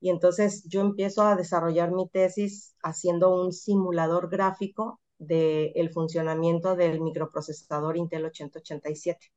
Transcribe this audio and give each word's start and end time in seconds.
Y 0.00 0.10
entonces 0.10 0.64
yo 0.68 0.80
empiezo 0.80 1.22
a 1.22 1.36
desarrollar 1.36 1.92
mi 1.92 2.08
tesis 2.08 2.74
haciendo 2.82 3.42
un 3.42 3.52
simulador 3.52 4.28
gráfico 4.30 5.00
del 5.18 5.72
el 5.74 5.90
funcionamiento 5.90 6.76
del 6.76 7.00
microprocesador 7.00 7.96
Intel 7.96 8.26
8087. 8.26 9.32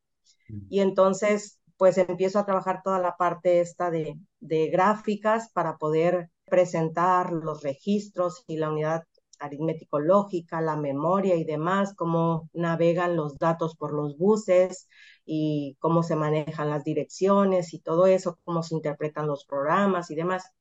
Mm. 0.49 0.59
Y 0.69 0.79
entonces, 0.81 1.59
pues 1.77 1.97
empiezo 1.97 2.39
a 2.39 2.45
trabajar 2.45 2.81
toda 2.83 2.99
la 2.99 3.17
parte 3.17 3.61
esta 3.61 3.89
de, 3.89 4.19
de 4.39 4.67
gráficas 4.67 5.49
para 5.51 5.77
poder 5.77 6.29
presentar 6.45 7.31
los 7.31 7.63
registros 7.63 8.43
y 8.45 8.57
la 8.57 8.69
unidad 8.69 9.03
aritmético-lógica, 9.41 10.61
la 10.61 10.75
memoria 10.77 11.35
y 11.35 11.43
demás, 11.43 11.93
cómo 11.95 12.49
navegan 12.53 13.15
los 13.15 13.37
datos 13.37 13.75
por 13.75 13.93
los 13.93 14.17
buses 14.17 14.87
y 15.25 15.75
cómo 15.79 16.03
se 16.03 16.15
manejan 16.15 16.69
las 16.69 16.83
direcciones 16.83 17.73
y 17.73 17.79
todo 17.79 18.07
eso, 18.07 18.39
cómo 18.43 18.63
se 18.63 18.75
interpretan 18.75 19.27
los 19.27 19.45
programas 19.45 20.11
y 20.11 20.15
demás. 20.15 20.51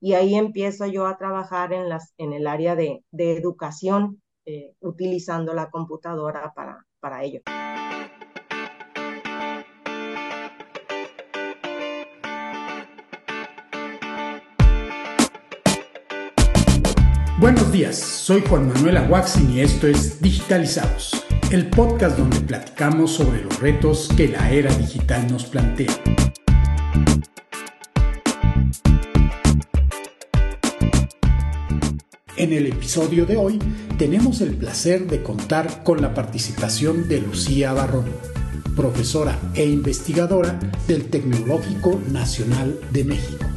Y 0.00 0.14
ahí 0.14 0.34
empiezo 0.34 0.86
yo 0.86 1.06
a 1.06 1.16
trabajar 1.16 1.72
en, 1.72 1.88
las, 1.88 2.12
en 2.18 2.32
el 2.32 2.46
área 2.46 2.74
de, 2.74 3.04
de 3.12 3.36
educación, 3.36 4.20
eh, 4.44 4.74
utilizando 4.80 5.54
la 5.54 5.70
computadora 5.70 6.52
para, 6.54 6.84
para 6.98 7.22
ello. 7.22 7.42
Buenos 17.42 17.72
días, 17.72 17.96
soy 17.96 18.40
Juan 18.48 18.68
Manuel 18.68 18.98
Aguaxin 18.98 19.50
y 19.50 19.62
esto 19.62 19.88
es 19.88 20.22
Digitalizados, 20.22 21.24
el 21.50 21.68
podcast 21.70 22.16
donde 22.16 22.38
platicamos 22.38 23.14
sobre 23.14 23.42
los 23.42 23.58
retos 23.58 24.08
que 24.16 24.28
la 24.28 24.48
era 24.52 24.72
digital 24.72 25.26
nos 25.28 25.46
plantea. 25.46 25.90
En 32.36 32.52
el 32.52 32.68
episodio 32.68 33.26
de 33.26 33.36
hoy 33.36 33.58
tenemos 33.98 34.40
el 34.40 34.54
placer 34.54 35.08
de 35.08 35.24
contar 35.24 35.82
con 35.82 36.00
la 36.00 36.14
participación 36.14 37.08
de 37.08 37.22
Lucía 37.22 37.72
Barrón, 37.72 38.04
profesora 38.76 39.36
e 39.54 39.66
investigadora 39.66 40.60
del 40.86 41.10
Tecnológico 41.10 42.00
Nacional 42.12 42.78
de 42.92 43.02
México 43.02 43.51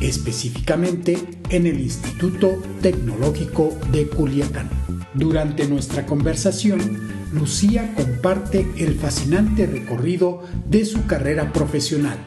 específicamente 0.00 1.18
en 1.50 1.66
el 1.66 1.80
Instituto 1.80 2.62
Tecnológico 2.80 3.76
de 3.92 4.08
Culiacán. 4.08 4.68
Durante 5.14 5.66
nuestra 5.66 6.06
conversación, 6.06 7.08
Lucía 7.32 7.92
comparte 7.94 8.66
el 8.76 8.94
fascinante 8.94 9.66
recorrido 9.66 10.42
de 10.68 10.84
su 10.84 11.06
carrera 11.06 11.52
profesional, 11.52 12.18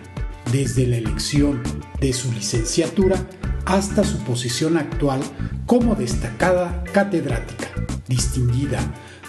desde 0.51 0.87
la 0.87 0.97
elección 0.97 1.61
de 1.99 2.13
su 2.13 2.31
licenciatura 2.31 3.27
hasta 3.65 4.03
su 4.03 4.17
posición 4.19 4.77
actual 4.77 5.21
como 5.65 5.95
destacada 5.95 6.83
catedrática, 6.91 7.67
distinguida 8.07 8.79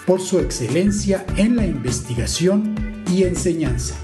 por 0.05 0.19
su 0.19 0.39
excelencia 0.39 1.25
en 1.37 1.55
la 1.55 1.65
investigación 1.65 2.75
y 3.09 3.23
enseñanza. 3.23 3.95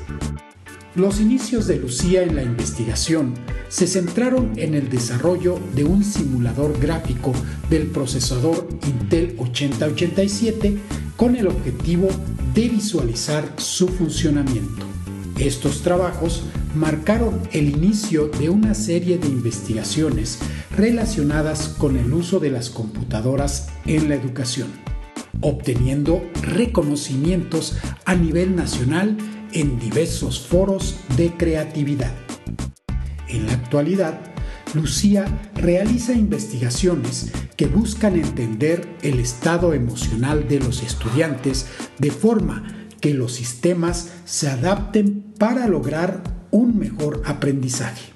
Los 0.95 1.19
inicios 1.19 1.67
de 1.67 1.77
Lucía 1.77 2.23
en 2.23 2.35
la 2.35 2.41
investigación 2.41 3.35
se 3.67 3.85
centraron 3.85 4.53
en 4.55 4.73
el 4.73 4.89
desarrollo 4.89 5.59
de 5.75 5.83
un 5.83 6.03
simulador 6.03 6.79
gráfico 6.79 7.31
del 7.69 7.87
procesador 7.87 8.67
Intel 8.87 9.35
8087 9.37 10.79
con 11.15 11.35
el 11.35 11.45
objetivo 11.45 12.07
de 12.55 12.69
visualizar 12.69 13.53
su 13.57 13.87
funcionamiento. 13.87 14.83
Estos 15.37 15.83
trabajos 15.83 16.43
marcaron 16.75 17.39
el 17.51 17.69
inicio 17.69 18.27
de 18.27 18.49
una 18.49 18.73
serie 18.73 19.19
de 19.19 19.27
investigaciones 19.27 20.39
relacionadas 20.75 21.69
con 21.77 21.97
el 21.97 22.11
uso 22.11 22.39
de 22.39 22.49
las 22.49 22.71
computadoras 22.71 23.69
en 23.85 24.09
la 24.09 24.15
educación, 24.15 24.69
obteniendo 25.39 26.23
reconocimientos 26.41 27.77
a 28.05 28.15
nivel 28.15 28.55
nacional 28.55 29.17
en 29.54 29.80
diversos 29.80 30.48
foros 30.48 30.98
de 31.17 31.33
creatividad. 31.33 32.14
En 33.27 33.45
la 33.45 33.54
actualidad, 33.54 34.20
Lucía 34.73 35.26
realiza 35.55 36.14
investigaciones 36.14 37.32
que 37.58 37.65
buscan 37.65 38.15
entender 38.15 38.88
el 39.02 39.20
estado 39.20 39.73
emocional 39.73 40.48
de 40.48 40.59
los 40.59 40.83
estudiantes 40.83 41.67
de 41.98 42.11
forma 42.11 42.88
que 43.02 43.14
los 43.14 43.33
sistemas 43.33 44.11
se 44.26 44.49
adapten 44.49 45.33
para 45.38 45.67
lograr 45.67 46.21
un 46.52 46.77
mejor 46.77 47.21
aprendizaje. 47.26 48.11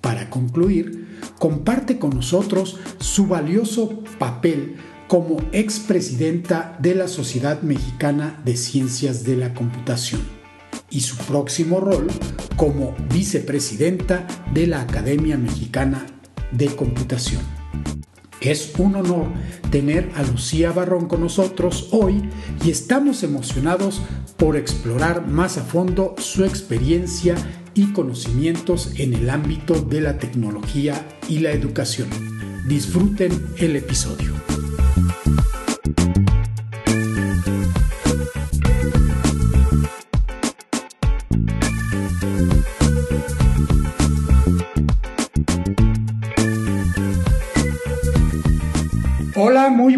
Para 0.00 0.30
concluir, 0.30 1.18
comparte 1.38 1.98
con 1.98 2.10
nosotros 2.10 2.78
su 2.98 3.26
valioso 3.26 4.02
papel 4.18 4.76
como 5.08 5.38
expresidenta 5.52 6.76
de 6.80 6.94
la 6.94 7.08
Sociedad 7.08 7.62
Mexicana 7.62 8.40
de 8.44 8.56
Ciencias 8.56 9.24
de 9.24 9.36
la 9.36 9.54
Computación 9.54 10.39
y 10.90 11.00
su 11.00 11.16
próximo 11.16 11.80
rol 11.80 12.08
como 12.56 12.94
vicepresidenta 13.12 14.26
de 14.52 14.66
la 14.66 14.82
Academia 14.82 15.38
Mexicana 15.38 16.06
de 16.52 16.66
Computación. 16.68 17.42
Es 18.40 18.72
un 18.78 18.96
honor 18.96 19.26
tener 19.70 20.10
a 20.16 20.22
Lucía 20.22 20.72
Barrón 20.72 21.06
con 21.06 21.20
nosotros 21.20 21.88
hoy 21.92 22.22
y 22.64 22.70
estamos 22.70 23.22
emocionados 23.22 24.00
por 24.38 24.56
explorar 24.56 25.26
más 25.26 25.58
a 25.58 25.62
fondo 25.62 26.14
su 26.18 26.44
experiencia 26.44 27.36
y 27.74 27.92
conocimientos 27.92 28.92
en 28.96 29.14
el 29.14 29.30
ámbito 29.30 29.74
de 29.82 30.00
la 30.00 30.18
tecnología 30.18 31.06
y 31.28 31.40
la 31.40 31.52
educación. 31.52 32.08
Disfruten 32.66 33.30
el 33.58 33.76
episodio. 33.76 34.49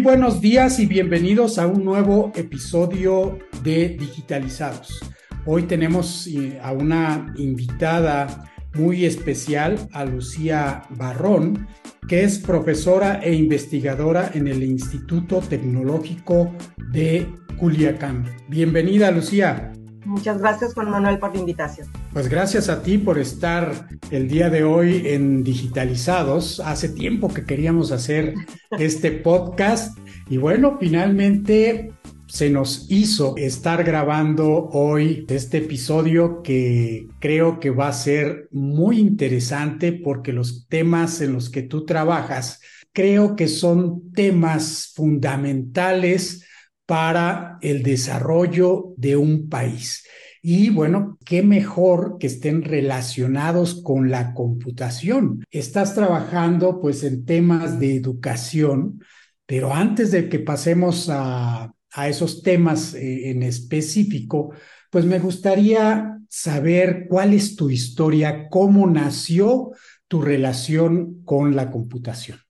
Buenos 0.03 0.41
días 0.41 0.79
y 0.79 0.85
bienvenidos 0.85 1.57
a 1.57 1.65
un 1.65 1.85
nuevo 1.85 2.33
episodio 2.35 3.39
de 3.63 3.87
Digitalizados. 3.87 4.99
Hoy 5.45 5.63
tenemos 5.63 6.27
eh, 6.27 6.59
a 6.61 6.73
una 6.73 7.33
invitada 7.37 8.51
muy 8.73 9.05
especial, 9.05 9.79
a 9.93 10.03
Lucía 10.03 10.83
Barrón, 10.89 11.69
que 12.05 12.25
es 12.25 12.37
profesora 12.37 13.21
e 13.23 13.33
investigadora 13.33 14.29
en 14.33 14.49
el 14.49 14.61
Instituto 14.63 15.39
Tecnológico 15.39 16.53
de 16.91 17.25
Culiacán. 17.57 18.25
Bienvenida, 18.49 19.09
Lucía. 19.09 19.71
Muchas 20.05 20.39
gracias, 20.39 20.73
Juan 20.73 20.89
Manuel, 20.89 21.19
por 21.19 21.33
la 21.33 21.39
invitación. 21.39 21.87
Pues 22.11 22.27
gracias 22.27 22.69
a 22.69 22.83
ti 22.83 22.97
por 22.97 23.17
estar 23.17 23.87
el 24.11 24.27
día 24.27 24.49
de 24.49 24.63
hoy 24.63 25.03
en 25.05 25.43
Digitalizados. 25.43 26.59
Hace 26.59 26.89
tiempo 26.89 27.33
que 27.33 27.45
queríamos 27.45 27.91
hacer 27.91 28.33
este 28.71 29.11
podcast 29.11 29.97
y 30.29 30.37
bueno, 30.37 30.77
finalmente 30.79 31.93
se 32.27 32.49
nos 32.49 32.87
hizo 32.89 33.35
estar 33.37 33.83
grabando 33.83 34.69
hoy 34.71 35.25
este 35.29 35.59
episodio 35.59 36.41
que 36.41 37.07
creo 37.19 37.59
que 37.59 37.69
va 37.69 37.89
a 37.89 37.93
ser 37.93 38.47
muy 38.51 38.99
interesante 38.99 39.91
porque 39.91 40.33
los 40.33 40.67
temas 40.67 41.21
en 41.21 41.33
los 41.33 41.49
que 41.51 41.61
tú 41.61 41.85
trabajas 41.85 42.59
creo 42.91 43.35
que 43.35 43.47
son 43.47 44.11
temas 44.13 44.93
fundamentales 44.95 46.45
para 46.85 47.57
el 47.61 47.83
desarrollo 47.83 48.93
de 48.97 49.15
un 49.15 49.49
país. 49.49 50.03
Y 50.41 50.69
bueno, 50.69 51.17
qué 51.25 51.41
mejor 51.41 52.17
que 52.19 52.27
estén 52.27 52.63
relacionados 52.63 53.81
con 53.81 54.11
la 54.11 54.33
computación. 54.33 55.45
Estás 55.49 55.95
trabajando 55.95 56.81
pues 56.81 57.03
en 57.03 57.23
temas 57.23 57.79
de 57.79 57.95
educación, 57.95 59.01
pero 59.45 59.73
antes 59.73 60.11
de 60.11 60.27
que 60.27 60.39
pasemos 60.39 61.09
a, 61.09 61.73
esos 62.07 62.41
temas 62.41 62.93
eh, 62.95 63.29
en 63.29 63.43
específico, 63.43 64.51
pues 64.89 65.05
me 65.05 65.19
gustaría 65.19 66.19
saber 66.27 67.05
cuál 67.07 67.33
es 67.33 67.55
tu 67.55 67.69
historia, 67.69 68.49
cómo 68.49 68.87
nació 68.87 69.71
tu 70.07 70.21
relación 70.21 71.23
con 71.23 71.55
la 71.55 71.71
computación. 71.71 72.42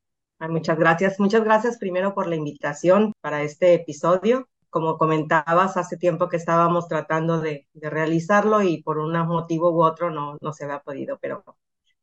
Muchas 0.50 0.78
gracias. 0.78 1.20
Muchas 1.20 1.44
gracias 1.44 1.78
primero 1.78 2.14
por 2.14 2.28
la 2.28 2.36
invitación 2.36 3.14
para 3.22 3.44
este 3.44 3.74
episodio. 3.74 4.48
Como 4.70 4.98
comentabas, 4.98 5.78
hace 5.78 5.98
tiempo 5.98 6.28
que 6.28 6.38
estábamos 6.38 6.88
tratando 6.88 7.40
de, 7.40 7.68
realizarlo 7.74 8.62
y 8.62 8.82
por 8.84 8.98
un 8.98 9.14
motivo 9.28 9.72
u 9.72 9.84
otro 9.84 10.10
no, 10.12 10.38
no 10.42 10.54
se 10.54 10.66
había 10.66 10.80
podido, 10.80 11.18
pero 11.22 11.44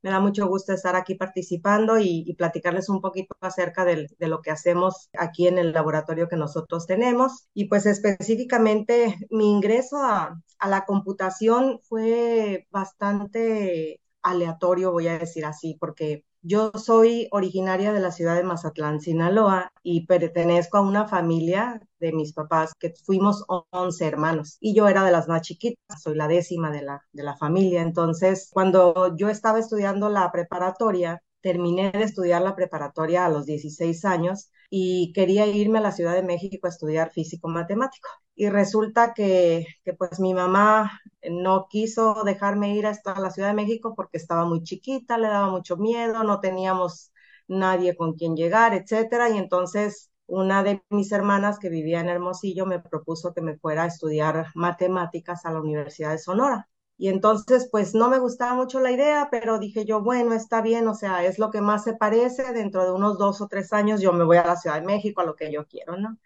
me 0.02 0.10
da 0.10 0.20
mucho 0.20 0.46
gusto 0.46 0.72
estar 0.72 0.96
aquí 0.96 1.14
participando 1.16 1.98
y, 1.98 2.34
platicarles 2.38 2.88
un 2.88 3.00
poquito 3.00 3.34
acerca 3.40 3.84
de, 3.84 4.08
lo 4.18 4.40
que 4.40 4.50
hacemos 4.50 5.10
aquí 5.18 5.46
en 5.46 5.58
el 5.58 5.72
laboratorio 5.72 6.28
que 6.28 6.36
nosotros 6.36 6.86
tenemos. 6.86 7.48
Y 7.54 7.66
pues 7.66 7.86
específicamente 7.86 9.18
mi 9.30 9.50
ingreso 9.50 9.98
a, 9.98 10.40
a 10.58 10.68
la 10.68 10.84
computación 10.86 11.80
fue 11.82 12.66
bastante 12.70 14.00
aleatorio, 14.22 14.92
voy 14.92 15.08
a 15.08 15.18
decir 15.18 15.44
así, 15.44 15.76
porque 15.78 16.24
Yo 16.42 16.72
soy 16.74 17.28
originaria 17.32 17.92
de 17.92 18.00
la 18.00 18.12
ciudad 18.12 18.34
de 18.36 18.42
Mazatlán, 18.44 19.00
Sinaloa, 19.00 19.72
y 19.82 20.06
pertenezco 20.06 20.78
a 20.78 20.80
una 20.80 21.06
familia 21.06 21.80
de 21.98 22.12
mis 22.12 22.32
papás 22.32 22.72
que 22.78 22.94
fuimos 23.04 23.44
11 23.70 24.06
hermanos 24.06 24.56
y 24.60 24.74
yo 24.74 24.88
era 24.88 25.04
de 25.04 25.12
las 25.12 25.28
más 25.28 25.42
chiquitas, 25.42 26.02
soy 26.02 26.14
la 26.16 26.28
décima 26.28 26.70
de 26.70 26.82
la, 26.82 27.02
de 27.12 27.22
la 27.24 27.36
familia. 27.36 27.82
Entonces, 27.82 28.48
cuando 28.52 29.14
yo 29.16 29.28
estaba 29.28 29.58
estudiando 29.58 30.08
la 30.08 30.32
preparatoria, 30.32 31.22
terminé 31.42 31.90
de 31.92 32.02
estudiar 32.04 32.40
la 32.42 32.56
preparatoria 32.56 33.26
a 33.26 33.28
los 33.28 33.44
16 33.46 34.04
años 34.06 34.50
y 34.70 35.12
quería 35.14 35.46
irme 35.46 35.78
a 35.78 35.82
la 35.82 35.92
Ciudad 35.92 36.14
de 36.14 36.22
México 36.22 36.66
a 36.66 36.70
estudiar 36.70 37.10
físico 37.12 37.48
matemático. 37.48 38.08
Y 38.36 38.48
resulta 38.50 39.14
que, 39.14 39.66
que 39.84 39.94
pues 39.94 40.20
mi 40.20 40.34
mamá 40.34 41.00
no 41.30 41.66
quiso 41.70 42.24
dejarme 42.24 42.74
ir 42.76 42.86
hasta 42.86 43.18
la 43.20 43.30
Ciudad 43.30 43.48
de 43.50 43.54
México 43.54 43.94
porque 43.96 44.18
estaba 44.18 44.44
muy 44.46 44.62
chiquita, 44.62 45.18
le 45.18 45.28
daba 45.28 45.50
mucho 45.50 45.76
miedo, 45.76 46.24
no 46.24 46.40
teníamos 46.40 47.12
nadie 47.48 47.96
con 47.96 48.14
quien 48.14 48.36
llegar, 48.36 48.74
etcétera. 48.74 49.30
Y 49.30 49.38
entonces 49.38 50.10
una 50.26 50.62
de 50.62 50.82
mis 50.90 51.12
hermanas 51.12 51.58
que 51.58 51.68
vivía 51.70 52.00
en 52.00 52.08
Hermosillo 52.08 52.66
me 52.66 52.80
propuso 52.80 53.34
que 53.34 53.42
me 53.42 53.58
fuera 53.58 53.84
a 53.84 53.86
estudiar 53.88 54.46
matemáticas 54.54 55.44
a 55.46 55.52
la 55.52 55.60
Universidad 55.60 56.12
de 56.12 56.18
Sonora. 56.18 56.69
Y 57.00 57.08
entonces, 57.08 57.68
pues 57.72 57.94
no 57.94 58.10
me 58.10 58.18
gustaba 58.18 58.54
mucho 58.54 58.78
la 58.78 58.92
idea, 58.92 59.28
pero 59.30 59.58
dije 59.58 59.86
yo, 59.86 60.02
bueno, 60.02 60.34
está 60.34 60.60
bien, 60.60 60.86
o 60.86 60.94
sea, 60.94 61.24
es 61.24 61.38
lo 61.38 61.50
que 61.50 61.62
más 61.62 61.82
se 61.84 61.94
parece, 61.94 62.52
dentro 62.52 62.84
de 62.84 62.92
unos 62.92 63.16
dos 63.18 63.40
o 63.40 63.48
tres 63.48 63.72
años 63.72 64.02
yo 64.02 64.12
me 64.12 64.22
voy 64.24 64.36
a 64.36 64.44
la 64.46 64.56
Ciudad 64.56 64.76
de 64.80 64.86
México, 64.86 65.22
a 65.22 65.24
lo 65.24 65.34
que 65.34 65.50
yo 65.50 65.66
quiero, 65.66 65.96
¿no? 65.96 66.18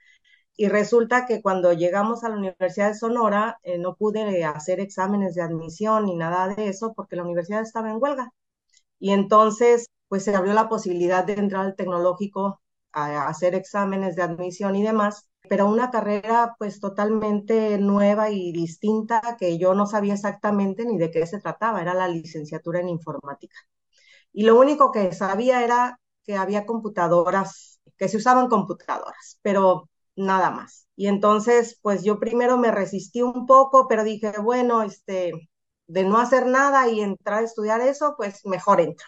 Y 0.57 0.69
resulta 0.69 1.27
que 1.27 1.43
cuando 1.43 1.73
llegamos 1.75 2.25
a 2.25 2.31
la 2.31 2.37
Universidad 2.37 2.89
de 2.89 2.95
Sonora, 2.97 3.59
eh, 3.65 3.79
no 3.79 3.97
pude 3.97 4.45
hacer 4.45 4.81
exámenes 4.81 5.35
de 5.35 5.43
admisión 5.43 6.07
ni 6.07 6.17
nada 6.17 6.49
de 6.55 6.69
eso, 6.69 6.95
porque 6.95 7.17
la 7.17 7.25
universidad 7.25 7.63
estaba 7.63 7.91
en 7.91 7.99
huelga. 8.03 8.33
Y 8.99 9.11
entonces, 9.13 9.89
pues 10.09 10.25
se 10.25 10.35
abrió 10.35 10.55
la 10.55 10.69
posibilidad 10.69 11.25
de 11.25 11.35
entrar 11.35 11.67
al 11.67 11.77
tecnológico 11.77 12.61
a 12.93 13.29
hacer 13.29 13.55
exámenes 13.55 14.17
de 14.17 14.23
admisión 14.23 14.77
y 14.77 14.83
demás, 14.83 15.29
pero 15.49 15.69
una 15.69 15.91
carrera 15.91 16.55
pues 16.59 16.81
totalmente 16.81 17.79
nueva 17.79 18.31
y 18.31 18.53
distinta 18.53 19.37
que 19.39 19.59
yo 19.59 19.75
no 19.75 19.87
sabía 19.87 20.15
exactamente 20.15 20.85
ni 20.85 20.99
de 20.99 21.11
qué 21.11 21.27
se 21.27 21.41
trataba, 21.41 21.83
era 21.83 21.95
la 21.95 22.09
licenciatura 22.09 22.81
en 22.81 22.89
informática. 22.89 23.57
Y 24.33 24.45
lo 24.45 24.59
único 24.59 24.91
que 24.93 25.13
sabía 25.13 25.65
era 25.65 26.01
que 26.25 26.37
había 26.37 26.67
computadoras, 26.67 27.81
que 27.99 28.09
se 28.09 28.17
usaban 28.17 28.49
computadoras, 28.49 29.39
pero 29.43 29.89
nada 30.17 30.51
más. 30.51 30.89
Y 30.97 31.07
entonces, 31.09 31.79
pues 31.83 32.03
yo 32.05 32.19
primero 32.19 32.59
me 32.59 32.71
resistí 32.71 33.23
un 33.23 33.47
poco, 33.47 33.87
pero 33.89 34.05
dije, 34.05 34.33
bueno, 34.43 34.83
este, 34.83 35.33
de 35.87 36.05
no 36.05 36.19
hacer 36.19 36.47
nada 36.47 36.89
y 36.89 37.01
entrar 37.01 37.41
a 37.43 37.47
estudiar 37.47 37.81
eso, 37.81 38.15
pues 38.17 38.45
mejor 38.47 38.81
entro. 38.81 39.07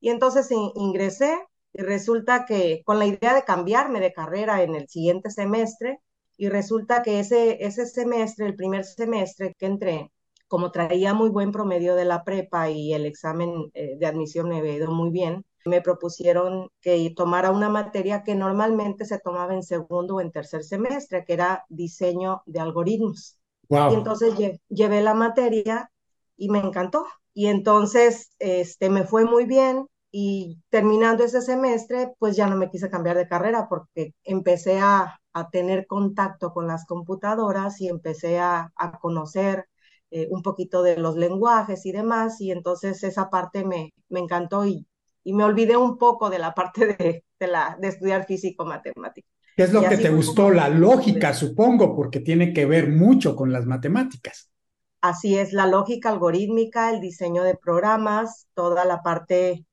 Y 0.00 0.10
entonces 0.10 0.48
ingresé 0.50 1.38
y 1.72 1.82
resulta 1.82 2.44
que 2.46 2.82
con 2.84 2.98
la 2.98 3.06
idea 3.06 3.34
de 3.34 3.44
cambiarme 3.44 4.00
de 4.00 4.12
carrera 4.12 4.62
en 4.62 4.74
el 4.74 4.88
siguiente 4.88 5.30
semestre, 5.30 6.00
y 6.36 6.48
resulta 6.48 7.02
que 7.02 7.20
ese, 7.20 7.64
ese 7.64 7.86
semestre, 7.86 8.46
el 8.46 8.56
primer 8.56 8.84
semestre 8.84 9.54
que 9.58 9.66
entré, 9.66 10.10
como 10.48 10.72
traía 10.72 11.12
muy 11.14 11.28
buen 11.28 11.52
promedio 11.52 11.94
de 11.94 12.06
la 12.06 12.24
prepa 12.24 12.70
y 12.70 12.94
el 12.94 13.06
examen 13.06 13.70
eh, 13.74 13.96
de 13.98 14.06
admisión 14.06 14.48
me 14.48 14.58
había 14.58 14.74
ido 14.74 14.90
muy 14.90 15.10
bien, 15.10 15.44
me 15.64 15.82
propusieron 15.82 16.70
que 16.80 17.12
tomara 17.14 17.50
una 17.50 17.68
materia 17.68 18.22
que 18.22 18.34
normalmente 18.34 19.04
se 19.04 19.18
tomaba 19.18 19.54
en 19.54 19.62
segundo 19.62 20.16
o 20.16 20.20
en 20.20 20.32
tercer 20.32 20.64
semestre, 20.64 21.24
que 21.26 21.34
era 21.34 21.64
diseño 21.68 22.42
de 22.46 22.60
algoritmos. 22.60 23.38
Y 23.68 23.94
entonces 23.94 24.34
llevé 24.68 25.02
la 25.02 25.14
materia 25.14 25.90
y 26.36 26.48
me 26.48 26.58
encantó. 26.58 27.04
Y 27.34 27.46
entonces 27.46 28.30
este, 28.38 28.90
me 28.90 29.04
fue 29.04 29.24
muy 29.26 29.44
bien 29.44 29.86
y 30.12 30.58
terminando 30.70 31.24
ese 31.24 31.40
semestre, 31.40 32.12
pues 32.18 32.36
ya 32.36 32.48
no 32.48 32.56
me 32.56 32.68
quise 32.68 32.90
cambiar 32.90 33.16
de 33.16 33.28
carrera 33.28 33.68
porque 33.68 34.14
empecé 34.24 34.80
a, 34.80 35.16
tener 35.52 35.86
contacto 35.86 36.52
con 36.52 36.66
las 36.66 36.84
computadoras 36.86 37.80
y 37.80 37.88
empecé 37.88 38.40
a, 38.40 38.72
conocer 39.00 39.66
eh, 40.10 40.26
un 40.30 40.42
poquito 40.42 40.82
de 40.82 40.96
los 40.96 41.16
lenguajes 41.16 41.86
y 41.86 41.92
demás, 41.92 42.40
y 42.40 42.50
entonces 42.50 43.04
esa 43.04 43.30
parte 43.30 43.64
me, 43.64 43.94
me 44.08 44.18
encantó 44.18 44.66
y, 44.66 44.88
y, 45.22 45.32
me 45.32 45.44
olvidé 45.44 45.76
un 45.76 45.98
poco 45.98 46.30
de 46.30 46.40
la 46.40 46.52
parte 46.52 46.86
de, 46.86 47.24
de, 47.38 47.46
la, 47.46 47.78
de 47.80 47.88
estudiar 47.88 48.26
físico 48.26 48.64
matemático. 48.64 49.28
¿Qué 49.56 49.62
es 49.62 49.72
lo 49.72 49.88
que 49.88 49.98
te 49.98 50.10
gustó? 50.10 50.50
La 50.50 50.68
lógica, 50.68 51.32
supongo, 51.32 51.94
porque 51.94 52.18
tiene 52.18 52.52
que 52.52 52.66
ver 52.66 52.88
mucho 52.88 53.36
con 53.36 53.52
las 53.52 53.66
matemáticas. 53.66 54.50
Así 55.00 55.38
es, 55.38 55.52
la 55.52 55.66
lógica 55.66 56.10
algorítmica, 56.10 56.90
el 56.90 57.00
diseño 57.00 57.44
de 57.44 57.54
programas, 57.54 58.48
toda 58.54 58.84
la 58.84 59.02
parte 59.02 59.64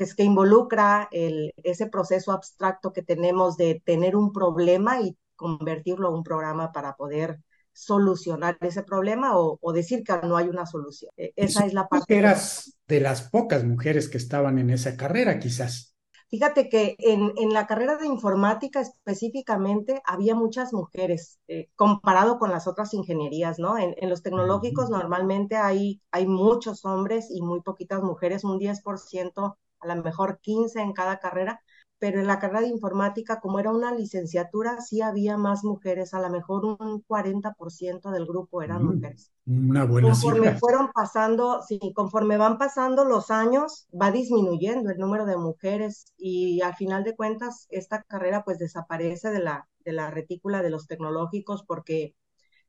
que 0.00 0.04
es 0.04 0.14
que 0.14 0.24
involucra 0.24 1.10
el, 1.12 1.52
ese 1.62 1.86
proceso 1.86 2.32
abstracto 2.32 2.90
que 2.90 3.02
tenemos 3.02 3.58
de 3.58 3.82
tener 3.84 4.16
un 4.16 4.32
problema 4.32 4.98
y 5.02 5.14
convertirlo 5.36 6.08
a 6.08 6.14
un 6.14 6.22
programa 6.22 6.72
para 6.72 6.96
poder 6.96 7.38
solucionar 7.74 8.56
ese 8.62 8.82
problema 8.82 9.32
o, 9.36 9.72
decir 9.74 10.02
que 10.02 10.14
no 10.26 10.38
hay 10.38 10.48
una 10.48 10.64
solución. 10.64 11.10
E, 11.18 11.34
esa 11.36 11.66
es 11.66 11.74
la 11.74 11.86
parte. 11.86 12.16
eras 12.16 12.78
de 12.88 13.00
las 13.00 13.28
pocas 13.28 13.62
mujeres 13.62 14.08
que 14.08 14.16
estaban 14.16 14.58
en 14.58 14.70
esa 14.70 14.96
carrera, 14.96 15.38
quizás. 15.38 15.94
Fíjate 16.30 16.70
que 16.70 16.96
en, 16.98 17.34
en 17.36 17.52
la 17.52 17.66
carrera 17.66 17.98
de 17.98 18.06
informática 18.06 18.80
específicamente 18.80 20.00
había 20.06 20.34
muchas 20.34 20.72
mujeres 20.72 21.40
eh, 21.46 21.68
comparado 21.76 22.38
con 22.38 22.50
las 22.50 22.66
otras 22.66 22.94
ingenierías, 22.94 23.58
¿no? 23.58 23.76
En, 23.76 23.94
en 23.98 24.08
los 24.08 24.22
tecnológicos 24.22 24.88
normalmente 24.88 25.56
hay, 25.56 26.00
hay 26.10 26.26
muchos 26.26 26.86
hombres 26.86 27.26
y 27.30 27.42
muy 27.42 27.60
poquitas 27.60 28.02
mujeres, 28.02 28.44
un 28.44 28.58
10% 28.58 29.58
a 29.80 29.94
lo 29.94 30.02
mejor 30.02 30.40
15 30.40 30.80
en 30.80 30.92
cada 30.92 31.18
carrera, 31.18 31.60
pero 32.00 32.18
en 32.18 32.26
la 32.26 32.38
carrera 32.38 32.62
de 32.62 32.68
informática, 32.68 33.40
como 33.40 33.60
era 33.60 33.70
una 33.70 33.94
licenciatura, 33.94 34.80
sí 34.80 35.02
había 35.02 35.36
más 35.36 35.64
mujeres, 35.64 36.14
a 36.14 36.20
lo 36.20 36.30
mejor 36.30 36.64
un 36.64 37.02
40% 37.02 38.10
del 38.10 38.26
grupo 38.26 38.62
eran 38.62 38.82
mm, 38.82 38.86
mujeres. 38.94 39.30
Una 39.46 39.84
buena 39.84 40.08
conforme 40.08 40.56
fueron 40.56 40.90
pasando, 40.92 41.60
sí, 41.62 41.78
conforme 41.94 42.38
van 42.38 42.56
pasando 42.56 43.04
los 43.04 43.30
años, 43.30 43.86
va 43.92 44.10
disminuyendo 44.10 44.90
el 44.90 44.98
número 44.98 45.26
de 45.26 45.36
mujeres 45.36 46.06
y 46.16 46.62
al 46.62 46.74
final 46.74 47.04
de 47.04 47.14
cuentas 47.14 47.66
esta 47.68 48.02
carrera 48.02 48.44
pues 48.44 48.58
desaparece 48.58 49.30
de 49.30 49.40
la, 49.40 49.68
de 49.84 49.92
la 49.92 50.10
retícula 50.10 50.62
de 50.62 50.70
los 50.70 50.86
tecnológicos 50.86 51.64
porque 51.64 52.14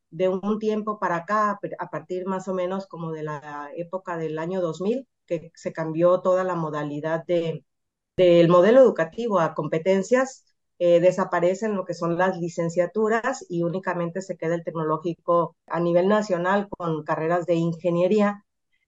de 0.10 0.28
un 0.28 0.60
tiempo 0.60 1.00
para 1.00 1.18
acá, 1.18 1.58
a 1.80 1.90
partir 1.90 2.26
más 2.26 2.50
o 2.50 2.54
menos 2.54 2.86
como 2.86 3.12
de 3.12 3.24
la 3.24 3.70
época 3.76 4.18
del 4.18 4.38
año 4.40 4.60
2000, 4.62 5.08
que 5.40 5.52
se 5.56 5.72
cambió 5.74 6.22
toda 6.22 6.44
la 6.44 6.56
modalidad 6.56 7.26
de, 7.26 7.66
del 8.18 8.50
modelo 8.50 8.82
educativo 8.82 9.40
a 9.40 9.54
competencias, 9.54 10.46
eh, 10.80 11.00
desaparecen 11.00 11.76
lo 11.76 11.86
que 11.86 11.94
son 11.94 12.18
las 12.18 12.38
licenciaturas 12.38 13.46
y 13.50 13.64
únicamente 13.64 14.22
se 14.22 14.38
queda 14.38 14.56
el 14.56 14.64
tecnológico 14.64 15.56
a 15.68 15.80
nivel 15.80 16.08
nacional 16.08 16.68
con 16.70 17.04
carreras 17.04 17.46
de 17.46 17.56
ingeniería 17.56 18.46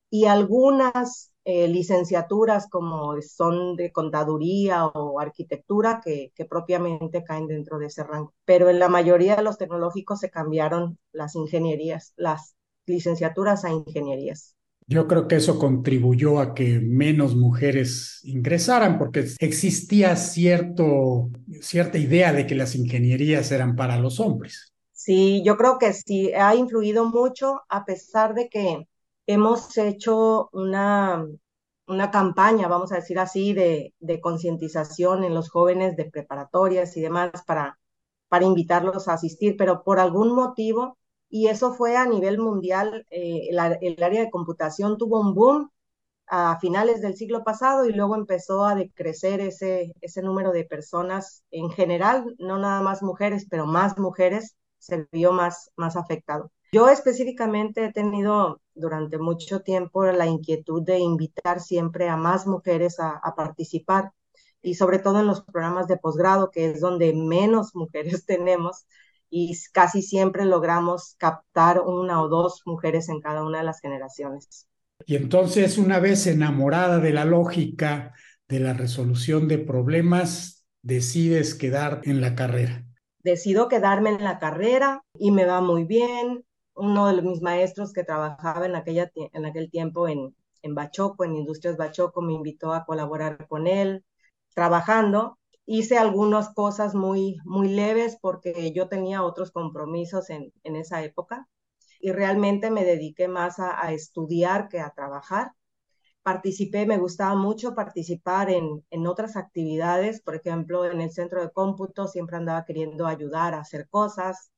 y 0.09 0.25
algunas 0.25 1.31
eh, 1.45 1.67
licenciaturas 1.67 2.67
como 2.69 3.21
son 3.21 3.75
de 3.75 3.91
contaduría 3.91 4.85
o 4.87 5.19
arquitectura 5.19 6.01
que, 6.03 6.31
que, 6.35 6.45
propiamente 6.45 7.23
caen 7.23 7.47
dentro 7.47 7.79
de 7.79 7.87
ese 7.87 8.03
rango. 8.03 8.33
Pero 8.45 8.69
en 8.69 8.79
la 8.79 8.89
mayoría 8.89 9.35
de 9.35 9.43
los 9.43 9.57
tecnológicos 9.57 10.19
se 10.19 10.31
cambiaron 10.31 10.97
las 11.11 11.35
ingenierías, 11.35 12.13
las 12.17 12.55
licenciaturas 12.85 13.65
a 13.65 13.71
ingenierías. 13.71 14.55
Yo 14.93 15.07
creo 15.07 15.27
que 15.27 15.37
eso 15.37 15.57
contribuyó 15.57 16.39
a 16.39 16.53
que 16.53 16.79
menos 16.79 17.35
mujeres 17.35 18.21
ingresaran 18.25 18.99
porque 18.99 19.25
existía 19.39 20.15
cierto, 20.15 21.31
cierta 21.61 21.97
idea 21.97 22.31
de 22.31 22.45
que 22.45 22.53
las 22.53 22.75
ingenierías 22.75 23.51
eran 23.51 23.75
para 23.75 23.97
los 23.97 24.19
hombres. 24.19 24.71
Sí, 24.91 25.41
yo 25.43 25.57
creo 25.57 25.79
que 25.79 25.93
sí, 25.93 26.31
ha 26.33 26.53
influido 26.53 27.05
mucho 27.05 27.61
a 27.69 27.85
pesar 27.85 28.35
de 28.35 28.49
que 28.49 28.87
hemos 29.25 29.75
hecho 29.79 30.49
una, 30.53 31.25
una 31.87 32.11
campaña, 32.11 32.67
vamos 32.67 32.91
a 32.91 32.97
decir 32.97 33.17
así, 33.17 33.53
de, 33.53 33.93
concientización 34.21 35.23
en 35.23 35.33
los 35.33 35.49
jóvenes 35.49 35.97
de 35.97 36.05
preparatorias 36.05 36.95
y 36.97 37.01
demás 37.01 37.31
para, 37.47 37.79
para 38.29 38.45
invitarlos 38.45 39.07
a 39.07 39.13
asistir, 39.13 39.55
pero 39.57 39.83
por 39.83 39.99
algún 39.99 40.35
motivo 40.35 40.99
y 41.33 41.47
eso 41.47 41.73
fue 41.73 41.97
a 41.97 42.05
nivel 42.05 42.37
mundial. 42.37 43.07
Eh, 43.09 43.47
el, 43.49 43.57
área 44.03 44.21
de 44.21 44.29
computación 44.29 44.99
tuvo 44.99 45.19
un 45.19 45.33
boom 45.33 45.71
a 46.27 46.59
finales 46.59 47.01
del 47.01 47.15
siglo 47.15 47.43
pasado 47.43 47.85
y 47.85 47.93
luego 47.93 48.15
empezó 48.15 48.65
a 48.65 48.75
decrecer 48.75 49.41
ese, 49.41 49.95
ese 50.01 50.21
número 50.21 50.51
de 50.51 50.63
personas 50.63 51.43
en 51.49 51.71
general, 51.71 52.35
no 52.37 52.59
nada 52.59 52.83
más 52.83 53.01
mujeres, 53.01 53.47
pero 53.49 53.65
más 53.65 53.97
mujeres 53.97 54.55
se 54.77 55.07
vio 55.11 55.31
más, 55.31 55.71
más 55.75 55.95
afectado. 55.95 56.51
Yo 56.71 56.87
específicamente 56.89 57.85
he 57.85 57.91
tenido 57.91 58.61
durante 58.75 59.17
mucho 59.17 59.61
tiempo 59.61 60.03
la 60.05 60.27
inquietud 60.27 60.83
de 60.83 60.99
invitar 60.99 61.61
siempre 61.61 62.09
a 62.09 62.15
más 62.15 62.45
mujeres 62.45 62.99
a, 62.99 63.09
a 63.09 63.33
participar 63.33 64.11
y 64.61 64.75
sobre 64.75 64.99
todo 64.99 65.19
en 65.19 65.27
los 65.27 65.41
programas 65.41 65.87
de 65.87 65.97
posgrado, 65.97 66.51
que 66.51 66.69
es 66.69 66.79
donde 66.79 67.11
menos 67.15 67.73
mujeres 67.73 68.23
tenemos, 68.27 68.85
y 69.35 69.57
casi 69.71 70.03
siempre 70.03 70.45
logramos 70.45 71.15
captar 71.17 71.81
una 71.81 72.21
o 72.21 72.29
dos 72.29 72.61
mujeres 72.67 73.09
en 73.09 73.19
cada 73.19 73.43
una 73.43 73.57
de 73.57 73.63
las 73.63 73.81
generaciones. 73.81 74.67
Y 75.07 75.15
entonces, 75.15 75.79
una 75.79 75.99
vez 75.99 76.27
enamorada 76.27 76.99
de 76.99 77.13
la 77.13 77.25
lógica, 77.25 78.13
de 78.47 78.59
la 78.59 78.73
resolución 78.73 79.47
de 79.47 79.57
problemas, 79.57 80.67
decides 80.83 81.55
quedar 81.55 82.01
en 82.03 82.21
la 82.21 82.35
carrera? 82.35 82.85
Decido 83.23 83.69
quedarme 83.69 84.11
en 84.11 84.23
la 84.23 84.37
carrera 84.37 85.01
y 85.17 85.31
me 85.31 85.45
va 85.45 85.61
muy 85.61 85.85
bien. 85.85 86.45
Uno 86.75 87.07
de 87.07 87.19
mis 87.23 87.41
maestros 87.41 87.91
que 87.91 88.03
trabajaba 88.03 88.67
en, 88.67 88.75
aquella, 88.75 89.11
en 89.15 89.45
aquel 89.47 89.71
tiempo 89.71 90.07
en, 90.07 90.35
en 90.61 90.75
Bachoco, 90.75 91.23
en 91.23 91.37
Industrias 91.37 91.75
Bachoco, 91.75 92.21
me 92.21 92.33
invitó 92.33 92.71
a 92.71 92.85
colaborar 92.85 93.47
con 93.47 93.65
él, 93.65 94.03
trabajando. 94.53 95.39
Hice 95.65 95.97
algunas 95.97 96.53
cosas 96.53 96.95
muy, 96.95 97.37
muy 97.45 97.69
leves 97.69 98.17
porque 98.21 98.71
yo 98.73 98.87
tenía 98.89 99.23
otros 99.23 99.51
compromisos 99.51 100.29
en, 100.29 100.51
en 100.63 100.75
esa 100.75 101.03
época 101.03 101.47
y 101.99 102.11
realmente 102.11 102.71
me 102.71 102.83
dediqué 102.85 103.27
más 103.27 103.59
a, 103.59 103.81
a 103.85 103.93
estudiar 103.93 104.69
que 104.69 104.79
a 104.81 104.91
trabajar 104.91 105.53
participé, 106.23 106.85
me 106.85 106.97
gustaba 106.97 107.35
mucho 107.35 107.75
participar 107.75 108.49
en, 108.49 108.83
en, 108.89 109.07
otras 109.07 109.35
actividades, 109.35 110.21
por 110.21 110.35
ejemplo, 110.35 110.85
en 110.85 111.01
el 111.01 111.11
centro 111.11 111.41
de 111.41 111.51
cómputo 111.51 112.07
siempre 112.07 112.37
andaba 112.37 112.65
queriendo 112.65 113.05
ayudar 113.07 113.53
a 113.53 113.59
hacer 113.59 113.89
cosas. 113.89 114.51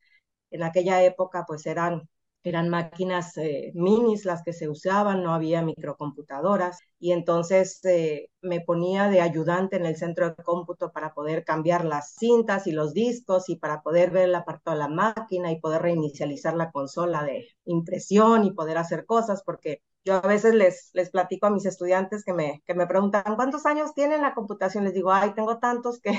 En 0.51 0.63
aquella 0.63 1.03
época 1.03 1.45
pues 1.47 1.65
eran 1.65 2.07
eran 2.45 2.69
máquinas 2.69 3.37
eh, 3.37 3.71
minis 3.75 4.25
las 4.25 4.43
que 4.43 4.53
se 4.53 4.69
usaban, 4.69 5.23
no 5.23 5.33
había 5.33 5.61
microcomputadoras 5.61 6.79
y 6.99 7.11
entonces 7.11 7.83
eh, 7.85 8.29
me 8.41 8.61
ponía 8.61 9.09
de 9.09 9.21
ayudante 9.21 9.77
en 9.77 9.85
el 9.85 9.97
centro 9.97 10.29
de 10.29 10.43
cómputo 10.43 10.91
para 10.91 11.13
poder 11.13 11.43
cambiar 11.43 11.85
las 11.85 12.13
cintas 12.15 12.67
y 12.67 12.71
los 12.71 12.93
discos 12.93 13.49
y 13.49 13.57
para 13.57 13.81
poder 13.81 14.11
ver 14.11 14.29
la 14.29 14.45
parte 14.45 14.71
de 14.71 14.77
la 14.77 14.87
máquina 14.87 15.51
y 15.51 15.59
poder 15.59 15.81
reinicializar 15.81 16.55
la 16.55 16.71
consola 16.71 17.23
de 17.23 17.47
impresión 17.65 18.45
y 18.45 18.51
poder 18.53 18.77
hacer 18.77 19.05
cosas 19.05 19.43
porque 19.45 19.81
yo 20.05 20.13
a 20.15 20.21
veces 20.21 20.53
les, 20.53 20.91
les 20.93 21.09
platico 21.09 21.47
a 21.47 21.49
mis 21.49 21.65
estudiantes 21.65 22.23
que 22.23 22.33
me, 22.33 22.61
que 22.67 22.75
me 22.75 22.85
preguntan, 22.87 23.35
¿cuántos 23.35 23.65
años 23.65 23.93
tienen 23.95 24.21
la 24.21 24.35
computación? 24.35 24.83
Les 24.83 24.93
digo, 24.93 25.11
ay, 25.11 25.33
tengo 25.33 25.57
tantos 25.59 25.99
que, 25.99 26.11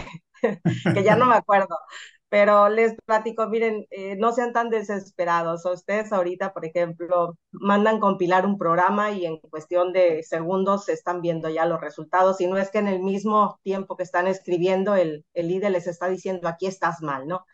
que 0.95 1.03
ya 1.05 1.17
no 1.17 1.27
me 1.27 1.37
acuerdo 1.37 1.77
pero 2.29 2.69
les 2.69 2.95
platico, 3.05 3.49
miren, 3.49 3.87
eh, 3.91 4.17
no 4.17 4.33
sean 4.33 4.53
tan 4.53 4.69
desesperados. 4.71 5.65
Ustedes 5.65 6.13
ahorita, 6.13 6.53
por 6.53 6.65
ejemplo, 6.65 7.39
mandan 7.53 8.01
compilar 8.01 8.47
un 8.47 8.59
programa 8.59 9.13
y 9.13 9.27
en 9.27 9.39
cuestión 9.39 9.93
de 9.93 10.23
segundos 10.25 10.87
se 10.87 10.93
están 10.93 11.21
viendo 11.23 11.49
ya 11.49 11.67
los 11.67 11.81
resultados. 11.81 12.41
Y 12.41 12.47
no 12.49 12.59
es 12.59 12.71
que 12.71 12.79
en 12.79 12.89
el 12.89 13.01
mismo 13.01 13.61
tiempo 13.63 13.97
que 13.97 14.03
están 14.03 14.27
escribiendo, 14.27 14.97
el, 14.97 15.25
el 15.35 15.49
líder 15.49 15.73
les 15.73 15.87
está 15.87 16.09
diciendo, 16.09 16.49
aquí 16.49 16.67
estás 16.67 17.01
mal, 17.01 17.27
¿no? 17.29 17.47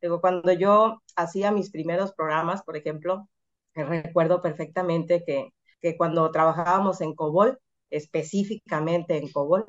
Digo, 0.00 0.20
cuando 0.20 0.52
yo 0.52 1.02
hacía 1.16 1.50
mis 1.52 1.70
primeros 1.70 2.12
programas, 2.14 2.62
por 2.62 2.76
ejemplo, 2.76 3.28
recuerdo 3.74 4.40
perfectamente 4.42 5.24
que, 5.24 5.50
que 5.80 5.96
cuando 5.96 6.30
trabajábamos 6.30 7.00
en 7.00 7.14
COBOL, 7.14 7.58
específicamente 7.90 9.16
en 9.18 9.30
COBOL, 9.30 9.64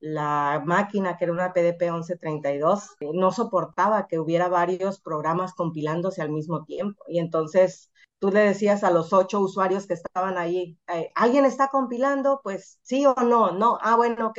la 0.00 0.62
máquina, 0.64 1.16
que 1.16 1.24
era 1.24 1.32
una 1.32 1.52
PDP 1.52 1.82
1132, 1.82 2.96
no 3.12 3.32
soportaba 3.32 4.06
que 4.08 4.18
hubiera 4.18 4.48
varios 4.48 5.00
programas 5.00 5.54
compilándose 5.54 6.22
al 6.22 6.30
mismo 6.30 6.64
tiempo. 6.64 7.04
Y 7.06 7.18
entonces 7.18 7.92
tú 8.18 8.30
le 8.30 8.40
decías 8.40 8.82
a 8.82 8.90
los 8.90 9.12
ocho 9.12 9.40
usuarios 9.40 9.86
que 9.86 9.94
estaban 9.94 10.38
ahí, 10.38 10.78
eh, 10.88 11.10
¿alguien 11.14 11.44
está 11.44 11.68
compilando? 11.68 12.40
Pues 12.42 12.78
sí 12.82 13.04
o 13.06 13.14
no, 13.14 13.52
no, 13.52 13.78
ah, 13.82 13.96
bueno, 13.96 14.28
ok, 14.28 14.38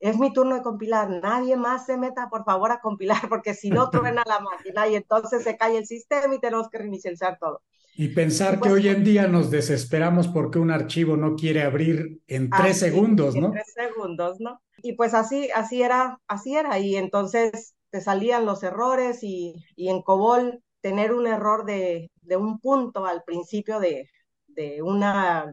es 0.00 0.18
mi 0.18 0.32
turno 0.32 0.56
de 0.56 0.62
compilar, 0.62 1.08
nadie 1.22 1.56
más 1.56 1.86
se 1.86 1.96
meta 1.96 2.28
por 2.28 2.44
favor 2.44 2.70
a 2.72 2.80
compilar, 2.80 3.18
porque 3.28 3.54
si 3.54 3.70
no 3.70 3.90
truena 3.90 4.22
la 4.26 4.40
máquina 4.40 4.88
y 4.88 4.96
entonces 4.96 5.42
se 5.44 5.56
cae 5.56 5.78
el 5.78 5.86
sistema 5.86 6.34
y 6.34 6.40
tenemos 6.40 6.68
que 6.68 6.78
reinicializar 6.78 7.38
todo. 7.38 7.62
Y 7.98 8.08
pensar 8.08 8.54
que 8.54 8.58
pues 8.58 8.72
hoy 8.72 8.88
en 8.88 9.04
día 9.04 9.26
nos 9.26 9.50
desesperamos 9.50 10.28
porque 10.28 10.58
un 10.58 10.70
archivo 10.70 11.16
no 11.16 11.34
quiere 11.34 11.62
abrir 11.62 12.20
en 12.26 12.50
tres 12.50 12.78
segundos, 12.78 13.34
¿no? 13.34 13.46
En 13.46 13.52
tres 13.52 13.72
segundos, 13.72 14.36
¿no? 14.38 14.60
Y 14.86 14.92
pues 14.92 15.14
así, 15.14 15.50
así 15.52 15.82
era, 15.82 16.20
así 16.28 16.54
era. 16.56 16.78
Y 16.78 16.94
entonces 16.96 17.74
te 17.90 18.00
salían 18.00 18.46
los 18.46 18.62
errores 18.62 19.18
y, 19.22 19.54
en 19.76 20.02
COBOL 20.02 20.62
tener 20.80 21.12
un 21.12 21.26
error 21.26 21.64
de, 21.64 22.10
de 22.22 22.36
un 22.36 22.60
punto 22.60 23.04
al 23.06 23.24
principio 23.24 23.80
de, 23.80 24.08
de, 24.46 24.82
una 24.82 25.52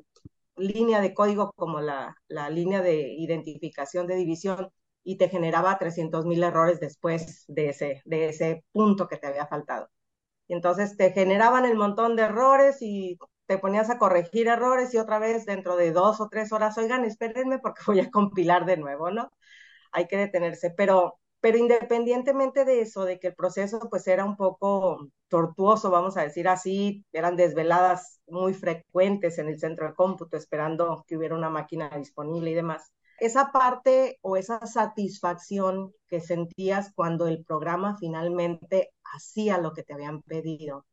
línea 0.55 1.01
de 1.01 1.15
código 1.15 1.51
como 1.55 1.81
la, 1.81 2.15
la 2.27 2.49
línea 2.51 2.81
de 2.83 3.13
identificación 3.13 4.05
de 4.07 4.15
división 4.17 4.69
y 5.03 5.17
te 5.17 5.29
generaba 5.29 5.79
300 5.79 6.25
mil 6.25 6.43
errores 6.43 6.79
después 6.79 7.45
de 7.47 7.69
ese, 7.69 8.01
de 8.05 8.29
ese 8.29 8.63
punto 8.71 9.07
que 9.07 9.17
te 9.17 9.27
había 9.27 9.47
faltado. 9.47 9.89
Entonces 10.47 10.97
te 10.97 11.11
generaban 11.11 11.65
el 11.65 11.75
montón 11.75 12.15
de 12.15 12.23
errores 12.23 12.77
y 12.81 13.17
te 13.45 13.57
ponías 13.57 13.89
a 13.89 13.97
corregir 13.97 14.47
errores 14.47 14.93
y 14.93 14.97
otra 14.97 15.19
vez 15.19 15.45
dentro 15.45 15.75
de 15.75 15.91
dos 15.91 16.21
o 16.21 16.29
tres 16.29 16.51
horas, 16.51 16.77
oigan, 16.77 17.05
espérenme 17.05 17.59
porque 17.59 17.81
voy 17.88 18.00
a 18.00 18.12
compilar 18.12 18.65
de 18.65 18.77
nuevo, 18.77 19.12
¿no? 19.12 19.31
Hay 19.91 20.07
que 20.07 20.17
detenerse, 20.17 20.71
pero, 20.71 21.19
pero 21.41 21.57
independientemente 21.57 22.65
de 22.65 22.81
eso, 22.81 23.05
de 23.05 23.19
que 23.19 23.27
el 23.27 23.35
proceso 23.35 23.79
pues 23.89 24.07
era 24.07 24.25
un 24.25 24.38
poco 24.38 25.09
tortuoso, 25.27 25.91
vamos 25.91 26.17
a 26.17 26.23
decir 26.23 26.47
así, 26.47 27.05
eran 27.12 27.35
desveladas 27.35 28.21
muy 28.27 28.53
frecuentes 28.53 29.38
en 29.39 29.50
el 29.50 29.59
centro 29.59 29.88
de 29.88 29.95
cómputo 29.95 30.38
esperando 30.38 31.03
que 31.07 31.17
hubiera 31.17 31.35
una 31.35 31.50
máquina 31.50 31.89
disponible 31.89 32.51
y 32.51 32.53
demás 32.55 32.91
esa 33.19 33.51
parte 33.51 34.19
o 34.21 34.38
esa 34.38 34.65
satisfacción 34.67 35.93
que 36.07 36.19
sentías 36.19 36.91
cuando 36.93 37.27
el 37.27 37.43
programa 37.45 37.95
finalmente 37.97 38.91
hacía 39.15 39.57
lo 39.59 39.73
que 39.73 39.83
te 39.83 39.93
habían 39.93 40.21
pedido. 40.23 40.85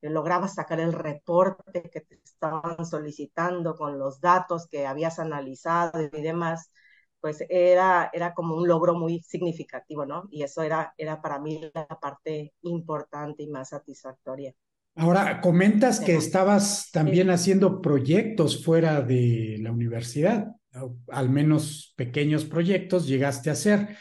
Lograbas 0.00 0.54
sacar 0.54 0.80
el 0.80 0.92
reporte 0.92 1.90
que 1.90 2.00
te 2.00 2.20
estaban 2.24 2.84
solicitando 2.86 3.74
con 3.74 3.98
los 3.98 4.20
datos 4.20 4.68
que 4.68 4.86
habías 4.86 5.18
analizado 5.18 6.00
y 6.00 6.22
demás, 6.22 6.70
pues 7.20 7.44
era, 7.48 8.10
era 8.12 8.34
como 8.34 8.54
un 8.54 8.68
logro 8.68 8.94
muy 8.94 9.20
significativo, 9.22 10.06
¿no? 10.06 10.28
Y 10.30 10.42
eso 10.42 10.62
era, 10.62 10.94
era 10.96 11.20
para 11.20 11.38
mí 11.40 11.60
la 11.74 11.86
parte 11.86 12.54
importante 12.62 13.42
y 13.42 13.48
más 13.48 13.70
satisfactoria. 13.70 14.54
Ahora, 14.94 15.40
comentas 15.40 16.00
que 16.00 16.14
estabas 16.14 16.90
también 16.90 17.30
haciendo 17.30 17.82
proyectos 17.82 18.64
fuera 18.64 19.02
de 19.02 19.56
la 19.60 19.70
universidad 19.70 20.56
al 21.08 21.30
menos 21.30 21.94
pequeños 21.96 22.44
proyectos 22.44 23.06
llegaste 23.06 23.50
a 23.50 23.54
hacer. 23.54 23.96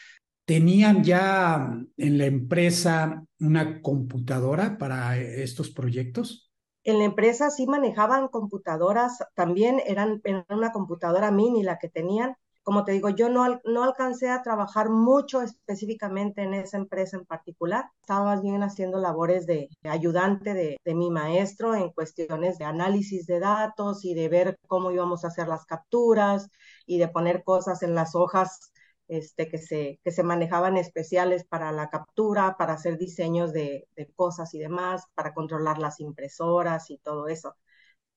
¿Tenían 0.45 1.03
ya 1.03 1.75
en 1.97 2.17
la 2.17 2.25
empresa 2.25 3.25
una 3.39 3.81
computadora 3.81 4.77
para 4.77 5.17
estos 5.17 5.71
proyectos? 5.71 6.51
En 6.83 6.99
la 6.99 7.05
empresa 7.05 7.49
sí 7.49 7.65
manejaban 7.65 8.27
computadoras, 8.27 9.17
también 9.33 9.81
eran, 9.87 10.21
eran 10.23 10.45
una 10.49 10.71
computadora 10.71 11.31
mini 11.31 11.63
la 11.63 11.79
que 11.79 11.89
tenían, 11.89 12.35
como 12.65 12.83
te 12.83 12.93
digo, 12.93 13.09
yo 13.09 13.29
no, 13.29 13.59
no 13.63 13.83
alcancé 13.83 14.29
a 14.29 14.41
trabajar 14.41 14.89
mucho 14.89 15.43
específicamente 15.43 16.41
en 16.41 16.55
esa 16.55 16.77
empresa 16.77 17.15
en 17.15 17.25
particular. 17.25 17.91
Estaba 18.01 18.25
más 18.25 18.41
bien 18.41 18.63
haciendo 18.63 18.99
labores 18.99 19.45
de, 19.45 19.69
ayudante 19.83 20.55
de, 20.55 20.77
de, 20.83 20.95
mi 20.95 21.11
maestro 21.11 21.75
en 21.75 21.91
cuestiones 21.91 22.57
de 22.57 22.65
análisis 22.65 23.27
de 23.27 23.39
datos 23.39 24.03
y 24.03 24.15
de 24.15 24.29
ver 24.29 24.57
cómo 24.67 24.91
íbamos 24.91 25.23
a 25.23 25.27
hacer 25.27 25.47
las 25.47 25.65
capturas 25.65 26.49
y 26.87 26.97
de 26.97 27.07
poner 27.07 27.43
cosas 27.43 27.83
en 27.83 27.93
las 27.93 28.15
hojas 28.15 28.71
este, 29.07 29.49
que, 29.49 29.57
se, 29.57 29.99
que 30.03 30.11
se 30.11 30.23
manejaban 30.23 30.77
especiales 30.77 31.45
para 31.45 31.71
la 31.71 31.89
captura, 31.89 32.55
para 32.57 32.73
hacer 32.73 32.97
diseños 32.97 33.53
de, 33.53 33.87
de 33.95 34.07
cosas 34.13 34.53
y 34.53 34.59
demás, 34.59 35.03
para 35.15 35.33
controlar 35.33 35.77
las 35.77 35.99
impresoras 35.99 36.89
y 36.89 36.97
todo 36.97 37.27
eso 37.27 37.55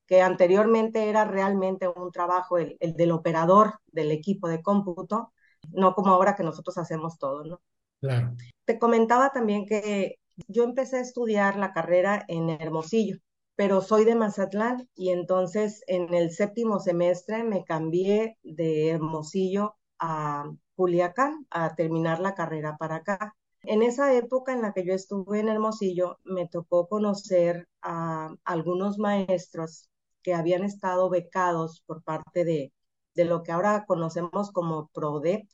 que 0.09 0.23
anteriormente 0.23 1.11
era 1.11 1.25
realmente 1.26 1.87
un 1.87 2.11
trabajo 2.11 2.57
el, 2.59 2.78
del 2.80 3.12
operador 3.12 3.75
del 3.87 4.11
equipo 4.11 4.49
de 4.49 4.62
cómputo, 4.62 5.33
no 5.71 5.95
como 5.95 6.09
ahora 6.09 6.35
que 6.35 6.42
nosotros 6.42 6.78
hacemos 6.78 7.18
todo, 7.18 7.45
¿no? 7.45 7.61
Claro. 8.00 8.35
Te 8.64 8.78
comentaba 8.78 9.30
también 9.30 9.66
que 9.66 10.18
yo 10.49 10.64
empecé 10.64 10.97
a 10.97 11.02
estudiar 11.02 11.57
la 11.57 11.73
carrera 11.75 12.25
en 12.28 12.49
Hermosillo, 12.49 13.18
pero 13.54 13.83
soy 13.83 14.07
de 14.07 14.14
Mazatlán 14.14 14.88
y 14.95 15.11
entonces 15.11 15.83
en 15.87 16.12
el 16.14 16.30
séptimo 16.30 16.80
semestre 16.80 17.45
me 17.45 17.64
cambié 17.64 18.38
de 18.42 18.88
Hermosillo 18.90 19.76
a 19.99 20.50
Culiacán 20.78 21.44
a 21.50 21.75
terminar 21.75 22.20
la 22.20 22.37
carrera 22.37 22.76
para 22.78 22.97
acá. 22.97 23.35
En 23.62 23.82
esa 23.82 24.14
época 24.14 24.52
en 24.52 24.62
la 24.62 24.73
que 24.73 24.87
yo 24.87 24.94
estuve 24.94 25.40
en 25.40 25.49
Hermosillo, 25.49 26.18
me 26.23 26.47
tocó 26.47 26.87
conocer 26.87 27.66
a 27.82 28.30
algunos 28.44 28.97
maestros 28.97 29.90
que 30.23 30.35
habían 30.35 30.62
estado 30.62 31.11
becados 31.11 31.82
por 31.85 32.04
parte 32.04 32.44
de, 32.44 32.73
de 33.16 33.25
lo 33.25 33.42
que 33.42 33.50
ahora 33.50 33.87
conocemos 33.87 34.52
como 34.52 34.88
PRODEP, 34.94 35.49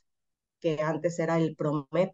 que 0.59 0.79
antes 0.83 1.17
era 1.17 1.37
el 1.39 1.55
PROMEP, 1.55 2.13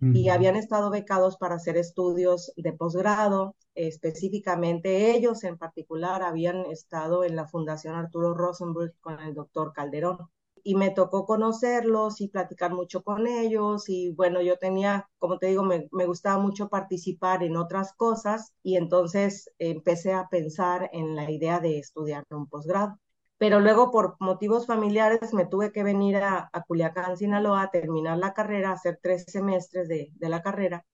y 0.00 0.28
habían 0.28 0.54
estado 0.54 0.90
becados 0.90 1.38
para 1.38 1.56
hacer 1.56 1.76
estudios 1.76 2.52
de 2.56 2.72
posgrado. 2.72 3.56
Específicamente 3.74 5.16
ellos 5.16 5.42
en 5.42 5.58
particular 5.58 6.22
habían 6.22 6.66
estado 6.66 7.24
en 7.24 7.34
la 7.34 7.48
Fundación 7.48 7.96
Arturo 7.96 8.34
Rosenberg 8.34 8.94
con 9.00 9.18
el 9.18 9.34
doctor 9.34 9.72
Calderón 9.72 10.18
y 10.62 10.74
me 10.76 10.90
tocó 10.90 11.26
conocerlos 11.26 12.20
y 12.20 12.28
platicar 12.28 12.72
mucho 12.72 13.02
con 13.02 13.26
ellos 13.26 13.88
y 13.88 14.12
bueno, 14.12 14.40
yo 14.42 14.58
tenía, 14.58 15.08
como 15.18 15.38
te 15.38 15.46
digo, 15.48 15.64
me, 15.64 15.88
me, 15.92 16.06
gustaba 16.06 16.38
mucho 16.38 16.68
participar 16.68 17.42
en 17.42 17.56
otras 17.56 17.92
cosas 17.94 18.52
y 18.62 18.76
entonces 18.76 19.50
empecé 19.58 20.12
a 20.12 20.28
pensar 20.28 20.88
en 20.92 21.16
la 21.16 21.30
idea 21.30 21.60
de 21.60 21.78
estudiar 21.78 22.24
un 22.30 22.46
posgrado. 22.48 22.98
pero 23.38 23.60
luego 23.60 23.90
por 23.90 24.16
motivos 24.20 24.66
familiares 24.66 25.34
me 25.34 25.46
tuve 25.46 25.72
que 25.72 25.82
venir 25.82 26.16
a, 26.18 26.50
Culiacán, 26.68 27.16
Sinaloa, 27.16 27.62
a 27.62 27.70
terminar 27.70 28.18
la 28.18 28.34
carrera, 28.34 28.72
hacer 28.72 28.98
tres 29.02 29.24
semestres 29.28 29.88
de, 29.88 30.12
la 30.20 30.42
carrera. 30.42 30.84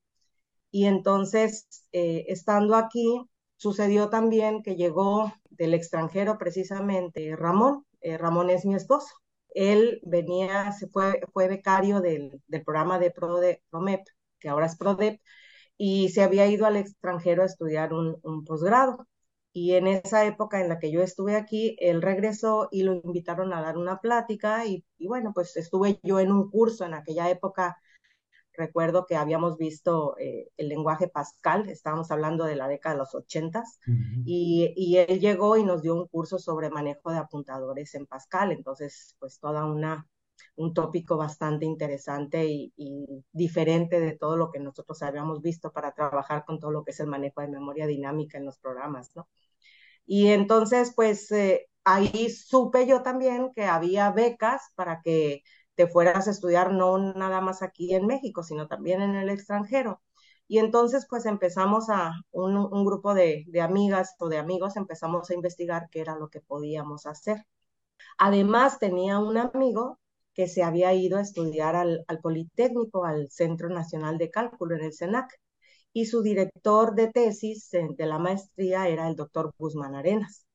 Y 0.71 0.87
entonces, 0.87 1.67
eh, 1.93 2.25
estando 2.29 2.75
aquí, 2.77 3.29
sucedió 3.57 4.09
también 4.11 4.63
que 4.63 4.77
llegó 4.77 5.33
del 5.51 5.75
extranjero 5.75 6.39
precisamente 6.39 7.37
Ramón. 7.37 7.85
Eh, 8.01 8.17
Ramón 8.19 8.51
es 8.51 8.65
mi 8.65 8.75
esposo. 8.75 9.09
Él 9.55 10.01
venía, 10.05 10.73
se 10.73 10.89
fue, 10.89 11.21
fue 11.33 11.49
becario 11.49 12.01
del, 12.01 12.43
programa 12.65 12.99
de 12.99 13.11
PROMEP, 13.11 14.07
que 14.39 14.49
ahora 14.49 14.67
es 14.67 14.77
PRODEP, 14.77 15.21
y 15.77 16.11
se 16.11 16.23
había 16.23 16.47
ido 16.49 16.67
al 16.67 16.77
extranjero 16.77 17.43
a 17.43 17.47
estudiar 17.47 17.93
un, 17.93 18.19
un 18.23 18.45
posgrado. 18.45 19.07
Y 19.53 19.75
en 19.75 19.87
esa 19.89 20.25
época 20.27 20.61
en 20.61 20.69
la 20.69 20.79
que 20.79 20.91
yo 20.93 21.03
estuve 21.03 21.35
aquí, 21.37 21.77
él 21.81 22.03
regresó 22.03 22.69
y 22.71 22.83
lo 22.83 22.95
invitaron 22.95 23.53
a 23.53 23.63
dar 23.63 23.77
una 23.79 24.01
plática 24.01 24.67
y, 24.67 24.85
bueno, 25.01 25.33
pues 25.35 25.57
estuve 25.57 25.99
yo 26.03 26.21
en 26.21 26.33
un 26.33 26.51
curso 26.51 26.85
en 26.85 26.95
aquella 26.95 27.31
época. 27.31 27.77
Recuerdo 28.59 29.07
que 29.07 29.15
habíamos 29.15 29.57
visto 29.57 30.17
eh, 30.19 30.49
el 30.57 30.69
lenguaje 30.69 31.07
Pascal, 31.07 31.69
estábamos 31.69 32.11
hablando 32.11 32.45
de 32.45 32.57
la 32.57 32.67
década 32.67 32.97
de 32.97 32.99
los 32.99 33.15
ochentas, 33.15 33.79
y, 34.25 34.75
y, 34.77 34.97
él 34.97 35.21
llegó 35.21 35.57
y 35.57 35.63
nos 35.63 35.81
dio 35.81 35.95
un 35.95 36.09
curso 36.09 36.41
sobre 36.41 36.69
manejo 36.69 37.13
de 37.13 37.19
apuntadores 37.19 37.95
en 37.95 38.07
Pascal. 38.07 38.51
Entonces, 38.51 39.15
pues 39.21 39.39
toda 39.39 39.65
una, 39.65 40.09
un 40.57 40.75
tópico 40.75 41.17
bastante 41.17 41.67
interesante 41.67 42.47
y, 42.47 42.73
y, 42.77 43.25
diferente 43.31 44.01
de 44.01 44.17
todo 44.19 44.37
lo 44.37 44.51
que 44.51 44.59
nosotros 44.59 45.01
habíamos 45.03 45.41
visto 45.41 45.71
para 45.71 45.93
trabajar 45.93 46.45
con 46.45 46.59
todo 46.59 46.73
lo 46.73 46.83
que 46.83 46.91
es 46.91 46.99
el 46.99 47.07
manejo 47.07 47.41
de 47.43 47.49
memoria 47.49 47.87
dinámica 47.87 48.39
en 48.39 48.45
los 48.45 48.59
programas, 48.59 49.15
¿no? 49.15 49.29
Y 50.05 50.29
entonces, 50.29 50.93
pues 50.97 51.31
eh, 51.31 51.69
ahí 51.85 52.29
supe 52.31 52.89
yo 52.89 53.03
también 53.03 53.53
que 53.55 53.67
había 53.67 54.11
becas 54.11 54.73
para 54.75 55.01
que 55.01 55.45
te 55.79 55.87
fueras 55.87 56.27
a 56.27 56.33
estudiar 56.33 56.73
no 56.73 56.99
nada 57.15 57.41
más 57.41 57.63
aquí 57.63 57.95
en 57.95 58.05
México, 58.07 58.43
sino 58.43 58.67
también 58.67 59.01
en 59.01 59.15
el 59.15 59.31
extranjero. 59.31 60.03
Y 60.49 60.59
entonces, 60.59 61.07
pues 61.09 61.25
empezamos 61.25 61.89
a, 61.89 62.13
un, 62.33 62.85
grupo 62.85 63.15
de, 63.15 63.45
de, 63.47 63.61
amigas 63.61 64.17
o 64.19 64.29
de 64.29 64.39
amigos, 64.39 64.77
empezamos 64.77 65.31
a 65.31 65.35
investigar 65.35 65.89
qué 65.91 66.01
era 66.01 66.17
lo 66.17 66.31
que 66.31 66.41
podíamos 66.41 67.07
hacer. 67.07 67.47
Además, 68.19 68.81
tenía 68.81 69.21
un 69.21 69.39
amigo 69.39 70.01
que 70.35 70.49
se 70.49 70.65
había 70.65 70.95
ido 70.95 71.19
a 71.19 71.23
estudiar 71.23 71.77
al, 71.77 72.05
al 72.09 72.21
Politécnico, 72.21 73.05
al 73.05 73.31
Centro 73.31 73.69
Nacional 73.69 74.19
de 74.19 74.31
Cálculo, 74.31 74.75
en 74.77 74.85
el 74.85 74.95
CENAC 74.95 75.31
y 75.93 76.07
su 76.07 76.23
director 76.23 76.97
de 76.97 77.13
tesis 77.13 77.71
de 77.71 78.07
la 78.07 78.19
maestría 78.19 78.89
era 78.89 79.09
el 79.09 79.15
doctor 79.15 79.55
Guzmán 79.59 79.95
Arenas. 79.95 80.48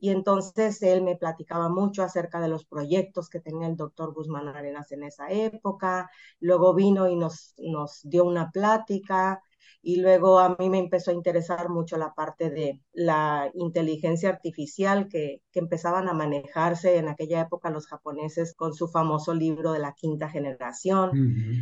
Y 0.00 0.10
entonces 0.10 0.82
él 0.82 1.02
me 1.02 1.16
platicaba 1.16 1.68
mucho 1.68 2.02
acerca 2.02 2.40
de 2.40 2.48
los 2.48 2.64
proyectos 2.66 3.28
que 3.28 3.40
tenía 3.40 3.66
el 3.68 3.76
doctor 3.76 4.12
Guzmán 4.14 4.48
Arenas 4.48 4.92
en 4.92 5.04
esa 5.04 5.30
época. 5.30 6.10
Luego 6.40 6.74
vino 6.74 7.08
y 7.08 7.16
nos, 7.16 7.54
nos 7.58 8.00
dio 8.04 8.24
una 8.24 8.50
plática 8.50 9.42
y 9.82 9.96
luego 10.00 10.38
a 10.38 10.56
mí 10.58 10.70
me 10.70 10.78
empezó 10.78 11.10
a 11.10 11.14
interesar 11.14 11.68
mucho 11.68 11.96
la 11.98 12.14
parte 12.14 12.50
de 12.50 12.80
la 12.92 13.50
inteligencia 13.54 14.30
artificial 14.30 15.08
que, 15.08 15.42
que 15.52 15.60
empezaban 15.60 16.08
a 16.08 16.14
manejarse 16.14 16.96
en 16.96 17.08
aquella 17.08 17.42
época 17.42 17.70
los 17.70 17.86
japoneses 17.86 18.54
con 18.54 18.72
su 18.74 18.88
famoso 18.88 19.34
libro 19.34 19.72
de 19.72 19.80
la 19.80 19.92
quinta 19.92 20.28
generación 20.30 21.14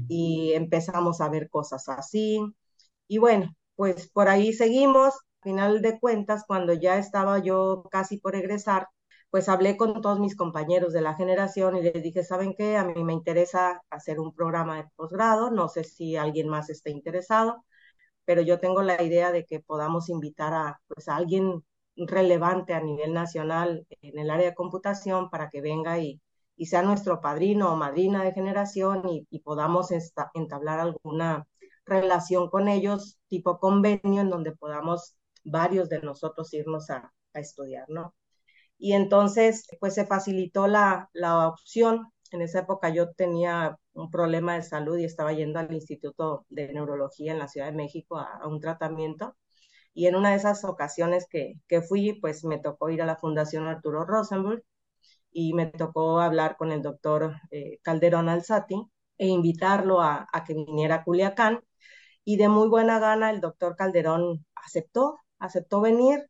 y 0.09 0.53
empezamos 0.55 1.21
a 1.21 1.29
ver 1.29 1.49
cosas 1.51 1.89
así. 1.89 2.41
Y 3.09 3.19
bueno, 3.19 3.55
pues 3.77 4.09
por 4.11 4.29
ahí 4.29 4.53
seguimos. 4.53 5.15
Final 5.43 5.83
de 5.83 5.99
cuentas, 6.01 6.45
cuando 6.47 6.73
ya 6.75 6.99
estaba 6.99 7.39
yo 7.41 7.85
casi 7.91 8.19
por 8.19 8.37
egresar, 8.37 8.89
pues 9.31 9.49
hablé 9.49 9.77
con 9.77 10.01
todos 10.01 10.21
mis 10.21 10.37
compañeros 10.37 10.93
de 10.93 11.01
la 11.03 11.15
generación 11.15 11.77
y 11.77 11.83
les 11.83 12.03
dije, 12.03 12.23
¿saben 12.25 12.55
qué? 12.57 12.77
A 12.77 12.85
mí 12.85 13.03
me 13.05 13.13
interesa 13.13 13.83
hacer 13.91 14.21
un 14.21 14.33
programa 14.35 14.77
de 14.77 14.89
posgrado, 14.97 15.51
no 15.51 15.69
sé 15.69 15.85
si 15.85 16.17
alguien 16.17 16.49
más 16.49 16.71
esté 16.71 16.91
interesado, 16.91 17.65
pero 18.25 18.43
yo 18.43 18.61
tengo 18.61 18.83
la 18.83 19.03
idea 19.03 19.33
de 19.33 19.45
que 19.47 19.61
podamos 19.61 20.09
invitar 20.11 20.55
a, 20.55 20.81
pues, 20.89 21.09
a 21.09 21.17
alguien 21.17 21.65
relevante 21.97 22.75
a 22.75 22.81
nivel 22.81 23.13
nacional 23.15 23.87
en 24.03 24.19
el 24.19 24.31
área 24.31 24.51
de 24.51 24.55
computación 24.57 25.31
para 25.31 25.51
que 25.51 25.61
venga 25.63 25.99
y, 25.99 26.21
y 26.57 26.67
sea 26.67 26.83
nuestro 26.83 27.21
padrino 27.21 27.73
o 27.73 27.77
madrina 27.77 28.25
de 28.25 28.33
generación 28.33 29.09
y, 29.09 29.27
y 29.31 29.41
podamos 29.41 29.91
entablar 30.35 30.81
alguna 30.81 31.47
relación 31.87 32.49
con 32.51 32.69
ellos, 32.69 33.19
tipo 33.29 33.59
convenio, 33.59 34.21
en 34.23 34.31
donde 34.31 34.53
podamos 34.53 35.17
varios 35.45 35.89
de 35.89 36.01
nosotros 36.01 36.53
irnos 36.55 36.91
a, 36.91 37.13
estudiar, 37.35 37.87
¿no? 37.89 38.15
Y 38.79 38.93
entonces, 38.95 39.67
pues 39.81 39.95
se 39.95 40.07
facilitó 40.07 40.67
la, 40.69 41.09
la 41.15 41.49
opción. 41.49 42.13
En 42.33 42.43
esa 42.43 42.61
época 42.61 42.91
yo 42.91 43.13
tenía 43.13 43.79
un 43.95 44.11
problema 44.11 44.55
de 44.55 44.63
salud 44.63 44.99
y 44.99 45.05
estaba 45.05 45.33
yendo 45.33 45.59
al 45.59 45.73
Instituto 45.73 46.47
de 46.51 46.73
Neurología 46.73 47.33
en 47.33 47.39
la 47.39 47.49
Ciudad 47.49 47.69
de 47.69 47.77
México 47.77 48.19
a, 48.19 48.47
un 48.47 48.61
tratamiento. 48.61 49.37
Y 49.95 50.07
en 50.09 50.17
una 50.17 50.31
de 50.31 50.37
esas 50.37 50.65
ocasiones 50.65 51.27
que, 51.29 51.55
que, 51.69 51.83
fui, 51.83 52.15
pues 52.21 52.45
me 52.45 52.59
tocó 52.59 52.91
ir 52.91 53.03
a 53.03 53.07
la 53.07 53.17
Fundación 53.17 53.67
Arturo 53.67 54.05
Rosenberg 54.05 54.63
y 55.33 55.55
me 55.55 55.67
tocó 55.67 56.21
hablar 56.21 56.57
con 56.57 56.73
el 56.73 56.83
doctor 56.83 57.37
eh, 57.51 57.79
Calderón 57.83 58.29
Alzati 58.29 58.77
e 59.19 59.27
invitarlo 59.29 60.01
a, 60.03 60.29
a, 60.33 60.45
que 60.45 60.55
viniera 60.55 60.97
a 60.97 61.05
Culiacán 61.05 61.61
y 62.25 62.37
de 62.37 62.49
muy 62.49 62.69
buena 62.69 62.99
gana 62.99 63.31
el 63.31 63.41
doctor 63.41 63.77
Calderón 63.77 64.45
aceptó, 64.55 65.19
aceptó 65.43 65.81
venir, 65.81 66.27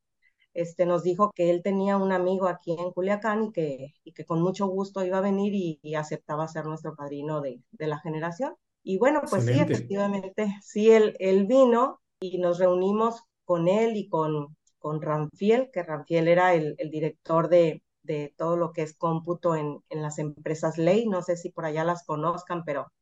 este, 0.54 0.86
nos 0.86 1.02
dijo 1.02 1.30
que 1.34 1.50
él 1.50 1.62
tenía 1.62 1.96
un 1.96 2.12
amigo 2.12 2.46
aquí 2.48 2.72
en 2.72 2.90
Culiacán 2.92 3.44
y 3.44 3.52
que, 3.52 3.94
y 4.04 4.12
que 4.12 4.24
con 4.24 4.42
mucho 4.42 4.66
gusto 4.66 5.04
iba 5.04 5.18
a 5.18 5.22
venir 5.22 5.52
y, 5.54 5.94
aceptaba 5.94 6.48
ser 6.48 6.66
nuestro 6.66 6.94
padrino 6.94 7.40
de, 7.40 7.60
de, 7.70 7.86
la 7.86 7.98
generación. 7.98 8.54
Y 8.82 8.98
bueno, 8.98 9.22
pues 9.28 9.44
sí, 9.44 9.58
efectivamente, 9.58 10.56
sí, 10.62 10.90
él, 10.90 11.16
él 11.20 11.46
vino 11.46 12.00
y 12.20 12.38
nos 12.38 12.58
reunimos 12.58 13.22
con 13.44 13.68
él 13.68 13.96
y 13.96 14.08
con, 14.08 14.56
con 14.78 15.00
Ramfiel, 15.00 15.70
que 15.72 15.82
Ramfiel 15.82 16.28
era 16.28 16.54
el, 16.54 16.74
el 16.78 16.90
director 16.90 17.48
de, 17.48 17.82
de, 18.02 18.34
todo 18.36 18.56
lo 18.56 18.72
que 18.72 18.82
es 18.82 18.94
cómputo 18.94 19.54
en, 19.56 19.78
en 19.88 20.02
las 20.02 20.18
empresas 20.18 20.78
Ley. 20.78 21.06
No 21.06 21.22
sé 21.22 21.36
si 21.36 21.50
por 21.50 21.64
allá 21.64 21.84
las 21.84 22.04
conozcan, 22.04 22.64
pero 22.64 22.92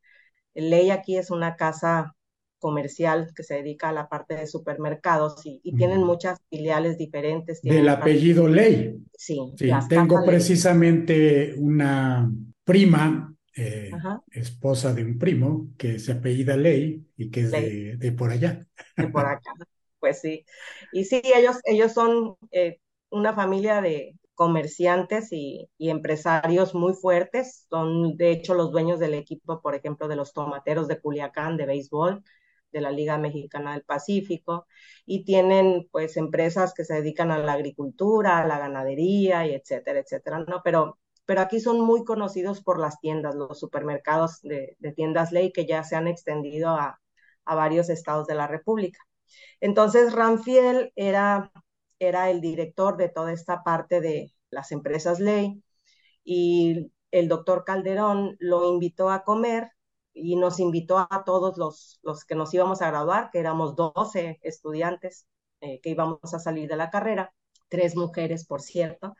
Ley 0.53 0.91
aquí 0.91 1.17
es 1.17 1.31
una 1.31 1.55
casa 1.55 2.15
comercial 2.61 3.33
que 3.35 3.43
se 3.43 3.55
dedica 3.55 3.89
a 3.89 3.91
la 3.91 4.07
parte 4.07 4.35
de 4.35 4.47
supermercados 4.47 5.41
y, 5.43 5.59
tienen 5.75 6.03
muchas 6.03 6.39
filiales 6.49 6.97
diferentes. 6.97 7.61
Del 7.61 7.89
apellido 7.89 8.47
Ley. 8.47 9.03
Sí. 9.17 9.51
sí 9.57 9.69
tengo 9.89 10.23
precisamente 10.23 11.55
una 11.57 12.31
prima, 12.63 13.35
eh, 13.57 13.91
esposa 14.31 14.93
de 14.93 15.03
un 15.03 15.17
primo, 15.17 15.69
que 15.77 15.99
se 15.99 16.13
apellida 16.13 16.55
Ley 16.55 17.03
y 17.17 17.31
que 17.31 17.41
es 17.41 17.51
de, 17.51 18.11
por 18.11 18.29
allá. 18.29 18.65
De 18.95 19.07
por 19.07 19.25
acá, 19.25 19.51
pues 19.99 20.21
sí. 20.21 20.45
Y 20.93 21.05
sí, 21.05 21.21
ellos, 21.35 21.57
ellos 21.65 21.91
son 21.91 22.35
eh, 22.51 22.77
una 23.09 23.33
familia 23.33 23.81
de 23.81 24.15
comerciantes 24.35 25.29
y, 25.31 25.67
y, 25.79 25.89
empresarios 25.89 26.75
muy 26.75 26.93
fuertes. 26.93 27.65
Son, 27.69 28.15
de 28.17 28.31
hecho, 28.31 28.53
los 28.53 28.71
dueños 28.71 28.99
del 28.99 29.15
equipo, 29.15 29.61
por 29.61 29.73
ejemplo, 29.73 30.07
de 30.07 30.15
los 30.15 30.31
tomateros 30.31 30.87
de 30.87 30.99
Culiacán, 30.99 31.57
de 31.57 31.65
béisbol 31.65 32.23
de 32.71 32.81
la 32.81 32.91
Liga 32.91 33.17
Mexicana 33.17 33.73
del 33.73 33.83
Pacífico 33.83 34.67
y 35.05 35.23
tienen 35.25 35.87
pues 35.91 36.17
empresas 36.17 36.73
que 36.73 36.85
se 36.85 36.95
dedican 36.95 37.31
a 37.31 37.39
la 37.39 37.53
agricultura, 37.53 38.39
a 38.39 38.47
la 38.47 38.59
ganadería 38.59 39.45
y 39.47 39.53
etcétera, 39.53 39.99
etcétera, 39.99 40.39
¿no? 40.47 40.61
Pero, 40.63 40.99
pero 41.25 41.41
aquí 41.41 41.59
son 41.59 41.81
muy 41.81 42.03
conocidos 42.03 42.61
por 42.61 42.79
las 42.79 42.99
tiendas, 42.99 43.35
los 43.35 43.59
supermercados 43.59 44.41
de, 44.41 44.77
tiendas 44.95 45.31
ley 45.31 45.51
que 45.51 45.65
ya 45.65 45.83
se 45.83 45.95
han 45.95 46.07
extendido 46.07 46.69
a, 46.69 46.99
a 47.45 47.55
varios 47.55 47.89
estados 47.89 48.27
de 48.27 48.35
la 48.35 48.47
República. 48.47 48.99
Entonces, 49.59 50.13
Ramfiel 50.13 50.91
era, 50.95 51.51
era 51.99 52.29
el 52.29 52.41
director 52.41 52.97
de 52.97 53.09
toda 53.09 53.31
esta 53.33 53.63
parte 53.63 54.01
de 54.01 54.33
las 54.49 54.71
empresas 54.71 55.19
ley 55.19 55.63
y 56.23 56.91
el 57.11 57.27
doctor 57.27 57.63
Calderón 57.65 58.35
lo 58.39 58.71
invitó 58.73 59.09
a 59.09 59.23
comer 59.23 59.71
y 60.13 60.35
nos 60.35 60.59
invitó 60.59 60.97
a 60.99 61.23
todos 61.25 61.57
los, 61.57 61.99
los 62.03 62.25
que 62.25 62.35
nos 62.35 62.53
íbamos 62.53 62.81
a 62.81 62.87
graduar, 62.87 63.29
que 63.31 63.39
éramos 63.39 63.75
12 63.75 64.39
estudiantes 64.43 65.27
eh, 65.61 65.79
que 65.81 65.91
íbamos 65.91 66.19
a 66.33 66.39
salir 66.39 66.67
de 66.69 66.75
la 66.75 66.89
carrera, 66.89 67.33
tres 67.69 67.95
mujeres, 67.95 68.45
por 68.45 68.61
cierto. 68.61 69.15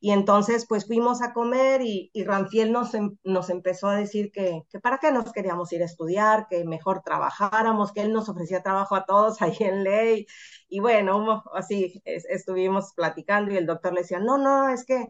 Y 0.00 0.10
entonces, 0.10 0.66
pues 0.68 0.86
fuimos 0.86 1.22
a 1.22 1.32
comer 1.32 1.80
y, 1.82 2.10
y 2.12 2.24
Ranfiel 2.24 2.72
nos, 2.72 2.94
em, 2.94 3.16
nos 3.24 3.50
empezó 3.50 3.88
a 3.88 3.96
decir 3.96 4.32
que, 4.32 4.62
que, 4.70 4.80
para 4.80 4.98
qué 4.98 5.12
nos 5.12 5.32
queríamos 5.32 5.72
ir 5.72 5.82
a 5.82 5.86
estudiar, 5.86 6.46
que 6.48 6.64
mejor 6.64 7.02
trabajáramos, 7.04 7.92
que 7.92 8.02
él 8.02 8.12
nos 8.12 8.28
ofrecía 8.28 8.62
trabajo 8.62 8.96
a 8.96 9.04
todos 9.06 9.40
ahí 9.42 9.56
en 9.60 9.84
ley. 9.84 10.26
Y 10.68 10.80
bueno, 10.80 11.42
así 11.54 12.02
estuvimos 12.04 12.92
platicando 12.94 13.52
y 13.52 13.56
el 13.56 13.66
doctor 13.66 13.92
le 13.94 14.02
decía, 14.02 14.20
no, 14.20 14.38
no, 14.38 14.68
es 14.70 14.84
que 14.84 15.06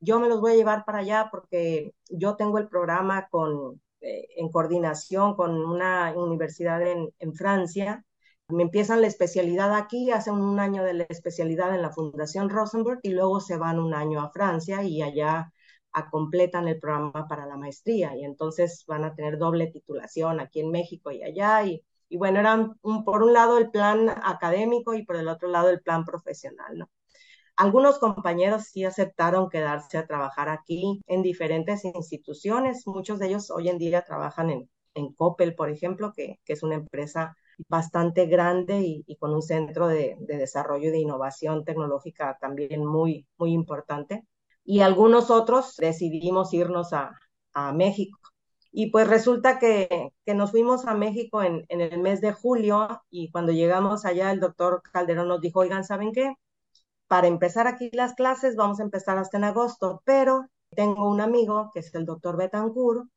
yo 0.00 0.20
me 0.20 0.28
los 0.28 0.40
voy 0.40 0.52
a 0.52 0.56
llevar 0.56 0.84
para 0.84 0.98
allá 1.00 1.28
porque 1.30 1.94
yo 2.10 2.36
tengo 2.36 2.58
el 2.58 2.68
programa 2.68 3.28
con, 3.30 3.80
en 4.04 4.50
coordinación 4.50 5.34
con 5.34 5.56
una 5.64 6.12
universidad 6.16 6.82
en, 6.82 7.34
Francia. 7.34 8.04
Me 8.48 8.62
empiezan 8.62 9.00
la 9.00 9.06
especialidad 9.06 9.74
aquí, 9.74 10.10
hacen 10.10 10.34
un 10.34 10.60
año 10.60 10.84
de 10.84 10.94
la 10.94 11.04
especialidad 11.08 11.74
en 11.74 11.82
la 11.82 11.90
Fundación 11.92 12.50
Rosenberg 12.50 13.00
y 13.02 13.10
luego 13.10 13.40
se 13.40 13.56
van 13.56 13.78
un 13.78 13.94
año 13.94 14.20
a 14.20 14.30
Francia 14.30 14.82
y 14.84 15.02
allá 15.02 15.50
a 15.92 16.10
completan 16.10 16.68
el 16.68 16.78
programa 16.80 17.26
para 17.28 17.46
la 17.46 17.56
maestría. 17.56 18.16
Y 18.16 18.24
entonces 18.24 18.84
van 18.86 19.04
a 19.04 19.14
tener 19.14 19.38
doble 19.38 19.68
titulación 19.68 20.40
aquí 20.40 20.60
en 20.60 20.70
México 20.70 21.10
y 21.10 21.22
allá. 21.22 21.64
Y, 21.64 21.82
y 22.08 22.16
bueno, 22.18 22.40
eran 22.40 22.74
por 23.04 23.22
un 23.22 23.32
lado 23.32 23.58
el 23.58 23.70
plan 23.70 24.08
académico 24.10 24.94
y 24.94 25.04
por 25.04 25.16
el 25.16 25.28
otro 25.28 25.48
lado 25.48 25.70
el 25.70 25.80
plan 25.82 26.04
profesional, 26.04 26.78
¿no? 26.78 26.90
Algunos 27.56 27.98
compañeros 27.98 28.64
sí 28.64 28.84
aceptaron 28.84 29.48
quedarse 29.48 29.98
a 29.98 30.06
trabajar 30.06 30.48
aquí 30.48 31.00
en 31.06 31.22
diferentes 31.22 31.84
instituciones. 31.84 32.86
Muchos 32.86 33.18
de 33.18 33.28
ellos 33.28 33.50
hoy 33.50 33.68
en 33.68 33.78
día 33.78 34.02
trabajan 34.04 34.50
en, 34.50 34.70
en 34.94 35.12
Coppel, 35.14 35.54
por 35.54 35.70
ejemplo, 35.70 36.12
que, 36.12 36.40
que 36.44 36.52
es 36.54 36.62
una 36.62 36.74
empresa 36.76 37.36
bastante 37.68 38.26
grande 38.26 39.04
y, 39.06 39.16
con 39.16 39.32
un 39.32 39.42
centro 39.42 39.86
de, 39.88 40.16
de, 40.20 40.36
desarrollo 40.38 40.88
y 40.88 40.92
de 40.92 40.98
innovación 41.00 41.64
tecnológica 41.64 42.36
también 42.40 42.84
muy, 42.84 43.26
muy 43.38 43.52
importante. 43.52 44.24
Y 44.64 44.80
algunos 44.80 45.30
otros 45.30 45.76
decidimos 45.76 46.52
irnos 46.54 46.92
a, 46.92 47.12
a 47.52 47.72
México. 47.72 48.18
Y 48.72 48.90
pues 48.90 49.06
resulta 49.08 49.58
que, 49.60 50.10
que 50.26 50.34
nos 50.34 50.50
fuimos 50.50 50.86
a 50.86 50.94
México 50.94 51.42
en, 51.42 51.64
en, 51.68 51.80
el 51.80 52.00
mes 52.00 52.20
de 52.20 52.32
julio 52.32 52.88
y 53.08 53.30
cuando 53.30 53.52
llegamos 53.52 54.04
allá 54.04 54.32
el 54.32 54.40
doctor 54.40 54.82
Calderón 54.92 55.28
nos 55.28 55.40
dijo, 55.40 55.60
oigan, 55.60 55.84
¿saben 55.84 56.12
qué? 56.12 56.34
Para 57.08 57.26
empezar 57.26 57.66
aquí 57.66 57.90
las 57.92 58.14
clases 58.14 58.56
vamos 58.56 58.80
a 58.80 58.84
empezar 58.84 59.18
hasta 59.18 59.36
en 59.36 59.44
agosto, 59.44 60.02
pero 60.04 60.48
tengo 60.70 61.08
un 61.08 61.20
amigo 61.20 61.70
que 61.72 61.80
es 61.80 61.94
el 61.94 62.04
doctor 62.06 62.36
Betancourt, 62.36 63.08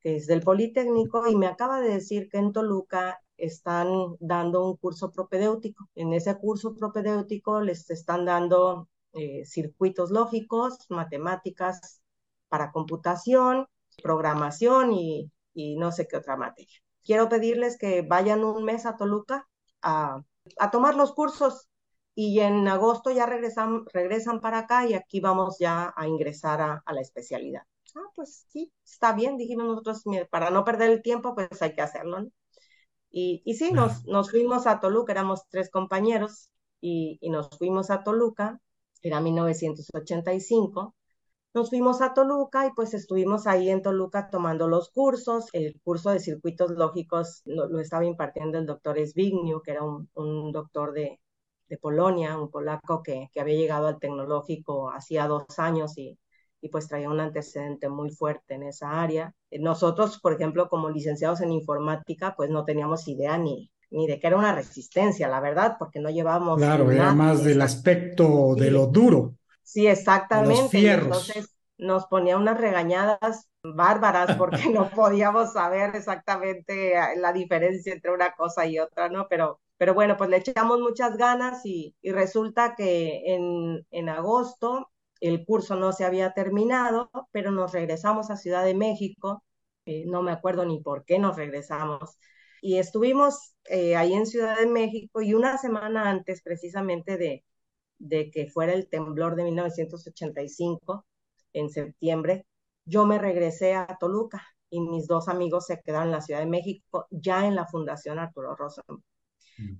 que 0.00 0.16
es 0.16 0.26
del 0.26 0.42
Politécnico, 0.42 1.26
y 1.28 1.36
me 1.36 1.46
acaba 1.46 1.80
de 1.80 1.88
decir 1.88 2.28
que 2.28 2.38
en 2.38 2.52
Toluca 2.52 3.20
están 3.36 3.88
dando 4.20 4.68
un 4.68 4.76
curso 4.76 5.10
propedéutico. 5.10 5.88
En 5.94 6.12
ese 6.12 6.36
curso 6.38 6.74
propedéutico 6.74 7.60
les 7.60 7.88
están 7.90 8.24
dando 8.24 8.88
eh, 9.14 9.44
circuitos 9.44 10.10
lógicos, 10.10 10.86
matemáticas 10.88 12.02
para 12.48 12.72
computación, 12.72 13.66
programación 14.02 14.92
y, 14.92 15.30
y, 15.54 15.76
no 15.76 15.92
sé 15.92 16.06
qué 16.06 16.16
otra 16.16 16.36
materia. 16.36 16.74
Quiero 17.04 17.28
pedirles 17.28 17.78
que 17.78 18.02
vayan 18.02 18.44
un 18.44 18.64
mes 18.64 18.86
a 18.86 18.96
Toluca 18.96 19.48
a, 19.82 20.22
a 20.58 20.70
tomar 20.70 20.94
los 20.94 21.12
cursos 21.12 21.68
y 22.14 22.40
en 22.40 22.68
agosto 22.68 23.10
ya 23.10 23.26
regresan, 23.26 23.84
regresan 23.92 24.40
para 24.40 24.60
acá 24.60 24.86
y 24.86 24.94
aquí 24.94 25.20
vamos 25.20 25.58
ya 25.58 25.92
a 25.96 26.06
ingresar 26.08 26.60
a, 26.60 26.82
a 26.86 26.92
la 26.92 27.00
especialidad. 27.00 27.62
Ah, 27.96 28.00
pues 28.14 28.46
sí, 28.48 28.72
está 28.84 29.12
bien, 29.14 29.36
dijimos 29.36 29.66
nosotros, 29.66 30.02
para 30.30 30.50
no 30.50 30.64
perder 30.64 30.90
el 30.90 31.02
tiempo, 31.02 31.34
pues 31.34 31.60
hay 31.62 31.74
que 31.74 31.82
hacerlo, 31.82 32.20
¿no? 32.22 32.30
Y, 33.10 33.42
y 33.44 33.54
sí, 33.54 33.72
nos, 33.72 34.04
nos 34.06 34.30
fuimos 34.30 34.66
a 34.66 34.80
Toluca, 34.80 35.12
éramos 35.12 35.42
tres 35.50 35.70
compañeros 35.70 36.50
y, 36.80 37.18
y 37.20 37.30
nos 37.30 37.50
fuimos 37.58 37.90
a 37.90 38.02
Toluca, 38.04 38.60
era 39.02 39.20
1985, 39.20 40.94
nos 41.54 41.70
fuimos 41.70 42.02
a 42.02 42.14
Toluca 42.14 42.66
y 42.66 42.72
pues 42.72 42.94
estuvimos 42.94 43.46
ahí 43.46 43.70
en 43.70 43.82
Toluca 43.82 44.30
tomando 44.30 44.68
los 44.68 44.90
cursos. 44.90 45.46
El 45.52 45.80
curso 45.82 46.10
de 46.10 46.20
circuitos 46.20 46.70
lógicos 46.72 47.42
lo, 47.46 47.68
lo 47.68 47.80
estaba 47.80 48.06
impartiendo 48.06 48.58
el 48.58 48.66
doctor 48.66 48.98
Zbigniew, 49.06 49.62
que 49.62 49.72
era 49.72 49.84
un, 49.84 50.08
un 50.14 50.52
doctor 50.52 50.92
de, 50.94 51.20
de 51.72 51.78
Polonia, 51.78 52.36
un 52.36 52.50
polaco 52.50 53.02
que, 53.02 53.30
que, 53.32 53.40
había 53.40 53.54
llegado 53.54 53.86
al 53.86 53.98
tecnológico 53.98 54.90
hacía 54.90 55.26
dos 55.26 55.58
años 55.58 55.96
y, 55.96 56.18
y, 56.60 56.68
pues 56.68 56.86
traía 56.86 57.08
un 57.08 57.18
antecedente 57.18 57.88
muy 57.88 58.10
fuerte 58.10 58.52
en 58.56 58.64
esa 58.64 59.00
área. 59.00 59.34
Nosotros, 59.50 60.20
por 60.20 60.34
ejemplo, 60.34 60.68
como 60.68 60.90
licenciados 60.90 61.40
en 61.40 61.50
informática, 61.50 62.34
pues 62.36 62.50
no 62.50 62.66
teníamos 62.66 63.08
idea 63.08 63.38
ni, 63.38 63.70
ni 63.90 64.06
de 64.06 64.20
qué 64.20 64.26
era 64.26 64.36
una 64.36 64.54
resistencia, 64.54 65.28
la 65.28 65.40
verdad, 65.40 65.76
porque 65.78 65.98
no 65.98 66.10
llevábamos... 66.10 66.58
Claro, 66.58 66.90
era 66.90 67.14
más 67.14 67.42
del 67.42 67.62
aspecto 67.62 68.52
sí. 68.54 68.60
de 68.60 68.70
lo 68.70 68.88
duro. 68.88 69.32
Sí, 69.62 69.86
exactamente. 69.86 70.92
Entonces 70.92 71.56
nos 71.78 72.04
ponía 72.04 72.36
unas 72.36 72.60
regañadas 72.60 73.48
bárbaras 73.64 74.36
porque 74.36 74.68
no 74.68 74.90
podíamos 74.90 75.54
saber 75.54 75.96
exactamente 75.96 76.92
la 77.16 77.32
diferencia 77.32 77.94
entre 77.94 78.12
una 78.12 78.34
cosa 78.34 78.66
y 78.66 78.78
otra, 78.78 79.08
¿no? 79.08 79.26
Pero 79.30 79.58
pero 79.82 79.94
bueno, 79.94 80.16
pues 80.16 80.30
le 80.30 80.36
echamos 80.36 80.78
muchas 80.78 81.16
ganas 81.16 81.66
y, 81.66 81.96
resulta 82.04 82.76
que 82.76 83.22
en, 83.90 84.08
agosto 84.08 84.92
el 85.20 85.44
curso 85.44 85.74
no 85.74 85.92
se 85.92 86.04
había 86.04 86.34
terminado, 86.34 87.10
pero 87.32 87.50
nos 87.50 87.72
regresamos 87.72 88.30
a 88.30 88.36
Ciudad 88.36 88.64
de 88.64 88.76
México, 88.76 89.42
eh, 89.84 90.04
no 90.06 90.22
me 90.22 90.30
acuerdo 90.30 90.64
ni 90.66 90.80
por 90.80 91.04
qué 91.04 91.18
nos 91.18 91.34
regresamos, 91.36 92.16
y 92.60 92.76
estuvimos 92.78 93.56
eh, 93.64 93.96
ahí 93.96 94.12
en 94.12 94.26
Ciudad 94.26 94.56
de 94.56 94.66
México 94.66 95.20
y 95.20 95.34
una 95.34 95.58
semana 95.58 96.08
antes 96.08 96.42
precisamente 96.42 97.16
de, 97.16 97.44
de 97.98 98.30
que 98.30 98.46
fuera 98.46 98.74
el 98.74 98.88
temblor 98.88 99.34
de 99.34 99.42
1985, 99.44 101.04
en 101.54 101.70
septiembre, 101.70 102.46
yo 102.84 103.04
me 103.04 103.18
regresé 103.18 103.74
a 103.74 103.96
Toluca 103.98 104.46
y 104.70 104.80
mis 104.80 105.08
dos 105.08 105.28
amigos 105.28 105.66
se 105.66 105.80
quedaron 105.82 106.08
en 106.08 106.12
la 106.12 106.20
Ciudad 106.22 106.40
de 106.40 106.46
México, 106.46 107.08
ya 107.10 107.46
en 107.46 107.56
la 107.56 107.66
Fundación 107.66 108.20
Arturo 108.20 108.54
Rosenberg. 108.54 109.02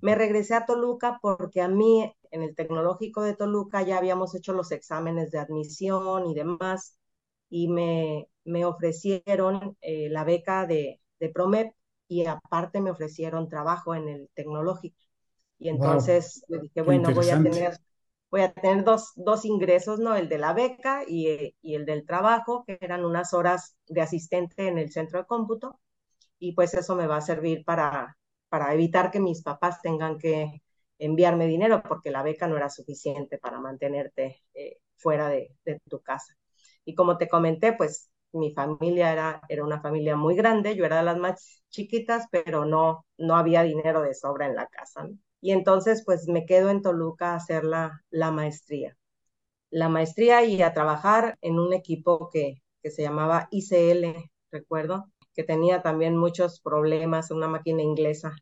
Me 0.01 0.15
regresé 0.15 0.55
a 0.55 0.65
Toluca 0.65 1.19
porque 1.21 1.61
a 1.61 1.67
mí 1.67 2.13
en 2.31 2.41
el 2.41 2.55
tecnológico 2.55 3.21
de 3.21 3.35
Toluca 3.35 3.81
ya 3.83 3.97
habíamos 3.97 4.35
hecho 4.35 4.53
los 4.53 4.71
exámenes 4.71 5.31
de 5.31 5.39
admisión 5.39 6.25
y 6.25 6.33
demás 6.33 6.97
y 7.49 7.67
me, 7.67 8.27
me 8.45 8.65
ofrecieron 8.65 9.77
eh, 9.81 10.09
la 10.09 10.23
beca 10.23 10.65
de, 10.65 10.99
de, 11.19 11.29
Promep 11.29 11.73
y 12.07 12.25
aparte 12.25 12.81
me 12.81 12.91
ofrecieron 12.91 13.47
trabajo 13.47 13.93
en 13.93 14.09
el 14.09 14.29
tecnológico. 14.33 14.97
Y 15.59 15.69
entonces 15.69 16.43
wow. 16.49 16.61
dije, 16.61 16.81
bueno, 16.81 17.11
voy 17.13 17.29
a 17.29 17.41
tener, 17.41 17.77
voy 18.31 18.41
a 18.41 18.51
tener 18.51 18.83
dos, 18.83 19.13
dos 19.15 19.45
ingresos, 19.45 19.99
¿no? 19.99 20.15
El 20.15 20.29
de 20.29 20.39
la 20.39 20.53
beca 20.53 21.03
y, 21.07 21.55
y 21.61 21.75
el 21.75 21.85
del 21.85 22.05
trabajo, 22.05 22.63
que 22.65 22.77
eran 22.81 23.05
unas 23.05 23.33
horas 23.33 23.75
de 23.87 24.01
asistente 24.01 24.67
en 24.67 24.79
el 24.79 24.91
centro 24.91 25.19
de 25.19 25.27
cómputo. 25.27 25.79
Y 26.39 26.53
pues 26.53 26.73
eso 26.73 26.95
me 26.95 27.07
va 27.07 27.17
a 27.17 27.21
servir 27.21 27.63
para, 27.63 28.17
para 28.53 28.71
evitar 28.71 29.09
que 29.09 29.19
mis 29.19 29.41
papás 29.41 29.81
tengan 29.81 30.19
que 30.19 30.61
enviarme 30.99 31.47
dinero 31.47 31.81
porque 31.81 32.11
la 32.11 32.21
beca 32.21 32.47
no 32.47 32.55
era 32.55 32.69
suficiente 32.69 33.39
para 33.39 33.59
mantenerte 33.59 34.43
eh, 34.53 34.77
fuera 34.95 35.27
de, 35.27 35.55
tu 35.89 36.01
casa. 36.03 36.35
Y 36.85 36.93
como 36.93 37.17
te 37.17 37.27
comenté, 37.27 37.73
pues 37.73 38.11
mi 38.31 38.53
familia 38.53 39.11
era, 39.11 39.41
era 39.49 39.63
una 39.63 39.81
familia 39.81 40.15
muy 40.15 40.35
grande, 40.35 40.75
yo 40.75 40.85
era 40.85 40.97
de 40.97 41.03
las 41.03 41.17
más 41.17 41.63
chiquitas, 41.71 42.27
pero 42.29 42.63
no, 42.65 43.07
no 43.17 43.35
había 43.37 43.63
dinero 43.63 44.03
de 44.03 44.13
sobra 44.13 44.45
en 44.45 44.55
la 44.55 44.67
casa. 44.67 45.07
Y 45.41 45.51
entonces 45.51 46.03
pues 46.05 46.27
me 46.27 46.45
quedo 46.45 46.69
en 46.69 46.83
Toluca 46.83 47.31
a 47.31 47.37
hacer 47.37 47.63
la, 47.63 48.03
la 48.11 48.29
maestría. 48.29 48.95
La 49.71 49.89
maestría 49.89 50.45
y 50.45 50.61
a 50.61 50.73
trabajar 50.73 51.37
en 51.41 51.57
un 51.57 51.73
equipo 51.73 52.29
que, 52.31 52.61
que 52.83 52.91
se 52.91 53.01
llamaba 53.01 53.47
ICL, 53.49 54.29
recuerdo, 54.51 55.05
que 55.35 55.43
tenía 55.43 55.81
también 55.81 56.17
muchos 56.17 56.59
problemas, 56.61 57.31
una 57.31 57.47
máquina 57.47 57.81
inglesa 57.83 58.35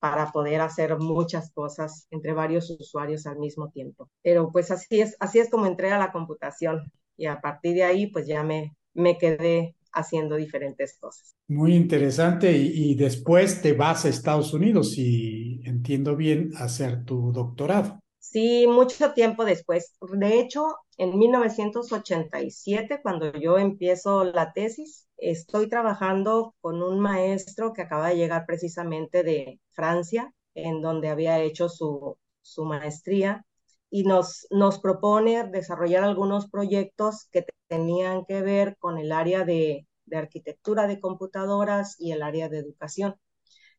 para 0.00 0.32
poder 0.32 0.60
hacer 0.60 0.98
muchas 0.98 1.52
cosas 1.52 2.06
entre 2.10 2.32
varios 2.32 2.70
usuarios 2.70 3.26
al 3.26 3.38
mismo 3.38 3.70
tiempo. 3.70 4.10
Pero 4.22 4.50
pues 4.52 4.70
así 4.70 5.00
es, 5.00 5.16
así 5.20 5.38
es 5.38 5.50
como 5.50 5.66
entré 5.66 5.92
a 5.92 5.98
la 5.98 6.12
computación 6.12 6.92
y 7.16 7.26
a 7.26 7.40
partir 7.40 7.74
de 7.76 7.84
ahí 7.84 8.08
pues 8.08 8.26
ya 8.26 8.42
me, 8.42 8.76
me 8.94 9.18
quedé 9.18 9.76
haciendo 9.92 10.36
diferentes 10.36 10.98
cosas. 10.98 11.34
Muy 11.48 11.74
interesante 11.76 12.50
y, 12.56 12.90
y 12.92 12.94
después 12.96 13.62
te 13.62 13.74
vas 13.74 14.04
a 14.04 14.08
Estados 14.08 14.52
Unidos 14.54 14.94
y 14.98 15.60
entiendo 15.64 16.16
bien 16.16 16.50
hacer 16.56 17.04
tu 17.04 17.30
doctorado. 17.32 18.00
Sí, 18.18 18.66
mucho 18.66 19.12
tiempo 19.12 19.44
después. 19.44 19.94
De 20.00 20.38
hecho, 20.40 20.64
en 20.96 21.18
1987, 21.18 23.00
cuando 23.02 23.32
yo 23.32 23.58
empiezo 23.58 24.24
la 24.24 24.52
tesis, 24.52 25.06
estoy 25.22 25.68
trabajando 25.68 26.54
con 26.60 26.82
un 26.82 27.00
maestro 27.00 27.72
que 27.72 27.82
acaba 27.82 28.08
de 28.08 28.16
llegar 28.16 28.44
precisamente 28.46 29.22
de 29.22 29.60
Francia, 29.70 30.34
en 30.54 30.82
donde 30.82 31.08
había 31.08 31.40
hecho 31.40 31.68
su, 31.68 32.18
su 32.42 32.64
maestría, 32.64 33.46
y 33.90 34.04
nos, 34.04 34.46
nos 34.50 34.80
propone 34.80 35.44
desarrollar 35.48 36.04
algunos 36.04 36.48
proyectos 36.48 37.28
que 37.30 37.46
tenían 37.68 38.24
que 38.26 38.42
ver 38.42 38.76
con 38.78 38.98
el 38.98 39.12
área 39.12 39.44
de, 39.44 39.86
de 40.06 40.16
arquitectura 40.16 40.86
de 40.86 41.00
computadoras 41.00 41.96
y 41.98 42.12
el 42.12 42.22
área 42.22 42.48
de 42.48 42.58
educación. 42.58 43.14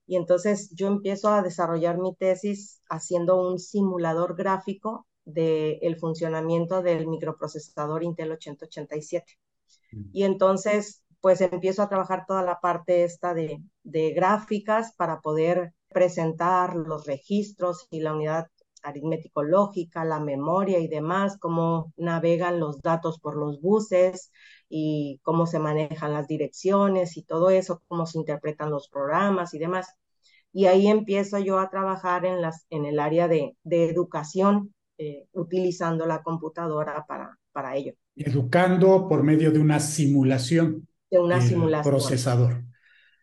Y 0.05 0.17
entonces 0.17 0.71
yo 0.75 0.87
empiezo 0.87 1.29
a 1.29 1.41
desarrollar 1.41 1.97
mi 1.97 2.15
tesis 2.15 2.81
haciendo 2.89 3.41
un 3.49 3.59
simulador 3.59 4.35
gráfico 4.35 5.07
del 5.25 5.79
de 5.79 5.95
funcionamiento 5.99 6.81
del 6.81 7.07
microprocesador 7.07 8.03
Intel 8.03 8.31
8087. 8.31 9.33
Mm. 9.91 10.09
Y 10.11 10.23
entonces, 10.23 11.02
pues 11.23 11.39
empiezo 11.39 11.81
a 11.81 11.87
trabajar 11.87 12.25
toda 12.27 12.43
la 12.43 12.59
parte 12.59 13.05
esta 13.05 13.33
de, 13.33 13.61
gráficas 14.13 14.93
para 14.97 15.21
poder 15.21 15.71
presentar 15.87 16.75
los 16.75 17.05
registros 17.05 17.87
y 17.89 18.01
la 18.01 18.13
unidad 18.13 18.47
aritmético-lógica, 18.81 20.03
la 20.03 20.19
memoria 20.19 20.79
y 20.79 20.89
demás, 20.89 21.37
cómo 21.39 21.93
navegan 21.95 22.59
los 22.59 22.81
datos 22.81 23.21
por 23.21 23.37
los 23.37 23.61
buses 23.61 24.33
y 24.67 25.21
cómo 25.23 25.45
se 25.45 25.59
manejan 25.59 26.11
las 26.11 26.27
direcciones 26.27 27.15
y 27.15 27.23
todo 27.23 27.51
eso, 27.51 27.81
cómo 27.87 28.05
se 28.05 28.17
interpretan 28.17 28.69
los 28.69 28.89
programas 28.89 29.53
y 29.53 29.59
demás. 29.59 29.95
y 30.51 30.65
ahí 30.65 30.87
empiezo 30.87 31.39
yo 31.39 31.57
a 31.57 31.69
trabajar 31.69 32.25
en, 32.25 32.85
el 32.85 32.99
área 32.99 33.29
de, 33.29 33.55
educación, 33.63 34.73
eh, 34.97 35.25
utilizando 35.31 36.05
la 36.05 36.21
computadora 36.21 37.05
para 37.53 37.77
ello. 37.77 37.93
Educando 38.13 39.07
por 39.07 39.23
medio 39.23 39.51
de 39.51 39.59
una 39.59 39.79
simulación. 39.79 40.85
De 41.13 41.19
una 41.19 41.39
simulación. 41.41 41.93
Procesador. 41.93 42.63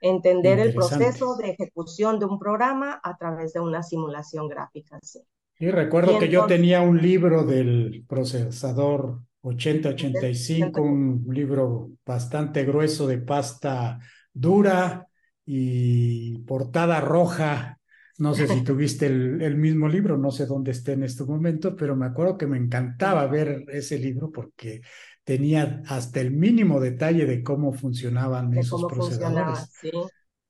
Entender 0.01 0.61
el 0.61 0.73
proceso 0.73 1.37
de 1.37 1.51
ejecución 1.51 2.21
de 2.21 2.27
un 2.27 2.39
programa 2.39 3.01
a 3.03 3.17
través 3.17 3.53
de 3.53 3.59
una 3.59 3.83
simulación 3.83 4.47
gráfica. 4.47 5.01
Sí. 5.03 5.19
Y 5.59 5.73
recuerdo 5.73 6.19
que 6.21 6.29
yo 6.29 6.47
tenía 6.47 6.83
un 6.83 7.03
libro 7.03 7.45
del 7.45 8.05
procesador 8.09 9.23
8085, 9.43 10.81
un 10.81 11.27
libro 11.33 11.91
bastante 12.07 12.65
grueso 12.65 13.09
de 13.09 13.19
pasta 13.19 13.99
dura 14.33 15.09
y 15.45 16.39
portada 16.45 17.01
roja. 17.01 17.79
No 18.19 18.35
sé 18.35 18.47
si 18.47 18.63
tuviste 18.65 19.07
el, 19.07 19.43
el, 19.43 19.57
mismo 19.57 19.89
libro, 19.89 20.17
no 20.17 20.31
sé 20.31 20.47
dónde 20.47 20.71
esté 20.71 20.93
en 20.93 21.03
este 21.03 21.25
momento, 21.25 21.75
pero 21.75 21.97
me 21.97 22.07
acuerdo 22.07 22.39
que 22.39 22.47
me 22.47 22.57
encantaba 22.57 23.27
ver 23.27 23.65
ese 23.69 23.99
libro 23.99 24.31
porque 24.31 24.81
tenía 25.25 25.83
hasta 25.87 26.21
el 26.21 26.31
mínimo 26.33 26.81
detalle 26.81 27.27
de 27.27 27.43
cómo 27.43 27.73
funcionaban 27.73 28.57
esos 28.57 28.85
procesadores. 28.87 29.71
Sí, 29.81 29.91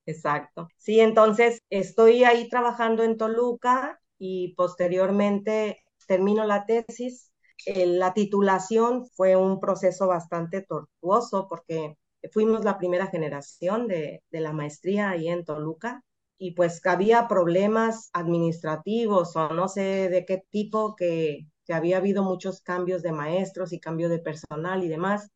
exacto. 0.07 0.69
Sí, 0.77 1.01
entonces 1.01 1.63
estoy 1.71 2.25
ahí 2.25 2.49
trabajando 2.49 3.03
en 3.03 3.17
Toluca 3.17 4.01
y 4.19 4.55
posteriormente 4.55 5.83
termino 6.07 6.45
la 6.45 6.67
tesis. 6.67 7.33
Eh, 7.67 7.87
la 7.87 8.15
titulación 8.15 9.07
fue 9.15 9.37
un 9.37 9.61
proceso 9.61 10.07
bastante 10.07 10.63
tortuoso 10.63 11.47
porque 11.49 11.97
fuimos 12.33 12.65
la 12.65 12.79
primera 12.79 13.07
generación 13.09 13.87
de, 13.87 14.23
de 14.31 14.41
la 14.41 14.53
maestría 14.53 15.11
ahí 15.11 15.29
en 15.29 15.45
Toluca 15.45 16.03
y 16.39 16.53
pues 16.53 16.85
había 16.87 17.29
problemas 17.29 18.09
administrativos 18.15 19.37
o 19.37 19.51
no 19.51 19.69
sé 19.69 20.09
de 20.09 20.25
qué 20.25 20.43
tipo 20.51 20.97
que, 20.97 21.47
que 21.71 21.75
había 21.75 21.99
habido 21.99 22.25
muchos 22.25 22.63
cambios 22.63 23.01
de 23.01 23.13
maestros 23.13 23.73
y 23.73 23.79
cambio 23.79 24.09
de 24.09 24.19
personal 24.19 24.83
y 24.83 24.89
demás 24.89 25.31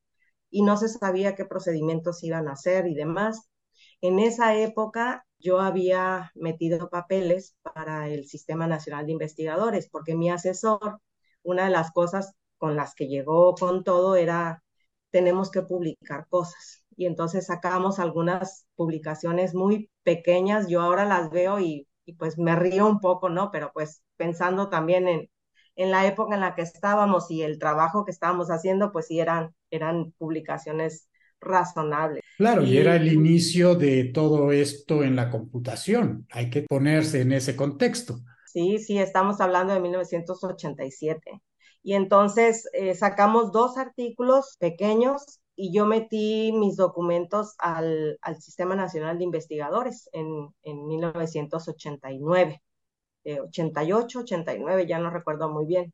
y 0.50 0.62
no 0.62 0.76
se 0.76 0.88
sabía 0.88 1.36
qué 1.36 1.44
procedimientos 1.44 2.24
iban 2.24 2.48
a 2.48 2.54
hacer 2.54 2.88
y 2.88 2.94
demás. 2.96 3.48
En 4.00 4.18
esa 4.18 4.56
época 4.56 5.24
yo 5.38 5.60
había 5.60 6.32
metido 6.34 6.90
papeles 6.90 7.54
para 7.62 8.08
el 8.08 8.26
Sistema 8.26 8.66
Nacional 8.66 9.06
de 9.06 9.12
Investigadores 9.12 9.88
porque 9.88 10.16
mi 10.16 10.28
asesor, 10.28 10.98
una 11.44 11.66
de 11.66 11.70
las 11.70 11.92
cosas 11.92 12.32
con 12.58 12.74
las 12.74 12.96
que 12.96 13.06
llegó 13.06 13.54
con 13.54 13.84
todo 13.84 14.16
era 14.16 14.64
tenemos 15.10 15.52
que 15.52 15.62
publicar 15.62 16.26
cosas. 16.28 16.82
Y 16.96 17.06
entonces 17.06 17.46
sacamos 17.46 18.00
algunas 18.00 18.66
publicaciones 18.74 19.54
muy 19.54 19.88
pequeñas, 20.02 20.66
yo 20.66 20.80
ahora 20.80 21.04
las 21.04 21.30
veo 21.30 21.60
y, 21.60 21.86
pues 22.18 22.38
me 22.38 22.56
río 22.56 22.88
un 22.88 22.98
poco, 22.98 23.28
¿no? 23.28 23.52
Pero 23.52 23.70
pues 23.72 24.02
pensando 24.16 24.68
también 24.68 25.06
en, 25.06 25.30
en 25.76 25.90
la 25.90 26.06
época 26.06 26.34
en 26.34 26.40
la 26.40 26.54
que 26.54 26.62
estábamos 26.62 27.30
y 27.30 27.42
el 27.42 27.58
trabajo 27.58 28.04
que 28.04 28.10
estábamos 28.10 28.48
haciendo, 28.48 28.92
pues 28.92 29.06
sí 29.08 29.20
eran, 29.20 29.54
eran 29.70 30.12
publicaciones 30.18 31.08
razonables. 31.40 32.22
Claro, 32.37 32.64
y, 32.64 32.78
era 32.78 32.96
el 32.96 33.12
inicio 33.12 33.74
de 33.74 34.04
todo 34.04 34.52
esto 34.52 35.04
en 35.04 35.16
la 35.16 35.30
computación. 35.30 36.26
Hay 36.30 36.50
que 36.50 36.62
ponerse 36.62 37.20
en 37.20 37.32
ese 37.32 37.54
contexto. 37.56 38.20
Sí, 38.46 38.78
sí, 38.78 38.98
estamos 38.98 39.40
hablando 39.40 39.74
de 39.74 39.80
1987. 39.80 41.42
Y 41.82 41.94
entonces 41.94 42.68
eh, 42.72 42.94
sacamos 42.94 43.52
dos 43.52 43.76
artículos 43.76 44.56
pequeños 44.58 45.40
y 45.56 45.72
yo 45.72 45.87
metí 45.87 46.52
mis 46.52 46.76
documentos 46.76 47.54
al, 47.58 48.18
al 48.22 48.40
Sistema 48.40 48.74
Nacional 48.74 49.18
de 49.18 49.24
Investigadores 49.24 50.08
en, 50.12 50.48
en 50.62 50.87
1989, 50.87 52.62
88, 53.24 54.20
89, 54.20 54.87
ya 54.87 54.98
no 54.98 55.10
recuerdo 55.10 55.50
muy 55.50 55.66
bien. 55.66 55.92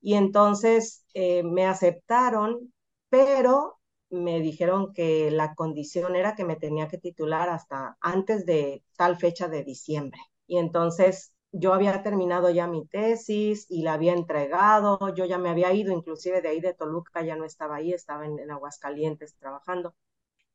Y 0.00 0.14
entonces 0.14 1.04
eh, 1.14 1.42
me 1.42 1.66
aceptaron, 1.66 2.72
pero 3.08 3.78
me 4.10 4.40
dijeron 4.40 4.92
que 4.92 5.30
la 5.30 5.54
condición 5.54 6.16
era 6.16 6.34
que 6.34 6.44
me 6.44 6.56
tenía 6.56 6.88
que 6.88 6.98
titular 6.98 7.48
hasta 7.48 7.96
antes 8.00 8.46
de 8.46 8.84
tal 8.96 9.16
fecha 9.16 9.48
de 9.48 9.64
diciembre. 9.64 10.20
Y 10.46 10.58
entonces 10.58 11.32
yo 11.52 11.74
había 11.74 12.02
terminado 12.02 12.50
ya 12.50 12.66
mi 12.66 12.86
tesis 12.86 13.66
y 13.68 13.82
la 13.82 13.94
había 13.94 14.12
entregado, 14.12 15.14
yo 15.14 15.24
ya 15.24 15.38
me 15.38 15.50
había 15.50 15.72
ido 15.72 15.92
inclusive 15.92 16.40
de 16.42 16.48
ahí 16.48 16.60
de 16.60 16.74
Toluca, 16.74 17.22
ya 17.22 17.36
no 17.36 17.44
estaba 17.44 17.76
ahí, 17.76 17.92
estaba 17.92 18.26
en, 18.26 18.50
Aguascalientes 18.50 19.36
trabajando. 19.36 19.94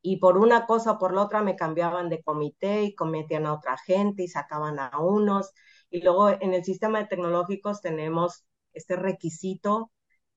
Y 0.02 0.18
por 0.18 0.38
una 0.38 0.66
cosa 0.66 0.92
o 0.92 0.98
por 0.98 1.14
la 1.14 1.22
otra 1.22 1.42
me 1.42 1.56
cambiaban 1.56 2.08
de 2.08 2.22
comité 2.22 2.84
y 2.84 2.94
cometían 2.94 3.46
a 3.46 3.54
otra 3.54 3.76
gente 3.78 4.22
y 4.22 4.28
sacaban 4.28 4.78
a 4.78 4.98
unos. 5.00 5.52
Y 5.90 6.02
luego 6.02 6.30
en 6.30 6.54
el 6.54 6.64
sistema 6.64 6.98
de 7.00 7.06
tecnológicos 7.06 7.80
tenemos 7.80 8.44
este 8.72 8.96
requisito 8.96 9.90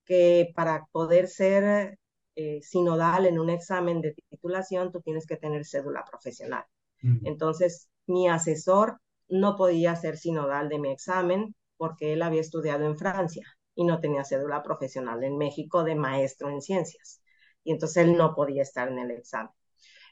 que 0.06 0.52
para 0.56 0.86
poder 0.92 1.28
ser 1.28 2.00
eh, 2.36 2.62
sinodal 2.62 3.26
en 3.26 3.40
un 3.40 3.50
examen 3.50 4.02
de 4.02 4.16
titulación, 4.30 4.92
tú 4.92 5.02
tienes 5.02 5.26
que 5.28 5.38
tener 5.38 5.66
cédula 5.66 6.06
profesional. 6.10 6.64
Entonces, 7.24 7.90
mi 8.08 8.28
asesor 8.28 9.00
no 9.30 9.56
podía 9.56 9.96
ser 9.96 10.18
sinodal 10.18 10.68
de 10.70 10.80
mi 10.80 10.92
examen 10.92 11.56
porque 11.78 12.14
él 12.14 12.22
había 12.22 12.42
estudiado 12.42 12.86
en 12.86 12.98
Francia 12.98 13.46
y 13.76 13.86
no 13.86 14.00
tenía 14.02 14.24
cédula 14.26 14.64
profesional 14.64 15.24
en 15.24 15.38
México 15.38 15.84
de 15.84 15.96
maestro 15.96 16.50
en 16.50 16.62
ciencias. 16.62 17.22
Y 17.64 17.72
entonces 17.72 18.06
él 18.06 18.18
no 18.18 18.36
podía 18.36 18.64
estar 18.64 18.90
en 18.90 19.00
el 19.00 19.12
examen. 19.12 19.52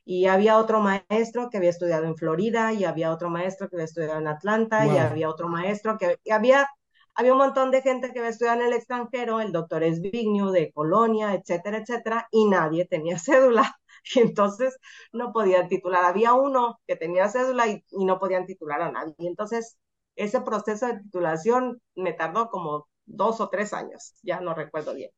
Y 0.09 0.27
había 0.27 0.57
otro 0.57 0.79
maestro 0.79 1.49
que 1.49 1.57
había 1.57 1.69
estudiado 1.69 2.05
en 2.05 2.15
Florida 2.15 2.71
y 2.71 2.85
había 2.85 3.11
otro 3.11 3.29
maestro 3.29 3.67
que 3.67 3.75
había 3.75 3.83
estudiado 3.83 4.17
en 4.17 4.27
Atlanta 4.27 4.87
y 4.87 4.97
había 4.97 5.27
otro 5.29 5.49
maestro 5.49 5.97
que 5.97 6.17
había, 6.31 6.65
había 7.13 7.33
un 7.33 7.39
montón 7.39 7.71
de 7.71 7.81
gente 7.81 8.13
que 8.13 8.19
había 8.19 8.31
estudiado 8.31 8.61
en 8.61 8.67
el 8.67 8.73
extranjero, 8.73 9.41
el 9.41 9.51
doctor 9.51 9.83
Esbignew 9.83 10.51
de 10.51 10.71
Colonia, 10.71 11.33
etcétera, 11.33 11.79
etcétera, 11.79 12.25
y 12.31 12.45
nadie 12.45 12.85
tenía 12.85 13.19
cédula. 13.19 13.75
y 14.15 14.19
entonces 14.19 14.77
no 15.11 15.33
podían 15.33 15.67
titular. 15.67 16.05
Había 16.05 16.31
uno 16.35 16.79
que 16.87 16.95
tenía 16.95 17.27
cédula 17.27 17.67
y, 17.67 17.83
no 17.91 18.17
podían 18.17 18.45
titular 18.45 18.81
a 18.81 18.91
nadie. 18.93 19.13
Y 19.17 19.27
entonces 19.27 19.77
ese 20.15 20.39
proceso 20.39 20.87
de 20.87 20.99
titulación 21.01 21.81
me 21.95 22.13
tardó 22.13 22.49
como 22.49 22.87
dos 23.05 23.41
o 23.41 23.49
tres 23.49 23.73
años, 23.73 24.13
ya 24.23 24.39
no 24.39 24.53
recuerdo 24.53 24.95
bien. 24.95 25.11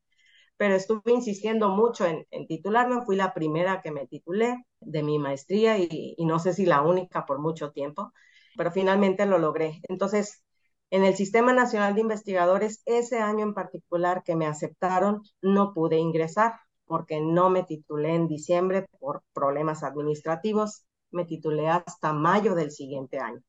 Pero 0.60 0.74
estuve 0.74 1.12
insistiendo 1.12 1.70
mucho 1.70 2.04
en, 2.04 2.26
titularme, 2.46 3.02
fui 3.06 3.16
la 3.16 3.32
primera 3.32 3.80
que 3.80 3.90
me 3.90 4.06
titulé 4.06 4.66
de 4.80 5.02
mi 5.02 5.18
maestría 5.18 5.78
y, 5.78 6.14
no 6.18 6.38
sé 6.38 6.52
si 6.52 6.66
la 6.66 6.82
única 6.82 7.24
por 7.24 7.38
mucho 7.38 7.72
tiempo, 7.72 8.12
pero 8.58 8.70
finalmente 8.70 9.24
lo 9.24 9.38
logré. 9.38 9.80
Entonces, 9.88 10.44
en 10.90 11.04
el 11.04 11.16
Sistema 11.16 11.54
Nacional 11.54 11.94
de 11.94 12.02
Investigadores, 12.02 12.82
ese 12.84 13.20
año 13.20 13.42
en 13.42 13.54
particular 13.54 14.22
que 14.22 14.36
me 14.36 14.44
aceptaron, 14.46 15.22
no 15.40 15.72
pude 15.72 15.96
ingresar 15.96 16.52
porque 16.84 17.22
no 17.22 17.48
me 17.48 17.62
titulé 17.62 18.14
en 18.14 18.28
diciembre 18.28 18.86
por 18.98 19.22
problemas 19.32 19.82
administrativos, 19.82 20.84
me 21.10 21.24
titulé 21.24 21.70
hasta 21.70 22.12
mayo 22.12 22.54
del 22.54 22.70
siguiente 22.70 23.18
año. 23.18 23.40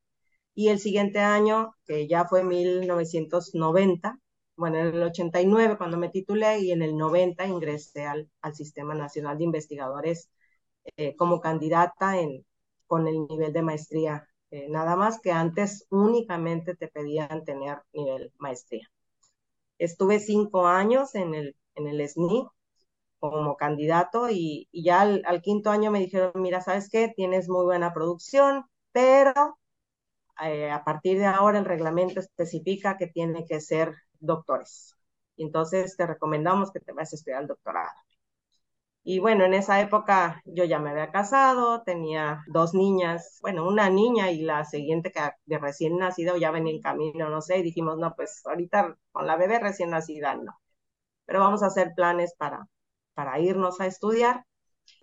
Y 0.55 0.69
el 0.69 0.79
siguiente 0.79 1.19
año, 1.19 1.75
que 1.85 2.07
ya 2.07 2.23
fue 2.23 2.45
1990, 2.45 4.17
bueno, 4.61 4.77
en 4.77 4.87
el 4.95 5.01
89 5.01 5.75
cuando 5.77 5.97
me 5.97 6.09
titulé 6.09 6.59
y 6.59 6.71
en 6.71 6.83
el 6.83 6.95
90 6.95 7.47
ingresé 7.47 8.05
al, 8.05 8.29
al 8.43 8.53
Sistema 8.55 8.93
Nacional 8.93 9.39
de 9.39 9.45
Investigadores 9.45 10.29
eh, 10.97 11.15
como 11.15 11.41
candidata 11.41 12.19
en, 12.19 12.45
con 12.85 13.07
el 13.07 13.27
nivel 13.27 13.53
de 13.53 13.63
maestría, 13.63 14.27
eh, 14.51 14.67
nada 14.69 14.95
más 14.95 15.19
que 15.19 15.31
antes 15.31 15.87
únicamente 15.89 16.75
te 16.75 16.87
pedían 16.89 17.43
tener 17.43 17.79
nivel 17.93 18.31
maestría. 18.37 18.87
Estuve 19.79 20.19
cinco 20.19 20.67
años 20.67 21.15
en 21.15 21.33
el, 21.33 21.55
en 21.73 21.87
el 21.87 21.99
SNI, 22.01 22.47
como 23.19 23.57
candidato 23.57 24.29
y, 24.29 24.69
ya 24.73 25.01
al, 25.01 25.41
quinto 25.41 25.71
año 25.71 25.89
me 25.89 25.99
dijeron, 25.99 26.33
mira, 26.35 26.61
¿sabes 26.61 26.87
qué? 26.89 27.09
Tienes 27.15 27.49
muy 27.49 27.65
buena 27.65 27.93
producción, 27.93 28.65
pero 28.91 29.57
eh, 30.43 30.69
a 30.69 30.83
partir 30.83 31.17
de 31.17 31.25
ahora 31.25 31.57
el 31.59 31.65
reglamento 31.65 32.19
especifica 32.19 32.97
que 32.97 33.07
tiene 33.07 33.45
que 33.47 33.59
ser 33.61 33.95
doctores. 34.21 34.95
Entonces 35.37 35.97
te 35.97 36.07
recomendamos 36.07 36.71
que 36.71 36.79
te 36.79 36.93
vayas 36.93 37.13
a 37.13 37.15
estudiar 37.17 37.41
el 37.43 37.47
doctorado. 37.49 37.89
Y 39.03 39.19
bueno, 39.19 39.45
en 39.45 39.53
esa 39.55 39.81
época 39.81 40.41
yo 40.45 40.63
ya 40.63 40.77
me 40.79 40.91
había 40.91 41.11
casado, 41.11 41.81
tenía 41.83 42.43
dos 42.47 42.73
niñas, 42.75 43.39
bueno, 43.41 43.67
una 43.67 43.89
niña 43.89 44.31
y 44.31 44.41
la 44.41 44.63
siguiente 44.65 45.11
que 45.11 45.21
de 45.45 45.57
recién 45.57 45.97
nacido 45.97 46.37
ya 46.37 46.51
venía 46.51 46.73
en 46.73 46.81
camino, 46.81 47.29
no 47.29 47.41
sé, 47.41 47.57
y 47.59 47.63
dijimos, 47.63 47.97
no, 47.97 48.13
pues 48.15 48.41
ahorita 48.45 48.95
con 49.11 49.25
la 49.27 49.37
bebé 49.37 49.59
recién 49.59 49.89
nacida 49.89 50.35
no, 50.35 50.53
pero 51.25 51.39
vamos 51.41 51.63
a 51.63 51.67
hacer 51.67 51.93
planes 51.95 52.35
para, 52.37 52.67
para 53.15 53.39
irnos 53.39 53.81
a 53.81 53.87
estudiar. 53.87 54.45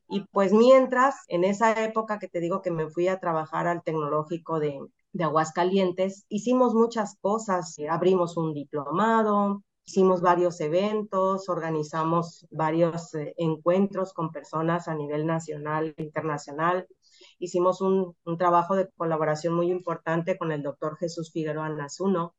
Y 0.09 0.22
pues 0.33 0.52
mientras, 0.52 1.16
en 1.28 1.44
esa 1.44 1.85
época 1.85 2.18
que 2.18 2.28
te 2.28 2.40
digo 2.40 2.62
que 2.62 2.70
me 2.72 2.88
fui 2.90 3.09
a 3.09 3.20
trabajar 3.20 3.66
al 3.68 3.83
tecnológico 3.83 4.61
de, 4.61 4.81
de 5.18 5.24
Aguascalientes, 5.24 6.24
hicimos 6.28 6.74
muchas 6.74 7.16
cosas, 7.20 7.76
abrimos 7.90 8.37
un 8.37 8.54
diplomado, 8.54 9.64
hicimos 9.85 10.20
varios 10.20 10.61
eventos, 10.61 11.48
organizamos 11.48 12.46
varios 12.52 13.12
eh, 13.16 13.35
encuentros 13.37 14.12
con 14.12 14.31
personas 14.31 14.87
a 14.87 14.94
nivel 14.94 15.26
nacional 15.26 15.92
e 15.96 16.04
internacional. 16.04 16.87
hicimos 17.40 17.81
un, 17.81 18.14
trabajo 18.38 18.76
de 18.76 18.88
colaboración 18.96 19.54
muy 19.54 19.72
importante 19.72 20.38
con 20.38 20.52
el 20.52 20.62
doctor 20.62 20.96
Jesús 20.98 21.33
Figueroa 21.33 21.68
Nazuno, 21.70 22.37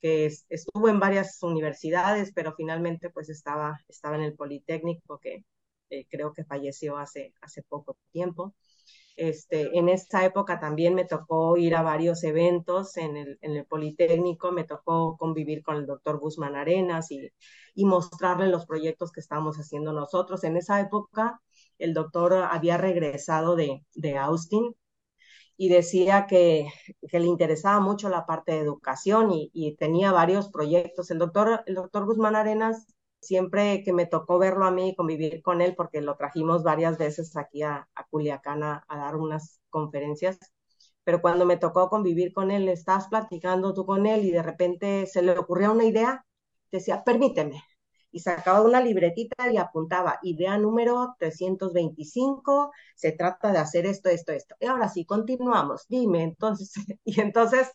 que 0.00 0.26
estuvo 0.48 0.88
en 0.88 1.00
varias 1.00 1.42
universidades, 1.42 2.32
pero 2.34 2.54
finalmente 2.56 3.10
pues 3.10 3.28
estaba, 3.28 3.78
estaba 3.88 4.16
en 4.16 4.22
el 4.22 4.34
Politécnico, 4.34 5.18
que 5.18 5.44
eh, 5.90 6.06
creo 6.08 6.32
que 6.32 6.44
falleció 6.44 6.96
hace, 6.96 7.34
hace 7.42 7.62
poco 7.62 7.98
tiempo. 8.12 8.54
Este, 9.16 9.78
en 9.78 9.88
esa 9.88 10.24
época 10.24 10.58
también 10.58 10.94
me 10.94 11.04
tocó 11.04 11.56
ir 11.56 11.76
a 11.76 11.82
varios 11.82 12.24
eventos 12.24 12.96
en 12.96 13.16
el, 13.16 13.38
en 13.42 13.52
el 13.56 13.64
Politécnico, 13.64 14.50
me 14.50 14.64
tocó 14.64 15.16
convivir 15.16 15.62
con 15.62 15.76
el 15.76 15.86
doctor 15.86 16.18
Guzmán 16.18 16.56
Arenas 16.56 17.10
y, 17.12 17.30
y 17.74 17.84
mostrarle 17.84 18.48
los 18.48 18.66
proyectos 18.66 19.12
que 19.12 19.20
estábamos 19.20 19.56
haciendo 19.56 19.92
nosotros. 19.92 20.42
En 20.44 20.56
esa 20.56 20.80
época 20.80 21.40
el 21.78 21.94
doctor 21.94 22.34
había 22.34 22.76
regresado 22.76 23.56
de, 23.56 23.84
de 23.94 24.18
Austin 24.18 24.74
y 25.56 25.68
decía 25.68 26.26
que, 26.26 26.66
que, 27.08 27.20
le 27.20 27.26
interesaba 27.26 27.80
mucho 27.80 28.08
la 28.08 28.26
parte 28.26 28.52
de 28.52 28.58
educación 28.58 29.30
y, 29.32 29.50
y, 29.54 29.76
tenía 29.76 30.12
varios 30.12 30.48
proyectos. 30.48 31.10
El 31.10 31.18
doctor, 31.18 31.62
el 31.66 31.74
doctor 31.76 32.06
Guzmán 32.06 32.34
Arenas 32.36 32.93
siempre 33.26 33.82
que 33.84 33.92
me 33.92 34.06
tocó 34.06 34.38
verlo 34.38 34.64
a 34.66 34.70
mí 34.70 34.94
convivir 34.96 35.42
con 35.42 35.60
él, 35.60 35.74
porque 35.76 36.00
lo 36.00 36.16
trajimos 36.16 36.62
varias 36.62 36.98
veces 36.98 37.36
aquí 37.36 37.62
a, 37.62 37.88
a 37.94 38.06
Culiacán 38.08 38.62
a, 38.62 38.84
dar 38.88 39.16
unas 39.16 39.60
conferencias, 39.70 40.38
pero 41.04 41.20
cuando 41.20 41.44
me 41.46 41.56
tocó 41.56 41.88
convivir 41.90 42.32
con 42.32 42.50
él, 42.50 42.68
estás 42.68 43.08
platicando 43.08 43.74
tú 43.74 43.86
con 43.86 44.06
él 44.06 44.24
y 44.24 44.30
de 44.30 44.42
repente 44.42 45.06
se 45.06 45.22
le 45.22 45.38
ocurrió 45.38 45.72
una 45.72 45.84
idea, 45.84 46.24
decía, 46.70 47.04
permíteme, 47.04 47.62
y 48.14 48.20
sacaba 48.20 48.62
una 48.62 48.80
libretita 48.80 49.50
y 49.52 49.56
apuntaba, 49.56 50.20
idea 50.22 50.56
número 50.56 51.16
325, 51.18 52.70
se 52.94 53.12
trata 53.12 53.52
de 53.52 53.58
hacer 53.58 53.86
esto, 53.86 54.08
esto, 54.08 54.32
esto. 54.32 54.54
Y 54.60 54.66
ahora 54.66 54.88
sí, 54.88 55.04
continuamos, 55.04 55.86
dime, 55.88 56.22
entonces, 56.22 56.72
y 57.04 57.20
entonces 57.20 57.72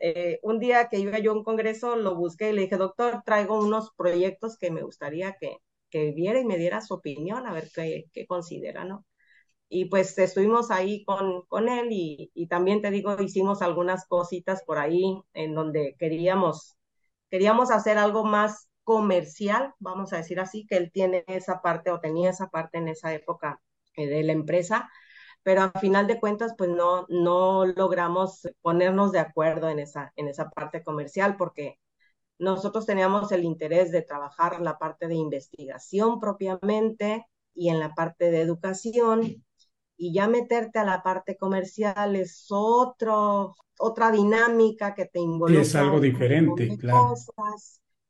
eh, 0.00 0.38
un 0.42 0.58
día 0.60 0.88
que 0.88 0.98
iba 0.98 1.18
yo 1.18 1.32
a 1.32 1.34
un 1.34 1.44
congreso, 1.44 1.96
lo 1.96 2.14
busqué 2.16 2.50
y 2.50 2.52
le 2.54 2.62
dije, 2.62 2.76
doctor, 2.76 3.22
traigo 3.24 3.58
unos 3.60 3.92
proyectos 3.96 4.58
que 4.58 4.70
me 4.70 4.82
gustaría 4.82 5.34
que, 5.40 5.58
que 5.90 6.12
viera 6.12 6.40
y 6.40 6.44
me 6.44 6.58
diera 6.58 6.80
su 6.80 6.94
opinión, 6.94 7.46
a 7.46 7.52
ver 7.52 7.70
qué, 7.74 8.06
qué 8.12 8.26
considera, 8.26 8.84
¿no? 8.84 9.04
Y 9.68 9.86
pues 9.86 10.16
estuvimos 10.18 10.70
ahí 10.70 11.04
con, 11.04 11.42
con 11.48 11.68
él 11.68 11.88
y, 11.90 12.30
y 12.34 12.46
también 12.48 12.82
te 12.82 12.90
digo, 12.90 13.20
hicimos 13.22 13.62
algunas 13.62 14.06
cositas 14.06 14.62
por 14.64 14.78
ahí 14.78 15.20
en 15.34 15.54
donde 15.54 15.96
queríamos, 15.98 16.76
queríamos 17.30 17.70
hacer 17.72 17.98
algo 17.98 18.24
más 18.24 18.68
comercial, 18.84 19.74
vamos 19.80 20.12
a 20.12 20.18
decir 20.18 20.38
así, 20.40 20.66
que 20.68 20.76
él 20.76 20.92
tiene 20.92 21.24
esa 21.26 21.62
parte 21.62 21.90
o 21.90 22.00
tenía 22.00 22.30
esa 22.30 22.48
parte 22.50 22.78
en 22.78 22.88
esa 22.88 23.12
época 23.14 23.60
eh, 23.96 24.06
de 24.08 24.22
la 24.24 24.32
empresa, 24.32 24.88
pero 25.46 25.62
a 25.62 25.78
final 25.78 26.08
de 26.08 26.18
cuentas, 26.18 26.54
pues 26.58 26.70
no, 26.70 27.06
no 27.08 27.66
logramos 27.66 28.48
ponernos 28.62 29.12
de 29.12 29.20
acuerdo 29.20 29.68
en 29.68 29.78
esa, 29.78 30.12
en 30.16 30.26
esa 30.26 30.50
parte 30.50 30.82
comercial 30.82 31.36
porque 31.36 31.78
nosotros 32.36 32.84
teníamos 32.84 33.30
el 33.30 33.44
interés 33.44 33.92
de 33.92 34.02
trabajar 34.02 34.60
la 34.60 34.76
parte 34.76 35.06
de 35.06 35.14
investigación 35.14 36.18
propiamente 36.18 37.26
y 37.54 37.68
en 37.68 37.78
la 37.78 37.94
parte 37.94 38.32
de 38.32 38.40
educación 38.40 39.44
y 39.96 40.12
ya 40.12 40.26
meterte 40.26 40.80
a 40.80 40.84
la 40.84 41.04
parte 41.04 41.36
comercial 41.36 42.16
es 42.16 42.46
otro, 42.50 43.54
otra 43.78 44.10
dinámica 44.10 44.96
que 44.96 45.06
te 45.06 45.20
involucra. 45.20 45.62
es 45.62 45.76
algo 45.76 46.00
diferente, 46.00 46.76
claro. 46.76 47.14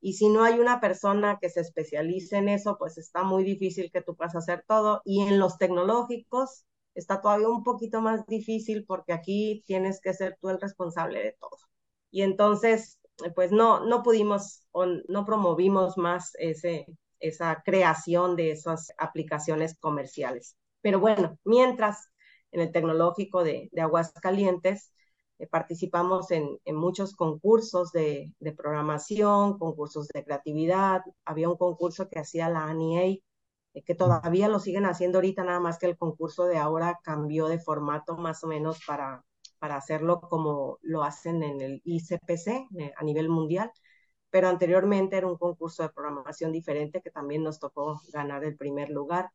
Y 0.00 0.14
si 0.14 0.30
no 0.30 0.42
hay 0.42 0.58
una 0.58 0.80
persona 0.80 1.36
que 1.38 1.50
se 1.50 1.60
especialice 1.60 2.38
en 2.38 2.48
eso, 2.48 2.78
pues 2.78 2.96
está 2.96 3.24
muy 3.24 3.44
difícil 3.44 3.90
que 3.92 4.00
tú 4.00 4.16
puedas 4.16 4.36
hacer 4.36 4.64
todo. 4.66 5.02
Y 5.04 5.20
en 5.20 5.38
los 5.38 5.58
tecnológicos, 5.58 6.64
está 6.96 7.20
todavía 7.20 7.48
un 7.48 7.62
poquito 7.62 8.00
más 8.00 8.26
difícil 8.26 8.84
porque 8.86 9.12
aquí 9.12 9.62
tienes 9.66 10.00
que 10.00 10.14
ser 10.14 10.38
tú 10.40 10.48
el 10.48 10.60
responsable 10.60 11.22
de 11.22 11.36
todo. 11.38 11.58
Y 12.10 12.22
entonces, 12.22 12.98
pues 13.34 13.52
no, 13.52 13.84
no 13.84 14.02
pudimos 14.02 14.66
o 14.72 14.86
no 14.86 15.24
promovimos 15.26 15.98
más 15.98 16.32
ese, 16.38 16.86
esa 17.20 17.62
creación 17.64 18.36
de 18.36 18.52
esas 18.52 18.92
aplicaciones 18.98 19.76
comerciales. 19.78 20.56
Pero 20.80 20.98
bueno, 21.00 21.38
mientras 21.44 22.08
en 22.50 22.60
el 22.62 22.72
tecnológico 22.72 23.44
de, 23.44 23.68
de 23.72 23.80
Aguascalientes 23.82 24.92
eh, 25.38 25.46
participamos 25.46 26.30
en, 26.30 26.58
muchos 26.66 27.14
concursos 27.14 27.92
de, 27.92 28.32
de, 28.40 28.52
programación, 28.52 29.58
concursos 29.58 30.08
de 30.08 30.24
creatividad. 30.24 31.02
Había 31.26 31.50
un 31.50 31.56
concurso 31.56 32.08
que 32.08 32.18
hacía 32.20 32.48
la 32.48 32.64
ANIA 32.64 33.18
que 33.84 33.94
todavía 33.94 34.48
lo 34.48 34.58
siguen 34.58 34.86
haciendo 34.86 35.18
ahorita, 35.18 35.44
nada 35.44 35.60
más 35.60 35.78
que 35.78 35.86
el 35.86 35.96
concurso 35.96 36.46
de 36.46 36.58
ahora 36.58 36.98
cambió 37.02 37.48
de 37.48 37.58
formato 37.58 38.16
más 38.16 38.42
o 38.44 38.46
menos 38.46 38.80
para, 38.86 39.24
para 39.58 39.76
hacerlo 39.76 40.20
como 40.20 40.78
lo 40.82 41.02
hacen 41.02 41.42
en 41.42 41.60
el 41.60 41.82
ICPC 41.84 42.68
eh, 42.78 42.92
a 42.96 43.04
nivel 43.04 43.28
mundial, 43.28 43.70
pero 44.30 44.48
anteriormente 44.48 45.16
era 45.16 45.26
un 45.26 45.36
concurso 45.36 45.82
de 45.82 45.90
programación 45.90 46.52
diferente 46.52 47.00
que 47.02 47.10
también 47.10 47.42
nos 47.42 47.58
tocó 47.58 48.00
ganar 48.12 48.44
el 48.44 48.56
primer 48.56 48.90
lugar. 48.90 49.30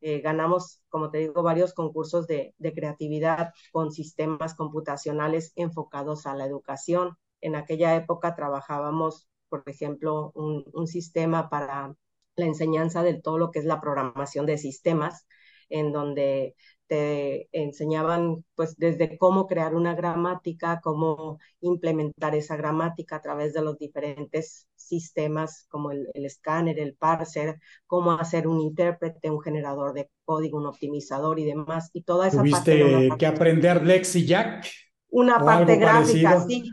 Eh, 0.00 0.20
ganamos, 0.20 0.82
como 0.88 1.10
te 1.10 1.18
digo, 1.18 1.42
varios 1.42 1.72
concursos 1.72 2.26
de, 2.26 2.54
de, 2.58 2.74
creatividad 2.74 3.52
con 3.72 3.92
sistemas 3.92 4.54
computacionales 4.54 5.52
enfocados 5.56 6.26
a 6.26 6.34
la 6.34 6.44
educación. 6.44 7.16
En 7.40 7.56
aquella 7.56 7.94
época 7.96 8.34
trabajábamos, 8.34 9.28
por 9.48 9.62
ejemplo, 9.66 10.32
un 10.34 10.86
sistema 10.86 11.48
para 11.48 11.96
la 12.36 12.46
enseñanza 12.46 13.02
de 13.02 13.14
todo 13.14 13.38
lo 13.38 13.50
que 13.50 13.58
es 13.58 13.64
la 13.64 13.80
programación 13.80 14.46
de 14.46 14.58
sistemas, 14.58 15.26
en 15.68 15.92
donde 15.92 16.54
te 16.86 17.48
enseñaban 17.50 18.44
pues 18.54 18.76
desde 18.76 19.18
cómo 19.18 19.48
crear 19.48 19.74
una 19.74 19.96
gramática, 19.96 20.80
cómo 20.80 21.38
implementar 21.60 22.36
esa 22.36 22.56
gramática 22.56 23.16
a 23.16 23.22
través 23.22 23.52
de 23.54 23.62
los 23.62 23.76
diferentes 23.76 24.68
sistemas 24.76 25.66
como 25.68 25.90
el, 25.90 26.08
escáner, 26.14 26.78
el 26.78 26.94
parser, 26.94 27.58
cómo 27.86 28.12
hacer 28.12 28.46
un 28.46 28.60
intérprete, 28.60 29.30
un 29.30 29.40
generador 29.40 29.94
de 29.94 30.08
código, 30.24 30.58
un 30.58 30.66
optimizador 30.66 31.40
y 31.40 31.44
demás. 31.44 31.90
Y 31.92 32.02
toda 32.02 32.28
esa 32.28 32.38
¿Tuviste 32.38 33.08
que 33.18 33.26
aprender 33.26 33.84
LexiJack? 33.84 34.64
Una 35.08 35.40
parte 35.40 35.76
gráfica, 35.76 36.40
sí 36.46 36.70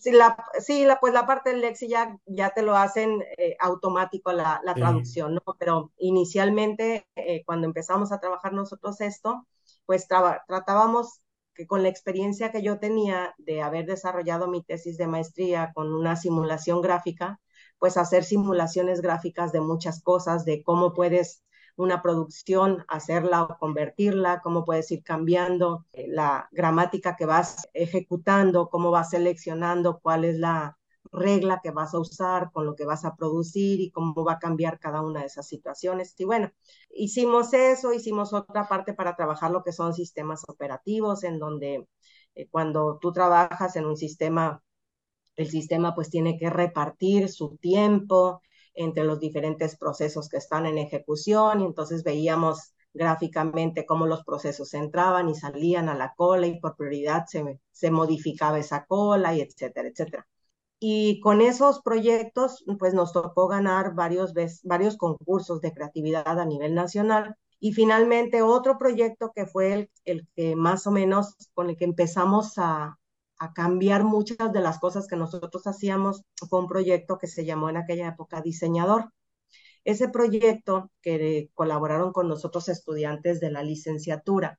sí, 0.00 0.12
la, 0.12 0.36
sí 0.60 0.84
la, 0.84 1.00
pues 1.00 1.12
la 1.12 1.26
parte 1.26 1.50
del 1.50 1.60
Lexi 1.60 1.88
ya, 1.88 2.18
ya 2.26 2.50
te 2.50 2.62
lo 2.62 2.76
hacen 2.76 3.22
eh, 3.38 3.56
automático 3.60 4.32
la, 4.32 4.60
la 4.64 4.76
traducción, 4.76 5.34
¿no? 5.34 5.42
Pero 5.58 5.92
inicialmente, 5.98 7.06
eh, 7.16 7.44
cuando 7.44 7.66
empezamos 7.66 8.12
a 8.12 8.20
trabajar 8.20 8.52
nosotros 8.52 9.00
esto, 9.00 9.46
pues 9.86 10.06
tratábamos 10.08 11.20
que 11.54 11.66
con 11.66 11.82
la 11.82 11.88
experiencia 11.88 12.50
que 12.50 12.62
yo 12.62 12.78
tenía 12.80 13.34
de 13.38 13.62
haber 13.62 13.86
desarrollado 13.86 14.48
mi 14.48 14.62
tesis 14.64 14.96
de 14.98 15.06
maestría 15.06 15.72
con 15.74 15.92
una 15.94 16.16
simulación 16.16 16.82
gráfica, 16.82 17.40
pues 17.78 17.96
hacer 17.96 18.24
simulaciones 18.24 19.00
gráficas 19.02 19.52
de 19.52 19.60
muchas 19.60 20.02
cosas, 20.02 20.44
de 20.44 20.62
cómo 20.64 20.94
puedes 20.94 21.42
una 21.76 22.02
producción, 22.02 22.84
hacerla 22.88 23.42
o 23.44 23.58
convertirla, 23.58 24.40
cómo 24.42 24.64
puedes 24.64 24.90
ir 24.92 25.02
cambiando 25.02 25.86
eh, 25.92 26.06
la 26.08 26.48
gramática 26.52 27.16
que 27.16 27.26
vas 27.26 27.68
ejecutando, 27.74 28.68
cómo 28.70 28.90
vas 28.90 29.10
seleccionando, 29.10 30.00
cuál 30.00 30.24
es 30.24 30.38
la 30.38 30.78
regla 31.12 31.60
que 31.62 31.70
vas 31.70 31.94
a 31.94 31.98
usar, 32.00 32.50
con 32.52 32.66
lo 32.66 32.74
que 32.74 32.84
vas 32.84 33.04
a 33.04 33.16
producir 33.16 33.80
y 33.80 33.90
cómo 33.90 34.24
va 34.24 34.34
a 34.34 34.38
cambiar 34.38 34.78
cada 34.78 35.02
una 35.02 35.20
de 35.20 35.26
esas 35.26 35.46
situaciones. 35.48 36.14
Y 36.18 36.24
bueno, 36.24 36.50
hicimos 36.90 37.52
eso, 37.54 37.92
hicimos 37.92 38.32
otra 38.32 38.68
parte 38.68 38.94
para 38.94 39.16
trabajar 39.16 39.50
lo 39.50 39.62
que 39.62 39.72
son 39.72 39.94
sistemas 39.94 40.42
operativos, 40.48 41.24
en 41.24 41.38
donde 41.38 41.86
eh, 42.34 42.48
cuando 42.50 42.98
tú 43.00 43.12
trabajas 43.12 43.76
en 43.76 43.86
un 43.86 43.96
sistema, 43.96 44.62
el 45.36 45.50
sistema 45.50 45.94
pues 45.94 46.10
tiene 46.10 46.38
que 46.38 46.50
repartir 46.50 47.28
su 47.28 47.56
tiempo, 47.58 48.42
entre 48.74 49.04
los 49.04 49.20
diferentes 49.20 49.76
procesos 49.76 50.28
que 50.28 50.36
están 50.38 50.66
en 50.66 50.78
ejecución 50.78 51.60
y 51.60 51.64
entonces 51.64 52.04
veíamos 52.04 52.74
gráficamente 52.92 53.86
cómo 53.86 54.06
los 54.06 54.24
procesos 54.24 54.72
entraban 54.74 55.28
y 55.28 55.34
salían 55.34 55.88
a 55.88 55.94
la 55.94 56.14
cola 56.16 56.46
y 56.46 56.60
por 56.60 56.76
prioridad 56.76 57.26
se, 57.26 57.60
se 57.72 57.90
modificaba 57.90 58.58
esa 58.58 58.86
cola 58.86 59.34
y 59.34 59.40
etcétera, 59.40 59.88
etcétera. 59.88 60.26
Y 60.78 61.20
con 61.20 61.40
esos 61.40 61.80
proyectos, 61.82 62.64
pues 62.78 62.94
nos 62.94 63.12
tocó 63.12 63.48
ganar 63.48 63.94
varios, 63.94 64.34
varios 64.62 64.96
concursos 64.96 65.60
de 65.60 65.72
creatividad 65.72 66.38
a 66.38 66.44
nivel 66.44 66.74
nacional. 66.74 67.36
Y 67.58 67.72
finalmente 67.72 68.42
otro 68.42 68.76
proyecto 68.78 69.32
que 69.34 69.46
fue 69.46 69.72
el, 69.72 69.90
el 70.04 70.28
que 70.36 70.54
más 70.56 70.86
o 70.86 70.90
menos 70.90 71.36
con 71.54 71.70
el 71.70 71.76
que 71.76 71.86
empezamos 71.86 72.58
a, 72.58 72.98
a 73.44 73.52
cambiar 73.52 74.04
muchas 74.04 74.52
de 74.52 74.60
las 74.60 74.78
cosas 74.78 75.06
que 75.06 75.16
nosotros 75.16 75.66
hacíamos 75.66 76.22
fue 76.48 76.60
un 76.60 76.66
proyecto 76.66 77.18
que 77.18 77.26
se 77.26 77.44
llamó 77.44 77.68
en 77.68 77.76
aquella 77.76 78.08
época 78.08 78.40
Diseñador. 78.40 79.10
Ese 79.84 80.08
proyecto 80.08 80.90
que 81.02 81.50
colaboraron 81.54 82.12
con 82.12 82.28
nosotros 82.28 82.68
estudiantes 82.68 83.40
de 83.40 83.50
la 83.50 83.62
licenciatura 83.62 84.58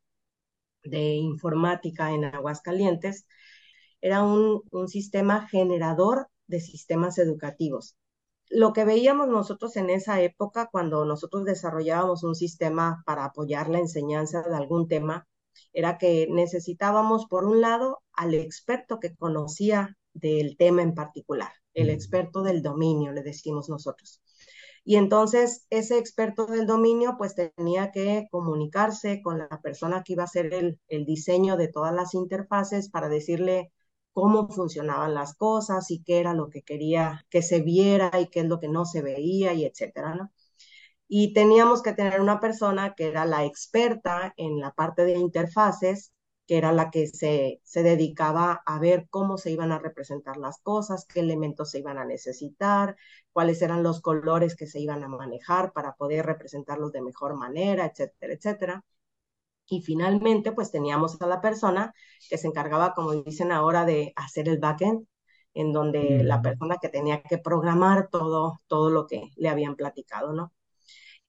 de 0.83 1.15
informática 1.15 2.11
en 2.11 2.25
Aguascalientes, 2.25 3.27
era 4.01 4.23
un, 4.23 4.61
un 4.71 4.87
sistema 4.87 5.47
generador 5.47 6.27
de 6.47 6.59
sistemas 6.59 7.17
educativos. 7.17 7.97
Lo 8.49 8.71
que 8.73 8.85
veíamos 8.85 9.27
nosotros 9.27 9.75
en 9.77 9.89
esa 9.89 10.21
época, 10.21 10.69
cuando 10.71 11.05
nosotros 11.05 11.43
desarrollábamos 11.45 12.23
un 12.23 12.35
sistema 12.35 13.01
para 13.07 13.25
apoyar 13.25 13.67
la 13.69 13.79
enseñanza 13.79 14.43
de 14.43 14.55
algún 14.55 14.87
tema, 14.87 15.27
era 15.73 15.97
que 15.97 16.27
necesitábamos, 16.29 17.25
por 17.27 17.45
un 17.45 17.61
lado, 17.61 18.01
al 18.13 18.33
experto 18.33 18.99
que 18.99 19.15
conocía 19.15 19.97
del 20.13 20.57
tema 20.57 20.81
en 20.81 20.93
particular, 20.95 21.51
el 21.73 21.89
experto 21.89 22.41
del 22.43 22.61
dominio, 22.63 23.11
le 23.11 23.23
decimos 23.23 23.69
nosotros. 23.69 24.21
Y 24.83 24.97
entonces 24.97 25.65
ese 25.69 25.97
experto 25.97 26.45
del 26.45 26.67
dominio 26.67 27.15
pues 27.17 27.35
tenía 27.35 27.91
que 27.91 28.27
comunicarse 28.31 29.21
con 29.21 29.39
la 29.39 29.49
persona 29.61 30.03
que 30.03 30.13
iba 30.13 30.23
a 30.23 30.25
hacer 30.25 30.53
el, 30.53 30.79
el 30.87 31.05
diseño 31.05 31.57
de 31.57 31.67
todas 31.69 31.93
las 31.93 32.13
interfaces 32.13 32.89
para 32.89 33.09
decirle 33.09 33.71
cómo 34.13 34.47
funcionaban 34.49 35.13
las 35.15 35.35
cosas 35.35 35.89
y 35.91 36.03
qué 36.03 36.19
era 36.19 36.33
lo 36.33 36.49
que 36.49 36.61
quería 36.63 37.25
que 37.29 37.41
se 37.41 37.61
viera 37.61 38.11
y 38.19 38.27
qué 38.27 38.41
es 38.41 38.45
lo 38.45 38.59
que 38.59 38.69
no 38.69 38.85
se 38.85 39.01
veía 39.01 39.53
y 39.53 39.65
etcétera, 39.65 40.15
¿no? 40.15 40.31
Y 41.07 41.33
teníamos 41.33 41.81
que 41.83 41.93
tener 41.93 42.21
una 42.21 42.39
persona 42.39 42.93
que 42.95 43.07
era 43.07 43.25
la 43.25 43.45
experta 43.45 44.33
en 44.37 44.59
la 44.59 44.71
parte 44.71 45.05
de 45.05 45.13
interfaces, 45.13 46.11
que 46.47 46.57
era 46.57 46.71
la 46.71 46.91
que 46.91 47.07
se, 47.07 47.59
se 47.63 47.83
dedicaba 47.83 48.61
a 48.65 48.79
ver 48.79 49.07
cómo 49.09 49.37
se 49.37 49.51
iban 49.51 49.71
a 49.71 49.79
representar 49.79 50.37
las 50.37 50.59
cosas, 50.61 51.05
qué 51.05 51.21
elementos 51.21 51.71
se 51.71 51.79
iban 51.79 51.97
a 51.97 52.05
necesitar, 52.05 52.95
cuáles 53.33 53.61
eran 53.61 53.83
los 53.83 54.01
colores 54.01 54.55
que 54.55 54.67
se 54.67 54.79
iban 54.79 55.03
a 55.03 55.07
manejar 55.07 55.73
para 55.73 55.95
poder 55.95 56.25
representarlos 56.25 56.91
de 56.91 57.01
mejor 57.01 57.35
manera, 57.35 57.85
etcétera, 57.85 58.33
etcétera. 58.33 58.85
Y 59.67 59.81
finalmente, 59.81 60.51
pues 60.53 60.71
teníamos 60.71 61.21
a 61.21 61.27
la 61.27 61.41
persona 61.41 61.93
que 62.29 62.37
se 62.37 62.47
encargaba, 62.47 62.93
como 62.95 63.13
dicen 63.23 63.51
ahora, 63.51 63.85
de 63.85 64.13
hacer 64.15 64.49
el 64.49 64.59
backend, 64.59 65.07
en 65.55 65.73
donde 65.73 66.23
la 66.23 66.41
persona 66.41 66.77
que 66.81 66.89
tenía 66.89 67.23
que 67.23 67.37
programar 67.39 68.09
todo, 68.09 68.59
todo 68.67 68.89
lo 68.91 69.07
que 69.07 69.31
le 69.37 69.49
habían 69.49 69.75
platicado, 69.75 70.33
¿no? 70.33 70.53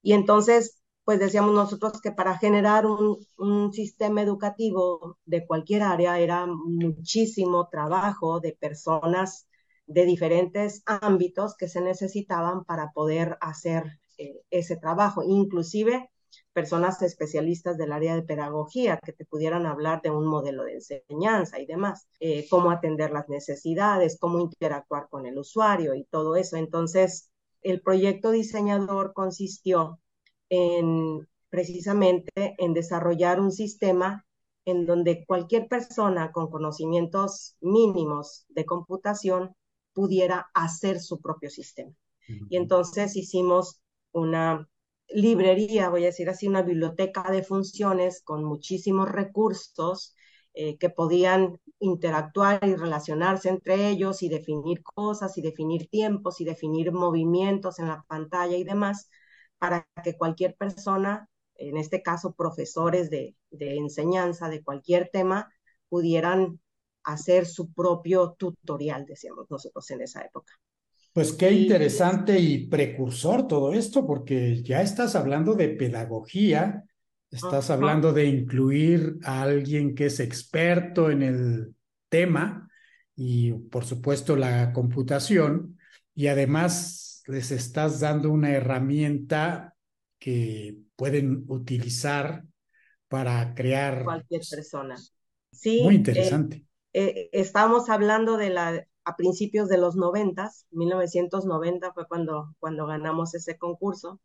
Y 0.07 0.13
entonces, 0.13 0.81
pues 1.05 1.19
decíamos 1.19 1.53
nosotros 1.53 2.01
que 2.01 2.13
para 2.13 2.39
generar 2.39 2.87
un, 2.87 3.19
un 3.39 3.73
sistema 3.73 4.23
educativo 4.23 5.19
de 5.25 5.45
cualquier 5.47 5.83
área 5.83 6.21
era 6.21 6.47
muchísimo 6.47 7.69
trabajo 7.69 8.39
de 8.39 8.53
personas 8.53 9.49
de 9.89 10.05
diferentes 10.05 10.83
ámbitos 10.87 11.57
que 11.57 11.67
se 11.69 11.81
necesitaban 11.81 12.65
para 12.65 12.93
poder 12.93 13.37
hacer 13.41 13.99
eh, 14.19 14.43
ese 14.51 14.77
trabajo, 14.77 15.25
inclusive 15.25 16.09
personas 16.53 17.03
especialistas 17.03 17.77
del 17.77 17.91
área 17.93 18.15
de 18.15 18.23
pedagogía 18.23 18.99
que 19.05 19.13
te 19.13 19.25
pudieran 19.25 19.67
hablar 19.67 20.03
de 20.03 20.11
un 20.11 20.27
modelo 20.27 20.63
de 20.65 20.75
enseñanza 20.75 21.59
y 21.59 21.67
demás, 21.67 22.07
eh, 22.21 22.47
cómo 22.49 22.71
atender 22.71 23.11
las 23.11 23.29
necesidades, 23.29 24.19
cómo 24.21 24.39
interactuar 24.41 25.09
con 25.11 25.27
el 25.27 25.37
usuario 25.39 25.95
y 25.97 26.05
todo 26.05 26.37
eso. 26.37 26.57
Entonces, 26.57 27.31
el 27.71 27.81
proyecto 27.81 28.31
diseñador 28.31 29.13
consistió 29.13 30.01
en 30.49 31.27
precisamente 31.49 32.55
en 32.59 32.75
desarrollar 32.75 33.41
un 33.41 33.53
sistema 33.53 34.27
en 34.65 34.85
donde 34.85 35.25
cualquier 35.25 35.69
persona 35.69 36.33
con 36.33 36.51
conocimientos 36.51 37.57
mínimos 37.61 38.45
de 38.49 38.67
computación 38.67 39.55
pudiera 39.93 40.51
hacer 40.55 41.01
su 41.01 41.21
propio 41.21 41.51
sistema. 41.51 41.93
Y 42.51 42.57
entonces 42.57 43.15
hicimos 43.17 43.81
una 44.13 44.69
librería, 45.09 45.89
voy 45.89 46.03
a 46.03 46.07
decir 46.07 46.29
así, 46.29 46.49
una 46.49 46.63
biblioteca 46.63 47.31
de 47.31 47.45
funciones 47.45 48.23
con 48.23 48.45
muchísimos 48.45 49.09
recursos 49.09 50.16
eh, 50.57 50.79
que 50.79 50.89
podían 50.91 51.61
interactuar 51.81 52.61
y 52.67 52.75
relacionarse 52.77 53.51
entre 53.51 53.91
ellos 53.91 54.23
y 54.23 54.31
definir 54.31 54.83
cosas 54.83 55.37
y 55.37 55.43
definir 55.43 55.89
tiempos 55.91 56.41
y 56.41 56.47
definir 56.47 56.93
movimientos 56.93 57.79
en 57.79 57.89
la 57.89 58.03
pantalla 58.09 58.57
y 58.57 58.65
demás, 58.65 59.11
para 59.59 59.87
que 60.03 60.17
cualquier 60.17 60.57
persona, 60.57 61.29
en 61.57 61.77
este 61.77 62.03
caso 62.03 62.33
profesores 62.35 63.11
de, 63.11 63.37
de 63.51 63.77
enseñanza 63.77 64.49
de 64.49 64.65
cualquier 64.65 65.11
tema, 65.13 65.53
pudieran 65.91 66.59
hacer 67.05 67.45
su 67.45 67.73
propio 67.75 68.33
tutorial, 68.39 69.05
decíamos 69.05 69.47
nosotros 69.51 69.91
en 69.91 70.01
esa 70.01 70.23
época. 70.23 70.55
Pues 71.13 71.35
qué 71.35 71.51
interesante 71.51 72.39
y 72.39 72.67
precursor 72.67 73.47
todo 73.47 73.75
esto, 73.75 74.07
porque 74.07 74.63
ya 74.63 74.81
estás 74.81 75.15
hablando 75.17 75.55
de 75.55 75.69
pedagogía, 75.69 76.86
estás 77.31 77.71
hablando 77.71 78.13
de 78.13 78.27
incluir 78.27 79.19
a 79.25 79.43
alguien 79.43 79.95
que 79.95 80.07
es 80.07 80.21
experto 80.21 81.11
en 81.11 81.23
el 81.23 81.75
tema 82.09 82.69
y 83.15 83.53
por 83.53 83.85
supuesto 83.85 84.37
la 84.37 84.73
computación, 84.73 85.79
y 86.15 86.27
además 86.27 87.23
les 87.27 87.51
estás 87.51 88.01
dando 88.01 88.31
una 88.31 88.51
herramienta 88.51 89.75
que 90.19 90.79
pueden 90.97 91.45
utilizar 91.49 92.45
para 93.09 93.55
crear... 93.55 94.05
Cualquier 94.05 94.43
persona. 94.49 94.97
Sí. 95.51 95.83
Muy 95.83 95.95
interesante. 95.95 96.67
Eh, 96.93 97.05
eh, 97.05 97.31
estamos 97.33 97.89
hablando 97.89 98.37
de 98.37 98.51
la 98.51 98.87
a 99.07 99.15
principios 99.15 99.69
de 99.69 99.79
los 99.79 99.95
90, 99.95 100.51
1990 100.73 101.93
fue 101.93 102.09
cuando, 102.09 102.55
cuando 102.59 102.87
ganamos 102.87 103.35
ese 103.35 103.57
concurso. 103.57 104.21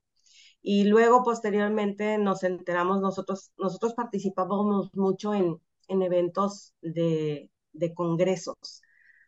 Y 0.62 0.86
luego, 0.86 1.24
posteriormente, 1.24 2.18
nos 2.18 2.43
enteramos, 2.43 3.01
nosotros, 3.01 3.51
nosotros 3.57 3.93
participábamos 3.95 4.91
mucho 4.95 5.34
en, 5.34 5.59
en 5.88 6.01
eventos 6.03 6.74
de, 6.82 7.49
de 7.74 7.93
congresos, 7.93 8.57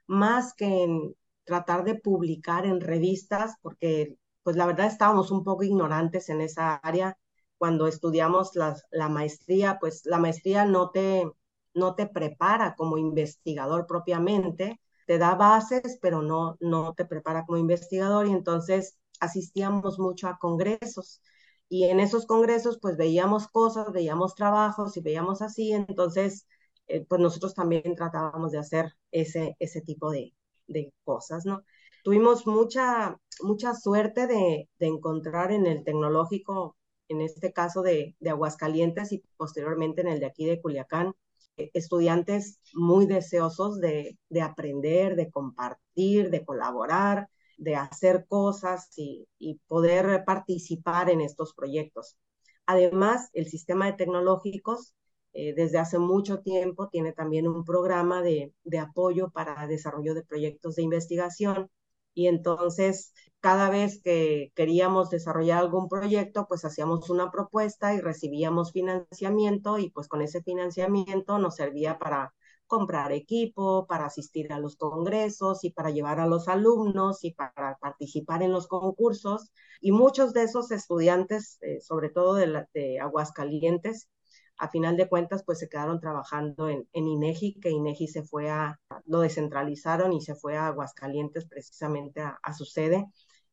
más 0.07 0.53
que 0.53 0.83
en 0.83 1.15
tratar 1.43 1.83
de 1.83 1.95
publicar 1.95 2.65
en 2.65 2.81
revistas, 2.81 3.55
porque 3.61 4.17
pues 4.43 4.55
la 4.55 4.65
verdad 4.65 4.87
estábamos 4.87 5.31
un 5.31 5.43
poco 5.43 5.63
ignorantes 5.63 6.29
en 6.29 6.41
esa 6.41 6.75
área. 6.75 7.17
Cuando 7.57 7.87
estudiamos 7.87 8.55
la, 8.55 8.75
la 8.91 9.09
maestría, 9.09 9.77
pues 9.79 10.01
la 10.05 10.19
maestría 10.19 10.65
no 10.65 10.89
te, 10.91 11.25
no 11.73 11.95
te 11.95 12.07
prepara 12.07 12.75
como 12.75 12.97
investigador 12.97 13.87
propiamente, 13.87 14.79
te 15.07 15.17
da 15.17 15.35
bases, 15.35 15.97
pero 16.01 16.21
no, 16.21 16.57
no 16.59 16.93
te 16.93 17.05
prepara 17.05 17.45
como 17.45 17.57
investigador 17.57 18.27
y 18.27 18.31
entonces 18.31 18.97
asistíamos 19.23 19.99
mucho 19.99 20.27
a 20.27 20.37
congresos 20.37 21.21
y 21.69 21.85
en 21.85 21.99
esos 21.99 22.25
congresos 22.25 22.79
pues 22.81 22.97
veíamos 22.97 23.47
cosas, 23.47 23.91
veíamos 23.91 24.35
trabajos 24.35 24.95
y 24.97 25.01
veíamos 25.01 25.41
así, 25.41 25.71
entonces 25.73 26.47
eh, 26.87 27.05
pues 27.07 27.21
nosotros 27.21 27.53
también 27.55 27.95
tratábamos 27.95 28.51
de 28.51 28.59
hacer 28.59 28.93
ese, 29.11 29.55
ese 29.59 29.81
tipo 29.81 30.11
de, 30.11 30.33
de 30.67 30.93
cosas, 31.03 31.45
¿no? 31.45 31.63
Tuvimos 32.03 32.45
mucha, 32.47 33.17
mucha 33.41 33.73
suerte 33.75 34.27
de, 34.27 34.69
de, 34.77 34.87
encontrar 34.87 35.51
en 35.51 35.65
el 35.65 35.83
tecnológico, 35.85 36.75
en 37.07 37.21
este 37.21 37.53
caso 37.53 37.81
de, 37.81 38.15
de 38.19 38.29
Aguascalientes 38.29 39.11
y 39.13 39.23
posteriormente 39.37 40.01
en 40.01 40.09
el 40.09 40.19
de 40.19 40.25
aquí 40.25 40.45
de 40.45 40.61
Culiacán, 40.61 41.13
eh, 41.57 41.71
estudiantes 41.73 42.59
muy 42.73 43.05
deseosos 43.05 43.79
de, 43.79 44.17
de, 44.29 44.41
aprender, 44.41 45.15
de 45.15 45.31
compartir, 45.31 46.29
de 46.29 46.45
colaborar, 46.45 47.29
de 47.57 47.75
hacer 47.75 48.25
cosas 48.27 48.89
y, 48.97 49.27
poder 49.67 50.23
participar 50.25 51.09
en 51.09 51.21
estos 51.21 51.53
proyectos. 51.53 52.17
Además, 52.65 53.29
el 53.33 53.47
sistema 53.47 53.87
de 53.87 53.93
tecnológicos 53.93 54.93
eh, 55.33 55.53
desde 55.55 55.79
hace 55.79 55.99
mucho 55.99 56.39
tiempo 56.41 56.89
tiene 56.89 57.13
también 57.13 57.47
un 57.47 57.65
programa 57.65 58.21
de, 58.21 58.53
de 58.63 58.79
apoyo 58.79 59.31
para 59.31 59.67
desarrollo 59.67 60.13
de 60.13 60.23
proyectos 60.23 60.75
de 60.75 60.83
investigación 60.83 61.69
y 62.13 62.27
entonces 62.27 63.13
cada 63.39 63.69
vez 63.69 64.01
que 64.01 64.51
queríamos 64.55 65.09
desarrollar 65.09 65.59
algún 65.59 65.89
proyecto, 65.89 66.47
pues 66.47 66.63
hacíamos 66.65 67.09
una 67.09 67.31
propuesta 67.31 67.93
y 67.93 67.99
recibíamos 67.99 68.71
financiamiento 68.71 69.79
y 69.79 69.89
pues 69.89 70.07
con 70.07 70.21
ese 70.21 70.41
financiamiento 70.43 71.39
nos 71.39 71.55
servía 71.55 71.97
para 71.99 72.33
comprar 72.75 73.11
equipo, 73.11 73.85
para 73.87 74.05
asistir 74.07 74.51
a 74.53 74.59
los 74.59 74.75
congresos 74.77 75.63
y 75.63 75.71
para 75.71 75.91
llevar 75.91 76.19
a 76.19 76.27
los 76.27 76.47
alumnos 76.47 77.23
y 77.23 77.31
para 77.33 77.77
participar 77.79 78.41
en 78.43 78.51
los 78.51 78.67
concursos. 78.67 79.51
Y 79.81 79.91
muchos 79.91 80.33
de 80.33 80.43
esos 80.43 80.71
estudiantes, 80.71 81.57
eh, 81.61 81.79
sobre 81.81 82.09
todo 82.09 82.35
de, 82.35 82.65
de 82.73 82.99
Aguascalientes, 82.99 84.09
a 84.57 84.69
final 84.69 84.97
de 84.97 85.09
cuentas, 85.09 85.43
pues 85.45 85.59
se 85.59 85.69
quedaron 85.69 85.99
trabajando 85.99 86.69
en, 86.69 86.87
en 86.93 87.07
INEGI, 87.07 87.59
que 87.59 87.69
INEGI 87.71 88.07
se 88.07 88.23
fue 88.23 88.49
a, 88.49 88.79
lo 89.05 89.19
descentralizaron 89.19 90.13
y 90.13 90.21
se 90.21 90.35
fue 90.35 90.57
a 90.57 90.67
Aguascalientes 90.67 91.45
precisamente 91.47 92.21
a, 92.21 92.39
a 92.41 92.53
su 92.53 92.65
sede. 92.65 93.05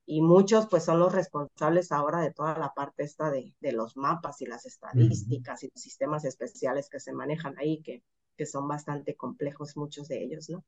Y 0.07 0.23
muchos, 0.23 0.67
pues, 0.69 0.85
son 0.85 0.99
los 0.99 1.13
responsables 1.13 1.93
ahora 1.93 2.21
de 2.21 2.33
toda 2.33 2.59
la 2.59 2.73
parte 2.75 3.05
esta 3.05 3.31
de, 3.31 3.55
de 3.61 3.73
los 3.73 3.97
mapas 3.97 4.41
y 4.43 4.47
las 4.47 4.67
estadísticas 4.67 5.63
y 5.63 5.69
los 5.73 5.81
sistemas 5.83 6.25
especiales 6.25 6.89
que 6.91 7.01
se 7.01 7.13
manejan 7.13 7.55
ahí, 7.59 7.81
que, 7.83 8.03
que 8.41 8.47
son 8.47 8.67
bastante 8.67 9.17
complejos 9.17 9.77
muchos 9.77 10.09
de 10.09 10.23
ellos, 10.25 10.49
¿no? 10.49 10.65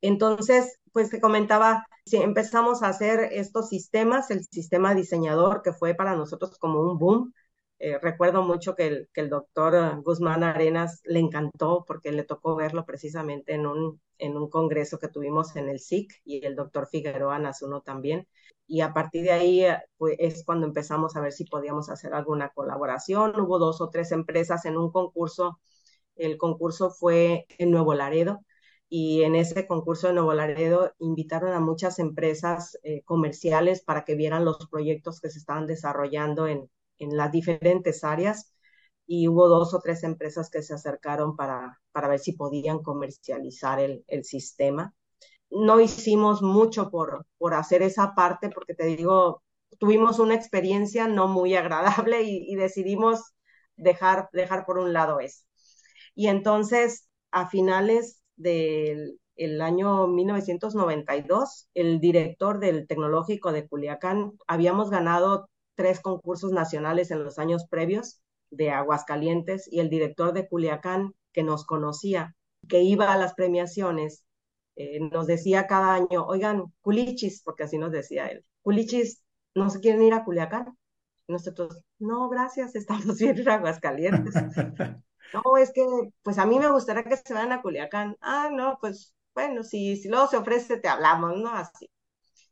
Entonces, 0.00 0.78
pues 0.92 1.10
te 1.10 1.20
comentaba, 1.20 1.84
si 2.06 2.18
empezamos 2.18 2.84
a 2.84 2.88
hacer 2.88 3.28
estos 3.32 3.68
sistemas, 3.68 4.30
el 4.30 4.44
sistema 4.52 4.94
diseñador, 4.94 5.62
que 5.62 5.72
fue 5.72 5.94
para 5.94 6.14
nosotros 6.14 6.58
como 6.58 6.80
un 6.80 6.98
boom, 6.98 7.34
eh, 7.80 7.98
recuerdo 7.98 8.42
mucho 8.42 8.76
que 8.76 9.08
el, 9.14 9.28
doctor 9.28 10.00
Guzmán 10.04 10.44
Arenas 10.44 11.00
le 11.04 11.18
encantó 11.18 11.84
porque 11.84 12.12
le 12.12 12.22
tocó 12.22 12.54
verlo 12.54 12.86
precisamente 12.86 13.54
en 13.54 13.66
un, 13.66 14.00
en 14.18 14.36
un 14.36 14.48
congreso 14.48 15.00
que 15.00 15.08
tuvimos 15.08 15.56
en 15.56 15.68
el 15.68 15.80
SIC 15.80 16.12
y 16.24 16.46
el 16.46 16.54
doctor 16.54 16.86
Figueroa 16.86 17.40
uno 17.62 17.80
también. 17.82 18.28
Y 18.68 18.82
a 18.82 18.92
partir 18.94 19.24
de 19.24 19.32
ahí 19.32 19.64
pues, 19.96 20.14
es 20.20 20.44
cuando 20.44 20.66
empezamos 20.68 21.16
a 21.16 21.20
ver 21.20 21.32
si 21.32 21.44
podíamos 21.46 21.90
hacer 21.90 22.14
alguna 22.14 22.50
colaboración. 22.50 23.40
Hubo 23.40 23.58
dos 23.58 23.80
o 23.80 23.90
tres 23.90 24.12
empresas 24.12 24.64
en 24.66 24.76
un 24.76 24.92
concurso 24.92 25.58
El 26.16 26.36
concurso 26.38 26.90
fue 26.90 27.46
en 27.58 27.70
Nuevo 27.70 27.94
Laredo 27.94 28.40
y 28.88 29.22
en 29.22 29.34
ese 29.34 29.66
concurso 29.66 30.08
de 30.08 30.14
Nuevo 30.14 30.34
Laredo 30.34 30.92
invitaron 30.98 31.52
a 31.54 31.60
muchas 31.60 31.98
empresas 31.98 32.78
eh, 32.82 33.02
comerciales 33.04 33.82
para 33.82 34.04
que 34.04 34.14
vieran 34.14 34.44
los 34.44 34.68
proyectos 34.70 35.20
que 35.20 35.30
se 35.30 35.38
estaban 35.38 35.66
desarrollando 35.66 36.46
en, 36.46 36.70
en 36.98 37.16
las 37.16 37.32
diferentes 37.32 38.04
áreas 38.04 38.54
y 39.06 39.28
hubo 39.28 39.48
dos 39.48 39.74
o 39.74 39.80
tres 39.80 40.04
empresas 40.04 40.50
que 40.50 40.62
se 40.62 40.74
acercaron 40.74 41.36
para, 41.36 41.80
para 41.92 42.08
ver 42.08 42.18
si 42.20 42.32
podían 42.32 42.82
comercializar 42.82 43.80
el, 43.80 44.04
el 44.08 44.24
sistema. 44.24 44.94
No 45.50 45.80
hicimos 45.80 46.42
mucho 46.42 46.90
por, 46.90 47.26
por 47.38 47.54
hacer 47.54 47.82
esa 47.82 48.14
parte 48.14 48.50
porque 48.50 48.74
te 48.74 48.86
digo, 48.86 49.42
tuvimos 49.78 50.18
una 50.18 50.34
experiencia 50.34 51.08
no 51.08 51.28
muy 51.28 51.54
agradable 51.56 52.22
y, 52.22 52.54
decidimos 52.56 53.34
dejar, 53.76 54.28
dejar 54.32 54.64
por 54.66 54.78
un 54.78 54.92
lado 54.92 55.20
eso. 55.20 55.44
Y 56.14 56.28
entonces, 56.28 57.08
a 57.30 57.48
finales 57.48 58.20
del 58.36 59.18
el 59.36 59.60
año 59.60 60.06
1992, 60.06 61.68
el 61.74 62.00
director 62.00 62.60
del 62.60 62.86
Tecnológico 62.86 63.52
de 63.52 63.66
Culiacán, 63.66 64.32
habíamos 64.46 64.90
ganado 64.90 65.48
tres 65.74 66.00
concursos 66.00 66.52
nacionales 66.52 67.10
en 67.10 67.24
los 67.24 67.38
años 67.38 67.66
previos 67.68 68.20
de 68.50 68.70
Aguascalientes 68.70 69.68
y 69.72 69.80
el 69.80 69.88
director 69.88 70.32
de 70.32 70.48
Culiacán, 70.48 71.14
que 71.32 71.42
nos 71.42 71.64
conocía, 71.64 72.36
que 72.68 72.82
iba 72.82 73.12
a 73.12 73.16
las 73.16 73.34
premiaciones, 73.34 74.24
eh, 74.76 75.00
nos 75.00 75.26
decía 75.26 75.66
cada 75.66 75.94
año, 75.94 76.26
oigan, 76.26 76.64
culichis, 76.82 77.42
porque 77.42 77.64
así 77.64 77.78
nos 77.78 77.90
decía 77.92 78.26
él, 78.28 78.44
culichis, 78.62 79.22
¿no 79.54 79.70
se 79.70 79.80
quieren 79.80 80.02
ir 80.02 80.14
a 80.14 80.24
Culiacán? 80.24 80.76
nosotros, 81.28 81.82
no, 81.98 82.28
gracias, 82.28 82.74
estamos 82.76 83.18
bien 83.18 83.38
en 83.38 83.48
Aguascalientes. 83.48 84.34
no, 85.32 85.56
es 85.56 85.72
que, 85.72 85.84
pues 86.22 86.38
a 86.38 86.46
mí 86.46 86.58
me 86.58 86.70
gustaría 86.70 87.04
que 87.04 87.16
se 87.16 87.34
vayan 87.34 87.52
a 87.52 87.62
Culiacán. 87.62 88.16
Ah, 88.20 88.50
no, 88.52 88.78
pues 88.80 89.14
bueno, 89.34 89.62
si, 89.62 89.96
si 89.96 90.08
luego 90.08 90.26
se 90.28 90.36
ofrece, 90.36 90.78
te 90.78 90.88
hablamos, 90.88 91.36
¿no? 91.38 91.50
Así. 91.54 91.90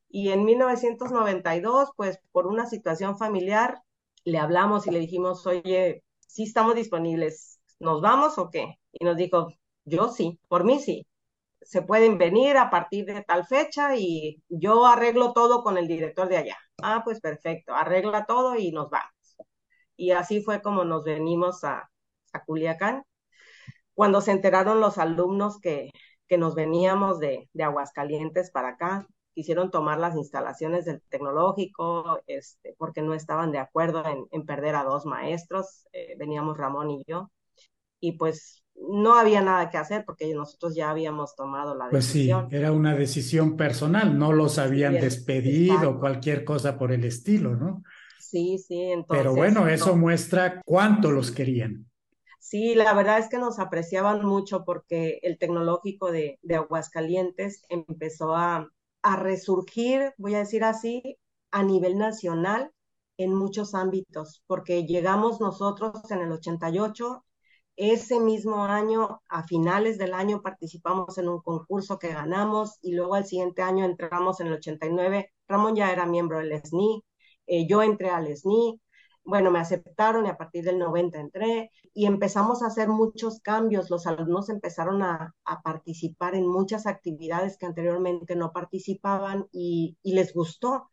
Y 0.09 0.31
en 0.31 0.45
1992, 0.45 1.91
pues 1.97 2.19
por 2.33 2.47
una 2.47 2.67
situación 2.67 3.19
familiar, 3.19 3.83
le 4.25 4.39
hablamos 4.39 4.87
y 4.87 4.91
le 4.91 5.01
dijimos, 5.01 5.47
oye, 5.47 6.05
sí 6.21 6.45
estamos 6.45 6.75
disponibles, 6.75 7.61
¿nos 7.81 8.01
vamos 8.03 8.39
o 8.39 8.51
qué? 8.51 8.79
Y 8.93 9.05
nos 9.05 9.17
dijo, 9.17 9.49
yo 9.85 10.09
sí, 10.09 10.41
por 10.49 10.65
mí 10.65 10.81
sí 10.81 11.07
se 11.63 11.83
pueden 11.83 12.19
venir 12.19 12.57
a 12.57 12.71
partir 12.71 13.05
de 13.07 13.23
tal 13.25 13.47
fecha 13.47 13.97
y 13.97 14.43
yo 14.49 14.87
arreglo 14.87 15.33
todo 15.33 15.63
con 15.63 15.79
el 15.79 15.89
director 15.89 16.29
de 16.29 16.39
allá. 16.39 16.57
Ah, 16.83 17.03
pues 17.05 17.21
perfecto, 17.21 17.75
arregla 17.75 18.27
todo 18.27 18.57
y 18.57 18.73
nos 18.73 18.91
vamos. 18.91 19.11
Y 19.97 20.13
así 20.13 20.43
fue 20.43 20.63
como 20.63 20.85
nos 20.85 21.05
venimos 21.05 21.65
a, 21.65 21.90
a 22.33 22.45
Culiacán. 22.45 23.05
Cuando 23.95 24.21
se 24.21 24.33
enteraron 24.33 24.81
los 24.81 24.99
alumnos 24.99 25.59
que, 25.61 25.91
que 26.29 26.39
nos 26.39 26.55
veníamos 26.55 27.19
de, 27.19 27.49
de 27.53 27.65
Aguascalientes 27.65 28.51
para 28.51 28.71
acá, 28.71 29.07
quisieron 29.35 29.71
tomar 29.71 29.99
las 29.99 30.17
instalaciones 30.17 30.85
del 30.85 31.03
tecnológico, 31.09 32.21
este, 32.27 32.75
porque 32.79 33.03
no 33.03 33.15
estaban 33.15 33.53
de 33.53 33.59
acuerdo 33.59 34.05
en, 34.07 34.27
en 34.31 34.47
perder 34.47 34.75
a 34.75 34.85
dos 34.85 35.07
maestros, 35.07 35.87
eh, 35.93 36.15
veníamos 36.19 36.57
Ramón 36.57 36.91
y 36.91 37.05
yo, 37.07 37.31
y 38.01 38.13
pues 38.13 38.65
no 38.75 39.15
había 39.15 39.43
nada 39.43 39.71
que 39.71 39.77
hacer 39.79 40.05
porque 40.07 40.33
nosotros 40.35 40.75
ya 40.75 40.91
habíamos 40.91 41.37
tomado 41.37 41.75
la 41.75 41.89
decisión. 41.89 42.41
Pues 42.43 42.51
sí, 42.51 42.57
era 42.57 42.73
una 42.73 42.95
decisión 42.95 43.57
personal, 43.57 44.19
no 44.19 44.33
los 44.33 44.59
habían 44.59 44.95
despedido, 44.95 45.99
cualquier 45.99 46.45
cosa 46.45 46.79
por 46.79 46.93
el 46.93 47.05
estilo, 47.05 47.57
¿no? 47.57 47.83
Sí, 48.19 48.59
sí, 48.59 48.81
entonces. 48.81 49.23
Pero 49.23 49.35
bueno, 49.35 49.69
eso 49.69 49.97
muestra 49.97 50.63
cuánto 50.65 51.11
los 51.11 51.31
querían. 51.31 51.90
Sí, 52.41 52.75
la 52.75 52.95
verdad 52.95 53.19
es 53.21 53.29
que 53.29 53.39
nos 53.39 53.59
apreciaban 53.61 54.25
mucho 54.25 54.65
porque 54.65 55.21
el 55.23 55.39
tecnológico 55.39 56.11
de, 56.11 56.39
de 56.43 56.57
Aguascalientes 56.57 57.63
empezó 57.69 58.35
a, 58.35 58.69
a 59.03 59.17
resurgir, 59.17 60.15
voy 60.19 60.35
a 60.35 60.39
decir 60.41 60.65
así, 60.65 61.19
a 61.53 61.63
nivel 61.63 61.99
nacional 61.99 62.73
en 63.19 63.35
muchos 63.35 63.75
ámbitos, 63.75 64.43
porque 64.47 64.87
llegamos 64.87 65.41
nosotros 65.41 66.11
en 66.11 66.21
el 66.23 66.33
88 66.33 67.25
ese 67.77 68.21
mismo 68.21 68.65
año, 68.65 69.23
a 69.29 69.45
finales 69.47 69.99
del 69.99 70.13
año, 70.15 70.43
participamos 70.43 71.17
en 71.19 71.29
un 71.29 71.41
concurso 71.43 71.99
que 71.99 72.09
ganamos 72.13 72.79
y 72.83 72.93
luego 72.95 73.15
al 73.15 73.27
siguiente 73.27 73.63
año 73.63 73.85
entramos 73.85 74.41
en 74.41 74.49
el 74.49 74.55
89. 74.55 75.33
Ramón 75.49 75.77
ya 75.77 75.93
era 75.93 76.07
miembro 76.07 76.39
del 76.39 76.53
SNI, 76.53 77.05
eh, 77.47 77.67
yo 77.69 77.83
entré 77.83 78.11
al 78.11 78.27
SNI, 78.29 78.81
bueno, 79.31 79.51
me 79.51 79.61
aceptaron 79.61 80.27
y 80.27 80.29
a 80.29 80.37
partir 80.37 80.65
del 80.65 80.79
90 80.79 81.19
entré 81.21 81.71
y 81.95 82.07
empezamos 82.07 82.63
a 82.63 82.67
hacer 82.67 82.89
muchos 82.89 83.41
cambios. 83.41 83.91
Los 83.91 84.07
alumnos 84.07 84.51
empezaron 84.51 85.03
a, 85.03 85.35
participar 85.65 86.35
en 86.35 86.47
muchas 86.47 86.87
actividades 86.87 87.57
que 87.59 87.67
anteriormente 87.67 88.37
no 88.37 88.53
participaban 88.53 89.47
y 89.53 89.97
les 90.05 90.35
gustó 90.35 90.89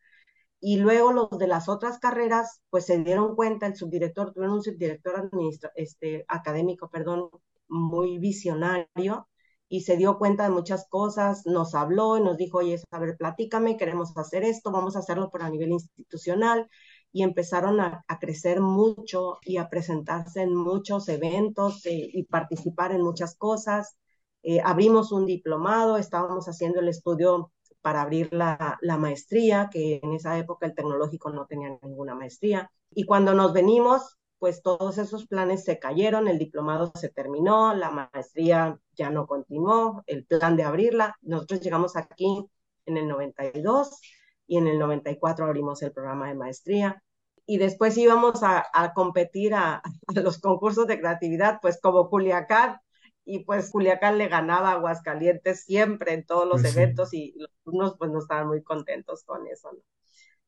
y 0.60 0.78
luego 0.78 1.12
los 1.12 1.30
de 1.38 1.46
las 1.46 1.68
otras 1.68 1.98
carreras, 1.98 2.62
pues 2.70 2.86
se 2.86 2.98
dieron 2.98 3.36
cuenta, 3.36 3.66
el 3.66 3.76
subdirector, 3.76 4.32
tuvieron 4.32 4.56
un 4.56 4.62
subdirector 4.62 5.30
este, 5.76 6.24
académico, 6.28 6.90
perdón, 6.90 7.30
muy 7.68 8.18
visionario, 8.18 9.28
y 9.68 9.82
se 9.82 9.96
dio 9.96 10.18
cuenta 10.18 10.44
de 10.44 10.50
muchas 10.50 10.88
cosas, 10.88 11.46
nos 11.46 11.74
habló 11.74 12.16
y 12.16 12.22
nos 12.22 12.36
dijo, 12.38 12.58
oye, 12.58 12.80
a 12.90 12.98
ver, 12.98 13.16
platícame, 13.16 13.76
queremos 13.76 14.16
hacer 14.16 14.42
esto, 14.44 14.72
vamos 14.72 14.96
a 14.96 15.00
hacerlo 15.00 15.30
por 15.30 15.42
a 15.42 15.50
nivel 15.50 15.70
institucional, 15.72 16.68
y 17.12 17.22
empezaron 17.22 17.80
a, 17.80 18.04
crecer 18.20 18.60
mucho 18.60 19.38
y 19.42 19.56
a 19.56 19.68
presentarse 19.68 20.42
en 20.42 20.54
muchos 20.54 21.08
eventos 21.08 21.84
eh, 21.86 22.10
y 22.12 22.24
participar 22.24 22.92
en 22.92 23.02
muchas 23.02 23.36
cosas. 23.36 23.96
Eh, 24.42 24.60
abrimos 24.62 25.12
un 25.12 25.26
diplomado, 25.26 25.96
estábamos 25.96 26.46
haciendo 26.46 26.80
el 26.80 26.88
estudio 26.88 27.52
para 27.80 28.02
abrir 28.02 28.32
la, 28.32 28.78
la, 28.82 28.96
maestría, 28.96 29.70
que 29.72 30.00
en 30.02 30.12
esa 30.12 30.38
época 30.38 30.66
el 30.66 30.74
tecnológico 30.74 31.30
no 31.30 31.46
tenía 31.46 31.78
ninguna 31.82 32.14
maestría. 32.14 32.70
Y 32.90 33.04
cuando 33.04 33.34
nos 33.34 33.52
venimos, 33.52 34.18
pues 34.38 34.62
todos 34.62 34.98
esos 34.98 35.26
planes 35.26 35.64
se 35.64 35.78
cayeron, 35.78 36.28
el 36.28 36.38
diplomado 36.38 36.92
se 36.94 37.08
terminó, 37.08 37.74
la 37.74 37.90
maestría 37.90 38.78
ya 38.96 39.10
no 39.10 39.26
continuó, 39.26 40.02
el 40.06 40.24
plan 40.26 40.56
de 40.56 40.64
abrirla. 40.64 41.16
Nosotros 41.22 41.60
llegamos 41.60 41.96
aquí 41.96 42.46
en 42.86 42.96
el 42.96 43.08
92 43.08 44.00
y 44.48 44.58
en 44.58 44.66
el 44.68 44.78
94 44.80 45.46
abrimos 45.46 45.82
el 45.82 45.92
programa 45.92 46.28
de 46.28 46.34
maestría. 46.34 47.02
Y 47.46 47.58
después 47.58 47.96
íbamos 47.96 48.42
a, 48.42 48.66
a 48.72 48.92
competir 48.94 49.54
a, 49.54 49.76
a, 50.08 50.20
los 50.20 50.40
concursos 50.40 50.88
de 50.88 50.98
creatividad, 50.98 51.60
pues 51.62 51.80
como 51.80 52.10
Culiacán, 52.10 52.78
y 53.24 53.44
pues 53.44 53.70
Culiacán 53.70 54.18
le 54.18 54.28
ganaba 54.28 54.70
a 54.70 54.72
Aguascalientes 54.74 55.64
siempre 55.64 56.14
en 56.14 56.26
todos 56.26 56.48
los 56.48 56.62
pues 56.62 56.76
eventos 56.76 57.14
y 57.14 57.34
los 57.36 57.50
alumnos 57.66 57.96
pues 57.98 58.10
no 58.10 58.18
estaban 58.20 58.48
muy 58.48 58.62
contentos 58.62 59.22
con 59.24 59.46
eso, 59.46 59.70
¿no? 59.72 59.80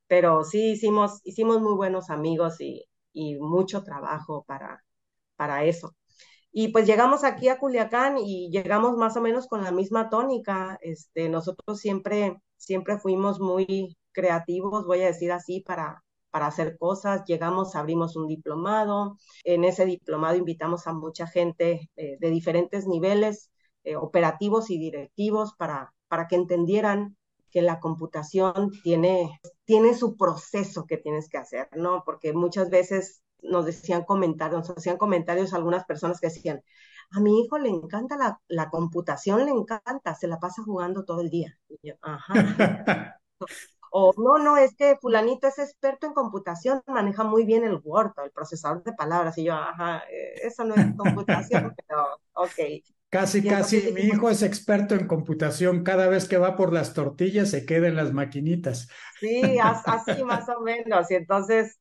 Pero 0.08 0.44
sí 0.44 0.72
hicimos, 0.72 1.20
hicimos 1.24 1.60
muy 1.62 1.74
buenos 1.74 2.10
amigos 2.10 2.60
y, 2.60 2.86
y 3.12 3.36
mucho 3.36 3.84
trabajo 3.84 4.44
para, 4.46 4.84
para 5.36 5.64
eso. 5.64 5.94
Y 6.52 6.68
pues 6.68 6.86
llegamos 6.86 7.24
aquí 7.24 7.48
a 7.48 7.58
Culiacán 7.58 8.18
y 8.18 8.50
llegamos 8.50 8.96
más 8.96 9.16
o 9.16 9.20
menos 9.20 9.46
con 9.46 9.62
la 9.64 9.72
misma 9.72 10.10
tónica. 10.10 10.78
Este, 10.82 11.28
nosotros 11.28 11.78
siempre, 11.80 12.40
siempre 12.60 12.98
fuimos 12.98 13.40
muy 13.40 13.96
creativos, 14.12 14.86
voy 14.86 15.02
a 15.02 15.06
decir 15.06 15.32
así, 15.32 15.60
para, 15.60 16.04
para 16.30 16.46
hacer 16.46 16.76
cosas. 16.78 17.24
Llegamos, 17.26 17.74
abrimos 17.74 18.16
un 18.16 18.28
diplomado. 18.28 19.16
En 19.44 19.64
ese 19.64 19.86
diplomado 19.86 20.36
invitamos 20.36 20.86
a 20.86 20.92
mucha 20.92 21.26
gente 21.26 21.90
eh, 21.96 22.16
de 22.20 22.30
diferentes 22.30 22.86
niveles 22.86 23.50
eh, 23.84 23.96
operativos 23.96 24.70
y 24.70 24.78
directivos 24.78 25.54
para, 25.56 25.92
para 26.08 26.28
que 26.28 26.36
entendieran 26.36 27.16
que 27.50 27.62
la 27.62 27.80
computación 27.80 28.70
tiene, 28.84 29.40
tiene 29.64 29.94
su 29.94 30.16
proceso 30.16 30.86
que 30.86 30.98
tienes 30.98 31.28
que 31.28 31.38
hacer, 31.38 31.68
¿no? 31.74 32.02
Porque 32.04 32.32
muchas 32.32 32.70
veces 32.70 33.22
nos 33.42 33.64
decían 33.64 34.04
comentarios, 34.04 34.68
nos 34.68 34.78
hacían 34.78 34.98
comentarios 34.98 35.54
algunas 35.54 35.84
personas 35.84 36.20
que 36.20 36.28
decían, 36.28 36.62
a 37.12 37.20
mi 37.20 37.40
hijo 37.40 37.58
le 37.58 37.68
encanta 37.68 38.16
la, 38.16 38.40
la 38.48 38.70
computación, 38.70 39.44
le 39.44 39.50
encanta, 39.50 40.14
se 40.14 40.28
la 40.28 40.38
pasa 40.38 40.62
jugando 40.62 41.04
todo 41.04 41.20
el 41.20 41.30
día. 41.30 41.58
Y 41.68 41.88
yo, 41.88 41.94
ajá. 42.02 42.34
O 43.92 44.14
no, 44.16 44.38
no, 44.38 44.56
es 44.56 44.74
que 44.76 44.96
fulanito 45.00 45.48
es 45.48 45.58
experto 45.58 46.06
en 46.06 46.12
computación, 46.12 46.80
maneja 46.86 47.24
muy 47.24 47.44
bien 47.44 47.64
el 47.64 47.80
Word, 47.82 48.12
el 48.24 48.30
procesador 48.30 48.84
de 48.84 48.92
palabras. 48.92 49.36
Y 49.36 49.44
yo, 49.44 49.54
ajá, 49.54 50.04
eh, 50.08 50.34
eso 50.44 50.62
no 50.64 50.76
es 50.76 50.94
computación, 50.96 51.74
pero 51.88 52.06
ok. 52.34 52.84
Casi, 53.10 53.42
casi, 53.42 53.92
mi 53.92 54.02
hijo 54.02 54.30
es 54.30 54.44
experto 54.44 54.94
en 54.94 55.08
computación. 55.08 55.82
Cada 55.82 56.06
vez 56.06 56.28
que 56.28 56.38
va 56.38 56.56
por 56.56 56.72
las 56.72 56.94
tortillas 56.94 57.50
se 57.50 57.66
queda 57.66 57.88
en 57.88 57.96
las 57.96 58.12
maquinitas. 58.12 58.88
Sí, 59.18 59.58
así 59.58 60.22
más 60.22 60.48
o 60.48 60.60
menos. 60.60 61.10
Y 61.10 61.16
entonces 61.16 61.79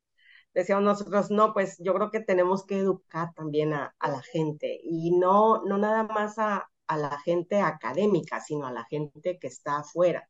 decíamos 0.54 0.84
nosotros, 0.84 1.32
no, 1.32 1.54
pues 1.54 1.78
yo 1.80 1.94
creo 1.94 2.12
que 2.12 2.22
tenemos 2.22 2.66
que 2.66 2.80
educar 2.80 3.34
también 3.36 3.74
a, 3.74 3.96
a 4.00 4.10
la 4.10 4.22
gente 4.22 4.80
y 4.84 5.12
no, 5.18 5.64
no 5.66 5.78
nada 5.78 6.04
más 6.04 6.38
a, 6.40 6.70
a 6.88 6.98
la 6.98 7.20
gente 7.22 7.62
académica, 7.62 8.42
sino 8.42 8.68
a 8.68 8.72
la 8.72 8.86
gente 8.86 9.38
que 9.40 9.48
está 9.48 9.80
afuera. 9.80 10.28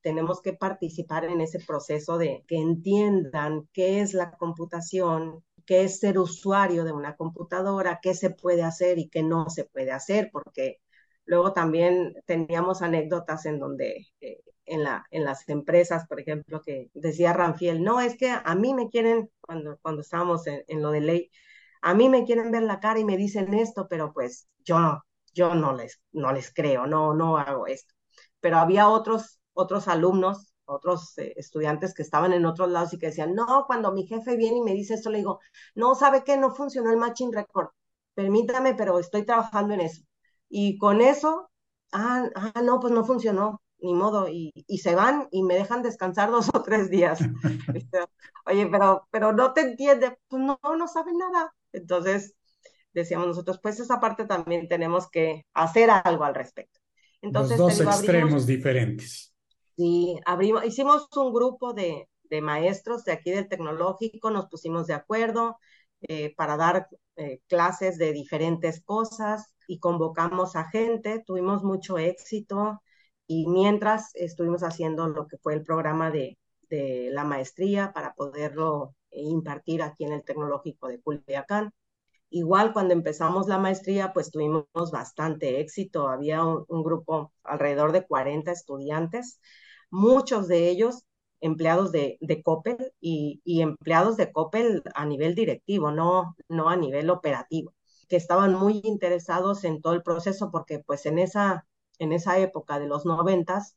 Tenemos 0.00 0.42
que 0.42 0.52
participar 0.54 1.24
en 1.24 1.40
ese 1.40 1.60
proceso 1.60 2.18
de 2.18 2.44
que 2.48 2.56
entiendan 2.56 3.68
qué 3.72 4.00
es 4.00 4.14
la 4.14 4.32
computación, 4.32 5.44
qué 5.66 5.84
es 5.84 6.00
ser 6.00 6.18
usuario 6.18 6.84
de 6.84 6.92
una 6.92 7.16
computadora, 7.16 8.00
qué 8.02 8.14
se 8.14 8.30
puede 8.30 8.62
hacer 8.64 8.98
y 8.98 9.08
qué 9.08 9.22
no 9.22 9.48
se 9.50 9.64
puede 9.64 9.92
hacer, 9.92 10.30
porque 10.32 10.78
luego 11.24 11.52
también 11.52 12.14
teníamos 12.26 12.82
anécdotas 12.82 13.46
en 13.46 13.60
donde 13.60 14.08
eh, 14.20 14.40
en, 14.72 14.84
la, 14.84 15.06
en 15.10 15.24
las 15.24 15.48
empresas, 15.48 16.06
por 16.08 16.20
ejemplo, 16.20 16.62
que 16.62 16.90
decía 16.94 17.32
Ranfiel, 17.34 17.82
no, 17.84 18.00
es 18.00 18.16
que 18.16 18.30
a 18.30 18.54
mí 18.54 18.74
me 18.74 18.88
quieren, 18.88 19.30
cuando, 19.40 19.78
cuando 19.82 20.00
estábamos 20.02 20.46
en, 20.46 20.64
en, 20.68 20.82
lo 20.82 20.90
de 20.90 21.00
ley, 21.02 21.30
a 21.82 21.94
mí 21.94 22.08
me 22.08 22.24
quieren 22.24 22.50
ver 22.50 22.62
la 22.62 22.80
cara 22.80 22.98
y 23.00 23.04
me 23.04 23.16
dicen 23.18 23.52
esto, 23.54 23.86
pero 23.88 24.12
pues 24.12 24.48
yo, 24.64 25.02
yo 25.34 25.54
no 25.54 25.74
les, 25.74 26.00
no 26.12 26.32
les 26.32 26.52
creo, 26.54 26.86
no, 26.86 27.14
no 27.14 27.36
hago 27.38 27.66
esto. 27.66 27.94
Pero 28.40 28.58
había 28.58 28.88
otros, 28.88 29.40
otros 29.52 29.88
alumnos, 29.88 30.54
otros 30.64 31.18
eh, 31.18 31.34
estudiantes 31.36 31.94
que 31.94 32.02
estaban 32.02 32.32
en 32.32 32.46
otros 32.46 32.70
lados 32.70 32.92
y 32.94 32.98
que 32.98 33.06
decían, 33.06 33.34
no, 33.34 33.64
cuando 33.66 33.92
mi 33.92 34.06
jefe 34.06 34.36
viene 34.36 34.58
y 34.58 34.62
me 34.62 34.72
dice 34.74 34.94
esto, 34.94 35.10
le 35.10 35.18
digo, 35.18 35.40
no, 35.74 35.94
¿sabe 35.94 36.24
qué? 36.24 36.36
No 36.38 36.54
funcionó 36.54 36.90
el 36.90 36.96
matching 36.98 37.32
record. 37.32 37.68
Permítame, 38.14 38.74
pero 38.74 38.98
estoy 38.98 39.24
trabajando 39.26 39.74
en 39.74 39.82
eso. 39.82 40.02
Y 40.48 40.78
con 40.78 41.00
eso, 41.00 41.50
ah, 41.92 42.28
ah 42.34 42.62
no, 42.62 42.80
pues 42.80 42.92
no 42.92 43.04
funcionó 43.04 43.61
ni 43.82 43.94
modo, 43.94 44.28
y, 44.28 44.52
y, 44.54 44.78
se 44.78 44.94
van 44.94 45.28
y 45.30 45.42
me 45.42 45.54
dejan 45.54 45.82
descansar 45.82 46.30
dos 46.30 46.48
o 46.54 46.62
tres 46.62 46.88
días. 46.88 47.18
Oye, 48.46 48.66
pero, 48.68 49.08
pero 49.10 49.32
no 49.32 49.52
te 49.52 49.62
entiende, 49.62 50.16
pues 50.28 50.42
no, 50.42 50.58
no 50.62 50.88
saben 50.88 51.18
nada. 51.18 51.54
Entonces, 51.72 52.34
decíamos 52.94 53.26
nosotros, 53.26 53.58
pues 53.62 53.80
esa 53.80 54.00
parte 54.00 54.24
también 54.24 54.68
tenemos 54.68 55.10
que 55.10 55.46
hacer 55.52 55.90
algo 55.90 56.24
al 56.24 56.34
respecto. 56.34 56.80
Entonces, 57.20 57.58
Los 57.58 57.78
dos 57.78 58.00
extremos 58.00 58.46
diferentes. 58.46 59.34
Sí, 59.76 60.18
abrimos, 60.26 60.64
hicimos 60.64 61.08
un 61.16 61.32
grupo 61.32 61.72
de, 61.72 62.08
de, 62.24 62.40
maestros 62.40 63.04
de 63.04 63.12
aquí 63.12 63.30
del 63.30 63.48
tecnológico, 63.48 64.30
nos 64.30 64.46
pusimos 64.46 64.86
de 64.86 64.94
acuerdo 64.94 65.58
eh, 66.02 66.34
para 66.36 66.56
dar 66.56 66.88
eh, 67.16 67.40
clases 67.46 67.96
de 67.96 68.12
diferentes 68.12 68.82
cosas 68.82 69.54
y 69.66 69.78
convocamos 69.78 70.56
a 70.56 70.68
gente, 70.68 71.22
tuvimos 71.24 71.62
mucho 71.62 71.96
éxito, 71.96 72.82
y 73.26 73.46
mientras 73.48 74.14
estuvimos 74.14 74.62
haciendo 74.62 75.08
lo 75.08 75.26
que 75.28 75.38
fue 75.38 75.54
el 75.54 75.62
programa 75.62 76.10
de, 76.10 76.38
de 76.68 77.10
la 77.12 77.24
maestría 77.24 77.92
para 77.92 78.14
poderlo 78.14 78.94
impartir 79.12 79.82
aquí 79.82 80.04
en 80.04 80.12
el 80.12 80.24
Tecnológico 80.24 80.88
de 80.88 81.00
Culiacán. 81.00 81.72
Igual 82.30 82.72
cuando 82.72 82.94
empezamos 82.94 83.48
la 83.48 83.58
maestría, 83.58 84.12
pues 84.12 84.30
tuvimos 84.30 84.66
bastante 84.92 85.60
éxito. 85.60 86.08
Había 86.08 86.44
un, 86.44 86.64
un, 86.68 86.82
grupo 86.82 87.32
alrededor 87.44 87.92
de 87.92 88.06
40 88.06 88.52
estudiantes, 88.52 89.40
muchos 89.90 90.48
de 90.48 90.68
ellos 90.70 91.04
empleados 91.42 91.92
de, 91.92 92.18
de 92.20 92.42
Coppel 92.42 92.92
y, 93.00 93.42
y, 93.44 93.62
empleados 93.62 94.16
de 94.16 94.32
Coppel 94.32 94.82
a 94.94 95.04
nivel 95.04 95.34
directivo, 95.34 95.90
no, 95.90 96.36
no 96.48 96.68
a 96.70 96.76
nivel 96.76 97.10
operativo, 97.10 97.74
que 98.08 98.16
estaban 98.16 98.54
muy 98.54 98.80
interesados 98.84 99.64
en 99.64 99.82
todo 99.82 99.94
el 99.94 100.02
proceso 100.02 100.50
porque 100.50 100.78
pues 100.78 101.04
en 101.06 101.18
esa 101.18 101.66
en 101.98 102.12
esa 102.12 102.38
época 102.38 102.78
de 102.78 102.86
los 102.88 103.06
noventas 103.06 103.76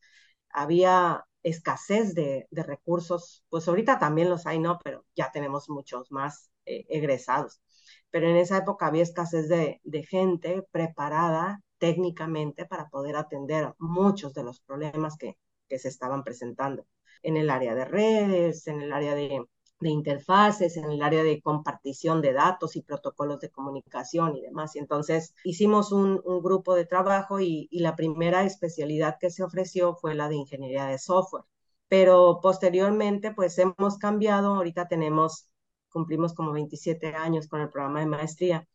había 0.49 1.26
escasez 1.43 2.16
de, 2.16 2.47
de, 2.49 2.63
recursos, 2.63 3.43
pues 3.49 3.68
ahorita 3.68 3.99
también 3.99 4.30
los 4.30 4.45
hay, 4.47 4.59
¿no? 4.59 4.80
Pero 4.84 5.05
ya 5.16 5.32
tenemos 5.32 5.70
muchos 5.70 6.11
más 6.11 6.49
eh, 6.66 6.86
egresados. 6.89 7.61
Pero 8.09 8.28
en 8.30 8.38
esa 8.38 8.57
época 8.57 8.88
había 8.88 9.03
escasez 9.03 9.47
de, 9.49 9.82
de 9.84 10.03
gente 10.03 10.63
preparada 10.72 11.61
técnicamente 11.78 12.66
para 12.66 12.89
poder 12.89 13.16
atender 13.18 13.74
muchos 13.78 14.34
de 14.34 14.43
los 14.43 14.61
problemas 14.61 15.18
que, 15.18 15.38
que 15.70 15.80
se 15.80 15.89
estaban 15.89 16.24
presentando 16.24 16.88
en 17.24 17.38
el 17.38 17.49
área 17.49 17.76
de 17.76 17.86
redes, 17.86 18.68
en 18.68 18.82
el 18.82 18.93
área 18.93 19.16
de 19.16 19.45
de 19.80 19.89
interfaces, 19.89 20.78
en 20.78 20.89
el 20.91 21.01
área 21.01 21.23
de 21.23 21.41
compartición 21.41 22.21
de 22.21 22.34
datos 22.34 22.76
y 22.76 22.82
protocolos 22.82 23.39
de 23.41 23.49
comunicación 23.51 24.36
y 24.36 24.41
demás. 24.41 24.76
Y 24.76 24.80
entonces 24.80 25.34
hicimos 25.43 25.91
un, 25.91 26.21
un 26.26 26.41
grupo 26.41 26.76
de 26.76 26.86
trabajo 26.86 27.39
y, 27.39 27.67
y, 27.71 27.80
la 27.80 27.95
primera 27.95 28.43
especialidad 28.45 29.17
que 29.19 29.30
se 29.30 29.43
ofreció 29.43 29.95
fue 29.95 30.15
la 30.15 30.30
de 30.30 30.36
ingeniería 30.36 30.86
de 30.86 30.97
software. 30.99 31.43
Pero 31.88 32.39
posteriormente, 32.41 33.34
pues 33.34 33.57
hemos 33.59 33.97
cambiado, 33.99 34.55
ahorita 34.55 34.88
tenemos, 34.88 35.49
cumplimos 35.89 36.34
como 36.34 36.51
27 36.51 37.15
años 37.15 37.47
con 37.47 37.61
el 37.61 37.69
programa 37.69 37.99
de 37.99 38.07
maestría 38.07 38.67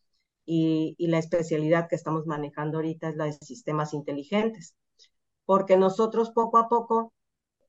y, 0.44 0.94
y 0.98 1.08
la 1.08 1.18
especialidad 1.18 1.88
que 1.88 1.96
estamos 1.96 2.26
manejando 2.26 2.78
ahorita 2.78 3.08
es 3.10 3.16
la 3.16 3.24
de 3.26 3.32
sistemas 3.34 3.94
inteligentes, 3.94 4.74
porque 5.46 5.76
nosotros 5.76 6.30
poco 6.30 6.58
a 6.58 6.68
poco 6.68 7.12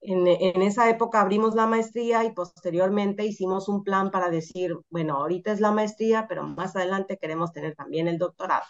en, 0.01 0.61
esa 0.61 0.89
época 0.89 1.21
abrimos 1.21 1.55
la 1.55 1.67
maestría 1.67 2.23
y 2.25 2.33
posteriormente 2.33 3.25
hicimos 3.25 3.69
un 3.69 3.83
plan 3.83 4.11
para 4.11 4.29
decir, 4.29 4.77
bueno, 4.89 5.17
ahorita 5.17 5.51
es 5.51 5.59
la 5.59 5.71
maestría, 5.71 6.27
pero 6.27 6.43
más 6.43 6.75
adelante 6.75 7.17
queremos 7.19 7.51
tener 7.53 7.75
también 7.75 8.07
el 8.07 8.17
doctorado 8.17 8.65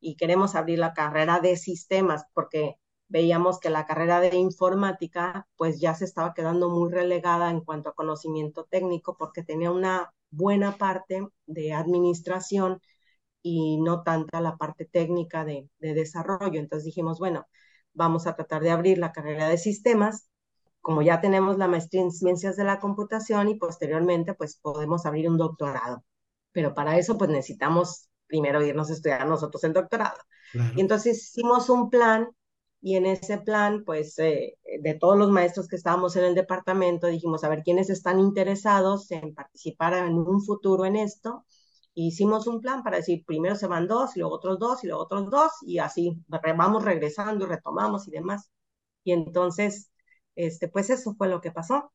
y 0.00 0.16
queremos 0.16 0.54
abrir 0.54 0.78
la 0.78 0.94
carrera 0.94 1.40
de 1.40 1.56
sistemas 1.56 2.24
porque 2.34 2.76
veíamos 3.08 3.60
que 3.60 3.70
la 3.70 3.86
carrera 3.86 4.20
de 4.20 4.36
informática 4.36 5.46
pues 5.56 5.80
ya 5.80 5.94
se 5.94 6.04
estaba 6.04 6.34
quedando 6.34 6.68
muy 6.70 6.92
relegada 6.92 7.50
en 7.50 7.60
cuanto 7.62 7.90
a 7.90 7.94
conocimiento 7.94 8.64
técnico 8.64 9.16
porque 9.16 9.42
tenía 9.42 9.70
una 9.70 10.12
buena 10.30 10.76
parte 10.76 11.26
de 11.46 11.72
administración 11.72 12.80
y 13.42 13.78
no 13.80 14.02
tanta 14.02 14.40
la 14.40 14.56
parte 14.56 14.86
técnica 14.86 15.44
de 15.44 15.68
desarrollo. 15.80 16.60
Entonces 16.60 16.84
dijimos, 16.84 17.18
bueno, 17.18 17.46
vamos 17.94 18.26
a 18.26 18.34
tratar 18.36 18.62
de 18.62 18.70
abrir 18.70 18.98
la 18.98 19.12
carrera 19.12 19.48
de 19.48 19.58
sistemas 19.58 20.28
como 20.86 21.02
ya 21.02 21.20
tenemos 21.20 21.58
la 21.58 21.66
maestría 21.66 22.00
en 22.02 22.12
ciencias 22.12 22.56
de 22.56 22.62
la 22.62 22.78
computación 22.78 23.48
y 23.48 23.56
posteriormente 23.56 24.34
pues 24.34 24.56
podemos 24.56 25.04
abrir 25.04 25.28
un 25.28 25.36
doctorado. 25.36 26.04
Pero 26.52 26.74
para 26.74 26.96
eso 26.96 27.18
pues 27.18 27.28
necesitamos 27.28 28.08
primero 28.28 28.64
irnos 28.64 28.88
a 28.88 28.92
estudiar 28.92 29.26
nosotros 29.26 29.64
el 29.64 29.72
doctorado. 29.72 30.16
Claro. 30.52 30.72
Y 30.76 30.80
entonces 30.80 31.20
hicimos 31.20 31.70
un 31.70 31.90
plan 31.90 32.28
y 32.80 32.94
en 32.94 33.06
ese 33.06 33.38
plan 33.38 33.82
pues 33.84 34.16
eh, 34.20 34.58
de 34.80 34.94
todos 34.94 35.18
los 35.18 35.28
maestros 35.28 35.66
que 35.66 35.74
estábamos 35.74 36.14
en 36.14 36.22
el 36.22 36.36
departamento 36.36 37.08
dijimos 37.08 37.42
a 37.42 37.48
ver 37.48 37.64
quiénes 37.64 37.90
están 37.90 38.20
interesados 38.20 39.10
en 39.10 39.34
participar 39.34 39.94
en 39.94 40.16
un 40.16 40.40
futuro 40.40 40.84
en 40.84 40.94
esto. 40.94 41.44
Y 41.94 42.06
hicimos 42.06 42.46
un 42.46 42.60
plan 42.60 42.84
para 42.84 42.98
decir 42.98 43.24
primero 43.26 43.56
se 43.56 43.66
van 43.66 43.88
dos, 43.88 44.16
y 44.16 44.20
luego 44.20 44.36
otros 44.36 44.60
dos, 44.60 44.84
y 44.84 44.86
luego 44.86 45.02
otros 45.02 45.30
dos, 45.30 45.50
y 45.62 45.78
así 45.78 46.22
vamos 46.28 46.84
regresando 46.84 47.44
y 47.44 47.48
retomamos 47.48 48.06
y 48.06 48.12
demás. 48.12 48.48
Y 49.02 49.10
entonces 49.10 49.90
este, 50.36 50.68
pues 50.68 50.90
eso 50.90 51.14
fue 51.14 51.28
lo 51.28 51.40
que 51.40 51.52
pasó. 51.52 51.92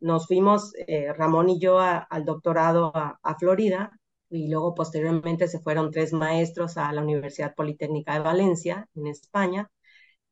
Nos 0.00 0.26
fuimos, 0.26 0.72
eh, 0.86 1.12
Ramón 1.14 1.48
y 1.50 1.58
yo, 1.60 1.78
a, 1.80 1.98
al 1.98 2.24
doctorado 2.24 2.92
a, 2.94 3.36
Florida 3.38 3.92
y 4.30 4.48
luego 4.48 4.74
posteriormente 4.74 5.48
se 5.48 5.60
fueron 5.60 5.90
tres 5.90 6.12
maestros 6.12 6.76
a 6.76 6.92
la 6.92 7.02
Universidad 7.02 7.54
Politécnica 7.54 8.14
de 8.14 8.20
Valencia, 8.20 8.88
en 8.94 9.06
España, 9.06 9.70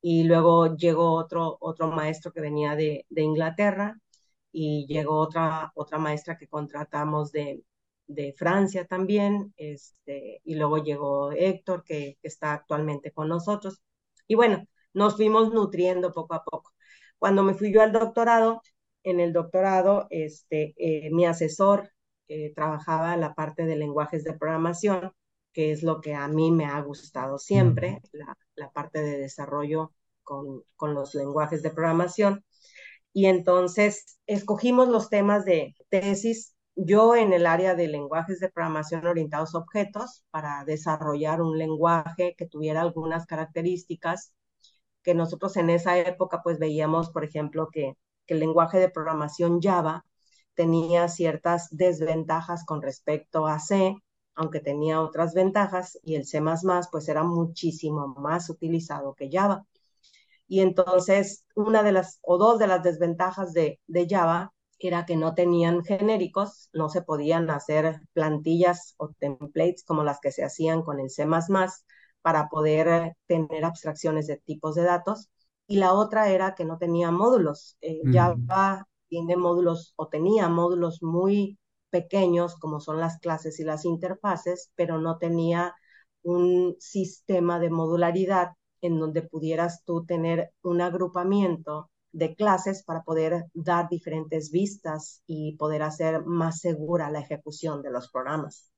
y 0.01 0.23
luego 0.25 0.75
llegó 0.77 1.13
otro, 1.13 1.57
otro 1.61 1.89
maestro 1.91 2.31
que 2.33 2.41
venía 2.41 2.75
de, 2.75 3.05
Inglaterra 3.15 3.99
y 4.51 4.85
llegó 4.87 5.17
otra, 5.19 5.71
otra 5.75 5.97
maestra 5.99 6.37
que 6.37 6.47
contratamos 6.47 7.31
de, 7.31 7.63
de 8.07 8.33
Francia 8.37 8.85
también, 8.85 9.53
este, 9.57 10.41
y 10.43 10.55
luego 10.55 10.77
llegó 10.83 11.31
Héctor, 11.31 11.83
que 11.83 12.17
está 12.23 12.53
actualmente 12.53 13.11
con 13.11 13.29
nosotros. 13.29 13.81
Y 14.27 14.35
bueno, 14.35 14.65
nos 14.93 15.15
fuimos 15.15 15.51
nutriendo 15.53 16.11
poco 16.11 16.35
a 16.35 16.43
poco. 16.43 16.72
Cuando 17.23 17.41
me 17.43 17.53
fui 17.53 17.71
yo 17.71 17.81
al 17.81 17.93
doctorado, 17.93 18.61
en 19.01 19.21
el 19.21 19.31
doctorado, 19.31 20.07
este, 20.09 20.73
eh, 20.75 21.09
mi 21.09 21.25
asesor 21.25 21.89
eh, 22.27 22.51
trabajaba 22.53 23.15
la 23.15 23.33
parte 23.33 23.65
de 23.65 23.77
lenguajes 23.77 24.25
de 24.25 24.33
programación, 24.33 25.13
que 25.53 25.71
es 25.71 25.83
lo 25.83 26.01
que 26.01 26.15
a 26.15 26.27
mí 26.27 26.51
me 26.51 26.65
ha 26.65 26.81
gustado 26.81 27.37
siempre, 27.37 28.01
la, 28.11 28.37
la 28.55 28.71
parte 28.71 29.01
de 29.01 29.19
desarrollo 29.19 29.93
con, 30.21 30.63
con, 30.75 30.95
los 30.95 31.15
lenguajes 31.15 31.63
de 31.63 31.69
programación. 31.69 32.43
Y 33.13 33.27
entonces 33.27 34.19
escogimos 34.25 34.89
los 34.89 35.09
temas 35.09 35.45
de 35.45 35.75
tesis, 35.87 36.53
yo 36.75 37.15
en 37.15 37.31
el 37.31 37.45
área 37.45 37.73
de 37.73 37.87
lenguajes 37.87 38.41
de 38.41 38.51
programación 38.51 39.07
orientados 39.07 39.55
a 39.55 39.59
objetos, 39.59 40.25
para 40.29 40.65
desarrollar 40.65 41.41
un 41.41 41.57
lenguaje 41.57 42.35
que 42.37 42.47
tuviera 42.47 42.81
algunas 42.81 43.25
características 43.25 44.33
que 45.03 45.13
nosotros 45.13 45.57
en 45.57 45.69
esa 45.69 45.97
época 45.97 46.41
pues 46.43 46.59
veíamos, 46.59 47.09
por 47.09 47.23
ejemplo, 47.23 47.69
que, 47.71 47.95
el 48.27 48.39
lenguaje 48.39 48.79
de 48.79 48.89
programación 48.89 49.61
Java 49.61 50.05
tenía 50.55 51.07
ciertas 51.09 51.67
desventajas 51.71 52.65
con 52.65 52.81
respecto 52.81 53.47
a 53.47 53.59
C, 53.59 53.97
aunque 54.33 54.59
tenía 54.61 55.01
otras 55.01 55.33
ventajas, 55.33 55.99
y 56.03 56.15
el 56.15 56.25
C++ 56.25 56.41
pues 56.89 57.09
era 57.09 57.23
muchísimo 57.23 58.07
más 58.07 58.49
utilizado 58.49 59.13
que 59.13 59.29
Java. 59.31 59.65
Y 60.47 60.61
entonces, 60.61 61.45
una 61.55 61.83
de 61.83 61.91
las, 61.91 62.19
o 62.21 62.37
dos 62.37 62.59
de 62.59 62.67
las 62.67 62.81
desventajas 62.81 63.53
de, 63.53 63.79
de 63.87 64.07
Java 64.09 64.53
era 64.79 65.05
que 65.05 65.15
no 65.15 65.33
tenían 65.33 65.83
genéricos, 65.83 66.69
no 66.73 66.89
se 66.89 67.01
podían 67.01 67.49
hacer 67.49 68.01
plantillas 68.13 68.95
o 68.97 69.09
templates 69.09 69.83
como 69.83 70.03
las 70.03 70.19
que 70.19 70.31
se 70.31 70.43
hacían 70.43 70.81
con 70.81 70.99
el 70.99 71.09
C++, 71.09 71.25
para 72.23 72.49
poder 72.49 72.87
eh, 72.87 73.17
tener 73.27 73.65
abstracciones 73.65 74.25
de 74.25 74.37
tipos 74.37 74.73
de 74.73 74.83
datos. 74.83 75.29
Y 75.67 75.77
la 75.77 75.93
otra 75.93 76.29
era 76.29 76.55
que 76.55 76.65
no 76.65 76.79
tenía 76.79 77.11
módulos. 77.11 77.77
Eh, 77.81 78.01
mm. 78.03 78.13
Java 78.13 78.87
tiene 79.07 79.37
módulos 79.37 79.93
o 79.95 80.07
tenía 80.07 80.49
módulos 80.49 81.03
muy 81.03 81.59
pequeños 81.91 82.55
como 82.55 82.79
son 82.79 82.99
las 82.99 83.19
clases 83.19 83.59
y 83.59 83.63
las 83.63 83.85
interfaces, 83.85 84.71
pero 84.75 84.97
no 84.97 85.19
tenía 85.19 85.75
un 86.23 86.75
sistema 86.79 87.59
de 87.59 87.69
modularidad 87.69 88.53
en 88.81 88.99
donde 88.99 89.21
pudieras 89.21 89.83
tú 89.85 90.05
tener 90.05 90.51
un 90.63 90.81
agrupamiento 90.81 91.91
de 92.13 92.35
clases 92.35 92.83
para 92.83 93.03
poder 93.03 93.45
dar 93.53 93.89
diferentes 93.89 94.51
vistas 94.51 95.21
y 95.27 95.55
poder 95.57 95.83
hacer 95.83 96.25
más 96.25 96.59
segura 96.59 97.11
la 97.11 97.19
ejecución 97.19 97.81
de 97.81 97.91
los 97.91 98.09
programas. 98.09 98.71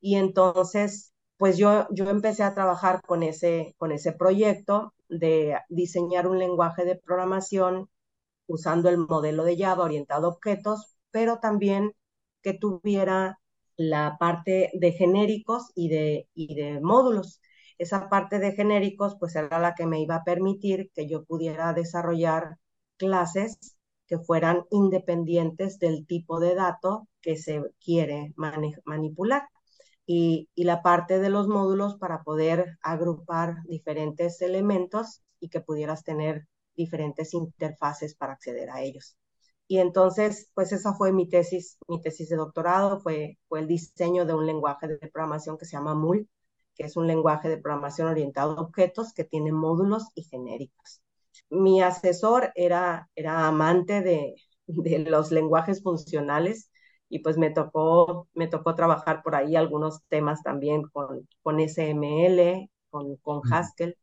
Y 0.00 0.16
entonces, 0.16 1.12
pues 1.38 1.58
yo, 1.58 1.86
yo 1.92 2.10
empecé 2.10 2.42
a 2.44 2.54
trabajar 2.54 3.02
con 3.06 3.22
ese, 3.24 3.74
con 3.78 3.92
ese 3.92 4.12
proyecto 4.12 4.94
de 5.08 5.56
diseñar 5.70 6.26
un 6.28 6.38
lenguaje 6.38 6.84
de 6.84 6.96
programación 6.96 7.88
usando 8.46 8.88
el 8.88 8.98
modelo 8.98 9.44
de 9.44 9.56
Java 9.58 9.84
orientado 9.84 10.26
a 10.26 10.30
objetos, 10.30 10.96
pero 11.10 11.38
también 11.40 11.92
que 12.42 12.54
tuviera 12.54 13.38
la 13.76 14.16
parte 14.18 14.70
de 14.74 14.92
genéricos 14.92 15.70
y 15.74 15.88
de, 15.88 16.28
y 16.34 16.54
de 16.54 16.80
módulos. 16.80 17.40
Esa 17.78 18.08
parte 18.08 18.38
de 18.40 18.52
genéricos, 18.52 19.16
pues 19.20 19.36
era 19.36 19.58
la 19.60 19.74
que 19.74 19.86
me 19.86 20.00
iba 20.00 20.16
a 20.16 20.24
permitir 20.24 20.90
que 20.94 21.08
yo 21.08 21.24
pudiera 21.24 21.72
desarrollar 21.72 22.56
clases 22.96 23.58
que 24.06 24.18
fueran 24.18 24.64
independientes 24.70 25.78
del 25.78 26.06
tipo 26.06 26.40
de 26.40 26.54
dato 26.54 27.08
que 27.20 27.36
se 27.36 27.62
quiere 27.84 28.34
manipular. 28.84 29.48
Y, 30.10 30.48
la 30.56 30.80
parte 30.82 31.18
de 31.18 31.28
los 31.28 31.48
módulos 31.48 31.96
para 31.98 32.22
poder 32.22 32.78
agrupar 32.82 33.56
diferentes 33.66 34.40
elementos 34.40 35.22
y 35.38 35.50
que 35.50 35.60
pudieras 35.60 36.02
tener 36.02 36.48
diferentes 36.74 37.34
interfaces 37.34 38.14
para 38.14 38.32
acceder 38.32 38.70
a 38.70 38.80
ellos. 38.80 39.18
Y 39.66 39.78
entonces, 39.80 40.50
pues 40.54 40.72
esa 40.72 40.94
fue 40.94 41.12
mi 41.12 41.28
tesis, 41.28 41.76
mi 41.88 42.00
tesis 42.00 42.30
de 42.30 42.36
doctorado, 42.36 43.00
fue, 43.00 43.38
fue 43.48 43.60
el 43.60 43.68
diseño 43.68 44.24
de 44.24 44.32
un 44.32 44.46
lenguaje 44.46 44.88
de 44.88 44.96
programación 44.96 45.58
que 45.58 45.66
se 45.66 45.76
llama 45.76 45.94
MUL, 45.94 46.26
que 46.74 46.84
es 46.84 46.96
un 46.96 47.06
lenguaje 47.06 47.50
de 47.50 47.58
programación 47.58 48.08
orientado 48.08 48.52
a 48.52 48.62
objetos 48.62 49.12
que 49.12 49.24
tiene 49.24 49.52
módulos 49.52 50.04
y 50.14 50.22
genéricos. 50.24 51.02
Mi 51.50 51.82
asesor 51.82 52.50
era, 52.54 53.10
era 53.14 53.46
amante 53.46 54.00
de, 54.00 54.36
de 54.66 54.98
los 55.00 55.32
lenguajes 55.32 55.82
funcionales 55.82 56.70
y 57.08 57.20
pues 57.20 57.38
me 57.38 57.50
tocó, 57.50 58.28
me 58.34 58.48
tocó 58.48 58.74
trabajar 58.74 59.22
por 59.22 59.34
ahí 59.34 59.56
algunos 59.56 60.02
temas 60.08 60.42
también 60.42 60.82
con, 60.92 61.28
con 61.42 61.60
SML, 61.60 62.70
con, 62.90 63.16
con 63.16 63.40
Haskell 63.52 63.96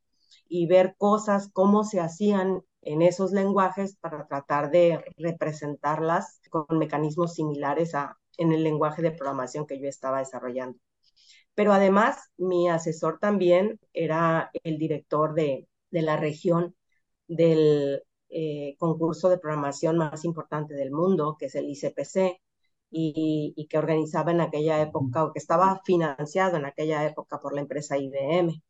y 0.47 0.68
ver 0.68 0.95
cosas, 0.97 1.49
cómo 1.53 1.84
se 1.84 1.99
hacían 1.99 2.62
en 2.82 3.01
esos 3.01 3.32
lenguajes 3.32 3.97
para 3.97 4.28
tratar 4.28 4.72
de 4.72 5.03
representarlas 5.18 6.39
con 6.49 6.66
mecanismos 6.78 7.34
similares 7.34 7.95
a 7.95 8.18
en 8.38 8.51
el 8.51 8.64
lenguaje 8.64 9.01
de 9.01 9.12
programación 9.12 9.66
que 9.66 9.80
yo 9.80 9.88
estaba 9.88 10.20
desarrollando. 10.20 10.78
Pero 11.53 11.74
además, 11.74 12.18
mi 12.38 12.70
asesor 12.70 13.20
también 13.20 13.80
era 13.93 14.51
el 14.64 14.78
director 14.78 15.34
de, 15.34 15.68
de 15.91 16.01
la 16.01 16.18
región 16.18 16.76
del 17.28 18.03
eh, 18.30 18.76
concurso 18.80 19.30
de 19.30 19.38
programación 19.38 19.97
más 19.97 20.26
importante 20.26 20.74
del 20.74 20.91
mundo, 20.91 21.38
que 21.39 21.45
es 21.47 21.56
el 21.56 21.70
ICPC, 21.70 22.41
y, 22.92 23.54
y, 23.56 23.68
que 23.68 23.78
organizaba 23.78 24.32
en 24.32 24.42
aquella 24.42 24.82
época, 24.82 25.24
o 25.26 25.34
que 25.34 25.40
estaba 25.40 25.82
financiado 25.86 26.58
en 26.58 26.66
aquella 26.66 27.06
época 27.06 27.40
por 27.40 27.54
la 27.54 27.62
empresa 27.62 27.98
IBM 27.98 28.62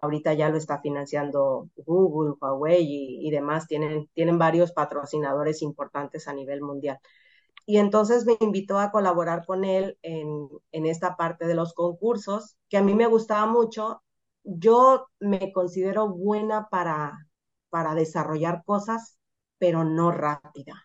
ahorita 0.00 0.34
ya 0.34 0.48
lo 0.48 0.56
está 0.56 0.80
financiando 0.80 1.68
Google, 1.76 2.34
Huawei 2.40 2.86
y, 3.26 3.30
demás, 3.30 3.66
tienen, 3.66 4.08
tienen 4.14 4.38
varios 4.38 4.72
patrocinadores 4.72 5.62
importantes 5.62 6.28
a 6.28 6.32
nivel 6.34 6.60
mundial. 6.62 6.98
Y 7.66 7.78
entonces 7.78 8.26
me 8.26 8.36
invitó 8.40 8.78
a 8.78 8.90
colaborar 8.90 9.46
con 9.46 9.64
él 9.64 9.98
en, 10.02 10.48
en 10.72 10.86
esta 10.86 11.16
parte 11.16 11.46
de 11.46 11.54
los 11.54 11.74
concursos, 11.74 12.56
que 12.68 12.76
a 12.78 12.82
mí 12.82 12.94
me 12.94 13.06
gustaba 13.06 13.46
mucho. 13.46 14.02
Yo 14.44 15.06
me 15.20 15.52
considero 15.52 16.08
buena 16.08 16.68
para, 16.68 17.28
para 17.70 17.94
desarrollar 17.94 18.64
cosas, 18.64 19.18
pero 19.58 19.84
no 19.84 20.10
rápida. 20.10 20.83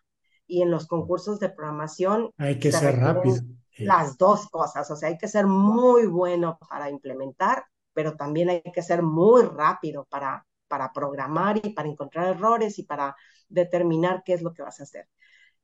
Y 0.49 0.61
en 0.61 0.71
los 0.71 0.87
concursos 0.87 1.39
de 1.39 1.49
programación... 1.49 2.31
Hay 2.37 2.59
que 2.59 2.73
ser 2.73 2.97
rápido. 2.97 3.37
Las 3.77 4.17
dos 4.17 4.49
cosas, 4.49 4.91
o 4.91 4.97
sea, 4.97 5.07
hay 5.07 5.17
que 5.17 5.29
ser 5.29 5.47
muy 5.47 6.05
bueno 6.05 6.59
para 6.69 6.89
implementar 6.89 7.63
pero 7.99 8.15
también 8.15 8.49
hay 8.49 8.61
que 8.61 8.81
ser 8.81 9.03
muy 9.03 9.43
rápido 9.43 10.05
para, 10.09 10.47
para 10.69 10.93
programar 10.93 11.59
y 11.61 11.73
para 11.73 11.89
encontrar 11.89 12.27
errores 12.27 12.79
y 12.79 12.83
para 12.83 13.13
determinar 13.49 14.23
qué 14.23 14.33
es 14.33 14.41
lo 14.41 14.53
que 14.53 14.61
vas 14.61 14.79
a 14.79 14.83
hacer. 14.83 15.09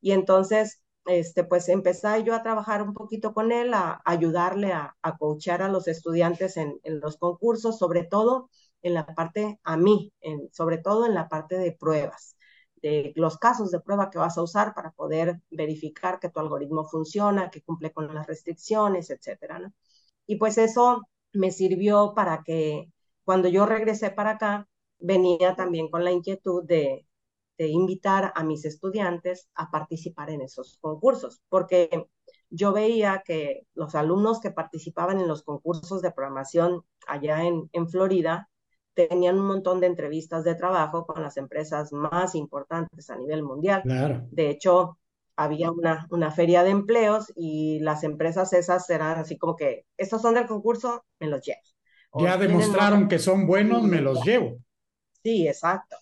Y 0.01 0.11
entonces, 0.11 0.83
este, 1.05 1.45
pues 1.45 1.69
empecé 1.69 2.23
yo 2.25 2.35
a 2.35 2.43
trabajar 2.43 2.81
un 2.81 2.93
poquito 2.93 3.33
con 3.33 3.53
él, 3.53 3.73
a, 3.73 4.01
ayudarle 4.03 4.73
a, 4.73 4.97
a 5.01 5.17
coachar 5.17 5.61
a 5.61 5.69
los 5.69 5.87
estudiantes 5.87 6.57
en, 6.57 6.77
en, 6.83 6.99
los 6.99 7.15
concursos, 7.15 7.77
sobre 7.77 8.03
todo 8.03 8.49
en 8.81 8.95
la 8.95 9.05
parte, 9.05 9.59
a 9.63 9.77
mí, 9.77 10.11
en, 10.19 10.49
sobre 10.51 10.77
todo 10.77 11.05
en 11.05 11.13
la 11.13 11.29
parte 11.29 11.57
de 11.57 11.71
pruebas, 11.71 12.34
de 12.85 13.13
los 13.15 13.39
casos 13.39 13.71
de 13.71 13.79
prueba 13.79 14.11
que 14.11 14.19
vas 14.19 14.37
a 14.37 14.43
usar 14.43 14.75
para 14.75 14.91
poder 14.91 15.41
verificar 15.49 16.19
que 16.19 16.29
tu 16.29 16.39
algoritmo 16.39 16.85
funciona, 16.85 17.49
que 17.49 17.63
cumple 17.63 17.91
con 17.91 18.13
las 18.13 18.27
restricciones, 18.27 19.09
etcétera, 19.09 19.57
¿no? 19.57 19.73
Y 20.27 20.35
pues 20.35 20.59
eso 20.59 21.01
me 21.33 21.51
sirvió 21.51 22.13
para 22.15 22.43
que 22.43 22.91
cuando 23.23 23.47
yo 23.49 23.65
regresé 23.65 24.11
para 24.11 24.31
acá, 24.31 24.69
venía 24.99 25.55
también 25.55 25.89
con 25.89 26.03
la 26.03 26.11
inquietud 26.11 26.63
de, 26.63 27.07
invitar 27.57 28.33
a 28.35 28.43
mis 28.43 28.65
estudiantes 28.65 29.49
a 29.55 29.71
participar 29.71 30.29
en 30.29 30.41
esos 30.41 30.77
concursos, 30.79 31.41
porque 31.49 31.89
yo 32.51 32.71
veía 32.73 33.23
que 33.25 33.65
los 33.73 33.95
alumnos 33.95 34.39
que 34.41 34.51
participaban 34.51 35.19
en 35.19 35.27
los 35.27 35.41
concursos 35.43 36.01
de 36.03 36.11
programación 36.11 36.83
allá 37.07 37.41
en 37.43 37.89
Florida 37.89 38.49
tenían 38.95 39.39
un 39.39 39.45
montón 39.45 39.79
de 39.79 39.87
entrevistas 39.87 40.43
de 40.43 40.55
trabajo 40.55 41.05
con 41.05 41.21
las 41.21 41.37
empresas 41.37 41.91
más 41.91 42.33
importantes 42.33 43.09
a 43.09 43.17
nivel 43.17 43.43
mundial. 43.43 43.83
Claro. 43.83 44.25
De 44.31 44.49
hecho, 44.49 44.97
había 45.35 45.69
una, 45.69 46.07
una 46.09 46.31
feria 46.31 46.63
de 46.63 46.71
empleos 46.71 47.31
y 47.35 47.79
las 47.79 48.03
empresas 48.03 48.53
esas 48.53 48.89
eran 48.89 49.19
así 49.19 49.37
como 49.37 49.55
que, 49.55 49.85
estos 49.97 50.21
son 50.21 50.33
del 50.33 50.47
concurso, 50.47 51.03
me 51.19 51.27
los 51.27 51.45
llevo. 51.45 51.59
O 52.11 52.23
ya 52.23 52.37
demostraron 52.37 53.09
que 53.09 53.19
son 53.19 53.45
buenos, 53.45 53.83
me 53.83 53.99
los 53.99 54.23
llevo. 54.23 54.57
Sí, 55.21 55.47
exacto. 55.47 55.97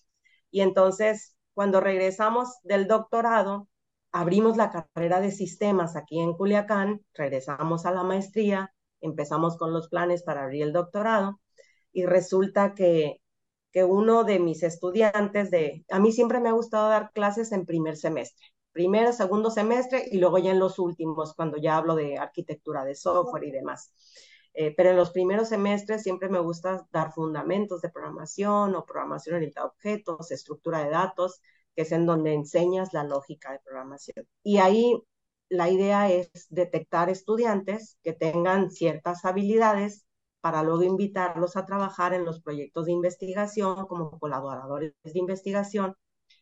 Y 0.52 0.62
entonces, 0.62 1.36
cuando 1.56 1.82
regresamos 1.82 2.60
del 2.62 2.88
doctorado, 2.88 3.68
abrimos 4.12 4.56
la 4.56 4.70
carrera 4.70 5.20
de 5.20 5.32
sistemas 5.32 5.96
aquí 5.96 6.20
en 6.20 6.34
Culiacán, 6.34 7.02
regresamos 7.16 7.88
a 7.88 7.92
la 7.92 8.04
maestría, 8.04 8.72
empezamos 9.02 9.58
con 9.58 9.74
los 9.74 9.90
planes 9.90 10.22
para 10.22 10.44
abrir 10.44 10.62
el 10.62 10.74
doctorado 10.74 11.40
y 11.94 12.06
resulta 12.06 12.74
que, 12.76 13.22
que 13.72 13.84
uno 13.86 14.24
de 14.24 14.40
mis 14.40 14.64
estudiantes 14.64 15.52
de, 15.52 15.86
a 15.90 16.00
mí 16.00 16.12
siempre 16.12 16.40
me 16.40 16.50
ha 16.50 16.54
gustado 16.54 16.90
dar 16.90 17.12
clases 17.14 17.52
en 17.52 17.66
primer 17.66 17.98
semestre 17.98 18.48
primero, 18.74 19.14
segundo 19.14 19.52
semestre 19.52 20.06
y 20.12 20.18
luego 20.18 20.40
ya 20.40 20.52
en 20.52 20.60
los 20.60 20.80
últimos, 20.80 21.34
cuando 21.36 21.58
ya 21.58 21.78
hablo 21.78 21.96
de 21.96 22.18
arquitectura 22.18 22.84
de 22.84 22.96
software 22.96 23.46
y 23.46 23.52
demás. 23.52 23.94
Eh, 24.56 24.74
pero 24.76 24.90
en 24.92 24.98
los 24.98 25.12
primeros 25.12 25.50
semestres 25.50 26.04
siempre 26.04 26.30
me 26.30 26.40
gusta 26.40 26.86
dar 26.92 27.14
fundamentos 27.14 27.82
de 27.82 27.90
programación 27.90 28.76
o 28.76 28.86
programación 28.86 29.38
orientada 29.38 29.68
a 29.68 29.70
objetos, 29.70 30.32
estructura 30.32 30.84
de 30.84 30.92
datos, 30.92 31.42
que 31.76 31.84
es 31.84 31.92
en 31.92 32.06
donde 32.06 32.34
enseñas 32.34 32.94
la 32.94 33.04
lógica 33.04 33.52
de 33.52 33.60
programación. 33.60 34.28
Y 34.44 34.58
ahí 34.58 35.02
la 35.50 35.70
idea 35.70 36.12
es 36.12 36.30
detectar 36.50 37.10
estudiantes 37.10 37.98
que 38.04 38.14
tengan 38.14 38.70
ciertas 38.72 39.26
habilidades 39.26 40.06
para 40.44 40.62
luego 40.62 40.84
invitarlos 40.84 41.56
a 41.56 41.66
trabajar 41.66 42.14
en 42.14 42.26
los 42.26 42.42
proyectos 42.42 42.86
de 42.88 42.92
investigación 42.92 43.88
como 43.88 44.20
colaboradores 44.20 44.94
de 45.02 45.18
investigación. 45.18 45.96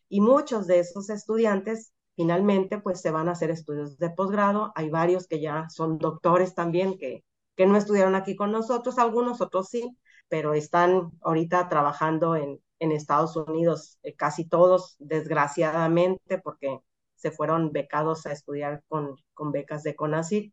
Y 0.08 0.20
muchos 0.20 0.66
de 0.66 0.80
esos 0.80 1.08
estudiantes 1.08 1.92
finalmente 2.16 2.78
pues 2.80 3.00
se 3.00 3.12
van 3.12 3.28
a 3.28 3.32
hacer 3.32 3.50
estudios 3.52 3.98
de 3.98 4.10
posgrado. 4.10 4.72
Hay 4.74 4.90
varios 4.90 5.28
que 5.28 5.40
ya 5.40 5.68
son 5.70 5.98
doctores 5.98 6.56
también 6.56 6.98
que, 6.98 7.24
que 7.54 7.64
no 7.66 7.76
estudiaron 7.76 8.16
aquí 8.16 8.34
con 8.34 8.50
nosotros, 8.50 8.98
algunos 8.98 9.40
otros 9.40 9.68
sí, 9.68 9.96
pero 10.28 10.52
están 10.52 11.12
ahorita 11.22 11.68
trabajando 11.68 12.34
en, 12.34 12.60
en 12.80 12.90
Estados 12.90 13.36
Unidos, 13.36 13.98
eh, 14.02 14.16
casi 14.16 14.48
todos, 14.48 14.96
desgraciadamente, 14.98 16.38
porque 16.38 16.80
se 17.14 17.30
fueron 17.30 17.70
becados 17.70 18.26
a 18.26 18.32
estudiar 18.32 18.82
con, 18.88 19.14
con 19.32 19.52
becas 19.52 19.84
de 19.84 19.94
CONACYT, 19.94 20.52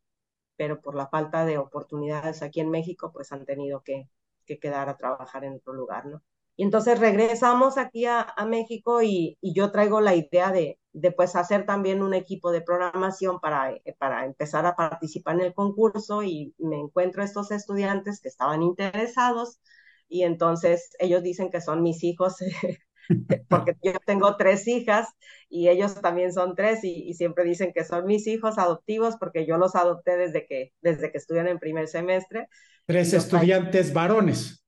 pero 0.60 0.82
por 0.82 0.96
la 0.96 1.08
falta 1.08 1.46
de 1.46 1.58
oportunidades 1.58 2.42
aquí 2.42 2.60
en 2.60 2.70
México, 2.70 3.12
pues 3.14 3.32
han 3.32 3.46
tenido 3.46 3.82
que, 3.82 4.10
que 4.46 4.60
quedar 4.60 4.90
a 4.90 4.98
trabajar 4.98 5.46
en 5.46 5.54
otro 5.56 5.72
lugar, 5.72 6.06
¿no? 6.06 6.22
Y 6.58 6.64
entonces 6.64 7.00
regresamos 7.00 7.78
aquí 7.78 8.06
a, 8.06 8.20
a 8.22 8.46
México 8.46 9.02
y, 9.02 9.38
y, 9.40 9.54
yo 9.54 9.72
traigo 9.72 10.02
la 10.02 10.16
idea 10.16 10.52
de, 10.52 10.78
de 10.92 11.12
pues 11.14 11.38
hacer 11.38 11.66
también 11.66 12.04
un 12.04 12.14
equipo 12.14 12.52
de 12.52 12.60
programación 12.62 13.40
para, 13.40 13.72
eh, 13.72 13.96
para 13.98 14.26
empezar 14.26 14.66
a 14.66 14.76
participar 14.76 15.36
en 15.36 15.42
el 15.44 15.54
concurso 15.54 16.24
y 16.24 16.54
me 16.58 16.78
encuentro 16.78 17.24
estos 17.24 17.52
estudiantes 17.52 18.20
que 18.20 18.28
estaban 18.28 18.62
interesados 18.62 19.62
y 20.10 20.24
entonces 20.24 20.90
ellos 21.00 21.24
dicen 21.24 21.50
que 21.52 21.62
son 21.62 21.82
mis 21.82 22.04
hijos 22.04 22.36
porque 23.50 23.76
yo 23.82 23.94
tengo 24.06 24.38
tres 24.38 24.68
hijas 24.68 25.08
y 25.50 25.70
ellos 25.70 25.96
también 26.02 26.32
son 26.32 26.56
tres 26.56 26.84
y, 26.84 27.14
siempre 27.14 27.44
dicen 27.44 27.72
que 27.74 27.84
son 27.84 28.06
mis 28.06 28.28
hijos 28.28 28.58
adoptivos 28.58 29.16
porque 29.18 29.46
yo 29.46 29.58
los 29.58 29.76
adopté 29.76 30.16
desde 30.18 30.46
que, 30.46 30.74
desde 30.82 31.12
que 31.12 31.18
estudian 31.18 31.48
en 31.48 31.60
primer 31.60 31.88
semestre. 31.88 32.48
Tres 32.86 33.14
estudiantes 33.14 33.94
varones. 33.94 34.64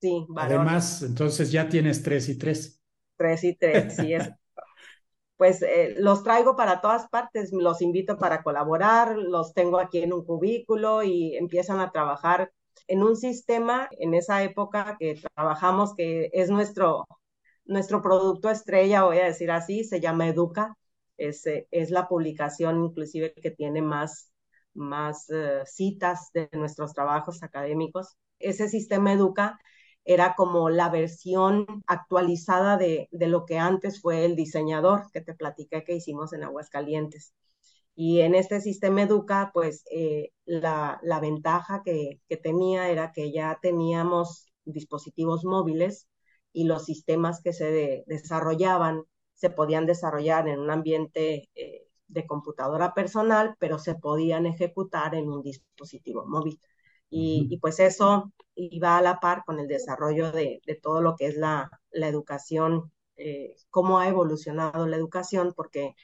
Sí, 0.00 0.26
varones. 0.28 0.58
Además, 0.58 1.02
entonces 1.02 1.50
ya 1.50 1.68
tienes 1.68 2.02
tres 2.02 2.28
y 2.28 2.38
tres. 2.38 2.80
Tres 3.16 3.44
y 3.44 3.54
tres, 3.54 3.96
sí 3.96 4.12
es. 4.12 4.30
pues 5.36 5.62
eh, 5.62 5.94
los 5.98 6.22
traigo 6.22 6.56
para 6.56 6.80
todas 6.80 7.08
partes, 7.08 7.50
los 7.52 7.82
invito 7.82 8.18
para 8.18 8.42
colaborar, 8.42 9.16
los 9.16 9.52
tengo 9.54 9.78
aquí 9.78 9.98
en 9.98 10.12
un 10.12 10.24
cubículo 10.24 11.02
y 11.02 11.36
empiezan 11.36 11.80
a 11.80 11.90
trabajar 11.90 12.52
en 12.88 13.02
un 13.02 13.16
sistema 13.16 13.88
en 13.98 14.14
esa 14.14 14.42
época 14.42 14.96
que 14.98 15.20
trabajamos, 15.34 15.94
que 15.94 16.30
es 16.32 16.50
nuestro, 16.50 17.06
nuestro 17.66 18.02
producto 18.02 18.50
estrella, 18.50 19.04
voy 19.04 19.18
a 19.18 19.24
decir 19.26 19.50
así, 19.50 19.84
se 19.84 20.00
llama 20.00 20.28
Educa, 20.28 20.76
es, 21.16 21.44
es 21.70 21.90
la 21.90 22.08
publicación 22.08 22.84
inclusive 22.84 23.32
que 23.34 23.50
tiene 23.50 23.82
más, 23.82 24.30
más 24.74 25.28
eh, 25.30 25.62
citas 25.66 26.30
de 26.34 26.48
nuestros 26.52 26.92
trabajos 26.92 27.42
académicos. 27.42 28.16
Ese 28.38 28.68
sistema 28.68 29.12
Educa 29.12 29.58
era 30.04 30.34
como 30.36 30.70
la 30.70 30.88
versión 30.88 31.66
actualizada 31.86 32.76
de, 32.76 33.08
de, 33.10 33.26
lo 33.28 33.44
que 33.44 33.58
antes 33.58 34.00
fue 34.00 34.24
el 34.24 34.36
diseñador 34.36 35.10
que 35.12 35.20
te 35.20 35.34
platiqué 35.34 35.84
que 35.84 35.96
hicimos 35.96 36.32
en 36.32 36.44
Aguascalientes. 36.44 37.34
Y 37.96 38.20
en 38.20 38.34
este 38.34 38.60
sistema 38.60 39.02
Educa, 39.02 39.50
pues 39.54 39.84
eh, 39.90 40.30
la, 40.44 41.00
la, 41.02 41.18
ventaja 41.18 41.82
que, 41.84 42.20
que, 42.28 42.36
tenía 42.36 42.90
era 42.90 43.12
que 43.12 43.32
ya 43.32 43.58
teníamos 43.60 44.52
dispositivos 44.64 45.44
móviles 45.44 46.06
y 46.56 46.64
los 46.64 46.86
sistemas 46.86 47.42
que 47.42 47.52
se 47.52 48.02
desarrollaban 48.06 49.04
se 49.34 49.50
podían 49.50 49.84
desarrollar 49.84 50.48
en 50.48 50.58
un 50.58 50.70
ambiente 50.70 51.50
eh, 51.54 51.86
de 52.08 52.26
computadora 52.26 52.94
personal, 52.94 53.56
pero 53.58 53.78
se 53.78 53.94
podían 53.94 54.46
ejecutar 54.46 55.14
en 55.14 55.28
un 55.28 55.42
dispositivo 55.42 56.24
móvil. 56.26 56.58
Y, 57.10 57.46
y, 57.50 57.58
pues 57.58 57.78
eso 57.78 58.32
iba 58.54 58.96
a 58.96 59.02
la 59.02 59.20
par 59.20 59.44
con 59.44 59.60
el 59.60 59.68
desarrollo 59.68 60.32
de, 60.32 60.62
de 60.66 60.74
todo 60.76 61.02
lo 61.02 61.14
que 61.14 61.26
es 61.26 61.36
la, 61.36 61.70
la 61.90 62.08
educación, 62.08 62.90
eh, 63.16 63.54
cómo 63.68 63.98
ha 63.98 64.08
evolucionado 64.08 64.86
la 64.86 64.96
educación, 64.96 65.52
porque 65.54 65.94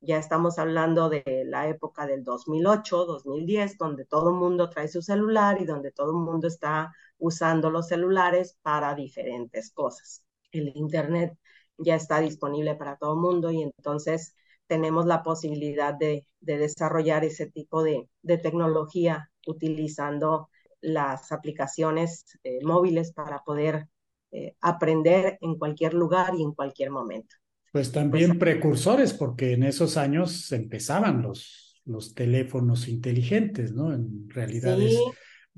ya 0.00 0.16
estamos 0.16 0.58
hablando 0.58 1.10
de 1.10 1.44
la 1.46 1.68
época 1.68 2.06
del 2.06 2.24
2008, 2.24 3.04
2010, 3.04 3.76
donde 3.76 4.06
todo 4.06 4.30
el 4.30 4.36
mundo 4.36 4.70
trae 4.70 4.88
su 4.88 5.02
celular 5.02 5.60
y 5.60 5.66
donde 5.66 5.92
todo 5.92 6.12
el 6.12 6.24
mundo 6.24 6.48
está 6.48 6.94
usando 7.18 7.70
los 7.70 7.88
celulares 7.88 8.56
para 8.62 8.94
diferentes 8.94 9.70
cosas. 9.72 10.22
El 10.52 10.72
Internet 10.74 11.36
ya 11.76 11.94
está 11.94 12.20
disponible 12.20 12.74
para 12.74 12.96
todo 12.96 13.14
el 13.14 13.20
mundo 13.20 13.50
y 13.50 13.62
entonces 13.62 14.34
tenemos 14.66 15.06
la 15.06 15.22
posibilidad 15.22 15.94
de, 15.94 16.26
de 16.40 16.58
desarrollar 16.58 17.24
ese 17.24 17.46
tipo 17.46 17.82
de, 17.82 18.08
de, 18.22 18.38
tecnología 18.38 19.30
utilizando 19.46 20.50
las 20.80 21.32
aplicaciones 21.32 22.24
eh, 22.44 22.58
móviles 22.62 23.12
para 23.12 23.40
poder 23.40 23.88
eh, 24.30 24.54
aprender 24.60 25.38
en 25.40 25.56
cualquier 25.56 25.94
lugar 25.94 26.34
y 26.36 26.42
en 26.42 26.52
cualquier 26.52 26.90
momento. 26.90 27.34
Pues 27.72 27.92
también 27.92 28.28
pues, 28.28 28.38
precursores, 28.38 29.14
porque 29.14 29.52
en 29.52 29.62
esos 29.62 29.96
años 29.96 30.52
empezaban 30.52 31.22
los, 31.22 31.80
los 31.84 32.14
teléfonos 32.14 32.88
inteligentes, 32.88 33.72
¿no? 33.72 33.92
En 33.92 34.28
realidad 34.28 34.80
es 34.80 34.98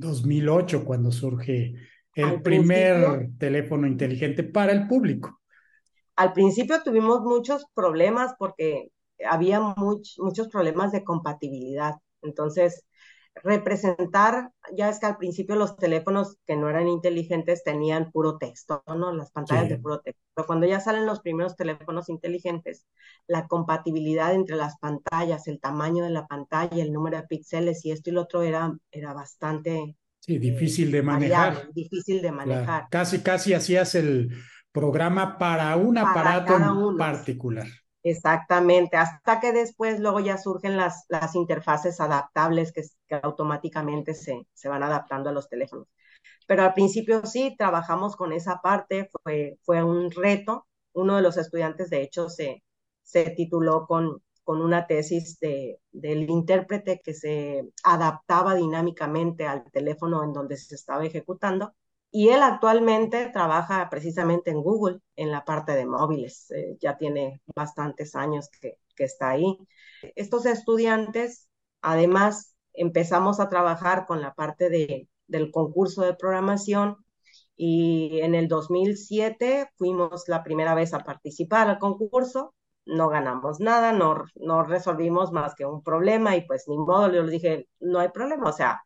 2008 0.01 0.85
cuando 0.85 1.13
surge 1.13 1.75
el 2.15 2.43
primer 2.43 3.31
teléfono 3.39 3.87
inteligente 3.87 4.43
para 4.43 4.73
el 4.73 4.89
público. 4.89 5.41
Al 6.17 6.33
principio 6.33 6.83
tuvimos 6.83 7.21
muchos 7.23 7.65
problemas 7.75 8.35
porque 8.39 8.91
había 9.29 9.61
much, 9.61 10.19
muchos 10.19 10.49
problemas 10.49 10.93
de 10.93 11.05
compatibilidad. 11.05 11.95
Entonces, 12.23 12.85
representar, 13.43 14.51
ya 14.77 14.89
es 14.89 14.99
que 14.99 15.07
al 15.07 15.17
principio 15.17 15.57
los 15.57 15.77
teléfonos 15.77 16.37
que 16.47 16.57
no 16.57 16.69
eran 16.69 16.89
inteligentes 16.89 17.65
tenían 17.65 18.11
puro 18.11 18.39
texto, 18.39 18.83
¿no? 18.87 19.13
Las 19.13 19.31
pantallas 19.31 19.65
sí. 19.65 19.71
de 19.71 19.79
puro 19.79 20.01
texto. 20.01 20.23
Pero 20.35 20.47
cuando 20.47 20.67
ya 20.67 20.81
salen 20.81 21.07
los 21.07 21.21
primeros 21.21 21.57
teléfonos 21.57 22.09
inteligentes, 22.09 22.87
la 23.27 23.47
compatibilidad 23.47 24.35
entre 24.35 24.57
las 24.57 24.79
pantallas, 24.79 25.49
el 25.49 25.61
tamaño 25.61 26.05
de 26.05 26.11
la 26.11 26.27
pantalla, 26.27 26.83
el 26.83 26.93
número 26.93 27.17
de 27.17 27.23
píxeles 27.25 27.85
y 27.85 27.93
esto 27.93 28.11
y 28.11 28.13
lo 28.13 28.23
otro 28.23 28.43
era, 28.43 28.77
era 28.91 29.15
bastante... 29.15 29.97
Sí, 30.21 30.39
difícil 30.39 30.89
eh, 30.89 30.93
de 30.99 31.03
manejar. 31.03 31.49
Variable, 31.49 31.73
difícil 31.75 32.21
de 32.21 32.33
manejar. 32.33 32.89
Casi, 32.91 33.21
casi 33.21 33.55
hacías 33.55 33.95
el 33.95 34.31
programa 34.71 35.39
para 35.39 35.75
un 35.77 35.95
para 35.95 36.11
aparato 36.11 36.57
en 36.57 36.97
particular. 36.99 37.67
Exactamente, 38.03 38.97
hasta 38.97 39.41
que 39.41 39.53
después 39.53 40.01
luego 40.01 40.21
ya 40.21 40.39
surgen 40.39 40.77
las, 40.79 41.07
interfaces 41.35 42.01
adaptables 42.01 42.73
que, 42.73 42.83
automáticamente 43.23 44.15
se, 44.15 44.47
van 44.69 44.83
adaptando 44.83 45.29
a 45.31 45.33
los 45.33 45.49
teléfonos. 45.49 45.87
Pero 46.47 46.63
al 46.65 46.75
principio 46.75 47.27
sí, 47.27 47.55
trabajamos 47.59 48.17
con 48.17 48.33
esa 48.33 48.61
parte, 48.63 49.11
fue, 49.23 49.85
un 49.85 50.11
reto. 50.11 50.67
Uno 50.93 51.17
de 51.17 51.23
los 51.23 51.37
estudiantes, 51.37 51.91
de 51.91 52.03
hecho, 52.03 52.29
se, 52.31 52.63
tituló 53.37 53.87
con, 53.87 54.23
una 54.47 54.87
tesis 54.87 55.39
de, 55.41 55.81
del 55.93 56.29
intérprete 56.29 57.01
que 57.05 57.15
se 57.15 57.69
adaptaba 57.85 58.55
dinámicamente 58.57 59.47
al 59.47 59.71
teléfono 59.71 60.25
en 60.25 60.33
donde 60.33 60.57
se 60.57 60.75
estaba 60.75 61.05
ejecutando. 61.07 61.75
Y 62.13 62.31
él 62.31 62.43
actualmente 62.43 63.31
trabaja 63.33 63.89
precisamente 63.89 64.51
en 64.51 64.63
Google, 64.63 64.99
en 65.17 65.31
la 65.31 65.45
parte 65.45 65.73
de 65.73 65.87
móviles. 65.87 66.51
Eh, 66.51 66.77
ya 66.81 66.97
tiene 66.99 67.41
bastantes 67.55 68.15
años 68.17 68.49
que, 68.61 68.79
está 68.99 69.31
ahí. 69.31 69.57
Estos 70.15 70.45
estudiantes, 70.45 71.49
además, 71.81 72.55
empezamos 72.75 73.41
a 73.41 73.49
trabajar 73.49 74.05
con 74.07 74.21
la 74.21 74.35
parte 74.35 74.69
de, 74.69 75.09
del 75.27 75.51
concurso 75.51 76.03
de 76.03 76.13
programación 76.13 76.99
y 77.57 78.21
en 78.21 78.35
el 78.35 78.47
2007 78.49 79.71
fuimos 79.77 80.29
la 80.29 80.43
primera 80.43 80.75
vez 80.75 80.93
a 80.93 81.05
participar 81.05 81.69
al 81.69 81.79
concurso. 81.79 82.55
No 82.85 83.09
ganamos 83.09 83.61
nada, 83.61 83.93
no, 83.93 84.25
no 84.35 84.65
resolvimos 84.65 85.33
más 85.33 85.55
que 85.55 85.65
un 85.65 85.83
problema 85.83 86.37
y 86.37 86.47
pues 86.47 86.65
ni 86.69 86.77
modo, 86.77 87.11
yo 87.13 87.23
les 87.23 87.33
dije, 87.33 87.69
no 87.81 88.01
hay 88.01 88.09
problema, 88.11 88.51
o 88.51 88.53
sea, 88.53 88.83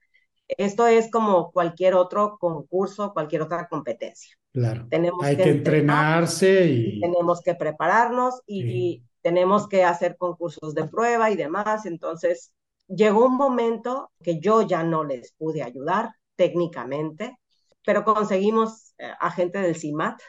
esto 0.48 0.86
es 0.86 1.10
como 1.10 1.50
cualquier 1.52 1.94
otro 1.94 2.36
concurso, 2.38 3.12
cualquier 3.12 3.42
otra 3.42 3.68
competencia. 3.68 4.36
Claro. 4.52 4.86
Tenemos 4.90 5.24
Hay 5.24 5.36
que, 5.36 5.44
que 5.44 5.50
entrenarse 5.50 6.66
y... 6.66 6.98
y... 6.98 7.00
Tenemos 7.00 7.40
que 7.42 7.54
prepararnos 7.54 8.42
y, 8.46 8.62
sí. 8.62 8.68
y, 8.68 9.02
tenemos 9.22 9.66
que 9.68 9.84
hacer 9.84 10.18
concursos 10.18 10.74
de 10.74 10.86
prueba 10.86 11.30
y 11.30 11.36
demás. 11.36 11.86
Entonces, 11.86 12.52
llegó 12.88 13.24
un 13.24 13.36
momento 13.36 14.10
que 14.22 14.38
yo 14.38 14.62
ya 14.62 14.82
no 14.82 15.02
les 15.02 15.32
pude 15.32 15.62
ayudar 15.62 16.10
técnicamente, 16.36 17.38
pero 17.86 18.04
conseguimos 18.04 18.94
eh, 18.98 19.10
a 19.18 19.30
gente 19.30 19.60
del 19.60 19.76
CIMAT 19.76 20.20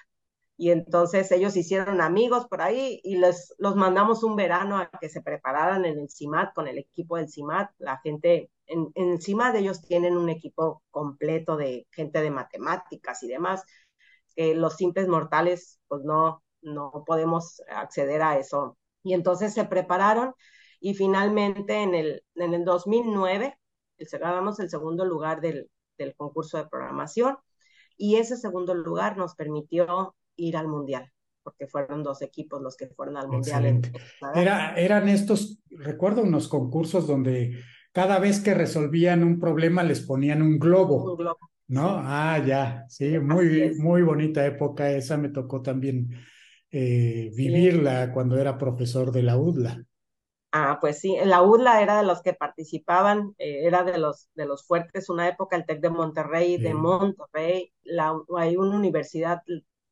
y 0.57 0.71
entonces 0.71 1.31
ellos 1.31 1.57
hicieron 1.57 1.99
amigos 2.01 2.47
por 2.47 2.61
ahí 2.61 3.01
y 3.03 3.17
les 3.17 3.53
los 3.57 3.75
mandamos 3.75 4.23
un 4.23 4.35
verano 4.35 4.77
a 4.77 4.89
que 4.89 5.09
se 5.09 5.21
prepararan 5.21 5.85
en 5.85 5.99
el 5.99 6.09
CIMAT 6.09 6.53
con 6.53 6.67
el 6.67 6.77
equipo 6.77 7.17
del 7.17 7.29
CIMAT. 7.29 7.71
La 7.77 7.97
gente 7.99 8.49
en, 8.67 8.89
en 8.95 9.21
CIMAT 9.21 9.55
ellos 9.55 9.81
tienen 9.81 10.15
un 10.17 10.29
equipo 10.29 10.81
completo 10.91 11.57
de 11.57 11.87
gente 11.91 12.21
de 12.21 12.31
matemáticas 12.31 13.21
y 13.23 13.27
demás. 13.27 13.63
Eh, 14.37 14.55
los 14.55 14.75
simples 14.75 15.07
mortales 15.07 15.79
pues 15.87 16.03
no, 16.03 16.43
no 16.61 17.03
podemos 17.05 17.61
acceder 17.69 18.21
a 18.21 18.37
eso. 18.37 18.77
Y 19.03 19.13
entonces 19.13 19.53
se 19.53 19.65
prepararon 19.65 20.33
y 20.79 20.93
finalmente 20.95 21.81
en 21.83 21.95
el, 21.95 22.23
en 22.35 22.53
el 22.53 22.65
2009 22.65 23.57
ganamos 24.19 24.59
el 24.59 24.69
segundo 24.69 25.05
lugar 25.05 25.41
del, 25.41 25.69
del 25.97 26.15
concurso 26.15 26.57
de 26.57 26.67
programación 26.67 27.37
y 27.97 28.17
ese 28.17 28.37
segundo 28.37 28.73
lugar 28.73 29.17
nos 29.17 29.35
permitió 29.35 30.15
ir 30.35 30.57
al 30.57 30.67
mundial 30.67 31.11
porque 31.45 31.67
fueron 31.67 32.01
dos 32.01 32.23
equipos 32.23 32.59
los 32.59 32.75
que 32.75 32.87
fueron 32.87 33.17
al 33.17 33.27
mundial. 33.27 33.65
En, 33.65 33.81
Era, 34.33 34.73
eran 34.75 35.07
estos, 35.07 35.59
recuerdo 35.69 36.23
unos 36.23 36.47
concursos 36.47 37.05
donde 37.05 37.59
cada 37.91 38.17
vez 38.17 38.39
que 38.39 38.55
resolvían 38.55 39.23
un 39.23 39.39
problema 39.39 39.83
les 39.83 40.01
ponían 40.01 40.41
un 40.41 40.57
globo. 40.57 41.11
Un 41.11 41.17
globo. 41.17 41.37
¿No? 41.67 41.99
Sí. 41.99 42.03
Ah, 42.07 42.43
ya, 42.45 42.85
sí, 42.89 43.19
muy, 43.19 43.75
muy 43.77 44.01
bonita 44.01 44.45
época 44.45 44.91
esa, 44.91 45.17
me 45.17 45.29
tocó 45.29 45.61
también 45.61 46.09
eh, 46.71 47.31
vivirla 47.35 48.07
sí. 48.07 48.11
cuando 48.11 48.37
era 48.39 48.57
profesor 48.57 49.11
de 49.11 49.23
la 49.23 49.37
UDLA. 49.37 49.85
Ah, 50.51 50.77
pues 50.81 50.99
sí, 50.99 51.15
la 51.23 51.43
UDLA 51.43 51.81
era 51.81 51.97
de 51.97 52.05
los 52.05 52.21
que 52.21 52.33
participaban, 52.33 53.35
eh, 53.37 53.67
era 53.67 53.83
de 53.83 53.97
los, 53.97 54.29
de 54.35 54.45
los 54.45 54.65
fuertes, 54.65 55.09
una 55.09 55.27
época 55.27 55.55
el 55.55 55.65
TEC 55.65 55.81
de 55.81 55.89
Monterrey, 55.89 56.57
sí. 56.57 56.63
de 56.63 56.73
Monterrey, 56.73 57.71
la, 57.83 58.15
hay 58.37 58.57
una 58.57 58.75
universidad 58.75 59.41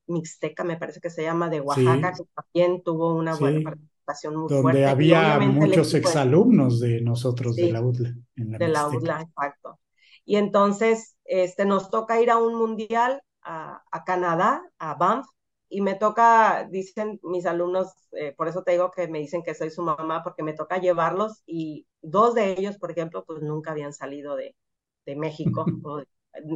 mixteca, 0.07 0.63
me 0.63 0.77
parece 0.77 0.99
que 0.99 1.09
se 1.09 1.23
llama, 1.23 1.49
de 1.49 1.61
Oaxaca, 1.61 2.15
sí. 2.15 2.23
que 2.23 2.29
también 2.33 2.83
tuvo 2.83 3.15
una 3.15 3.35
buena 3.35 3.59
sí. 3.59 3.63
participación 3.63 4.35
muy 4.35 4.49
Donde 4.49 4.61
fuerte. 4.61 4.79
Donde 4.81 4.91
había 4.91 5.39
muchos 5.39 5.93
exalumnos 5.93 6.79
de 6.79 7.01
nosotros 7.01 7.55
sí, 7.55 7.63
de 7.63 7.71
la 7.71 7.81
UDLA. 7.81 8.15
La 8.35 8.57
de 8.57 8.67
la 8.67 8.87
UDLA, 8.87 9.21
exacto. 9.21 9.79
Y 10.25 10.37
entonces 10.37 11.17
este, 11.25 11.65
nos 11.65 11.89
toca 11.89 12.21
ir 12.21 12.29
a 12.29 12.37
un 12.37 12.55
mundial 12.55 13.21
a, 13.41 13.83
a 13.91 14.03
Canadá, 14.03 14.63
a 14.79 14.95
Banff, 14.95 15.27
y 15.73 15.81
me 15.81 15.95
toca, 15.95 16.67
dicen 16.69 17.19
mis 17.23 17.47
alumnos, 17.47 17.93
eh, 18.11 18.31
por 18.37 18.47
eso 18.47 18.61
te 18.63 18.73
digo 18.73 18.91
que 18.91 19.07
me 19.07 19.17
dicen 19.17 19.41
que 19.41 19.55
soy 19.55 19.71
su 19.71 19.81
mamá, 19.81 20.21
porque 20.23 20.43
me 20.43 20.53
toca 20.53 20.77
llevarlos 20.79 21.41
y 21.47 21.87
dos 22.01 22.35
de 22.35 22.51
ellos, 22.51 22.77
por 22.77 22.91
ejemplo, 22.91 23.25
pues 23.25 23.41
nunca 23.41 23.71
habían 23.71 23.91
salido 23.91 24.35
de, 24.35 24.55
de 25.07 25.15
México, 25.15 25.65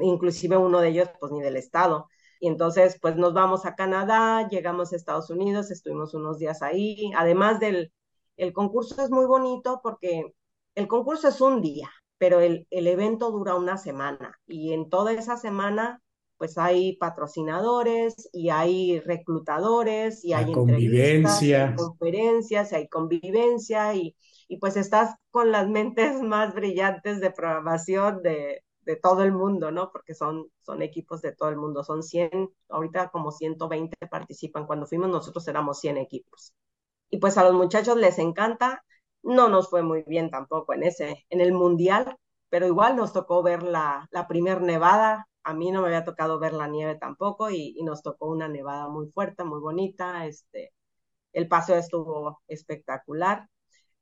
inclusive 0.03 0.57
uno 0.57 0.81
de 0.81 0.89
ellos, 0.89 1.09
pues 1.19 1.31
ni 1.31 1.41
del 1.41 1.57
estado. 1.57 2.07
Y 2.39 2.47
entonces, 2.47 2.97
pues 3.01 3.15
nos 3.15 3.33
vamos 3.33 3.65
a 3.65 3.75
Canadá, 3.75 4.47
llegamos 4.49 4.93
a 4.93 4.95
Estados 4.95 5.29
Unidos, 5.29 5.71
estuvimos 5.71 6.13
unos 6.13 6.39
días 6.39 6.61
ahí. 6.61 7.11
Además 7.17 7.59
del 7.59 7.91
el 8.37 8.53
concurso 8.53 9.01
es 9.03 9.09
muy 9.09 9.25
bonito 9.25 9.79
porque 9.83 10.33
el 10.75 10.87
concurso 10.87 11.27
es 11.27 11.41
un 11.41 11.61
día, 11.61 11.89
pero 12.17 12.39
el, 12.39 12.67
el 12.69 12.87
evento 12.87 13.31
dura 13.31 13.55
una 13.55 13.77
semana 13.77 14.39
y 14.47 14.73
en 14.73 14.89
toda 14.89 15.13
esa 15.13 15.37
semana 15.37 16.01
pues 16.37 16.57
hay 16.59 16.95
patrocinadores 16.97 18.29
y 18.31 18.49
hay 18.49 18.99
reclutadores 18.99 20.23
y 20.23 20.33
hay 20.33 20.51
convivencia. 20.53 21.75
conferencias, 21.75 22.73
hay 22.73 22.87
convivencia 22.87 23.95
y, 23.95 24.15
y 24.47 24.57
pues 24.57 24.77
estás 24.77 25.15
con 25.31 25.51
las 25.51 25.67
mentes 25.67 26.21
más 26.21 26.53
brillantes 26.53 27.19
de 27.19 27.31
programación 27.31 28.21
de, 28.21 28.63
de 28.87 28.97
todo 28.97 29.23
el 29.23 29.33
mundo, 29.33 29.71
¿no? 29.71 29.91
Porque 29.91 30.15
son, 30.15 30.47
son 30.63 30.81
equipos 30.81 31.21
de 31.21 31.33
todo 31.33 31.49
el 31.49 31.57
mundo, 31.57 31.83
son 31.85 32.03
100, 32.03 32.49
ahorita 32.69 33.09
como 33.11 33.31
120 33.31 33.97
participan, 34.07 34.65
cuando 34.67 34.87
fuimos 34.87 35.09
nosotros 35.09 35.47
éramos 35.49 35.79
100 35.81 35.97
equipos. 35.97 36.53
Y 37.09 37.19
pues 37.19 37.37
a 37.37 37.43
los 37.43 37.53
muchachos 37.53 37.97
les 37.97 38.19
encanta, 38.19 38.83
no 39.23 39.49
nos 39.49 39.69
fue 39.69 39.81
muy 39.83 40.03
bien 40.07 40.29
tampoco 40.29 40.73
en 40.73 40.83
ese, 40.83 41.25
en 41.29 41.41
el 41.41 41.53
mundial, 41.53 42.17
pero 42.49 42.67
igual 42.67 42.95
nos 42.95 43.13
tocó 43.13 43.43
ver 43.43 43.63
la, 43.63 44.07
la 44.11 44.27
primer 44.27 44.61
nevada, 44.61 45.27
a 45.43 45.53
mí 45.53 45.71
no 45.71 45.81
me 45.81 45.87
había 45.87 46.05
tocado 46.05 46.39
ver 46.39 46.53
la 46.53 46.67
nieve 46.67 46.95
tampoco 46.97 47.49
y, 47.49 47.75
y 47.77 47.83
nos 47.83 48.03
tocó 48.03 48.27
una 48.27 48.47
nevada 48.49 48.89
muy 48.89 49.07
fuerte, 49.11 49.43
muy 49.43 49.59
bonita, 49.61 50.25
este, 50.27 50.73
el 51.33 51.47
paseo 51.47 51.77
estuvo 51.77 52.41
espectacular 52.47 53.47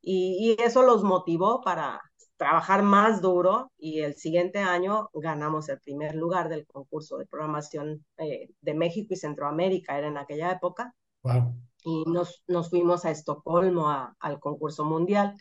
y, 0.01 0.55
y 0.59 0.63
eso 0.63 0.83
los 0.83 1.03
motivó 1.03 1.61
para, 1.61 2.01
trabajar 2.38 2.83
más 2.83 3.21
duro 3.21 3.71
y 3.77 4.01
el 4.01 4.15
siguiente 4.15 4.59
año 4.59 5.09
ganamos 5.13 5.69
el 5.69 5.79
primer 5.79 6.15
lugar 6.15 6.49
del 6.49 6.65
concurso 6.65 7.17
de 7.17 7.25
programación 7.25 8.05
eh, 8.17 8.49
de 8.61 8.73
México 8.73 9.13
y 9.13 9.17
Centroamérica, 9.17 9.97
era 9.97 10.07
en 10.07 10.17
aquella 10.17 10.51
época. 10.51 10.93
Wow. 11.23 11.55
Y 11.83 12.03
nos, 12.07 12.43
nos 12.47 12.69
fuimos 12.69 13.05
a 13.05 13.11
Estocolmo 13.11 13.89
al 14.19 14.39
concurso 14.39 14.86
mundial. 14.86 15.36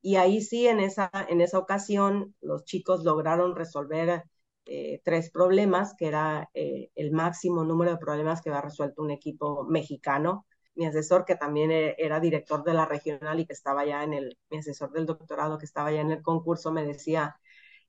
Y 0.00 0.16
ahí 0.16 0.40
sí, 0.40 0.66
en 0.66 0.80
esa, 0.80 1.10
en 1.28 1.40
esa 1.40 1.58
ocasión, 1.58 2.34
los 2.40 2.64
chicos 2.64 3.04
lograron 3.04 3.54
resolver 3.54 4.24
eh, 4.64 5.00
tres 5.04 5.30
problemas, 5.30 5.94
que 5.96 6.06
era 6.06 6.48
eh, 6.54 6.90
el 6.94 7.10
máximo 7.10 7.64
número 7.64 7.92
de 7.92 7.98
problemas 7.98 8.40
que 8.40 8.50
había 8.50 8.62
resuelto 8.62 9.02
un 9.02 9.10
equipo 9.10 9.64
mexicano 9.64 10.46
mi 10.74 10.86
asesor, 10.86 11.24
que 11.24 11.36
también 11.36 11.70
e, 11.70 11.94
era 11.98 12.20
director 12.20 12.64
de 12.64 12.74
la 12.74 12.86
regional 12.86 13.40
y 13.40 13.46
que 13.46 13.52
estaba 13.52 13.84
ya 13.84 14.04
en 14.04 14.14
el, 14.14 14.38
mi 14.50 14.58
asesor 14.58 14.90
del 14.92 15.06
doctorado, 15.06 15.58
que 15.58 15.66
estaba 15.66 15.92
ya 15.92 16.00
en 16.00 16.12
el 16.12 16.22
concurso, 16.22 16.72
me 16.72 16.84
decía, 16.84 17.36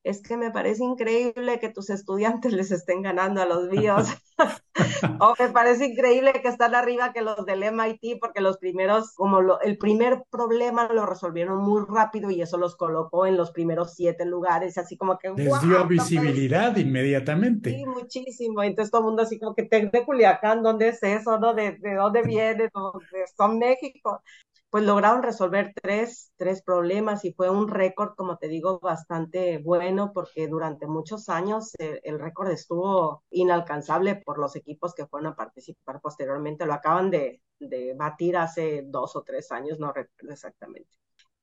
es 0.04 0.22
que 0.22 0.36
me 0.36 0.51
parece 0.51 0.84
increíble 0.84 1.60
que 1.60 1.70
tus 1.70 1.89
estudiantes 1.89 2.54
les 2.54 2.72
estén 2.72 3.01
ganando 3.01 3.41
a 3.41 3.45
los 3.45 3.70
míos. 3.70 4.08
o 5.20 5.34
me 5.39 5.49
parece 5.49 5.86
increíble 5.86 6.34
que 6.34 6.47
están 6.47 6.76
arriba 6.76 7.14
que 7.14 7.22
los 7.22 7.45
del 7.45 7.64
MIT, 7.64 8.20
porque 8.20 8.41
los 8.41 8.58
primeros, 8.58 9.14
como 9.16 9.41
lo, 9.41 9.62
el 9.62 9.78
primer 9.78 10.24
problema 10.30 10.91
lo 10.91 11.06
resolvieron 11.06 11.60
muy 11.60 11.84
rápido 11.88 12.30
y 12.32 12.41
eso 12.41 12.58
los 12.58 12.76
colocó 12.76 13.26
en 13.26 13.38
los 13.38 13.51
primeros 13.51 13.93
siete 13.93 14.26
lugares, 14.26 14.78
así 14.78 14.97
como 14.97 15.18
que... 15.18 15.32
Les 15.32 15.62
dio 15.62 15.86
visibilidad 15.88 16.76
inmediatamente. 16.76 17.72
Sí, 17.72 17.86
muchísimo. 17.86 18.64
Entonces 18.64 18.91
todo 18.91 19.01
el 19.01 19.08
mundo 19.08 19.24
así 19.24 19.39
como 19.39 19.56
que, 19.56 19.64
de 19.64 20.06
Culiacán, 20.06 20.64
¿dónde 20.64 20.89
es 20.89 21.01
eso? 21.04 21.39
¿no? 21.39 21.54
¿De, 21.54 21.78
de 21.78 21.95
dónde 21.95 22.22
viene? 22.24 22.70
¿Dónde 22.74 23.26
son 23.38 23.60
México? 23.60 24.22
Pues 24.74 24.86
lograron 24.86 25.21
resolver 25.21 25.71
tres, 25.80 26.32
tres 26.36 26.63
problemas 26.63 27.26
y 27.26 27.32
fue 27.32 27.47
un 27.47 27.67
récord, 27.67 28.15
como 28.15 28.39
te 28.39 28.47
digo, 28.47 28.80
bastante 28.80 29.59
bueno 29.59 30.11
porque 30.11 30.47
durante 30.47 30.88
muchos 30.88 31.30
años 31.30 31.74
eh, 31.78 32.01
el 32.03 32.17
récord 32.19 32.49
estuvo 32.49 33.24
inalcanzable 33.30 34.15
por 34.15 34.39
los 34.39 34.55
equipos 34.55 34.95
que 34.95 35.05
fueron 35.05 35.32
a 35.32 35.36
participar 35.36 36.01
posteriormente. 36.01 36.65
Lo 36.65 36.74
acaban 36.74 37.11
de, 37.11 37.39
de 37.59 37.93
batir 37.93 38.36
hace 38.36 38.82
dos 38.88 39.15
o 39.15 39.21
tres 39.21 39.51
años, 39.51 39.78
no 39.78 39.93
recuerdo 39.93 40.34
exactamente. 40.34 40.89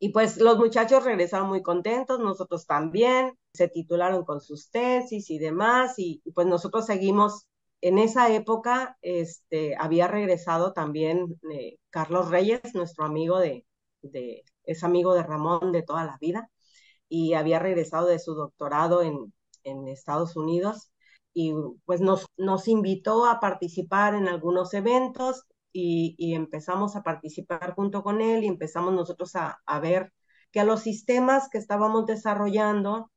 Y 0.00 0.08
pues 0.08 0.38
los 0.38 0.58
muchachos 0.58 1.04
regresaron 1.04 1.50
muy 1.50 1.62
contentos, 1.62 2.18
nosotros 2.18 2.66
también, 2.66 3.38
se 3.54 3.68
titularon 3.68 4.24
con 4.24 4.40
sus 4.40 4.72
tesis 4.72 5.30
y 5.30 5.38
demás, 5.38 6.00
y, 6.00 6.20
y 6.24 6.32
pues 6.32 6.48
nosotros 6.48 6.84
seguimos 6.84 7.46
en 7.80 7.98
esa 7.98 8.32
época 8.32 8.98
este, 9.02 9.76
había 9.76 10.08
regresado 10.08 10.72
también 10.72 11.40
eh, 11.52 11.78
Carlos 11.90 12.28
Reyes, 12.30 12.60
nuestro 12.74 13.04
amigo 13.04 13.38
de, 13.38 13.64
es 14.64 14.84
amigo 14.84 15.14
de 15.14 15.22
Ramón 15.22 15.72
de 15.72 15.82
toda 15.82 16.04
la 16.04 16.18
vida, 16.20 16.50
y 17.08 17.34
había 17.34 17.58
regresado 17.58 18.06
de 18.06 18.18
su 18.18 18.34
doctorado 18.34 19.02
en, 19.02 19.32
en 19.64 19.88
Estados 19.88 20.36
Unidos 20.36 20.90
y 21.32 21.52
pues 21.84 22.00
nos, 22.00 22.26
invitó 22.68 23.26
a 23.26 23.40
participar 23.40 24.14
en 24.14 24.28
algunos 24.28 24.74
eventos 24.74 25.44
y, 25.72 26.34
empezamos 26.34 26.96
a 26.96 27.02
participar 27.02 27.74
junto 27.74 28.02
con 28.02 28.20
él 28.20 28.44
y 28.44 28.48
empezamos 28.48 28.92
nosotros 28.94 29.32
a 29.36 29.80
ver 29.80 30.12
que 30.50 30.60
a 30.60 30.64
los 30.64 30.80
sistemas 30.82 31.48
que 31.50 31.58
estábamos 31.58 32.06
desarrollando 32.06 33.10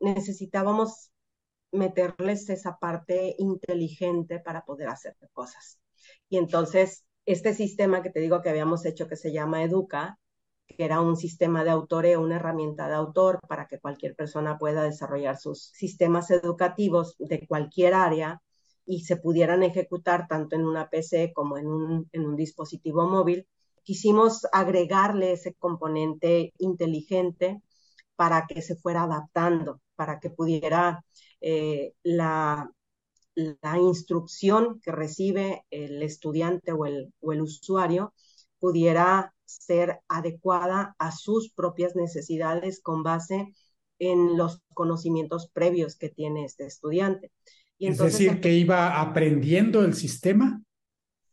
necesitábamos 0.00 1.10
meterles 1.72 2.48
esa 2.50 2.76
parte 2.78 3.34
inteligente 3.38 4.40
para 4.40 4.64
poder 4.64 4.88
hacer 4.88 5.16
cosas. 5.32 5.80
Y 6.28 6.38
entonces, 6.38 7.04
este 7.26 7.54
sistema 7.54 8.02
que 8.02 8.10
te 8.10 8.20
digo 8.20 8.42
que 8.42 8.50
habíamos 8.50 8.84
hecho 8.86 9.08
que 9.08 9.16
se 9.16 9.32
llama 9.32 9.62
Educa, 9.62 10.18
que 10.66 10.84
era 10.84 11.00
un 11.00 11.16
sistema 11.16 11.64
de 11.64 11.70
autoreo, 11.70 12.20
una 12.20 12.36
herramienta 12.36 12.88
de 12.88 12.94
autor 12.94 13.40
para 13.48 13.66
que 13.66 13.80
cualquier 13.80 14.14
persona 14.14 14.58
pueda 14.58 14.82
desarrollar 14.84 15.36
sus 15.36 15.64
sistemas 15.74 16.30
educativos 16.30 17.16
de 17.18 17.46
cualquier 17.46 17.94
área 17.94 18.40
y 18.86 19.04
se 19.04 19.16
pudieran 19.16 19.62
ejecutar 19.62 20.26
tanto 20.28 20.56
en 20.56 20.64
una 20.64 20.88
PC 20.88 21.32
como 21.34 21.58
en 21.58 21.66
un, 21.66 22.08
en 22.12 22.24
un 22.24 22.36
dispositivo 22.36 23.06
móvil, 23.08 23.46
quisimos 23.82 24.46
agregarle 24.52 25.32
ese 25.32 25.54
componente 25.54 26.52
inteligente 26.58 27.62
para 28.16 28.46
que 28.46 28.62
se 28.62 28.76
fuera 28.76 29.04
adaptando, 29.04 29.80
para 29.96 30.20
que 30.20 30.30
pudiera 30.30 31.04
eh, 31.40 31.94
la, 32.02 32.70
la, 33.34 33.78
instrucción 33.78 34.80
que 34.80 34.92
recibe 34.92 35.64
el 35.70 36.02
estudiante 36.02 36.72
o 36.72 36.86
el, 36.86 37.12
o 37.20 37.32
el 37.32 37.42
usuario 37.42 38.12
pudiera 38.58 39.34
ser 39.44 40.00
adecuada 40.08 40.94
a 40.98 41.12
sus 41.12 41.52
propias 41.52 41.96
necesidades 41.96 42.80
con 42.80 43.02
base 43.02 43.52
en 43.98 44.36
los 44.36 44.60
conocimientos 44.74 45.50
previos 45.52 45.96
que 45.96 46.08
tiene 46.08 46.44
este 46.44 46.66
estudiante. 46.66 47.30
Y 47.78 47.88
es 47.88 47.98
decir, 47.98 48.40
que 48.40 48.52
iba 48.52 49.00
aprendiendo 49.00 49.84
el 49.84 49.94
sistema. 49.94 50.62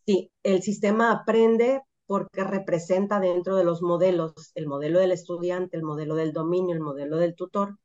Sí, 0.05 0.31
el 0.43 0.61
sistema 0.61 1.11
aprende 1.11 1.81
porque 2.05 2.45
representa 2.45 3.19
dentro 3.19 3.57
de 3.57 3.65
los 3.65 3.81
modelos, 3.81 4.51
el 4.55 4.65
modelo 4.65 4.99
del 4.99 5.11
estudiante, 5.11 5.75
el 5.75 5.83
modelo 5.83 6.15
del 6.15 6.31
dominio, 6.31 6.73
el 6.73 6.81
modelo 6.81 7.17
del 7.17 7.35
tutor, 7.35 7.77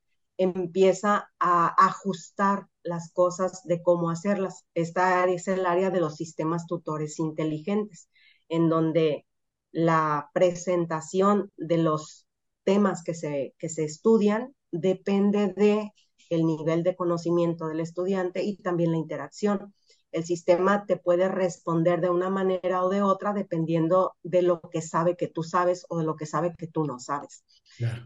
empieza 0.42 1.30
a 1.38 1.68
ajustar 1.86 2.66
las 2.82 3.12
cosas 3.12 3.62
de 3.64 3.82
cómo 3.82 4.10
hacerlas. 4.10 4.64
Esta 4.74 5.24
es 5.26 5.48
el 5.48 5.66
área 5.66 5.90
de 5.90 6.00
los 6.00 6.16
sistemas 6.16 6.66
tutores 6.66 7.18
inteligentes, 7.18 8.08
en 8.48 8.68
donde 8.68 9.26
la 9.72 10.30
presentación 10.34 11.50
de 11.56 11.78
los 11.78 12.26
temas 12.64 13.02
que 13.02 13.14
se, 13.14 13.54
que 13.58 13.68
se 13.68 13.84
estudian 13.84 14.54
depende 14.70 15.48
de 15.48 15.92
el 16.30 16.46
nivel 16.46 16.82
de 16.82 16.96
conocimiento 16.96 17.66
del 17.68 17.80
estudiante 17.80 18.42
y 18.42 18.56
también 18.56 18.92
la 18.92 18.98
interacción. 18.98 19.74
El 20.12 20.24
sistema 20.24 20.86
te 20.86 20.96
puede 20.96 21.28
responder 21.28 22.00
de 22.00 22.10
una 22.10 22.30
manera 22.30 22.84
o 22.84 22.90
de 22.90 23.02
otra 23.02 23.32
dependiendo 23.32 24.14
de 24.22 24.42
lo 24.42 24.60
que 24.60 24.82
sabe 24.82 25.16
que 25.16 25.28
tú 25.28 25.42
sabes 25.42 25.86
o 25.88 25.98
de 25.98 26.04
lo 26.04 26.16
que 26.16 26.26
sabe 26.26 26.54
que 26.56 26.66
tú 26.68 26.84
no 26.84 26.98
sabes. 27.00 27.44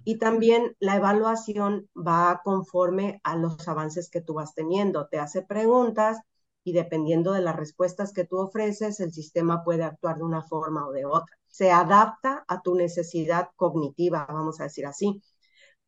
Y 0.04 0.18
también 0.18 0.76
la 0.78 0.96
evaluación 0.96 1.88
va 1.96 2.40
conforme 2.44 3.20
a 3.24 3.36
los 3.36 3.66
avances 3.68 4.08
que 4.08 4.20
tú 4.20 4.34
vas 4.34 4.54
teniendo. 4.54 5.08
Te 5.08 5.18
hace 5.18 5.42
preguntas 5.42 6.18
y 6.64 6.72
dependiendo 6.72 7.32
de 7.32 7.40
las 7.42 7.56
respuestas 7.56 8.12
que 8.12 8.24
tú 8.24 8.38
ofreces, 8.38 9.00
el 9.00 9.12
sistema 9.12 9.64
puede 9.64 9.84
actuar 9.84 10.16
de 10.18 10.24
una 10.24 10.42
forma 10.42 10.86
o 10.86 10.92
de 10.92 11.04
otra. 11.06 11.36
Se 11.48 11.70
adapta 11.72 12.44
a 12.48 12.62
tu 12.62 12.74
necesidad 12.74 13.48
cognitiva, 13.56 14.26
vamos 14.28 14.60
a 14.60 14.64
decir 14.64 14.86
así. 14.86 15.22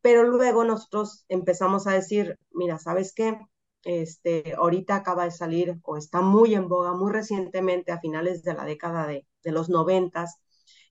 Pero 0.03 0.25
luego 0.25 0.64
nosotros 0.64 1.25
empezamos 1.29 1.87
a 1.87 1.93
decir, 1.93 2.39
mira, 2.53 2.79
¿sabes 2.79 3.12
qué? 3.14 3.39
Este, 3.85 4.55
ahorita 4.57 4.97
acaba 4.97 5.24
de 5.24 5.31
salir 5.31 5.79
o 5.83 5.97
está 5.97 6.20
muy 6.20 6.55
en 6.55 6.68
boga, 6.68 6.93
muy 6.95 7.12
recientemente, 7.12 7.93
a 7.93 8.01
finales 8.01 8.43
de 8.43 8.55
la 8.55 8.64
década 8.64 9.07
de, 9.07 9.26
de 9.45 9.53
los 9.53 9.68
noventas, 9.70 10.37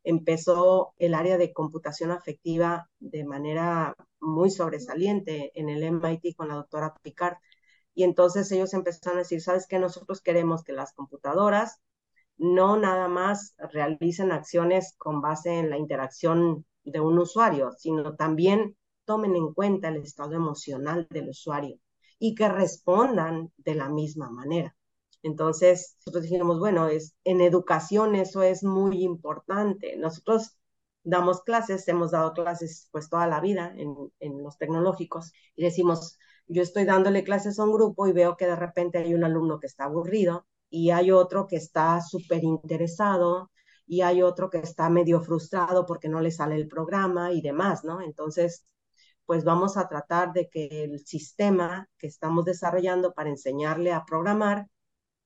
empezó 0.03 0.93
el 0.97 1.13
área 1.13 1.37
de 1.37 1.53
computación 1.53 2.11
afectiva 2.11 2.89
de 2.99 3.25
manera 3.25 3.93
muy 4.19 4.49
sobresaliente 4.51 5.51
en 5.59 5.69
el 5.69 5.83
MIT 5.83 6.35
con 6.35 6.47
la 6.47 6.55
doctora 6.55 6.95
Picard. 7.03 7.37
Y 7.93 8.03
entonces 8.03 8.51
ellos 8.51 8.73
empezaron 8.73 9.17
a 9.17 9.21
decir, 9.23 9.41
¿sabes 9.41 9.67
qué? 9.67 9.79
Nosotros 9.79 10.21
queremos 10.21 10.63
que 10.63 10.73
las 10.73 10.93
computadoras 10.93 11.81
no 12.37 12.77
nada 12.77 13.07
más 13.07 13.55
realicen 13.57 14.31
acciones 14.31 14.95
con 14.97 15.21
base 15.21 15.59
en 15.59 15.69
la 15.69 15.77
interacción 15.77 16.65
de 16.83 16.99
un 17.01 17.19
usuario, 17.19 17.71
sino 17.77 18.15
también 18.15 18.77
tomen 19.05 19.35
en 19.35 19.53
cuenta 19.53 19.89
el 19.89 19.97
estado 19.97 20.35
emocional 20.35 21.07
del 21.09 21.29
usuario 21.29 21.79
y 22.19 22.35
que 22.35 22.49
respondan 22.49 23.51
de 23.57 23.75
la 23.75 23.89
misma 23.89 24.29
manera. 24.29 24.75
Entonces, 25.23 25.97
nosotros 25.99 26.23
dijimos, 26.23 26.59
bueno, 26.59 26.87
es, 26.87 27.15
en 27.23 27.41
educación 27.41 28.15
eso 28.15 28.43
es 28.43 28.63
muy 28.63 29.03
importante. 29.03 29.95
Nosotros 29.97 30.57
damos 31.03 31.41
clases, 31.41 31.87
hemos 31.87 32.11
dado 32.11 32.33
clases 32.33 32.87
pues 32.91 33.09
toda 33.09 33.27
la 33.27 33.39
vida 33.39 33.73
en, 33.77 33.95
en 34.19 34.43
los 34.43 34.57
tecnológicos 34.57 35.31
y 35.55 35.63
decimos, 35.63 36.17
yo 36.47 36.61
estoy 36.61 36.85
dándole 36.85 37.23
clases 37.23 37.59
a 37.59 37.63
un 37.63 37.73
grupo 37.73 38.07
y 38.07 38.13
veo 38.13 38.37
que 38.37 38.45
de 38.45 38.55
repente 38.55 38.97
hay 38.99 39.13
un 39.13 39.23
alumno 39.23 39.59
que 39.59 39.67
está 39.67 39.85
aburrido 39.85 40.45
y 40.69 40.91
hay 40.91 41.11
otro 41.11 41.47
que 41.47 41.57
está 41.57 42.01
súper 42.01 42.43
interesado 42.43 43.51
y 43.85 44.01
hay 44.01 44.21
otro 44.21 44.49
que 44.49 44.59
está 44.59 44.89
medio 44.89 45.21
frustrado 45.21 45.85
porque 45.85 46.09
no 46.09 46.19
le 46.21 46.31
sale 46.31 46.55
el 46.55 46.67
programa 46.67 47.31
y 47.31 47.41
demás, 47.41 47.83
¿no? 47.83 48.01
Entonces, 48.01 48.65
pues 49.27 49.43
vamos 49.43 49.77
a 49.77 49.87
tratar 49.89 50.33
de 50.33 50.49
que 50.49 50.85
el 50.85 51.05
sistema 51.05 51.87
que 51.99 52.07
estamos 52.07 52.45
desarrollando 52.45 53.13
para 53.13 53.29
enseñarle 53.29 53.91
a 53.93 54.05
programar, 54.05 54.67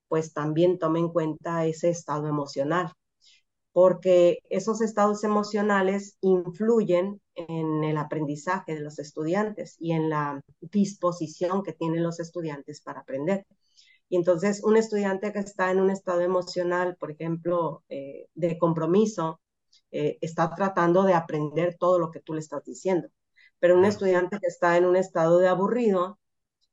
pues 0.10 0.34
también 0.34 0.80
tome 0.80 1.00
en 1.00 1.10
cuenta 1.10 1.66
ese 1.66 1.90
estado 1.90 2.28
emocional, 2.28 2.92
porque 3.74 4.40
esos 4.50 4.82
estados 4.82 5.24
emocionales 5.24 6.18
influyen 6.22 7.22
en 7.36 7.84
el 7.84 7.98
aprendizaje 7.98 8.76
de 8.76 8.82
los 8.82 9.00
estudiantes 9.00 9.78
y 9.80 9.94
en 9.94 10.10
la 10.10 10.42
disposición 10.62 11.64
que 11.64 11.74
tienen 11.74 12.04
los 12.04 12.20
estudiantes 12.20 12.82
para 12.82 13.02
aprender. 13.02 13.46
Y 14.10 14.18
entonces 14.18 14.64
un 14.64 14.78
estudiante 14.78 15.32
que 15.32 15.40
está 15.40 15.72
en 15.72 15.80
un 15.80 15.92
estado 15.92 16.22
emocional, 16.22 16.98
por 17.00 17.12
ejemplo, 17.12 17.84
eh, 17.90 18.28
de 18.36 18.58
compromiso, 18.58 19.40
eh, 19.92 20.18
está 20.22 20.54
tratando 20.56 21.04
de 21.04 21.14
aprender 21.14 21.78
todo 21.80 22.00
lo 22.00 22.12
que 22.12 22.20
tú 22.22 22.34
le 22.34 22.42
estás 22.42 22.64
diciendo. 22.66 23.10
Pero 23.62 23.78
un 23.80 23.86
estudiante 23.86 24.40
que 24.42 24.48
está 24.50 24.78
en 24.78 24.86
un 24.86 24.98
estado 24.98 25.40
de 25.40 25.50
aburrido, 25.50 26.20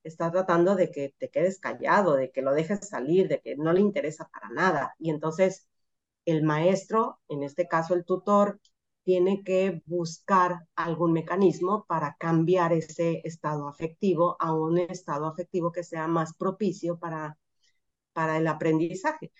está 0.04 0.30
tratando 0.32 0.76
de 0.76 0.90
que 0.90 1.14
te 1.18 1.30
quedes 1.30 1.60
callado, 1.60 2.16
de 2.16 2.32
que 2.32 2.42
lo 2.42 2.54
dejes 2.54 2.88
salir, 2.88 3.28
de 3.28 3.40
que 3.40 3.56
no 3.56 3.72
le 3.72 3.80
interesa 3.80 4.28
para 4.32 4.50
nada. 4.50 4.94
Y 4.98 5.10
entonces 5.10 5.68
el 6.26 6.42
maestro, 6.44 7.20
en 7.28 7.42
este 7.44 7.68
caso 7.68 7.94
el 7.94 8.04
tutor, 8.04 8.60
tiene 9.04 9.42
que 9.44 9.82
buscar 9.86 10.66
algún 10.76 11.12
mecanismo 11.12 11.84
para 11.88 12.16
cambiar 12.18 12.72
ese 12.74 13.22
estado 13.24 13.68
afectivo 13.68 14.36
a 14.40 14.52
un 14.54 14.78
estado 14.78 15.26
afectivo 15.26 15.72
que 15.72 15.84
sea 15.84 16.08
más 16.08 16.34
propicio 16.34 16.98
para, 16.98 17.38
para 18.12 18.38
el 18.38 18.46
aprendizaje. 18.48 19.32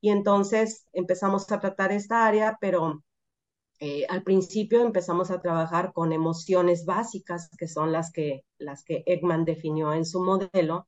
Y 0.00 0.10
entonces 0.10 0.86
empezamos 0.92 1.50
a 1.52 1.60
tratar 1.60 1.92
esta 1.92 2.26
área, 2.26 2.58
pero 2.60 3.04
eh, 3.84 4.06
al 4.08 4.22
principio 4.22 4.80
empezamos 4.80 5.32
a 5.32 5.40
trabajar 5.40 5.92
con 5.92 6.12
emociones 6.12 6.84
básicas, 6.84 7.50
que 7.58 7.66
son 7.66 7.90
las 7.90 8.12
que, 8.12 8.44
las 8.58 8.84
definió 9.44 9.92
en 9.92 10.06
su 10.06 10.22
modelo, 10.22 10.86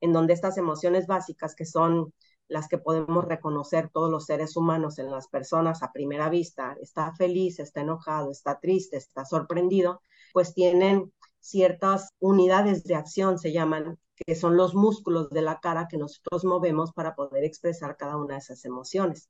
en 0.00 0.12
donde 0.12 0.34
estas 0.34 0.56
emociones 0.56 1.08
básicas, 1.08 1.56
que 1.56 1.66
son 1.66 2.14
las 2.46 2.68
que 2.68 2.78
podemos 2.78 3.24
reconocer 3.24 3.90
todos 3.92 4.08
los 4.08 4.26
seres 4.26 4.56
humanos 4.56 5.00
en 5.00 5.10
las 5.10 5.26
personas 5.26 5.82
a 5.82 5.90
primera 5.90 6.30
vista, 6.30 6.76
está 6.80 7.12
feliz, 7.16 7.58
está 7.58 7.80
enojado, 7.80 8.30
está 8.30 8.60
triste, 8.60 8.98
está 8.98 9.24
sorprendido, 9.24 10.00
pues 10.32 10.54
tienen 10.54 11.12
ciertas 11.40 12.10
unidades 12.20 12.84
de 12.84 12.94
acción, 12.94 13.40
se 13.40 13.50
llaman, 13.52 13.98
que 14.14 14.36
son 14.36 14.56
los 14.56 14.76
músculos 14.76 15.28
de 15.30 15.42
la 15.42 15.58
cara 15.58 15.88
que 15.88 15.98
nosotros 15.98 16.44
movemos 16.44 16.92
para 16.92 17.16
poder 17.16 17.42
expresar 17.42 17.96
cada 17.96 18.16
una 18.16 18.34
de 18.34 18.40
esas 18.42 18.64
emociones. 18.64 19.28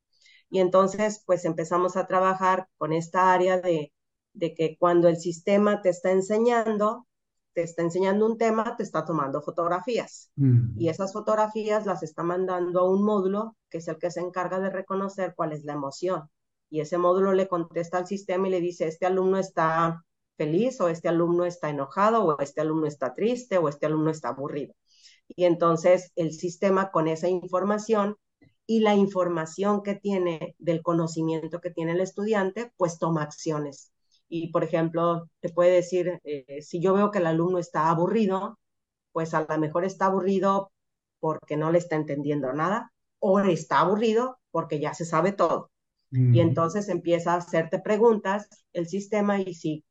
Y 0.51 0.61
entonces, 0.61 1.23
pues 1.27 1.45
empezamos 1.45 1.97
a 1.97 2.07
trabajar 2.07 2.69
con 2.79 2.93
esta 2.93 3.33
área 3.33 3.61
de, 3.61 3.93
de 4.33 4.55
que 4.55 4.77
cuando 4.79 5.09
el 5.09 5.19
sistema 5.19 5.83
te 5.83 5.91
está 5.91 6.11
enseñando, 6.11 7.07
te 7.53 7.63
está 7.63 7.83
enseñando 7.83 8.25
un 8.25 8.39
tema, 8.39 8.77
te 8.77 8.83
está 8.83 9.05
tomando 9.05 9.43
fotografías. 9.43 10.31
Mm. 10.37 10.79
Y 10.79 10.89
esas 10.89 11.13
fotografías 11.13 11.87
las 11.87 12.03
está 12.03 12.23
mandando 12.23 12.81
a 12.81 12.91
un 12.91 13.05
módulo 13.05 13.57
que 13.69 13.79
es 13.79 13.89
el 13.89 13.99
que 13.99 14.11
se 14.11 14.21
encarga 14.21 14.61
de 14.61 14.71
reconocer 14.71 15.35
cuál 15.37 15.53
es 15.53 15.65
la 15.65 15.75
emoción. 15.75 16.31
Y 16.71 16.81
ese 16.81 16.99
módulo 16.99 17.33
le 17.33 17.49
contesta 17.49 17.99
al 17.99 18.07
sistema 18.07 18.49
y 18.49 18.51
le 18.51 18.61
dice, 18.61 18.87
este 18.87 19.07
alumno 19.07 19.39
está 19.39 20.05
feliz 20.37 20.81
o 20.81 20.89
este 20.89 21.09
alumno 21.09 21.45
está 21.45 21.71
enojado 21.71 22.25
o 22.25 22.41
este 22.41 22.61
alumno 22.61 22.87
está 22.87 23.13
triste 23.13 23.59
o 23.59 23.69
este 23.69 23.87
alumno 23.87 24.11
está 24.11 24.29
aburrido. 24.29 24.75
Y 25.29 25.45
entonces 25.45 26.13
el 26.17 26.33
sistema 26.33 26.91
con 26.91 27.09
esa 27.09 27.29
información 27.29 28.17
y 28.69 28.81
la 28.81 28.95
información 28.95 29.83
que 29.83 29.97
tiene 29.97 30.55
del 30.59 30.83
conocimiento 30.83 31.61
que 31.61 31.71
tiene 31.71 31.93
el 31.93 32.03
estudiante, 32.03 32.73
pues 32.77 32.99
toma 32.99 33.23
acciones 33.23 33.93
y, 34.29 34.53
por 34.53 34.63
ejemplo, 34.63 35.29
te 35.41 35.49
puede 35.49 35.73
decir, 35.73 36.21
eh, 36.25 36.61
si 36.63 36.81
yo 36.81 36.93
veo 36.95 37.11
que 37.11 37.19
el 37.19 37.27
alumno 37.27 37.59
está 37.59 37.89
aburrido, 37.89 38.59
pues 39.13 39.33
a 39.35 39.47
lo 39.49 39.59
mejor 39.59 39.85
está 39.85 40.07
aburrido 40.07 40.71
porque 41.19 41.57
no 41.57 41.73
le 41.73 41.79
está 41.79 41.97
entendiendo 41.97 42.53
nada 42.53 42.93
o 43.21 43.41
está 43.41 43.81
aburrido 43.81 44.39
porque 44.51 44.81
ya 44.81 44.95
se 44.95 45.05
sabe 45.07 45.33
todo. 45.33 45.71
Y 46.11 46.41
entonces 46.41 46.89
empieza 46.89 47.35
a 47.35 47.39
hacerte 47.39 47.81
preguntas 47.81 48.49
el 48.73 48.87
sistema 48.89 49.41
y 49.41 49.55
si, 49.55 49.85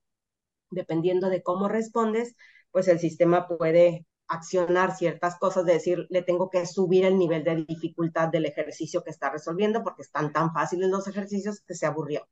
dependiendo 0.71 1.29
de 1.29 1.43
cómo 1.43 1.67
respondes, 1.67 2.35
pues 2.71 2.87
el 2.87 2.99
sistema 2.99 3.47
puede 3.47 4.05
accionar 4.27 4.95
ciertas 4.95 5.37
cosas, 5.37 5.65
de 5.65 5.73
decir, 5.73 6.05
le 6.09 6.21
tengo 6.21 6.49
que 6.49 6.65
subir 6.65 7.05
el 7.05 7.17
nivel 7.17 7.43
de 7.43 7.65
dificultad 7.65 8.27
del 8.29 8.45
ejercicio 8.45 9.03
que 9.03 9.11
está 9.11 9.29
resolviendo 9.29 9.83
porque 9.83 10.01
están 10.01 10.33
tan 10.33 10.53
fáciles 10.53 10.89
los 10.89 11.07
ejercicios 11.07 11.61
que 11.61 11.75
se 11.75 11.85
aburrió 11.85 12.27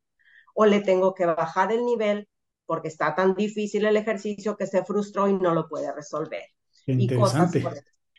o 0.56 0.64
le 0.64 0.80
tengo 0.80 1.14
que 1.14 1.26
bajar 1.26 1.70
el 1.70 1.84
nivel 1.84 2.28
porque 2.64 2.88
está 2.88 3.14
tan 3.14 3.34
difícil 3.34 3.84
el 3.84 3.96
ejercicio 3.96 4.56
que 4.56 4.66
se 4.66 4.84
frustró 4.84 5.28
y 5.28 5.34
no 5.34 5.54
lo 5.54 5.68
puede 5.68 5.92
resolver. 5.94 6.44
Interesante. 6.86 7.62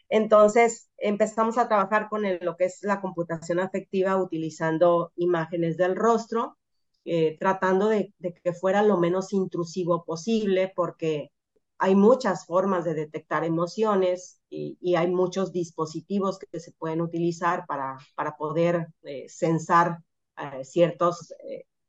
Entonces 0.07 0.89
empezamos 0.97 1.57
a 1.57 1.67
trabajar 1.67 2.07
con 2.09 2.23
lo 2.41 2.55
que 2.55 2.65
es 2.65 2.79
la 2.83 3.01
computación 3.01 3.59
afectiva 3.59 4.15
utilizando 4.21 5.11
imágenes 5.15 5.77
del 5.77 5.95
rostro, 5.95 6.57
eh, 7.03 7.37
tratando 7.39 7.89
de, 7.89 8.13
que 8.43 8.53
fuera 8.53 8.83
lo 8.83 8.97
menos 8.97 9.33
intrusivo 9.33 10.05
posible 10.05 10.71
porque 10.75 11.31
hay 11.79 11.95
muchas 11.95 12.45
formas 12.45 12.85
de 12.85 12.93
detectar 12.93 13.43
emociones 13.43 14.41
y, 14.49 14.95
hay 14.95 15.07
muchos 15.07 15.51
dispositivos 15.51 16.39
que 16.39 16.59
se 16.59 16.71
pueden 16.71 17.01
utilizar 17.01 17.65
para, 17.67 17.97
para 18.15 18.35
poder 18.37 18.87
eh, 19.03 19.25
censar 19.29 19.99
eh, 20.37 20.63
ciertos 20.63 21.33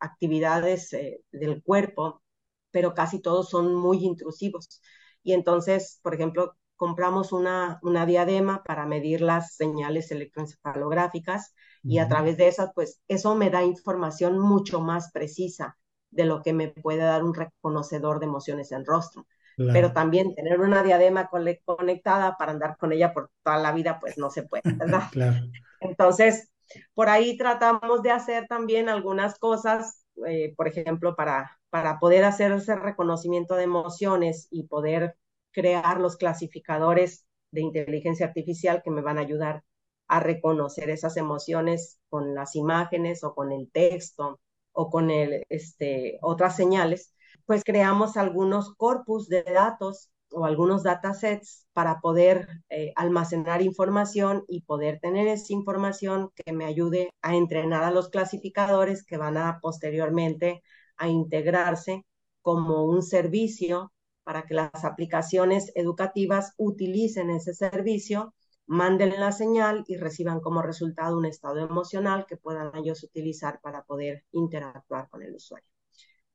actividades 0.01 0.93
eh, 0.93 1.23
del 1.33 1.63
cuerpo, 1.63 2.23
pero 2.71 2.95
casi 2.95 3.21
todos 3.21 3.49
son 3.49 3.75
muy 3.75 4.05
intrusivos. 4.05 4.81
Y 5.23 5.33
entonces, 5.33 6.01
por 6.03 6.15
ejemplo, 6.15 6.55
compramos 6.77 7.33
una, 7.33 7.79
una 7.83 8.07
diadema 8.07 8.63
para 8.63 8.87
medir 8.87 9.21
las 9.21 9.57
señales 9.57 10.11
electroencefalográficas 10.11 11.55
y 11.83 11.99
a 11.99 12.09
través 12.09 12.37
de 12.37 12.49
esas, 12.49 12.71
pues 12.75 13.01
eso 13.09 13.35
me 13.35 13.51
da 13.51 13.65
información 13.65 14.39
mucho 14.39 14.81
más 14.81 15.11
precisa 15.13 15.77
de 16.11 16.25
lo 16.25 16.43
que 16.43 16.53
me 16.53 16.69
puede 16.69 17.03
dar 17.03 17.25
un 17.25 17.35
reconocedor 17.35 18.21
de 18.21 18.27
emociones 18.27 18.73
en 18.73 18.85
rostro. 18.85 19.27
Pero 19.73 19.93
también 19.93 20.35
tener 20.35 20.61
una 20.61 20.83
diadema 20.83 21.29
conectada 21.65 22.37
para 22.37 22.53
andar 22.53 22.77
con 22.77 22.93
ella 22.93 23.13
por 23.13 23.31
toda 23.43 23.59
la 23.59 23.73
vida, 23.73 23.99
pues 24.01 24.17
no 24.17 24.31
se 24.31 24.45
puede, 24.45 24.63
¿verdad? 24.79 25.03
claro. 25.11 25.37
Entonces, 25.81 26.51
por 26.95 27.09
ahí 27.09 27.37
tratamos 27.37 28.03
de 28.03 28.11
hacer 28.11 28.47
también 28.47 28.89
algunas 28.89 29.39
cosas, 29.39 30.05
eh, 30.27 30.55
por 30.57 30.69
ejemplo, 30.69 31.17
para, 31.17 31.59
para 31.71 31.99
poder 31.99 32.25
hacer 32.25 32.53
ese 32.53 32.77
reconocimiento 32.77 33.55
de 33.57 33.65
emociones 33.65 34.49
y 34.51 34.65
poder 34.65 35.17
crear 35.51 36.01
los 36.01 36.17
clasificadores 36.17 37.27
de 37.51 37.63
inteligencia 37.63 38.27
artificial 38.27 38.83
que 38.83 38.91
me 38.91 39.03
van 39.03 39.19
a 39.19 39.23
ayudar 39.23 39.65
a 40.09 40.21
reconocer 40.21 40.91
esas 40.91 41.17
emociones 41.17 41.99
con 42.09 42.35
las 42.35 42.57
imágenes 42.57 43.25
o 43.25 43.35
con 43.35 43.53
el 43.53 43.71
texto 43.71 44.41
o 44.73 44.91
con 44.91 45.11
el, 45.11 45.45
este, 45.49 46.19
otras 46.23 46.57
señales, 46.57 47.15
pues 47.49 47.65
creamos 47.65 48.19
algunos 48.19 48.75
corpus 48.75 49.29
de 49.31 49.43
datos 49.43 50.11
o 50.31 50.45
algunos 50.45 50.83
datasets 50.83 51.67
para 51.73 51.99
poder 52.01 52.47
eh, 52.69 52.93
almacenar 52.95 53.63
información 53.63 54.45
y 54.49 54.61
poder 54.65 55.01
tener 55.01 55.27
esa 55.29 55.55
información 55.55 56.31
que 56.35 56.53
me 56.53 56.67
ayude 56.67 57.11
a 57.23 57.37
entrenar 57.37 57.85
a 57.85 57.91
los 57.91 58.11
clasificadores 58.11 59.03
que 59.03 59.17
van 59.17 59.39
a 59.39 59.61
posteriormente 59.63 60.63
a 60.99 61.09
integrarse 61.09 62.05
como 62.43 62.85
un 62.85 63.03
servicio 63.03 63.95
para 64.25 64.43
que 64.45 64.53
las 64.53 64.85
aplicaciones 64.85 65.73
educativas 65.75 66.53
utilicen 66.59 67.31
ese 67.31 67.55
servicio, 67.55 68.35
manden 68.67 69.19
la 69.19 69.33
señal 69.33 69.85
y 69.89 69.97
reciban 69.97 70.41
como 70.41 70.61
resultado 70.61 71.17
un 71.17 71.25
estado 71.25 71.61
emocional 71.61 72.27
que 72.29 72.37
puedan 72.37 72.77
ellos 72.77 73.03
utilizar 73.05 73.59
para 73.63 73.85
poder 73.85 74.25
interactuar 74.33 75.09
con 75.09 75.23
el 75.23 75.35
usuario. 75.35 75.78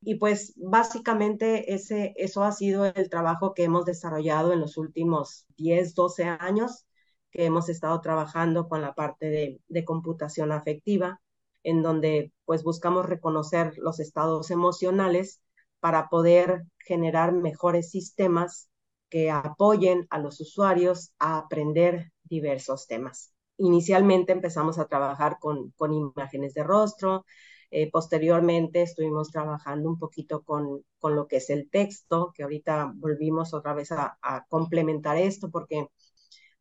Y 0.06 0.16
pues 0.16 0.54
básicamente 0.58 1.74
ese, 1.74 2.14
eso 2.18 2.44
ha 2.44 2.52
sido 2.52 2.86
el 2.86 3.10
trabajo 3.10 3.54
que 3.54 3.64
hemos 3.64 3.86
desarrollado 3.86 4.52
en 4.54 4.60
los 4.60 4.78
últimos 4.78 5.46
10, 5.58 5.96
12 5.96 6.26
años, 6.26 6.86
que 7.32 7.46
hemos 7.46 7.70
estado 7.70 8.00
trabajando 8.02 8.68
con 8.68 8.82
la 8.82 8.94
parte 8.94 9.28
de, 9.30 9.62
de 9.68 9.86
computación 9.86 10.52
afectiva, 10.52 11.22
en 11.64 11.82
donde 11.82 12.34
pues 12.46 12.64
buscamos 12.64 13.06
reconocer 13.06 13.74
los 13.78 14.00
estados 14.00 14.52
emocionales 14.52 15.42
para 15.80 16.10
poder 16.10 16.64
generar 16.80 17.32
mejores 17.34 17.90
sistemas 17.90 18.70
que 19.10 19.32
apoyen 19.32 20.08
a 20.10 20.20
los 20.20 20.40
usuarios 20.42 21.14
a 21.20 21.38
aprender 21.38 22.12
diversos 22.24 22.88
temas. 22.88 23.34
Inicialmente 23.58 24.34
empezamos 24.34 24.80
a 24.80 24.88
trabajar 24.88 25.38
con, 25.40 25.72
con 25.78 25.94
imágenes 25.94 26.54
de 26.54 26.64
rostro, 26.64 27.26
eh, 27.74 27.90
posteriormente 27.92 28.84
estuvimos 28.84 29.32
trabajando 29.32 29.90
un 29.90 29.98
poquito 29.98 30.44
con, 30.44 30.84
con, 31.00 31.16
lo 31.16 31.28
que 31.28 31.38
es 31.38 31.50
el 31.50 31.72
texto, 31.72 32.32
que 32.36 32.44
ahorita 32.44 32.94
volvimos 32.96 33.54
otra 33.56 33.74
vez 33.74 33.92
a, 33.92 34.18
complementar 34.48 35.18
esto 35.18 35.50
porque 35.50 35.88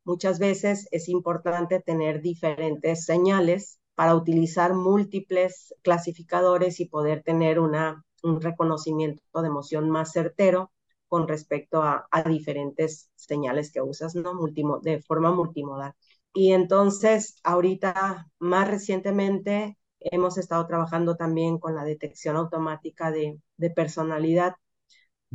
muchas 0.05 0.39
veces 0.39 0.89
es 0.91 1.11
importante 1.11 1.81
tener 1.81 2.23
diferentes 2.23 3.05
señales 3.05 3.79
para 3.95 4.15
utilizar 4.15 4.75
múltiples 4.75 5.75
clasificadores 5.83 6.81
y 6.81 6.87
poder 6.87 7.23
tener 7.23 7.61
una, 7.61 8.05
un 8.23 8.41
reconocimiento 8.41 9.43
de 9.43 9.49
emoción 9.49 9.91
más 9.91 10.13
certero 10.13 10.73
con 11.09 11.29
respecto 11.29 11.83
a, 11.83 12.09
a 12.11 12.23
diferentes 12.23 13.11
señales 13.17 13.71
que 13.71 13.83
usas, 13.83 14.15
¿no? 14.15 14.33
Multimo, 14.35 14.79
de 14.81 15.03
forma 15.03 15.31
multimodal. 15.31 15.93
Y 16.33 16.53
entonces, 16.53 17.37
ahorita, 17.45 18.31
más 18.39 18.69
recientemente, 18.71 19.77
hemos 20.11 20.39
estado 20.39 20.66
trabajando 20.66 21.16
también 21.16 21.59
con 21.59 21.74
la 21.74 21.85
detección 21.85 22.37
automática 22.37 23.11
de, 23.11 23.41
de 23.57 23.70
personalidad, 23.70 24.57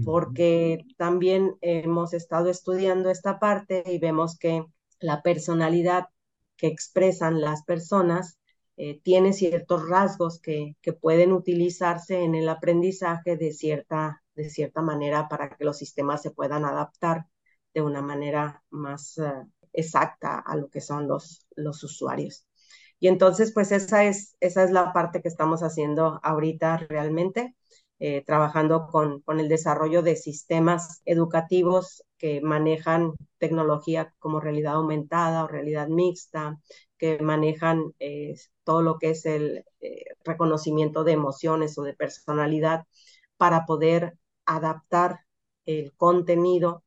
porque 0.06 0.85
también 0.98 1.56
hemos 1.61 2.14
estado 2.14 2.49
estudiando 2.49 3.10
esta 3.10 3.39
parte 3.39 3.84
y 3.88 3.98
vemos 3.98 4.38
que 4.38 4.64
la 4.99 5.23
personalidad 5.23 6.10
que 6.56 6.68
expresan 6.68 7.41
las 7.41 7.64
personas 7.64 8.38
eh, 8.77 8.99
tiene 9.02 9.34
ciertos 9.34 9.88
rasgos 9.89 10.39
que, 10.39 10.76
que, 10.81 10.94
pueden 10.94 11.34
utilizarse 11.34 12.23
en 12.23 12.35
el 12.35 12.48
aprendizaje 12.48 13.35
de 13.35 13.52
cierta, 13.52 14.23
de 14.35 14.52
cierta 14.52 14.84
manera 14.84 15.27
para 15.27 15.49
que 15.49 15.65
los 15.65 15.77
sistemas 15.77 16.22
se 16.22 16.30
puedan 16.31 16.64
adaptar 16.64 17.26
de 17.73 17.81
una 17.81 18.02
manera 18.02 18.64
más 18.69 19.18
uh, 19.18 19.52
exacta 19.73 20.39
a 20.39 20.56
lo 20.56 20.69
que 20.69 20.81
son 20.81 21.07
los, 21.07 21.45
los 21.56 21.84
usuarios. 21.84 22.47
Y 22.99 23.07
entonces, 23.07 23.53
pues 23.53 23.72
esa 23.72 24.06
es, 24.06 24.36
esa 24.40 24.64
es 24.64 24.72
la 24.72 24.91
parte 24.94 25.22
que 25.22 25.28
estamos 25.28 25.61
haciendo 25.61 26.19
ahorita 26.24 26.78
realmente, 26.90 27.56
eh, 27.99 28.24
trabajando 28.26 28.88
con, 28.88 29.22
con 29.22 29.40
el 29.40 29.49
desarrollo 29.49 30.02
de 30.03 30.15
sistemas 30.15 31.02
educativos 31.06 32.03
que 32.18 32.41
manejan 32.41 33.14
tecnología 33.38 34.14
como 34.19 34.40
realidad 34.40 34.76
aumentada 34.76 35.44
o 35.44 35.48
realidad 35.48 35.88
mixta, 35.88 36.60
que 36.98 37.19
manejan 37.19 37.94
eh, 37.99 38.36
todo 38.64 38.82
lo 38.82 38.98
que 38.98 39.11
es 39.11 39.26
el 39.26 39.64
eh, 39.82 40.03
reconocimiento 40.24 41.03
de 41.03 41.14
emociones 41.14 41.78
o 41.78 41.84
de 41.84 41.94
personalidad 41.94 42.86
para 43.38 43.65
poder 43.65 44.18
adaptar 44.45 45.19
el 45.65 45.94
contenido 45.95 46.84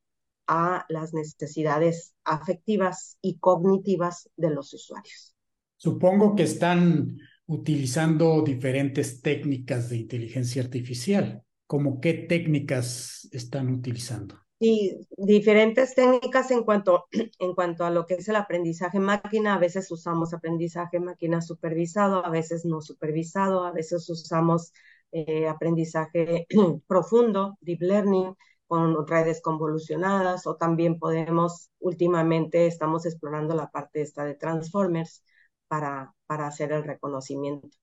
a 0.46 0.84
las 0.88 1.14
necesidades 1.14 2.14
afectivas 2.24 3.18
y 3.22 3.38
cognitivas 3.38 4.28
de 4.36 4.50
los 4.50 4.72
usuarios. 4.74 5.34
Supongo 5.82 6.36
que 6.36 6.42
están 6.42 7.16
utilizando 7.46 8.42
diferentes 8.42 9.22
técnicas 9.22 9.88
de 9.88 9.96
inteligencia 9.96 10.62
artificial. 10.62 11.42
¿Cómo 11.66 12.02
qué 12.02 12.12
técnicas 12.12 13.26
están 13.32 13.72
utilizando? 13.72 14.34
Y 14.58 15.06
diferentes 15.16 15.94
técnicas 15.94 16.50
en 16.50 16.64
cuanto, 16.64 17.06
en 17.38 17.54
cuanto 17.54 17.86
a 17.86 17.90
lo 17.90 18.04
que 18.04 18.16
es 18.16 18.28
el 18.28 18.36
aprendizaje 18.36 19.00
máquina. 19.00 19.54
A 19.54 19.58
veces 19.58 19.90
usamos 19.90 20.34
aprendizaje 20.34 21.00
máquina 21.00 21.40
supervisado, 21.40 22.26
a 22.26 22.28
veces 22.28 22.66
no 22.66 22.82
supervisado, 22.82 23.64
a 23.64 23.72
veces 23.72 24.06
usamos 24.10 24.74
eh, 25.12 25.48
aprendizaje 25.48 26.46
profundo, 26.86 27.56
deep 27.62 27.80
learning, 27.80 28.34
con 28.66 29.06
redes 29.06 29.40
convolucionadas, 29.40 30.46
o 30.46 30.56
también 30.56 30.98
podemos, 30.98 31.70
últimamente 31.78 32.66
estamos 32.66 33.06
explorando 33.06 33.54
la 33.54 33.70
parte 33.70 34.02
esta 34.02 34.24
de 34.26 34.34
transformers, 34.34 35.24
para, 35.70 36.12
para 36.26 36.48
hacer 36.48 36.72
el 36.72 36.82
reconocimiento. 36.82 37.78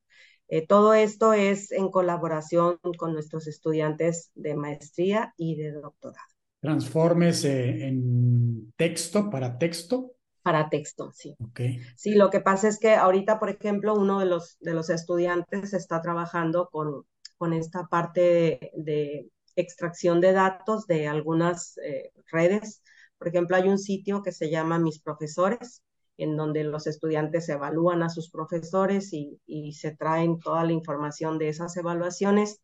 Eh, 0.49 0.67
todo 0.67 0.93
esto 0.93 1.31
es 1.31 1.71
en 1.71 1.89
colaboración 1.89 2.79
con 2.97 3.13
nuestros 3.13 3.47
estudiantes 3.47 4.31
de 4.35 4.55
maestría 4.55 5.33
y 5.37 5.55
de 5.55 5.71
doctorado. 5.71 6.27
Transformes 6.59 7.45
eh, 7.45 7.87
en 7.87 8.73
texto, 8.75 9.29
para 9.29 9.57
texto. 9.57 10.11
Para 10.43 10.69
texto, 10.69 11.11
sí. 11.13 11.35
Okay. 11.49 11.79
Sí, 11.95 12.15
lo 12.15 12.29
que 12.29 12.41
pasa 12.41 12.67
es 12.67 12.77
que 12.77 12.93
ahorita, 12.93 13.39
por 13.39 13.49
ejemplo, 13.49 13.95
uno 13.95 14.19
de 14.19 14.25
los, 14.25 14.57
de 14.59 14.73
los 14.73 14.89
estudiantes 14.89 15.73
está 15.73 16.01
trabajando 16.01 16.69
con, 16.69 17.05
con 17.37 17.53
esta 17.53 17.87
parte 17.87 18.21
de, 18.21 18.71
de 18.75 19.29
extracción 19.55 20.19
de 20.19 20.33
datos 20.33 20.87
de 20.87 21.07
algunas 21.07 21.77
eh, 21.77 22.11
redes. 22.31 22.83
Por 23.17 23.29
ejemplo, 23.29 23.55
hay 23.55 23.67
un 23.67 23.79
sitio 23.79 24.21
que 24.21 24.31
se 24.31 24.49
llama 24.49 24.77
Mis 24.77 24.99
Profesores, 24.99 25.83
en 26.17 26.35
donde 26.35 26.63
los 26.63 26.87
estudiantes 26.87 27.47
evalúan 27.49 28.03
a 28.03 28.09
sus 28.09 28.29
profesores 28.31 29.13
y, 29.13 29.39
se 29.73 29.95
traen 29.95 30.39
toda 30.39 30.63
la 30.65 30.73
información 30.73 31.37
de 31.37 31.49
esas 31.49 31.77
evaluaciones 31.77 32.61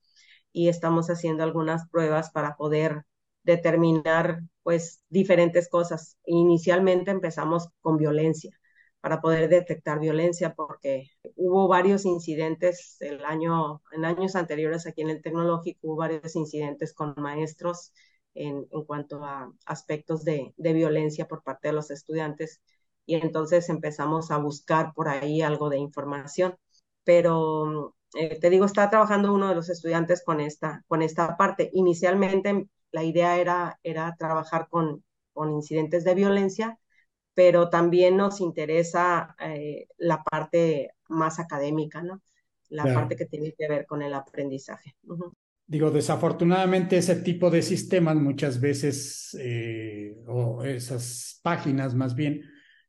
y 0.52 0.70
estamos 0.70 1.10
haciendo 1.10 1.44
algunas 1.44 1.88
pruebas 1.90 2.32
para 2.32 2.56
poder 2.56 3.06
determinar 3.44 4.42
pues 4.64 5.04
diferentes 5.10 5.70
cosas. 5.70 6.18
Inicialmente 6.26 7.12
empezamos 7.12 7.70
con 7.82 7.98
violencia 7.98 8.52
para 9.02 9.22
poder 9.22 9.50
detectar 9.50 10.00
violencia 10.00 10.54
porque 10.56 11.10
hubo 11.36 11.68
varios 11.68 12.06
incidentes 12.06 12.98
el 13.02 13.26
año 13.26 13.82
en 13.92 14.06
años 14.06 14.36
anteriores 14.36 14.88
aquí 14.88 15.02
en 15.02 15.10
el 15.10 15.22
tecnológico 15.22 15.80
hubo 15.84 15.98
varios 15.98 16.36
incidentes 16.38 16.94
con 16.94 17.14
maestros 17.18 17.92
en, 18.34 18.66
en 18.72 18.84
cuanto 18.86 19.24
a 19.26 19.52
aspectos 19.66 20.24
de 20.24 20.54
violencia 20.58 21.28
por 21.28 21.44
parte 21.44 21.68
de 21.68 21.74
los 21.74 21.92
estudiantes 21.92 22.62
y 23.06 23.16
entonces 23.16 23.70
empezamos 23.70 24.32
a 24.32 24.38
buscar 24.38 24.94
por 24.94 25.10
ahí 25.10 25.42
algo 25.42 25.70
de 25.70 25.78
información. 25.78 26.56
Pero 27.04 27.96
eh, 28.16 28.40
te 28.40 28.50
digo, 28.50 28.66
está 28.66 28.90
trabajando 28.90 29.34
uno 29.34 29.50
de 29.50 29.56
los 29.56 29.70
estudiantes 29.70 30.24
con 30.24 30.40
esta, 30.40 30.84
con 30.88 31.02
esta 31.02 31.36
parte. 31.38 31.70
Inicialmente 31.74 32.68
la 32.92 33.04
idea 33.04 33.38
era, 33.40 33.80
era 33.84 34.16
trabajar 34.18 34.68
con, 34.70 35.04
con 35.34 35.52
incidentes 35.52 36.04
de 36.04 36.16
violencia, 36.16 36.80
pero 37.34 37.70
también 37.70 38.16
nos 38.18 38.40
interesa 38.40 39.36
eh, 39.40 39.88
la 39.98 40.24
parte 40.24 40.92
más 41.10 41.40
académica, 41.40 42.02
¿no? 42.04 42.22
La 42.70 42.84
claro. 42.84 43.00
parte 43.00 43.16
que 43.16 43.26
tiene 43.26 43.54
que 43.54 43.68
ver 43.68 43.86
con 43.86 44.02
el 44.02 44.14
aprendizaje. 44.14 44.96
Uh 45.04 45.16
-huh. 45.16 45.34
Digo, 45.66 45.92
desafortunadamente 45.92 46.98
ese 46.98 47.16
tipo 47.18 47.50
de 47.50 47.62
sistemas 47.62 48.16
muchas 48.16 48.60
veces, 48.60 49.36
eh, 49.40 50.16
o 50.28 50.64
esas 50.64 51.40
páginas 51.42 51.96
más 51.96 52.16
bien, 52.16 52.42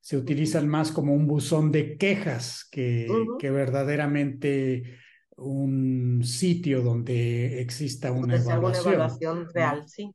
se 0.04 0.18
utilizan 0.18 0.68
más 0.68 0.92
como 0.92 1.14
un 1.14 1.26
buzón 1.26 1.72
de 1.72 1.96
quejas 1.96 2.68
que, 2.70 3.06
uh 3.08 3.14
-huh. 3.14 3.38
que 3.38 3.50
verdaderamente 3.50 4.98
un 5.36 6.22
sitio 6.22 6.82
donde 6.82 7.62
exista 7.62 8.12
una 8.12 8.36
evaluación. 8.36 8.84
Una 8.84 8.94
evaluación 8.96 9.48
real, 9.54 9.80
¿no? 9.80 9.88
sí. 9.88 10.14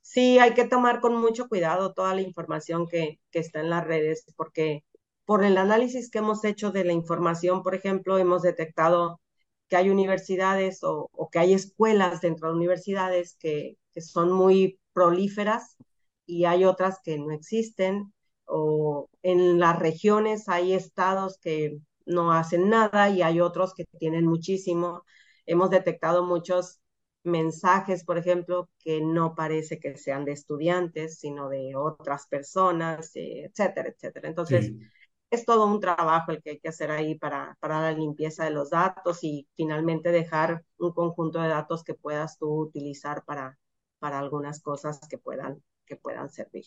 Sí, 0.00 0.38
hay 0.38 0.54
que 0.54 0.66
tomar 0.66 1.00
con 1.00 1.20
mucho 1.20 1.48
cuidado 1.48 1.92
toda 1.92 2.14
la 2.14 2.22
información 2.22 2.88
que, 2.88 3.20
que 3.30 3.40
está 3.40 3.60
en 3.60 3.68
las 3.68 3.84
redes, 3.84 4.24
porque 4.36 4.84
por 5.26 5.44
el 5.44 5.58
análisis 5.58 6.10
que 6.10 6.20
hemos 6.20 6.42
hecho 6.42 6.70
de 6.70 6.84
la 6.84 6.94
información, 6.94 7.62
por 7.62 7.74
ejemplo, 7.74 8.16
hemos 8.16 8.40
detectado 8.40 9.20
que 9.68 9.76
hay 9.76 9.90
universidades 9.90 10.82
o, 10.82 11.10
o 11.12 11.28
que 11.28 11.40
hay 11.40 11.52
escuelas 11.52 12.22
dentro 12.22 12.48
de 12.48 12.54
universidades 12.54 13.36
que, 13.38 13.76
que 13.92 14.00
son 14.00 14.32
muy 14.32 14.80
prolíferas 14.94 15.76
y 16.24 16.46
hay 16.46 16.64
otras 16.64 17.00
que 17.04 17.18
no 17.18 17.32
existen 17.32 18.14
o 18.46 19.08
en 19.22 19.58
las 19.58 19.78
regiones 19.78 20.48
hay 20.48 20.72
estados 20.72 21.38
que 21.38 21.78
no 22.06 22.32
hacen 22.32 22.70
nada 22.70 23.10
y 23.10 23.22
hay 23.22 23.40
otros 23.40 23.74
que 23.74 23.84
tienen 23.98 24.26
muchísimo. 24.26 25.04
Hemos 25.46 25.70
detectado 25.70 26.24
muchos 26.24 26.80
mensajes, 27.24 28.04
por 28.04 28.18
ejemplo, 28.18 28.70
que 28.78 29.00
no 29.00 29.34
parece 29.34 29.78
que 29.80 29.96
sean 29.96 30.24
de 30.24 30.32
estudiantes, 30.32 31.18
sino 31.18 31.48
de 31.48 31.74
otras 31.76 32.26
personas, 32.28 33.10
etcétera, 33.14 33.88
etcétera. 33.90 34.28
Entonces, 34.28 34.66
sí. 34.66 34.78
es 35.30 35.44
todo 35.44 35.66
un 35.66 35.80
trabajo 35.80 36.30
el 36.32 36.42
que 36.42 36.50
hay 36.50 36.60
que 36.60 36.68
hacer 36.68 36.90
ahí 36.90 37.16
para, 37.18 37.56
para 37.60 37.80
la 37.80 37.92
limpieza 37.92 38.44
de 38.44 38.50
los 38.50 38.70
datos 38.70 39.24
y 39.24 39.48
finalmente 39.56 40.12
dejar 40.12 40.64
un 40.78 40.92
conjunto 40.92 41.40
de 41.40 41.48
datos 41.48 41.82
que 41.84 41.94
puedas 41.94 42.38
tú 42.38 42.48
utilizar 42.48 43.24
para, 43.24 43.58
para 43.98 44.18
algunas 44.20 44.60
cosas 44.62 45.00
que 45.08 45.18
puedan, 45.18 45.62
que 45.86 45.96
puedan 45.96 46.30
servir 46.30 46.64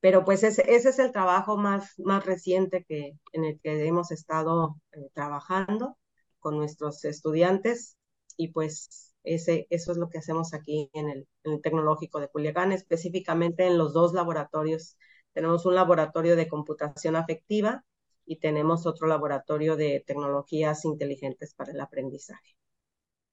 pero 0.00 0.24
pues 0.24 0.42
ese, 0.44 0.62
ese, 0.74 0.90
es 0.90 0.98
el 0.98 1.12
trabajo 1.12 1.56
más, 1.56 1.94
más 1.98 2.24
reciente 2.26 2.84
que, 2.88 3.18
en 3.32 3.44
el 3.44 3.60
que 3.60 3.86
hemos 3.86 4.10
estado 4.12 4.80
eh, 4.92 5.08
trabajando 5.14 5.96
con 6.38 6.56
nuestros 6.56 7.04
estudiantes 7.04 7.96
y 8.36 8.48
pues 8.48 9.14
Ese, 9.24 9.66
eso 9.70 9.92
es 9.92 9.98
lo 9.98 10.08
que 10.08 10.18
hacemos 10.18 10.54
aquí 10.54 10.88
en 10.94 11.08
el, 11.10 11.26
en 11.44 11.52
el 11.54 11.60
Tecnológico 11.60 12.20
de 12.20 12.28
Culiacán, 12.28 12.72
específicamente 12.72 13.66
en 13.66 13.76
los 13.76 13.92
dos 13.92 14.14
laboratorios. 14.14 14.96
Tenemos 15.34 15.66
un 15.66 15.74
laboratorio 15.74 16.36
de 16.36 16.48
computación 16.48 17.16
afectiva 17.16 17.84
y 18.24 18.38
tenemos 18.38 18.86
otro 18.86 19.06
laboratorio 19.06 19.76
de 19.76 20.02
tecnologías 20.06 20.84
inteligentes 20.84 21.54
para 21.54 21.72
el 21.72 21.80
aprendizaje. 21.80 22.56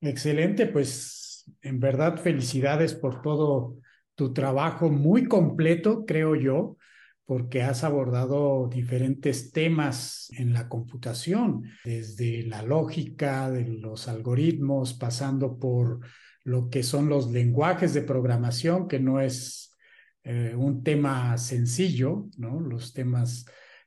Excelente, 0.01 0.65
pues 0.67 1.45
en 1.61 1.79
verdad 1.79 2.17
felicidades 2.17 2.93
por 2.93 3.21
todo 3.21 3.77
tu 4.15 4.33
trabajo 4.33 4.89
muy 4.89 5.25
completo, 5.25 6.05
creo 6.05 6.35
yo, 6.35 6.77
porque 7.25 7.63
has 7.63 7.83
abordado 7.83 8.69
diferentes 8.71 9.51
temas 9.51 10.29
en 10.37 10.53
la 10.53 10.69
computación, 10.69 11.63
desde 11.83 12.43
la 12.43 12.61
lógica 12.61 13.49
de 13.49 13.65
los 13.65 14.07
algoritmos, 14.07 14.93
pasando 14.93 15.57
por 15.57 16.01
lo 16.43 16.69
que 16.69 16.83
son 16.83 17.09
los 17.09 17.31
lenguajes 17.31 17.93
de 17.93 18.03
programación, 18.03 18.87
que 18.87 18.99
no 18.99 19.19
es 19.19 19.75
eh, 20.23 20.53
un 20.55 20.83
tema 20.83 21.37
sencillo, 21.37 22.27
¿no? 22.37 22.59
Los 22.59 22.93
temas 22.93 23.45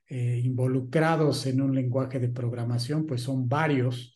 eh, 0.08 0.40
involucrados 0.42 1.46
en 1.46 1.60
un 1.60 1.74
lenguaje 1.74 2.18
de 2.18 2.28
programación, 2.28 3.06
pues 3.06 3.22
son 3.22 3.48
varios. 3.48 4.14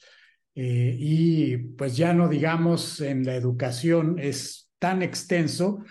Eh, 0.55 0.97
y 0.99 1.57
pues 1.57 1.97
ya 1.97 2.13
no 2.13 2.29
digamos 2.29 3.01
en 3.01 3.25
la 3.25 3.35
educación 3.35 4.19
es 4.19 4.71
tan 4.79 5.01
extenso 5.03 5.83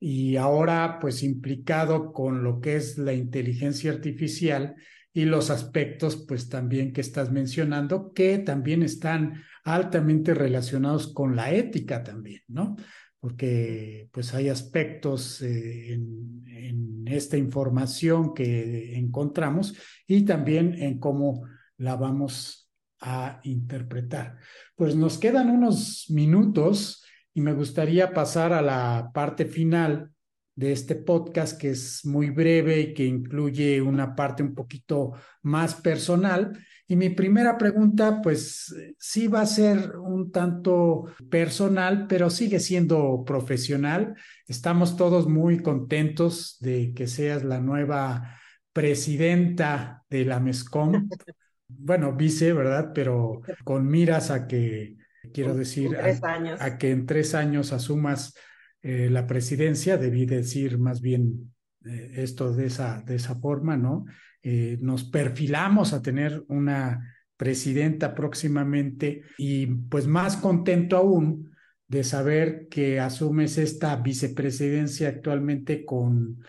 y 0.00 0.36
ahora 0.36 0.98
pues 1.00 1.22
implicado 1.22 2.12
con 2.12 2.42
lo 2.42 2.60
que 2.60 2.76
es 2.76 2.98
la 2.98 3.12
inteligencia 3.12 3.90
artificial 3.90 4.76
y 5.12 5.24
los 5.24 5.50
aspectos 5.50 6.24
pues 6.28 6.48
también 6.48 6.92
que 6.92 7.00
estás 7.00 7.32
mencionando 7.32 8.12
que 8.12 8.38
también 8.38 8.82
están 8.82 9.42
altamente 9.64 10.34
relacionados 10.34 11.12
con 11.12 11.34
la 11.34 11.52
ética 11.52 12.02
también, 12.04 12.42
¿no? 12.48 12.76
Porque 13.18 14.08
pues 14.12 14.32
hay 14.34 14.48
aspectos 14.48 15.42
eh, 15.42 15.92
en, 15.94 16.44
en 16.46 17.08
esta 17.08 17.36
información 17.36 18.32
que 18.32 18.96
encontramos 18.96 19.74
y 20.06 20.24
también 20.24 20.74
en 20.74 21.00
cómo 21.00 21.42
la 21.78 21.96
vamos 21.96 22.70
a 23.00 23.40
interpretar. 23.42 24.38
Pues 24.76 24.94
nos 24.94 25.18
quedan 25.18 25.50
unos 25.50 26.06
minutos 26.10 27.02
y 27.38 27.40
me 27.40 27.52
gustaría 27.52 28.12
pasar 28.12 28.52
a 28.52 28.60
la 28.60 29.12
parte 29.14 29.44
final 29.46 30.10
de 30.56 30.72
este 30.72 30.96
podcast 30.96 31.56
que 31.56 31.70
es 31.70 32.04
muy 32.04 32.30
breve 32.30 32.80
y 32.80 32.92
que 32.92 33.04
incluye 33.04 33.80
una 33.80 34.16
parte 34.16 34.42
un 34.42 34.56
poquito 34.56 35.12
más 35.42 35.76
personal. 35.76 36.58
Y 36.88 36.96
mi 36.96 37.10
primera 37.10 37.56
pregunta, 37.56 38.20
pues 38.20 38.74
sí 38.98 39.28
va 39.28 39.42
a 39.42 39.46
ser 39.46 39.96
un 39.98 40.32
tanto 40.32 41.04
personal, 41.30 42.08
pero 42.08 42.28
sigue 42.28 42.58
siendo 42.58 43.22
profesional. 43.24 44.16
Estamos 44.48 44.96
todos 44.96 45.28
muy 45.28 45.60
contentos 45.62 46.56
de 46.58 46.92
que 46.92 47.06
seas 47.06 47.44
la 47.44 47.60
nueva 47.60 48.36
presidenta 48.72 50.02
de 50.10 50.24
la 50.24 50.40
MESCOM. 50.40 51.08
Bueno, 51.70 52.14
vice, 52.14 52.54
¿verdad? 52.54 52.92
Pero 52.94 53.42
con 53.62 53.86
miras 53.86 54.30
a 54.30 54.46
que 54.46 54.97
quiero 55.32 55.54
decir, 55.54 55.96
a, 55.96 56.78
que 56.78 56.90
en 56.90 57.06
tres 57.06 57.34
años 57.34 57.72
asumas 57.72 58.34
eh, 58.82 59.08
la 59.10 59.26
presidencia, 59.26 59.96
debí 59.96 60.26
decir 60.26 60.78
más 60.78 61.00
bien 61.00 61.52
eh, 61.84 62.12
esto 62.16 62.52
de 62.52 62.66
esa, 62.66 63.02
de 63.02 63.16
esa 63.16 63.34
forma, 63.36 63.76
¿no? 63.76 64.04
Eh, 64.42 64.78
nos 64.80 65.04
perfilamos 65.04 65.92
a 65.92 66.02
tener 66.02 66.44
una 66.48 67.14
presidenta 67.36 68.14
próximamente 68.14 69.22
y 69.36 69.66
pues 69.66 70.06
más 70.06 70.36
contento 70.36 70.96
aún 70.96 71.50
de 71.86 72.04
saber 72.04 72.68
que 72.68 73.00
asumes 73.00 73.58
esta 73.58 73.96
vicepresidencia 73.96 75.08
actualmente 75.08 75.84
con 75.84 76.42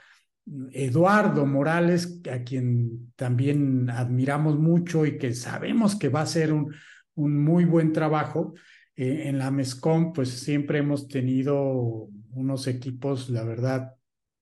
Eduardo 0.72 1.46
Morales, 1.46 2.22
a 2.32 2.44
quien 2.44 3.12
también 3.16 3.90
admiramos 3.90 4.58
mucho 4.58 5.06
y 5.06 5.18
que 5.18 5.34
sabemos 5.34 5.96
que 5.96 6.10
va 6.10 6.22
a 6.22 6.26
ser 6.26 6.52
un, 6.52 6.74
un 7.16 7.44
muy 7.44 7.66
buen 7.66 7.94
trabajo. 7.94 8.54
Eh, 9.00 9.30
en 9.30 9.38
la 9.38 9.50
MESCOM, 9.50 10.12
pues 10.12 10.28
siempre 10.30 10.80
hemos 10.80 11.08
tenido 11.08 12.10
unos 12.34 12.68
equipos, 12.68 13.30
la 13.30 13.46
verdad, 13.46 13.96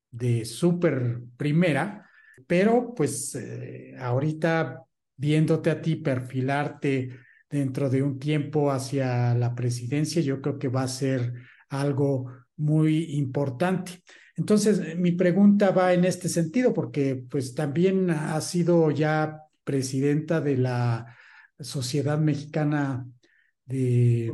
de 0.10 0.46
súper 0.46 1.20
primera, 1.38 2.10
pero 2.48 2.96
pues 2.96 3.36
eh, 3.36 3.96
ahorita 4.00 4.82
viéndote 5.16 5.70
a 5.70 5.80
ti 5.80 5.98
perfilarte 5.98 7.20
dentro 7.48 7.88
de 7.92 8.02
un 8.02 8.18
tiempo 8.18 8.72
hacia 8.72 9.36
la 9.36 9.54
presidencia, 9.54 10.24
yo 10.24 10.42
creo 10.42 10.58
que 10.58 10.70
va 10.70 10.82
a 10.82 10.88
ser 10.88 11.34
algo 11.70 12.32
muy 12.56 13.16
importante. 13.16 14.02
Entonces, 14.36 14.98
mi 14.98 15.12
pregunta 15.12 15.70
va 15.70 15.94
en 15.94 16.04
este 16.04 16.30
sentido, 16.30 16.74
porque 16.74 17.16
pues 17.30 17.54
también 17.54 18.10
ha 18.10 18.42
sido 18.42 18.90
ya 18.90 19.40
presidenta 19.64 20.42
de 20.42 20.58
la 20.58 21.16
Sociedad 21.60 22.18
Mexicana 22.18 23.06
de 23.68 24.32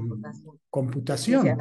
computación, 0.69 1.57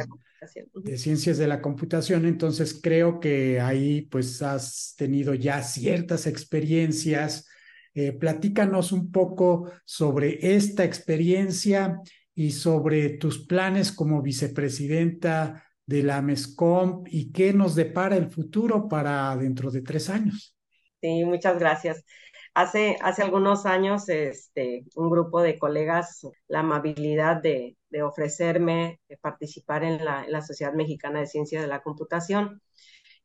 de 0.74 0.98
ciencias 0.98 1.38
de 1.38 1.48
la 1.48 1.60
computación. 1.60 2.26
Entonces 2.26 2.78
creo 2.80 3.18
que 3.18 3.60
ahí 3.60 4.02
pues 4.02 4.42
has 4.42 4.94
tenido 4.96 5.34
ya 5.34 5.62
ciertas 5.62 6.26
experiencias. 6.26 7.48
Eh, 7.94 8.12
platícanos 8.12 8.92
un 8.92 9.10
poco 9.10 9.70
sobre 9.84 10.54
esta 10.54 10.84
experiencia 10.84 12.00
y 12.34 12.52
sobre 12.52 13.10
tus 13.10 13.46
planes 13.46 13.92
como 13.92 14.22
vicepresidenta 14.22 15.64
de 15.86 16.02
la 16.02 16.22
MESCOM 16.22 17.04
y 17.06 17.32
qué 17.32 17.52
nos 17.52 17.74
depara 17.74 18.16
el 18.16 18.30
futuro 18.30 18.88
para 18.88 19.36
dentro 19.36 19.70
de 19.70 19.82
tres 19.82 20.08
años. 20.08 20.56
Sí, 21.00 21.24
muchas 21.24 21.58
gracias. 21.58 22.04
Hace, 22.54 22.98
hace 23.00 23.22
algunos 23.22 23.64
años, 23.64 24.08
este, 24.10 24.84
un 24.94 25.08
grupo 25.10 25.40
de 25.40 25.58
colegas, 25.58 26.26
la 26.48 26.60
amabilidad 26.60 27.40
de, 27.42 27.78
de 27.88 28.02
ofrecerme 28.02 29.00
participar 29.22 29.84
en 29.84 30.04
la, 30.04 30.24
en 30.24 30.32
la, 30.32 30.42
Sociedad 30.42 30.74
Mexicana 30.74 31.20
de 31.20 31.26
Ciencia 31.26 31.60
de 31.62 31.66
la 31.68 31.82
Computación, 31.82 32.60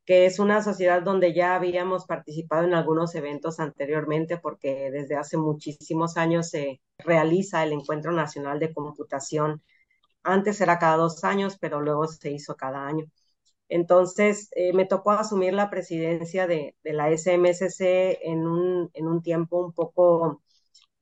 que 0.05 0.25
es 0.25 0.39
una 0.39 0.63
sociedad 0.63 1.01
donde 1.01 1.33
ya 1.33 1.55
habíamos 1.55 2.05
participado 2.05 2.65
en 2.65 2.73
algunos 2.73 3.15
eventos 3.15 3.59
anteriormente, 3.59 4.37
porque 4.37 4.91
desde 4.91 5.17
hace 5.17 5.37
muchísimos 5.37 6.17
años 6.17 6.49
se 6.49 6.81
realiza 6.99 7.63
el 7.63 7.73
Encuentro 7.73 8.13
Nacional 8.13 8.59
de 8.59 8.73
Computación. 8.73 9.61
Antes 10.23 10.61
era 10.61 10.79
cada 10.79 10.97
dos 10.97 11.23
años, 11.25 11.57
pero 11.59 11.81
luego 11.81 12.07
se 12.07 12.31
hizo 12.31 12.55
cada 12.55 12.87
año. 12.87 13.05
Entonces, 13.69 14.49
eh, 14.55 14.73
me 14.73 14.85
tocó 14.85 15.11
asumir 15.11 15.53
la 15.53 15.69
presidencia 15.69 16.47
de, 16.47 16.75
la 16.83 17.11
SMSC 17.11 18.19
en 18.23 18.47
un, 18.47 18.89
en 18.93 19.07
un, 19.07 19.21
tiempo 19.21 19.65
un 19.65 19.73
poco 19.73 20.41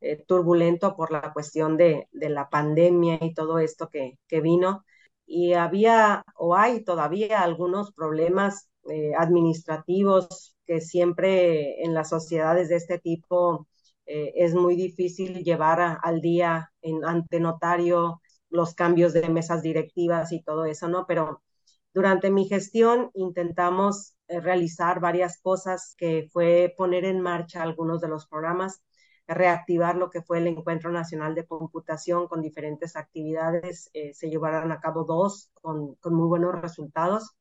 eh, 0.01 0.17
turbulento 0.27 0.95
por 0.95 1.11
la 1.11 1.33
cuestión 1.33 1.77
de, 1.77 2.07
la 2.13 2.49
pandemia 2.49 3.19
y 3.21 3.33
todo 3.33 3.59
esto 3.59 3.89
que, 3.89 4.17
vino. 4.41 4.85
Y 5.25 5.53
había 5.53 6.23
o 6.37 6.55
hay 6.55 6.83
todavía 6.83 7.41
algunos 7.41 7.91
problemas 7.93 8.69
eh, 8.89 9.13
administrativos 9.17 10.55
que 10.65 10.81
siempre 10.81 11.83
en 11.83 11.93
las 11.93 12.09
sociedades 12.09 12.69
de 12.69 12.75
este 12.77 12.99
tipo 12.99 13.67
es 14.07 14.53
muy 14.53 14.75
difícil 14.75 15.43
llevar 15.43 15.99
al 16.03 16.21
día 16.21 16.71
en, 16.81 17.03
ante 17.05 17.39
notario 17.39 18.21
los 18.49 18.75
cambios 18.75 19.13
de 19.13 19.29
mesas 19.29 19.63
directivas 19.63 20.31
y 20.31 20.43
todo 20.43 20.65
eso, 20.65 20.87
¿no? 20.87 21.05
Pero 21.07 21.41
durante 21.95 22.29
mi 22.29 22.45
gestión 22.45 23.09
intentamos 23.13 24.17
eh, 24.27 24.41
realizar 24.41 24.99
varias 24.99 25.39
cosas 25.41 25.95
que 25.97 26.27
fue 26.29 26.73
poner 26.77 27.05
en 27.05 27.21
marcha 27.21 27.63
algunos 27.63 28.01
de 28.01 28.09
los 28.09 28.27
programas, 28.27 28.83
reactivar 29.27 29.95
lo 29.95 30.09
que 30.09 30.21
fue 30.21 30.39
el 30.39 30.47
Encuentro 30.47 30.91
Nacional 30.91 31.35
de 31.35 31.45
Computación 31.47 32.27
con 32.27 32.41
diferentes 32.41 32.97
actividades. 32.97 33.89
Eh, 33.93 34.13
se 34.13 34.29
llevaron 34.29 34.73
a 34.73 34.81
cabo 34.81 35.05
dos 35.05 35.51
con, 35.53 35.97
muy 36.03 36.27
buenos 36.27 36.61
resultados. 36.61 37.33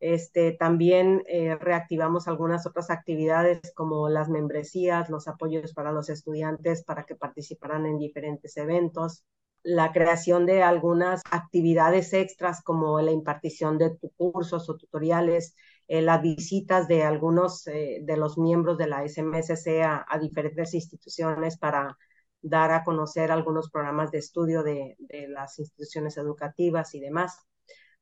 Este, 0.00 0.52
también 0.52 1.22
eh, 1.28 1.56
reactivamos 1.56 2.28
algunas 2.28 2.66
otras 2.66 2.88
actividades 2.88 3.60
como 3.74 4.08
las 4.08 4.30
membresías, 4.30 5.10
los 5.10 5.28
apoyos 5.28 5.74
para 5.74 5.92
los 5.92 6.08
estudiantes 6.08 6.82
para 6.82 7.04
que 7.04 7.14
participaran 7.14 7.84
en 7.84 7.98
diferentes 7.98 8.56
eventos, 8.56 9.26
la 9.62 9.92
creación 9.92 10.46
de 10.46 10.62
algunas 10.62 11.22
actividades 11.30 12.12
extras 12.12 12.62
como 12.62 13.00
la 13.00 13.12
impartición 13.12 13.78
de 13.78 13.96
cursos 14.16 14.68
o 14.68 14.76
tutoriales, 14.76 15.54
eh, 15.88 16.02
las 16.02 16.22
visitas 16.22 16.88
de 16.88 17.04
algunos 17.04 17.66
eh, 17.68 18.00
de 18.02 18.16
los 18.16 18.38
miembros 18.38 18.78
de 18.78 18.88
la 18.88 19.06
SMSC 19.06 19.82
a, 19.82 20.06
diferentes 20.20 20.74
instituciones 20.74 21.58
para 21.58 21.96
dar 22.40 22.72
a 22.72 22.82
conocer 22.84 23.30
algunos 23.30 23.70
programas 23.70 24.10
de 24.10 24.18
estudio 24.18 24.62
de, 24.64 24.96
las 25.28 25.58
instituciones 25.58 26.16
educativas 26.16 26.94
y 26.94 27.00
demás. 27.00 27.38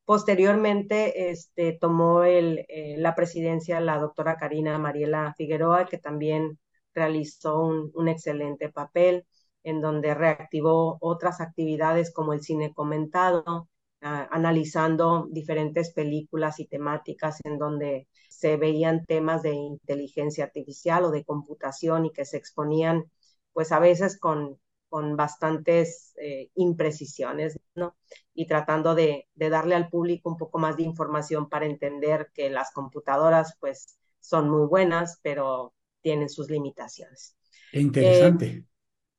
Posteriormente, 0.05 1.31
este, 1.31 1.73
tomó 1.78 2.24
el, 2.24 2.65
eh, 2.69 2.97
la 2.99 3.15
presidencia 3.15 3.81
la 3.81 3.99
doctora 3.99 4.37
Karina 4.37 4.78
Mariela 4.78 5.35
Figueroa, 5.37 5.87
que 5.87 5.99
también 5.99 6.59
realizó 6.95 7.61
un 7.61 8.09
excelente 8.09 8.70
papel 8.70 9.27
en 9.62 9.81
donde 9.81 10.15
reactivó 10.15 10.99
otras 11.01 11.41
actividades 11.41 12.12
como 12.12 12.32
el 12.32 12.43
cine 12.43 12.73
comentado, 12.74 13.69
analizando 14.01 15.28
diferentes 15.31 15.93
películas 15.93 16.59
y 16.59 16.66
temáticas 16.66 17.39
en 17.45 17.59
donde 17.59 18.09
se 18.28 18.57
veían 18.57 19.05
temas 19.05 19.43
de 19.43 19.53
inteligencia 19.53 20.45
artificial 20.45 21.05
o 21.05 21.11
de 21.11 21.24
computación 21.24 22.07
y 22.07 22.12
que 22.12 22.24
se 22.24 22.39
exponían 22.39 23.05
pues 23.53 23.73
a 23.73 23.78
veces 23.78 24.19
con, 24.19 24.59
con 24.89 25.16
bastantes 25.16 26.15
eh, 26.20 26.49
imprecisiones, 26.55 27.59
¿no? 27.74 27.97
Y 28.32 28.47
tratando 28.47 28.95
de, 28.95 29.28
de, 29.35 29.51
darle 29.51 29.74
al 29.74 29.91
público 29.91 30.31
un 30.31 30.39
poco 30.39 30.59
más 30.59 30.77
de 30.77 30.85
información 30.85 31.49
para 31.49 31.66
entender 31.66 32.31
que 32.32 32.49
las 32.49 32.70
computadoras 32.73 33.57
pues 33.61 33.99
son 34.20 34.49
muy 34.49 34.66
buenas, 34.66 35.19
pero 35.23 35.74
tienen 36.01 36.31
sus 36.31 36.49
limitaciones. 36.49 37.37
Interesante. 37.73 38.65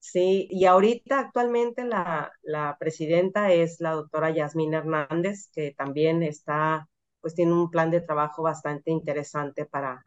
Sí, 0.02 0.48
y 0.52 0.66
ahorita 0.66 1.20
actualmente 1.20 1.86
la, 1.86 2.34
la 2.42 2.78
presidenta 2.80 3.54
es 3.54 3.80
la 3.80 3.92
doctora 3.94 4.32
Yasmín 4.32 4.74
Hernández, 4.74 5.50
que 5.54 5.74
también 5.78 6.24
está, 6.24 6.90
pues 7.22 7.36
tiene 7.36 7.54
un 7.54 7.70
plan 7.70 7.92
de 7.92 8.02
trabajo 8.02 8.42
bastante 8.44 8.92
interesante 8.92 9.66
para, 9.66 10.06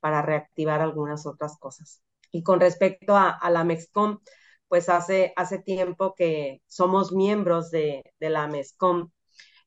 para 0.00 0.22
reactivar 0.22 0.80
algunas 0.80 1.26
otras 1.26 1.58
cosas. 1.58 2.02
Y 2.32 2.42
con 2.42 2.58
respecto 2.60 3.16
a, 3.16 3.30
a 3.30 3.50
la 3.50 3.64
MEXCOM, 3.64 4.20
pues 4.68 4.88
hace, 4.88 5.32
hace 5.36 5.58
tiempo 5.58 6.14
que 6.16 6.62
somos 6.66 7.12
miembros 7.12 7.70
de, 7.70 8.02
de 8.20 8.30
la 8.30 8.48
MEXCOM 8.48 9.10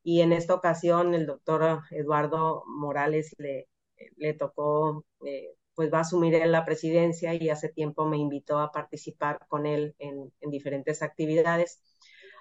y 0.04 0.22
en 0.22 0.34
esta 0.34 0.56
ocasión 0.56 1.14
el 1.16 1.26
doctor 1.28 1.82
Eduardo 1.91 2.64
Morales 2.68 3.36
le, 3.40 3.70
le 4.18 4.34
tocó 4.36 5.06
eh, 5.26 5.56
pues 5.78 5.94
va 5.94 5.99
a 5.99 6.02
asumir 6.02 6.34
la 6.48 6.66
presidencia 6.66 7.36
y 7.36 7.52
hace 7.52 7.70
tiempo 7.70 8.08
me 8.08 8.18
invitó 8.18 8.58
a 8.58 8.72
participar 8.72 9.45
con 9.48 9.68
él 9.68 9.94
en, 9.99 10.34
diferentes 10.49 11.04
actividades. 11.04 11.84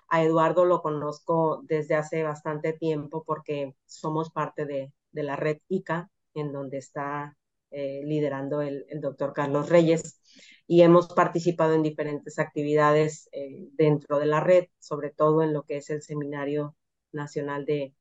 A 0.09 0.25
Eduardo 0.25 0.65
lo 0.65 0.81
conozco 0.81 1.61
desde 1.65 1.97
hace 1.97 2.23
bastante 2.23 2.73
tiempo 2.73 3.25
porque 3.27 3.75
somos 3.85 4.31
parte 4.31 4.65
de, 4.65 4.91
la 5.13 5.37
red 5.37 5.59
ICA, 5.69 6.11
en 6.33 6.51
donde 6.51 6.79
está 6.79 7.37
eh, 7.71 8.01
liderando 8.07 8.63
el, 8.63 8.87
doctor 9.03 9.35
Carlos 9.35 9.69
Reyes, 9.69 10.19
y 10.67 10.81
hemos 10.81 11.09
participado 11.09 11.75
en 11.75 11.83
diferentes 11.83 12.39
actividades 12.39 13.29
eh, 13.33 13.69
dentro 13.75 14.19
de 14.19 14.27
la 14.27 14.41
red, 14.41 14.65
sobre 14.79 15.11
todo 15.11 15.43
en 15.43 15.53
lo 15.53 15.65
que 15.65 15.77
es 15.77 15.91
el 15.91 16.01
Seminario 16.01 16.75
Nacional 17.13 17.67
de 17.67 17.95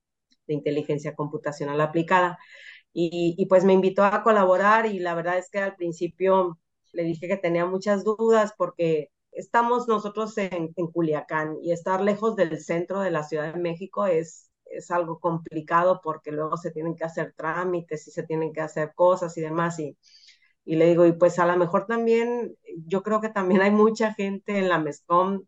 Inteligencia 0.47 1.13
Computacional 1.13 1.81
Aplicada 1.81 2.39
y, 2.97 3.45
pues 3.47 3.65
me 3.65 3.73
invitó 3.73 4.03
a 4.05 4.23
colaborar 4.23 4.85
y 4.85 4.99
la 4.99 5.15
verdad 5.15 5.37
es 5.37 5.49
que 5.49 5.59
al 5.59 5.75
principio 5.75 6.57
le 6.93 7.03
dije 7.03 7.27
que 7.27 7.35
tenía 7.35 7.65
muchas 7.65 8.05
dudas 8.05 8.53
porque 8.57 9.11
estamos 9.33 9.87
nosotros 9.89 10.37
en, 10.37 10.73
Culiacán 10.93 11.57
y 11.61 11.73
estar 11.73 11.99
lejos 12.01 12.37
del 12.37 12.57
centro 12.57 13.01
de 13.01 13.11
la 13.11 13.23
Ciudad 13.23 13.53
de 13.53 13.59
México 13.59 14.05
es, 14.07 14.49
es 14.65 14.91
algo 14.91 15.19
complicado 15.19 15.99
porque 16.01 16.31
luego 16.31 16.55
se 16.55 16.71
tienen 16.71 16.95
que 16.95 17.03
hacer 17.03 17.33
trámites 17.35 18.07
y 18.07 18.11
se 18.11 18.23
tienen 18.23 18.53
que 18.53 18.61
hacer 18.61 18.93
cosas 18.95 19.37
y 19.37 19.41
demás 19.41 19.77
y, 19.79 19.97
y 20.63 20.77
le 20.77 20.87
digo, 20.87 21.05
y 21.05 21.11
pues 21.11 21.37
a 21.39 21.45
lo 21.45 21.57
mejor 21.57 21.87
también, 21.87 22.55
yo 22.87 23.03
creo 23.03 23.19
que 23.19 23.29
también 23.29 23.61
hay 23.61 23.71
mucha 23.71 24.13
gente 24.13 24.57
en 24.57 24.69
la 24.69 24.79
MESCOM 24.79 25.43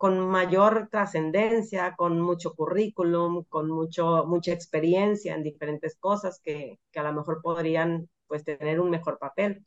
con 0.00 0.18
mayor 0.30 0.88
trascendencia, 0.90 1.94
con 1.94 2.22
mucho 2.22 2.54
currículum, 2.54 3.44
con 3.50 3.70
mucho, 3.70 4.24
mucha 4.26 4.50
experiencia 4.50 5.34
en 5.34 5.42
diferentes 5.42 5.94
cosas 5.98 6.40
que, 6.42 6.78
que, 6.90 7.00
a 7.00 7.02
lo 7.02 7.12
mejor 7.12 7.42
podrían 7.42 8.08
pues 8.26 8.42
tener 8.42 8.80
un 8.80 8.88
mejor 8.88 9.18
papel. 9.18 9.62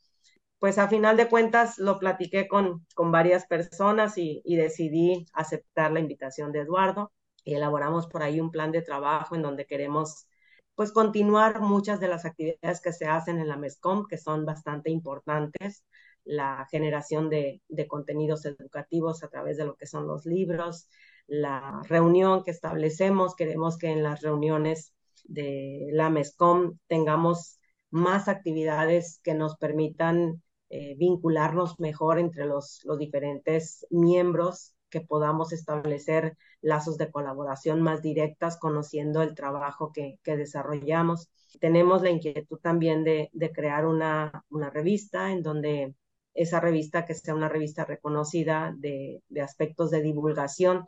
Pues 0.58 0.80
a 0.80 0.88
final 0.88 1.18
de 1.18 1.30
cuentas 1.30 1.78
lo 1.78 2.00
platiqué 2.00 2.48
con, 2.48 2.84
con 2.96 3.12
varias 3.12 3.46
personas 3.46 4.18
y, 4.18 4.42
decidí 4.44 5.28
aceptar 5.34 5.92
la 5.92 6.00
invitación 6.00 6.52
de 6.52 6.62
Eduardo 6.62 7.12
y 7.44 7.54
elaboramos 7.54 8.08
por 8.08 8.24
ahí 8.24 8.40
un 8.40 8.50
plan 8.50 8.72
de 8.72 8.82
trabajo 8.82 9.36
en 9.36 9.44
donde 9.44 9.68
queremos 9.68 10.28
pues 10.74 10.92
continuar 10.92 11.62
muchas 11.62 12.00
de 12.00 12.08
las 12.08 12.26
actividades 12.26 12.82
que 12.82 12.92
se 12.92 13.06
hacen 13.06 13.40
en 13.40 13.50
la 13.50 13.58
MESCOM, 13.58 14.08
que 14.08 14.18
son 14.18 14.46
bastante 14.46 14.90
importantes, 14.90 15.86
la 16.26 16.68
generación 16.72 17.30
de, 17.30 17.62
contenidos 17.88 18.46
educativos 18.46 19.24
a 19.24 19.30
través 19.30 19.58
de 19.58 19.66
lo 19.66 19.76
que 19.76 19.88
son 19.88 20.08
los 20.08 20.26
libros, 20.26 20.88
la 21.28 21.82
reunión 21.88 22.44
que 22.44 22.52
establecemos. 22.52 23.36
Queremos 23.36 23.78
que 23.78 23.92
en 23.92 24.04
las 24.04 24.22
reuniones 24.22 24.94
de 25.26 25.90
la 25.92 26.10
MESCOM 26.10 26.78
tengamos 26.88 27.60
más 27.90 28.28
actividades 28.28 29.20
que 29.24 29.34
nos 29.34 29.56
permitan 29.58 30.42
eh, 30.70 30.96
vincularnos 30.98 31.80
mejor 31.80 32.20
entre 32.20 32.46
los, 32.46 32.82
diferentes 32.98 33.86
miembros, 33.92 34.76
que 34.90 35.02
podamos 35.02 35.54
establecer 35.54 36.38
lazos 36.62 36.98
de 36.98 37.12
colaboración 37.12 37.82
más 37.82 38.02
directas, 38.02 38.58
conociendo 38.58 39.22
el 39.22 39.36
trabajo 39.36 39.92
que, 39.92 40.20
que 40.24 40.38
desarrollamos. 40.38 41.30
Tenemos 41.60 42.02
la 42.02 42.10
inquietud 42.10 42.60
también 42.60 43.04
de, 43.04 43.30
crear 43.54 43.86
una, 43.86 44.44
revista 44.72 45.32
en 45.32 45.44
donde 45.44 45.94
esa 46.34 46.60
revista 46.60 47.06
que 47.06 47.14
sea 47.16 47.36
una 47.36 47.50
revista 47.50 47.86
reconocida 47.86 48.74
de, 48.78 49.22
aspectos 49.42 49.92
de 49.92 50.02
divulgación, 50.02 50.88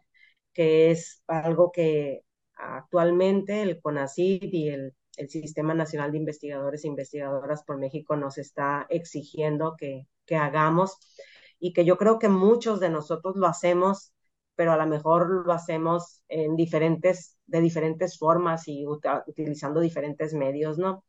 que 0.53 0.91
es 0.91 1.23
algo 1.27 1.71
que 1.71 2.21
actualmente 2.55 3.61
el 3.61 3.81
CONACYT 3.81 4.53
y 4.53 4.69
el, 4.69 4.93
Sistema 5.29 5.73
Nacional 5.73 6.11
de 6.11 6.17
Investigadores 6.17 6.83
e 6.83 6.89
Investigadoras 6.89 7.63
por 7.63 7.77
México 7.77 8.17
nos 8.17 8.37
está 8.37 8.85
exigiendo 8.89 9.75
que, 9.77 10.07
que 10.25 10.35
hagamos 10.35 10.97
y 11.57 11.71
que 11.71 11.85
yo 11.85 11.97
creo 11.97 12.19
que 12.19 12.27
muchos 12.27 12.81
de 12.81 12.89
nosotros 12.89 13.37
lo 13.37 13.47
hacemos, 13.47 14.13
pero 14.55 14.73
a 14.73 14.77
lo 14.77 14.85
mejor 14.87 15.45
lo 15.45 15.53
hacemos 15.53 16.21
en 16.27 16.55
diferentes, 16.57 17.37
de 17.45 17.61
diferentes 17.61 18.17
formas 18.17 18.67
y 18.67 18.85
utilizando 18.85 19.79
diferentes 19.79 20.33
medios, 20.33 20.77
¿no? 20.77 21.05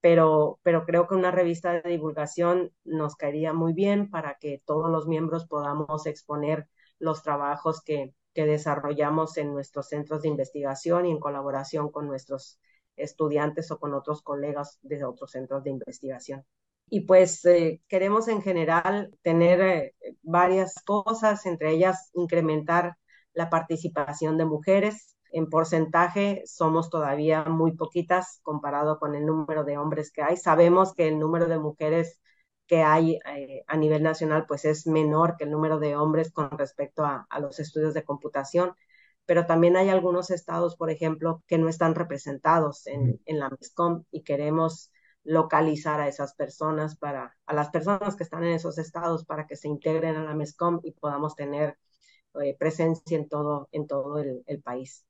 Pero, 0.00 0.60
pero 0.62 0.84
creo 0.84 1.06
que 1.06 1.14
una 1.14 1.30
revista 1.30 1.72
de 1.72 1.88
divulgación 1.88 2.72
nos 2.84 3.16
caería 3.16 3.52
muy 3.52 3.72
bien 3.72 4.10
para 4.10 4.36
que 4.38 4.62
todos 4.64 4.90
los 4.90 5.06
miembros 5.06 5.46
podamos 5.46 6.06
exponer 6.06 6.68
los 6.98 7.22
trabajos 7.22 7.82
que, 7.82 8.14
que 8.34 8.46
desarrollamos 8.46 9.36
en 9.36 9.52
nuestros 9.52 9.88
centros 9.88 10.22
de 10.22 10.28
investigación 10.28 11.06
y 11.06 11.10
en 11.10 11.20
colaboración 11.20 11.90
con 11.90 12.06
nuestros 12.06 12.58
estudiantes 12.96 13.70
o 13.70 13.78
con 13.78 13.94
otros 13.94 14.22
colegas 14.22 14.78
de 14.82 15.04
otros 15.04 15.32
centros 15.32 15.64
de 15.64 15.70
investigación. 15.70 16.44
Y 16.88 17.02
pues 17.02 17.44
eh, 17.44 17.80
queremos 17.88 18.28
en 18.28 18.42
general 18.42 19.16
tener 19.22 19.60
eh, 19.60 19.94
varias 20.22 20.74
cosas, 20.84 21.46
entre 21.46 21.70
ellas 21.72 22.10
incrementar 22.14 22.96
la 23.32 23.48
participación 23.48 24.36
de 24.38 24.44
mujeres, 24.44 25.16
en 25.32 25.48
porcentaje 25.48 26.42
somos 26.46 26.90
todavía 26.90 27.44
muy 27.44 27.72
poquitas 27.76 28.40
comparado 28.42 28.98
con 28.98 29.14
el 29.14 29.26
número 29.26 29.64
de 29.64 29.78
hombres 29.78 30.12
que 30.12 30.22
hay. 30.22 30.36
Sabemos 30.36 30.94
que 30.94 31.08
el 31.08 31.18
número 31.18 31.46
de 31.46 31.58
mujeres 31.58 32.20
que 32.66 32.82
hay 32.82 33.18
eh, 33.26 33.64
a 33.66 33.76
nivel 33.76 34.02
nacional 34.02 34.46
pues 34.46 34.64
es 34.64 34.86
menor 34.86 35.36
que 35.36 35.44
el 35.44 35.50
número 35.50 35.80
de 35.80 35.96
hombres 35.96 36.30
con 36.32 36.56
respecto 36.56 37.04
a, 37.04 37.26
los 37.40 37.58
estudios 37.58 37.94
de 37.94 38.04
computación, 38.04 38.74
pero 39.26 39.46
también 39.46 39.76
hay 39.76 39.88
algunos 39.88 40.30
estados, 40.30 40.76
por 40.76 40.90
ejemplo, 40.90 41.42
que 41.48 41.58
no 41.58 41.68
están 41.68 41.94
representados 41.94 42.86
en, 42.86 43.20
en 43.26 43.38
la 43.40 43.50
MESCOM 43.50 44.04
y 44.12 44.22
queremos 44.22 44.92
localizar 45.24 46.00
a 46.00 46.08
esas 46.08 46.34
personas 46.34 46.96
para, 46.96 47.36
a 47.46 47.54
las 47.54 47.70
personas 47.70 48.16
que 48.16 48.22
están 48.24 48.44
en 48.44 48.54
esos 48.54 48.78
estados 48.78 49.24
para 49.24 49.46
que 49.46 49.56
se 49.56 49.68
integren 49.68 50.16
a 50.16 50.24
la 50.24 50.34
MESCOM 50.34 50.80
y 50.84 50.92
podamos 50.92 51.34
tener 51.36 51.78
eh, 52.42 52.56
presencia 52.58 53.18
en 53.18 53.28
todo, 53.28 53.68
en 53.72 53.86
todo 53.88 54.18
el 54.18 54.62
país. 54.62 55.04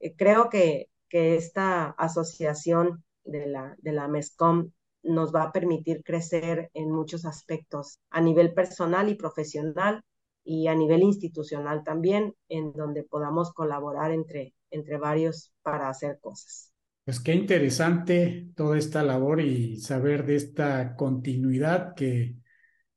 Eh, 0.00 0.14
creo 0.16 0.48
que, 0.50 0.88
que 1.08 1.36
esta 1.36 1.90
asociación 1.90 3.04
de 3.24 3.46
la, 3.46 3.76
de 3.78 3.92
la 3.92 4.08
MESCOM 4.08 4.70
nos 5.02 5.34
va 5.34 5.44
a 5.44 5.52
permitir 5.52 6.02
crecer 6.02 6.70
en 6.74 6.90
muchos 6.90 7.24
aspectos, 7.24 8.00
a 8.10 8.20
nivel 8.20 8.52
personal 8.54 9.08
y 9.08 9.14
profesional 9.14 10.02
y 10.44 10.68
a 10.68 10.74
nivel 10.74 11.02
institucional 11.02 11.82
también, 11.84 12.34
en 12.48 12.72
donde 12.72 13.02
podamos 13.02 13.52
colaborar 13.52 14.12
entre, 14.12 14.54
entre 14.70 14.96
varios 14.96 15.52
para 15.62 15.88
hacer 15.88 16.18
cosas. 16.20 16.72
Pues 17.04 17.20
qué 17.20 17.34
interesante 17.34 18.48
toda 18.56 18.78
esta 18.78 19.02
labor 19.02 19.40
y 19.40 19.76
saber 19.76 20.26
de 20.26 20.36
esta 20.36 20.96
continuidad 20.96 21.94
que 21.94 22.36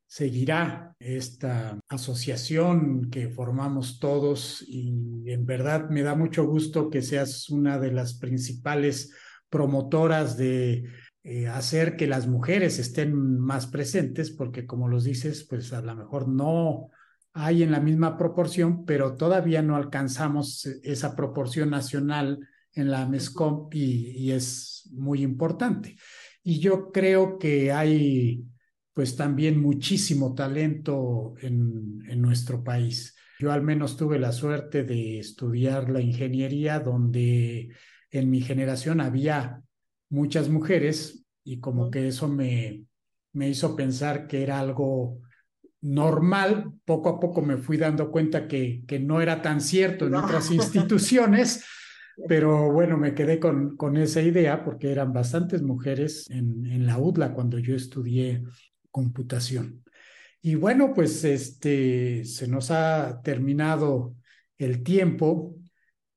seguirá 0.10 0.95
esta 0.98 1.80
asociación 1.88 3.11
que 3.11 3.30
formamos 3.30 3.99
todos 3.99 4.65
y 4.68 4.90
en 5.27 5.45
verdad 5.45 5.88
me 5.91 6.02
da 6.02 6.15
mucho 6.15 6.48
gusto 6.48 6.90
que 6.90 7.03
seas 7.03 7.48
una 7.52 7.77
de 7.77 7.91
las 7.91 8.15
principales 8.15 9.14
promotoras 9.49 10.36
de 10.36 10.86
eh, 11.22 11.48
hacer 11.48 11.95
que 11.95 12.07
las 12.07 12.26
mujeres 12.26 12.80
estén 12.80 13.14
más 13.40 13.68
presentes, 13.68 14.31
porque 14.31 14.65
como 14.65 14.88
los 14.88 15.03
dices, 15.03 15.45
pues 15.48 15.73
a 15.73 15.81
lo 15.81 15.95
mejor 15.95 16.27
no 16.27 16.90
hay 17.34 17.61
en 17.61 17.72
la 17.72 17.80
misma 17.80 18.18
proporción, 18.18 18.86
pero 18.86 19.15
todavía 19.15 19.61
no 19.61 19.76
alcanzamos 19.76 20.65
esa 20.81 21.15
proporción 21.15 21.69
nacional 21.69 22.40
en 22.73 22.90
la 22.90 23.07
MESCOM 23.07 23.69
y, 23.72 24.10
y 24.10 24.31
es 24.31 24.90
muy 24.91 25.22
importante. 25.22 25.98
Y 26.41 26.60
yo 26.60 26.91
creo 26.91 27.38
que 27.38 27.72
hay 27.72 28.44
pues 28.99 29.15
también 29.15 29.61
muchísimo 29.61 30.35
talento 30.35 31.34
en, 31.41 32.03
en 32.09 32.21
nuestro 32.21 32.65
país. 32.65 33.15
Yo 33.39 33.53
al 33.53 33.61
menos 33.61 33.95
tuve 33.95 34.19
la 34.19 34.34
suerte 34.34 34.84
de 34.84 35.19
estudiar 35.19 35.89
la 35.89 36.01
ingeniería 36.01 36.81
donde 36.81 37.69
en 38.11 38.30
mi 38.30 38.41
generación 38.41 38.99
había 38.99 39.61
muchas 40.09 40.49
mujeres 40.49 41.26
y 41.45 41.61
como 41.61 41.89
que 41.89 42.09
eso 42.09 42.27
me, 42.27 42.84
me 43.31 43.47
hizo 43.47 43.73
pensar 43.73 44.27
que 44.27 44.43
era 44.43 44.59
algo 44.59 45.21
normal. 45.80 46.73
Poco 46.84 47.07
a 47.07 47.19
poco 47.21 47.41
me 47.41 47.55
fui 47.55 47.77
dando 47.77 48.11
cuenta 48.11 48.49
que, 48.49 48.84
que 48.85 48.99
no 48.99 49.21
era 49.21 49.41
tan 49.41 49.61
cierto 49.61 50.07
en 50.07 50.15
otras 50.15 50.51
instituciones, 50.51 51.63
pero 52.27 52.69
bueno, 52.69 52.97
me 52.97 53.13
quedé 53.13 53.39
con, 53.39 53.77
con 53.77 53.95
esa 53.95 54.21
idea 54.21 54.61
porque 54.61 54.91
eran 54.91 55.13
bastantes 55.13 55.61
mujeres 55.61 56.30
en, 56.30 56.65
en 56.65 56.85
la 56.85 56.97
UDLA 56.97 57.34
cuando 57.34 57.59
yo 57.59 57.77
estudié 57.77 58.43
computación. 58.91 59.83
Y 60.41 60.55
bueno, 60.55 60.93
pues 60.93 61.23
este, 61.25 62.23
se 62.23 62.47
nos 62.47 62.71
ha 62.71 63.21
terminado 63.23 64.15
el 64.57 64.83
tiempo, 64.83 65.55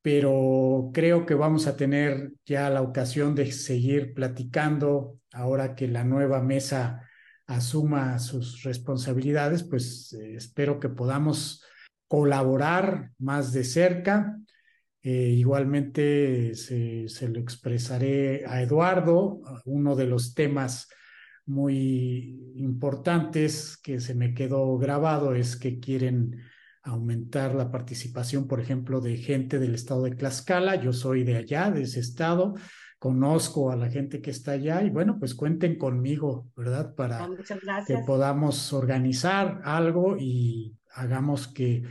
pero 0.00 0.90
creo 0.94 1.26
que 1.26 1.34
vamos 1.34 1.66
a 1.66 1.76
tener 1.76 2.32
ya 2.44 2.70
la 2.70 2.82
ocasión 2.82 3.34
de 3.34 3.50
seguir 3.52 4.14
platicando 4.14 5.18
ahora 5.32 5.74
que 5.74 5.88
la 5.88 6.04
nueva 6.04 6.40
mesa 6.42 7.08
asuma 7.46 8.18
sus 8.18 8.62
responsabilidades, 8.62 9.62
pues 9.64 10.12
eh, 10.12 10.36
espero 10.36 10.80
que 10.80 10.88
podamos 10.88 11.64
colaborar 12.08 13.10
más 13.18 13.52
de 13.52 13.64
cerca. 13.64 14.38
Eh, 15.02 15.34
igualmente 15.36 16.54
se, 16.54 17.08
se, 17.08 17.28
lo 17.28 17.40
expresaré 17.40 18.44
a 18.46 18.62
Eduardo, 18.62 19.40
uno 19.64 19.96
de 19.96 20.06
los 20.06 20.34
temas 20.34 20.88
muy 21.46 22.52
importantes 22.54 23.76
que 23.76 24.00
se 24.00 24.14
me 24.14 24.34
quedó 24.34 24.78
grabado 24.78 25.34
es 25.34 25.56
que 25.56 25.80
quieren 25.80 26.40
aumentar 26.82 27.54
la 27.54 27.70
participación, 27.70 28.46
por 28.46 28.60
ejemplo, 28.60 29.00
de 29.00 29.16
gente 29.16 29.58
del 29.58 29.74
estado 29.74 30.04
de 30.04 30.16
Tlaxcala. 30.16 30.76
Yo 30.76 30.92
soy 30.92 31.24
de 31.24 31.36
allá, 31.36 31.70
de 31.70 31.82
ese 31.82 32.00
estado, 32.00 32.54
conozco 32.98 33.70
a 33.70 33.76
la 33.76 33.88
gente 33.88 34.20
que 34.20 34.30
está 34.30 34.52
allá 34.52 34.82
y 34.82 34.90
bueno, 34.90 35.18
pues 35.18 35.34
cuenten 35.34 35.78
conmigo, 35.78 36.50
¿verdad? 36.56 36.94
Para 36.94 37.24
ah, 37.24 37.84
que 37.86 37.98
podamos 37.98 38.72
organizar 38.72 39.60
algo 39.64 40.16
y 40.18 40.76
hagamos 40.90 41.48
que 41.48 41.82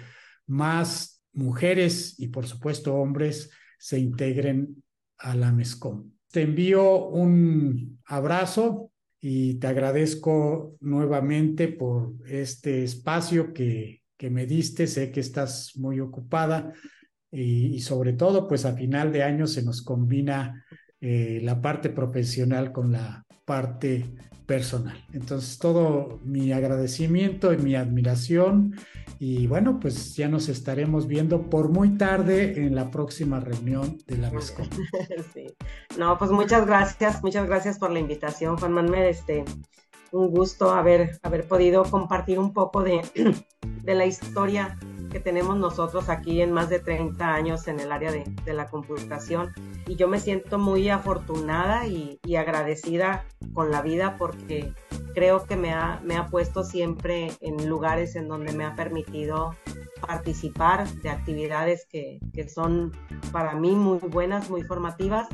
más 0.47 1.23
mujeres 1.33 2.19
y 2.19 2.27
por 2.27 2.45
supuesto 2.45 2.95
hombres 2.95 3.49
se 3.77 3.99
integren 3.99 4.83
a 5.17 5.35
la 5.35 5.51
MESCOM. 5.51 6.11
Te 6.31 6.43
envío 6.43 7.07
un 7.07 7.99
abrazo 8.05 8.90
y 9.21 9.55
te 9.55 9.67
agradezco 9.67 10.75
nuevamente 10.79 11.67
por 11.67 12.15
este 12.27 12.83
espacio 12.83 13.53
que, 13.53 14.01
que 14.17 14.31
me 14.31 14.47
diste. 14.47 14.87
Sé 14.87 15.11
que 15.11 15.19
estás 15.19 15.73
muy 15.75 15.99
ocupada 15.99 16.73
y, 17.31 17.79
sobre 17.81 18.13
todo, 18.13 18.47
pues 18.47 18.65
a 18.65 18.73
final 18.73 19.11
de 19.11 19.23
año 19.23 19.47
se 19.47 19.63
nos 19.63 19.83
combina 19.83 20.65
eh, 20.99 21.39
la 21.43 21.61
parte 21.61 21.89
profesional 21.89 22.71
con 22.71 22.91
la 22.91 23.23
parte 23.45 24.11
personal. 24.51 25.01
Entonces, 25.13 25.57
todo 25.59 26.19
mi 26.25 26.51
agradecimiento 26.51 27.53
y 27.53 27.57
mi 27.57 27.75
admiración. 27.75 28.75
Y 29.17 29.47
bueno, 29.47 29.79
pues 29.79 30.13
ya 30.17 30.27
nos 30.27 30.49
estaremos 30.49 31.07
viendo 31.07 31.49
por 31.49 31.69
muy 31.69 31.91
tarde 31.91 32.61
en 32.61 32.75
la 32.75 32.91
próxima 32.91 33.39
reunión 33.39 33.97
de 34.07 34.17
la 34.17 34.29
MESCOM. 34.29 34.67
Sí. 35.33 35.47
No, 35.97 36.17
pues 36.17 36.31
muchas 36.31 36.65
gracias, 36.65 37.23
muchas 37.23 37.47
gracias 37.47 37.79
por 37.79 37.91
la 37.91 37.99
invitación, 37.99 38.57
Juan 38.57 38.73
Manuel. 38.73 39.05
Este, 39.05 39.45
un 40.11 40.29
gusto 40.29 40.71
haber, 40.71 41.19
haber 41.23 41.47
podido 41.47 41.83
compartir 41.83 42.39
un 42.39 42.53
poco 42.53 42.83
de, 42.83 43.01
de 43.83 43.95
la 43.95 44.05
historia 44.05 44.77
que 45.11 45.19
tenemos 45.19 45.57
nosotros 45.57 46.09
aquí 46.09 46.41
en 46.41 46.51
más 46.51 46.69
de 46.69 46.79
30 46.79 47.33
años 47.33 47.67
en 47.67 47.79
el 47.79 47.91
área 47.91 48.11
de, 48.11 48.23
de 48.45 48.53
la 48.53 48.67
computación. 48.67 49.53
Y 49.87 49.95
yo 49.95 50.07
me 50.07 50.19
siento 50.19 50.57
muy 50.57 50.89
afortunada 50.89 51.85
y, 51.85 52.19
y, 52.23 52.35
agradecida 52.35 53.25
con 53.53 53.71
la 53.71 53.81
vida 53.81 54.15
porque 54.17 54.73
creo 55.13 55.45
que 55.45 55.57
me 55.57 55.73
ha, 55.73 55.99
me 56.03 56.15
ha 56.15 56.27
puesto 56.27 56.63
siempre 56.63 57.31
en 57.41 57.67
lugares 57.67 58.15
en 58.15 58.29
donde 58.29 58.53
me 58.53 58.63
ha 58.63 58.75
permitido 58.75 59.55
participar 60.01 60.87
de 60.87 61.09
actividades 61.09 61.85
que, 61.85 62.19
que 62.33 62.49
son 62.49 62.91
para 63.31 63.53
mí 63.53 63.75
muy 63.75 63.99
buenas, 63.99 64.49
muy 64.49 64.63
formativas, 64.63 65.27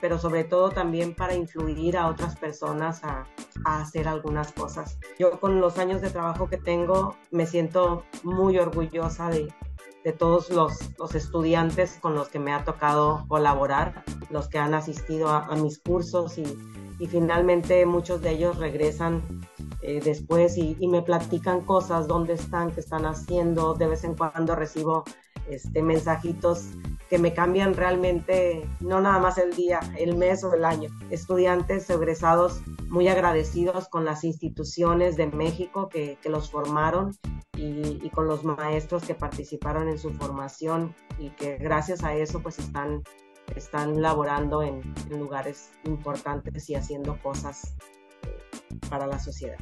pero 0.00 0.18
sobre 0.18 0.44
todo 0.44 0.70
también 0.70 1.14
para 1.14 1.34
influir 1.34 1.96
a 1.96 2.08
otras 2.08 2.36
personas 2.36 3.04
a, 3.04 3.26
a, 3.64 3.80
hacer 3.82 4.08
algunas 4.08 4.52
cosas. 4.52 4.98
Yo 5.18 5.38
con 5.38 5.60
los 5.60 5.78
años 5.78 6.00
de 6.00 6.10
trabajo 6.10 6.48
que 6.48 6.58
tengo 6.58 7.16
me 7.30 7.46
siento 7.46 8.04
muy 8.22 8.58
orgullosa 8.58 9.28
de, 9.28 9.52
de 10.04 10.12
todos 10.12 10.50
los, 10.50 10.90
los, 10.98 11.14
estudiantes 11.14 11.98
con 12.00 12.14
los 12.14 12.28
que 12.28 12.38
me 12.38 12.52
ha 12.52 12.64
tocado 12.64 13.24
colaborar, 13.28 14.04
los 14.30 14.48
que 14.48 14.58
han 14.58 14.74
asistido 14.74 15.28
a, 15.28 15.46
a 15.46 15.56
mis 15.56 15.78
cursos 15.78 16.38
y, 16.38 16.44
y, 17.02 17.06
finalmente 17.06 17.84
muchos 17.86 18.22
de 18.22 18.30
ellos 18.30 18.58
regresan 18.58 19.22
eh, 19.82 20.00
después 20.02 20.56
y, 20.56 20.76
me 20.86 21.02
platican 21.02 21.62
cosas, 21.62 22.06
dónde 22.06 22.34
están, 22.34 22.70
qué 22.70 22.80
están 22.80 23.04
haciendo, 23.04 23.74
de 23.74 23.88
vez 23.88 24.04
en 24.04 24.14
cuando 24.14 24.54
recibo 24.54 25.04
este, 25.48 25.82
mensajitos 25.82 26.68
que 27.10 27.18
me 27.18 27.34
cambian 27.34 27.74
realmente, 27.74 28.66
no 28.80 29.00
nada 29.00 29.18
más 29.18 29.36
el 29.36 29.54
día, 29.54 29.80
el 29.98 30.16
mes 30.16 30.44
o 30.44 30.54
el 30.54 30.64
año. 30.64 30.88
Estudiantes 31.10 31.90
egresados 31.90 32.62
muy 32.88 33.08
agradecidos 33.08 33.88
con 33.88 34.04
las 34.04 34.24
instituciones 34.24 35.16
de 35.16 35.26
México 35.26 35.88
que, 35.88 36.16
que 36.22 36.30
los 36.30 36.50
formaron 36.50 37.16
y, 37.56 38.00
y, 38.02 38.10
con 38.10 38.28
los 38.28 38.44
maestros 38.44 39.02
que 39.02 39.14
participaron 39.14 39.88
en 39.88 39.98
su 39.98 40.10
formación 40.10 40.94
y 41.18 41.30
que 41.30 41.58
gracias 41.58 42.02
a 42.02 42.14
eso 42.14 42.40
pues 42.40 42.58
están, 42.58 43.02
están 43.56 44.00
laborando 44.00 44.62
en, 44.62 44.82
en 45.10 45.18
lugares 45.18 45.70
importantes 45.84 46.68
y 46.70 46.74
haciendo 46.74 47.18
cosas 47.22 47.74
eh, 48.22 48.78
para 48.88 49.06
la 49.06 49.18
sociedad. 49.18 49.58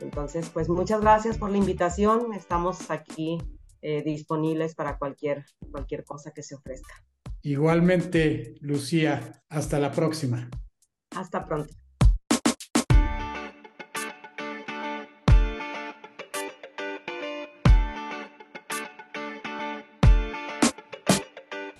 Entonces, 0.00 0.50
pues 0.50 0.68
muchas 0.68 1.00
gracias 1.00 1.38
por 1.38 1.50
la 1.50 1.58
invitación. 1.58 2.32
Estamos 2.34 2.90
aquí 2.90 3.38
eh, 3.82 4.02
disponibles 4.02 4.74
para 4.74 4.98
cualquier, 4.98 5.44
cualquier 5.70 6.04
cosa 6.04 6.32
que 6.32 6.42
se 6.42 6.54
ofrezca. 6.54 6.94
Igualmente, 7.42 8.54
Lucía, 8.60 9.42
hasta 9.50 9.78
la 9.78 9.92
próxima. 9.92 10.48
Hasta 11.14 11.46
pronto. 11.46 11.74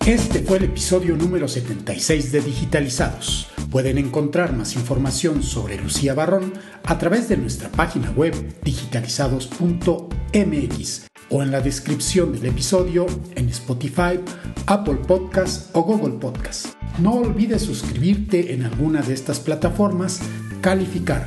Este 0.07 0.41
fue 0.41 0.59
el 0.59 0.65
episodio 0.65 1.17
número 1.17 1.49
76 1.49 2.31
de 2.31 2.43
Digitalizados. 2.43 3.49
Pueden 3.71 3.97
encontrar 3.97 4.55
más 4.55 4.75
información 4.75 5.43
sobre 5.43 5.81
Lucía 5.81 6.13
Barrón 6.13 6.53
a 6.85 6.99
través 6.99 7.31
de 7.31 7.39
nuestra 7.39 7.71
página 7.71 8.11
web 8.11 8.35
digitalizados.mx 8.63 11.07
o 11.31 11.43
en 11.43 11.51
la 11.51 11.63
descripción 11.63 12.35
del 12.35 12.45
episodio 12.45 13.07
en 13.35 13.49
Spotify, 13.49 14.21
Apple 14.67 14.99
Podcast 15.07 15.75
o 15.75 15.85
Google 15.85 16.19
Podcast. 16.19 16.67
No 16.99 17.15
olvides 17.15 17.63
suscribirte 17.63 18.53
en 18.53 18.65
alguna 18.65 19.01
de 19.01 19.15
estas 19.15 19.41
plataformas, 19.41 20.21
calificar, 20.61 21.27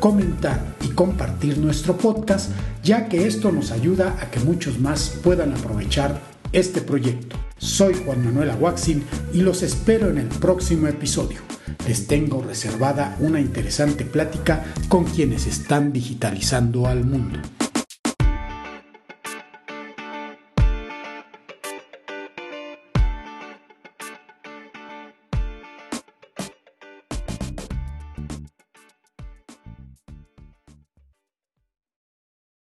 comentar 0.00 0.74
y 0.84 0.88
compartir 0.88 1.58
nuestro 1.58 1.96
podcast, 1.96 2.50
ya 2.82 3.08
que 3.08 3.28
esto 3.28 3.52
nos 3.52 3.70
ayuda 3.70 4.18
a 4.20 4.32
que 4.32 4.40
muchos 4.40 4.80
más 4.80 5.10
puedan 5.22 5.52
aprovechar 5.52 6.20
este 6.50 6.80
proyecto. 6.80 7.45
Soy 7.58 7.94
Juan 7.94 8.22
Manuel 8.22 8.50
Aguaxin 8.50 9.02
y 9.32 9.40
los 9.40 9.62
espero 9.62 10.10
en 10.10 10.18
el 10.18 10.26
próximo 10.26 10.88
episodio. 10.88 11.40
Les 11.88 12.06
tengo 12.06 12.42
reservada 12.42 13.16
una 13.20 13.40
interesante 13.40 14.04
plática 14.04 14.62
con 14.88 15.04
quienes 15.04 15.46
están 15.46 15.90
digitalizando 15.90 16.86
al 16.86 17.04
mundo. 17.04 17.38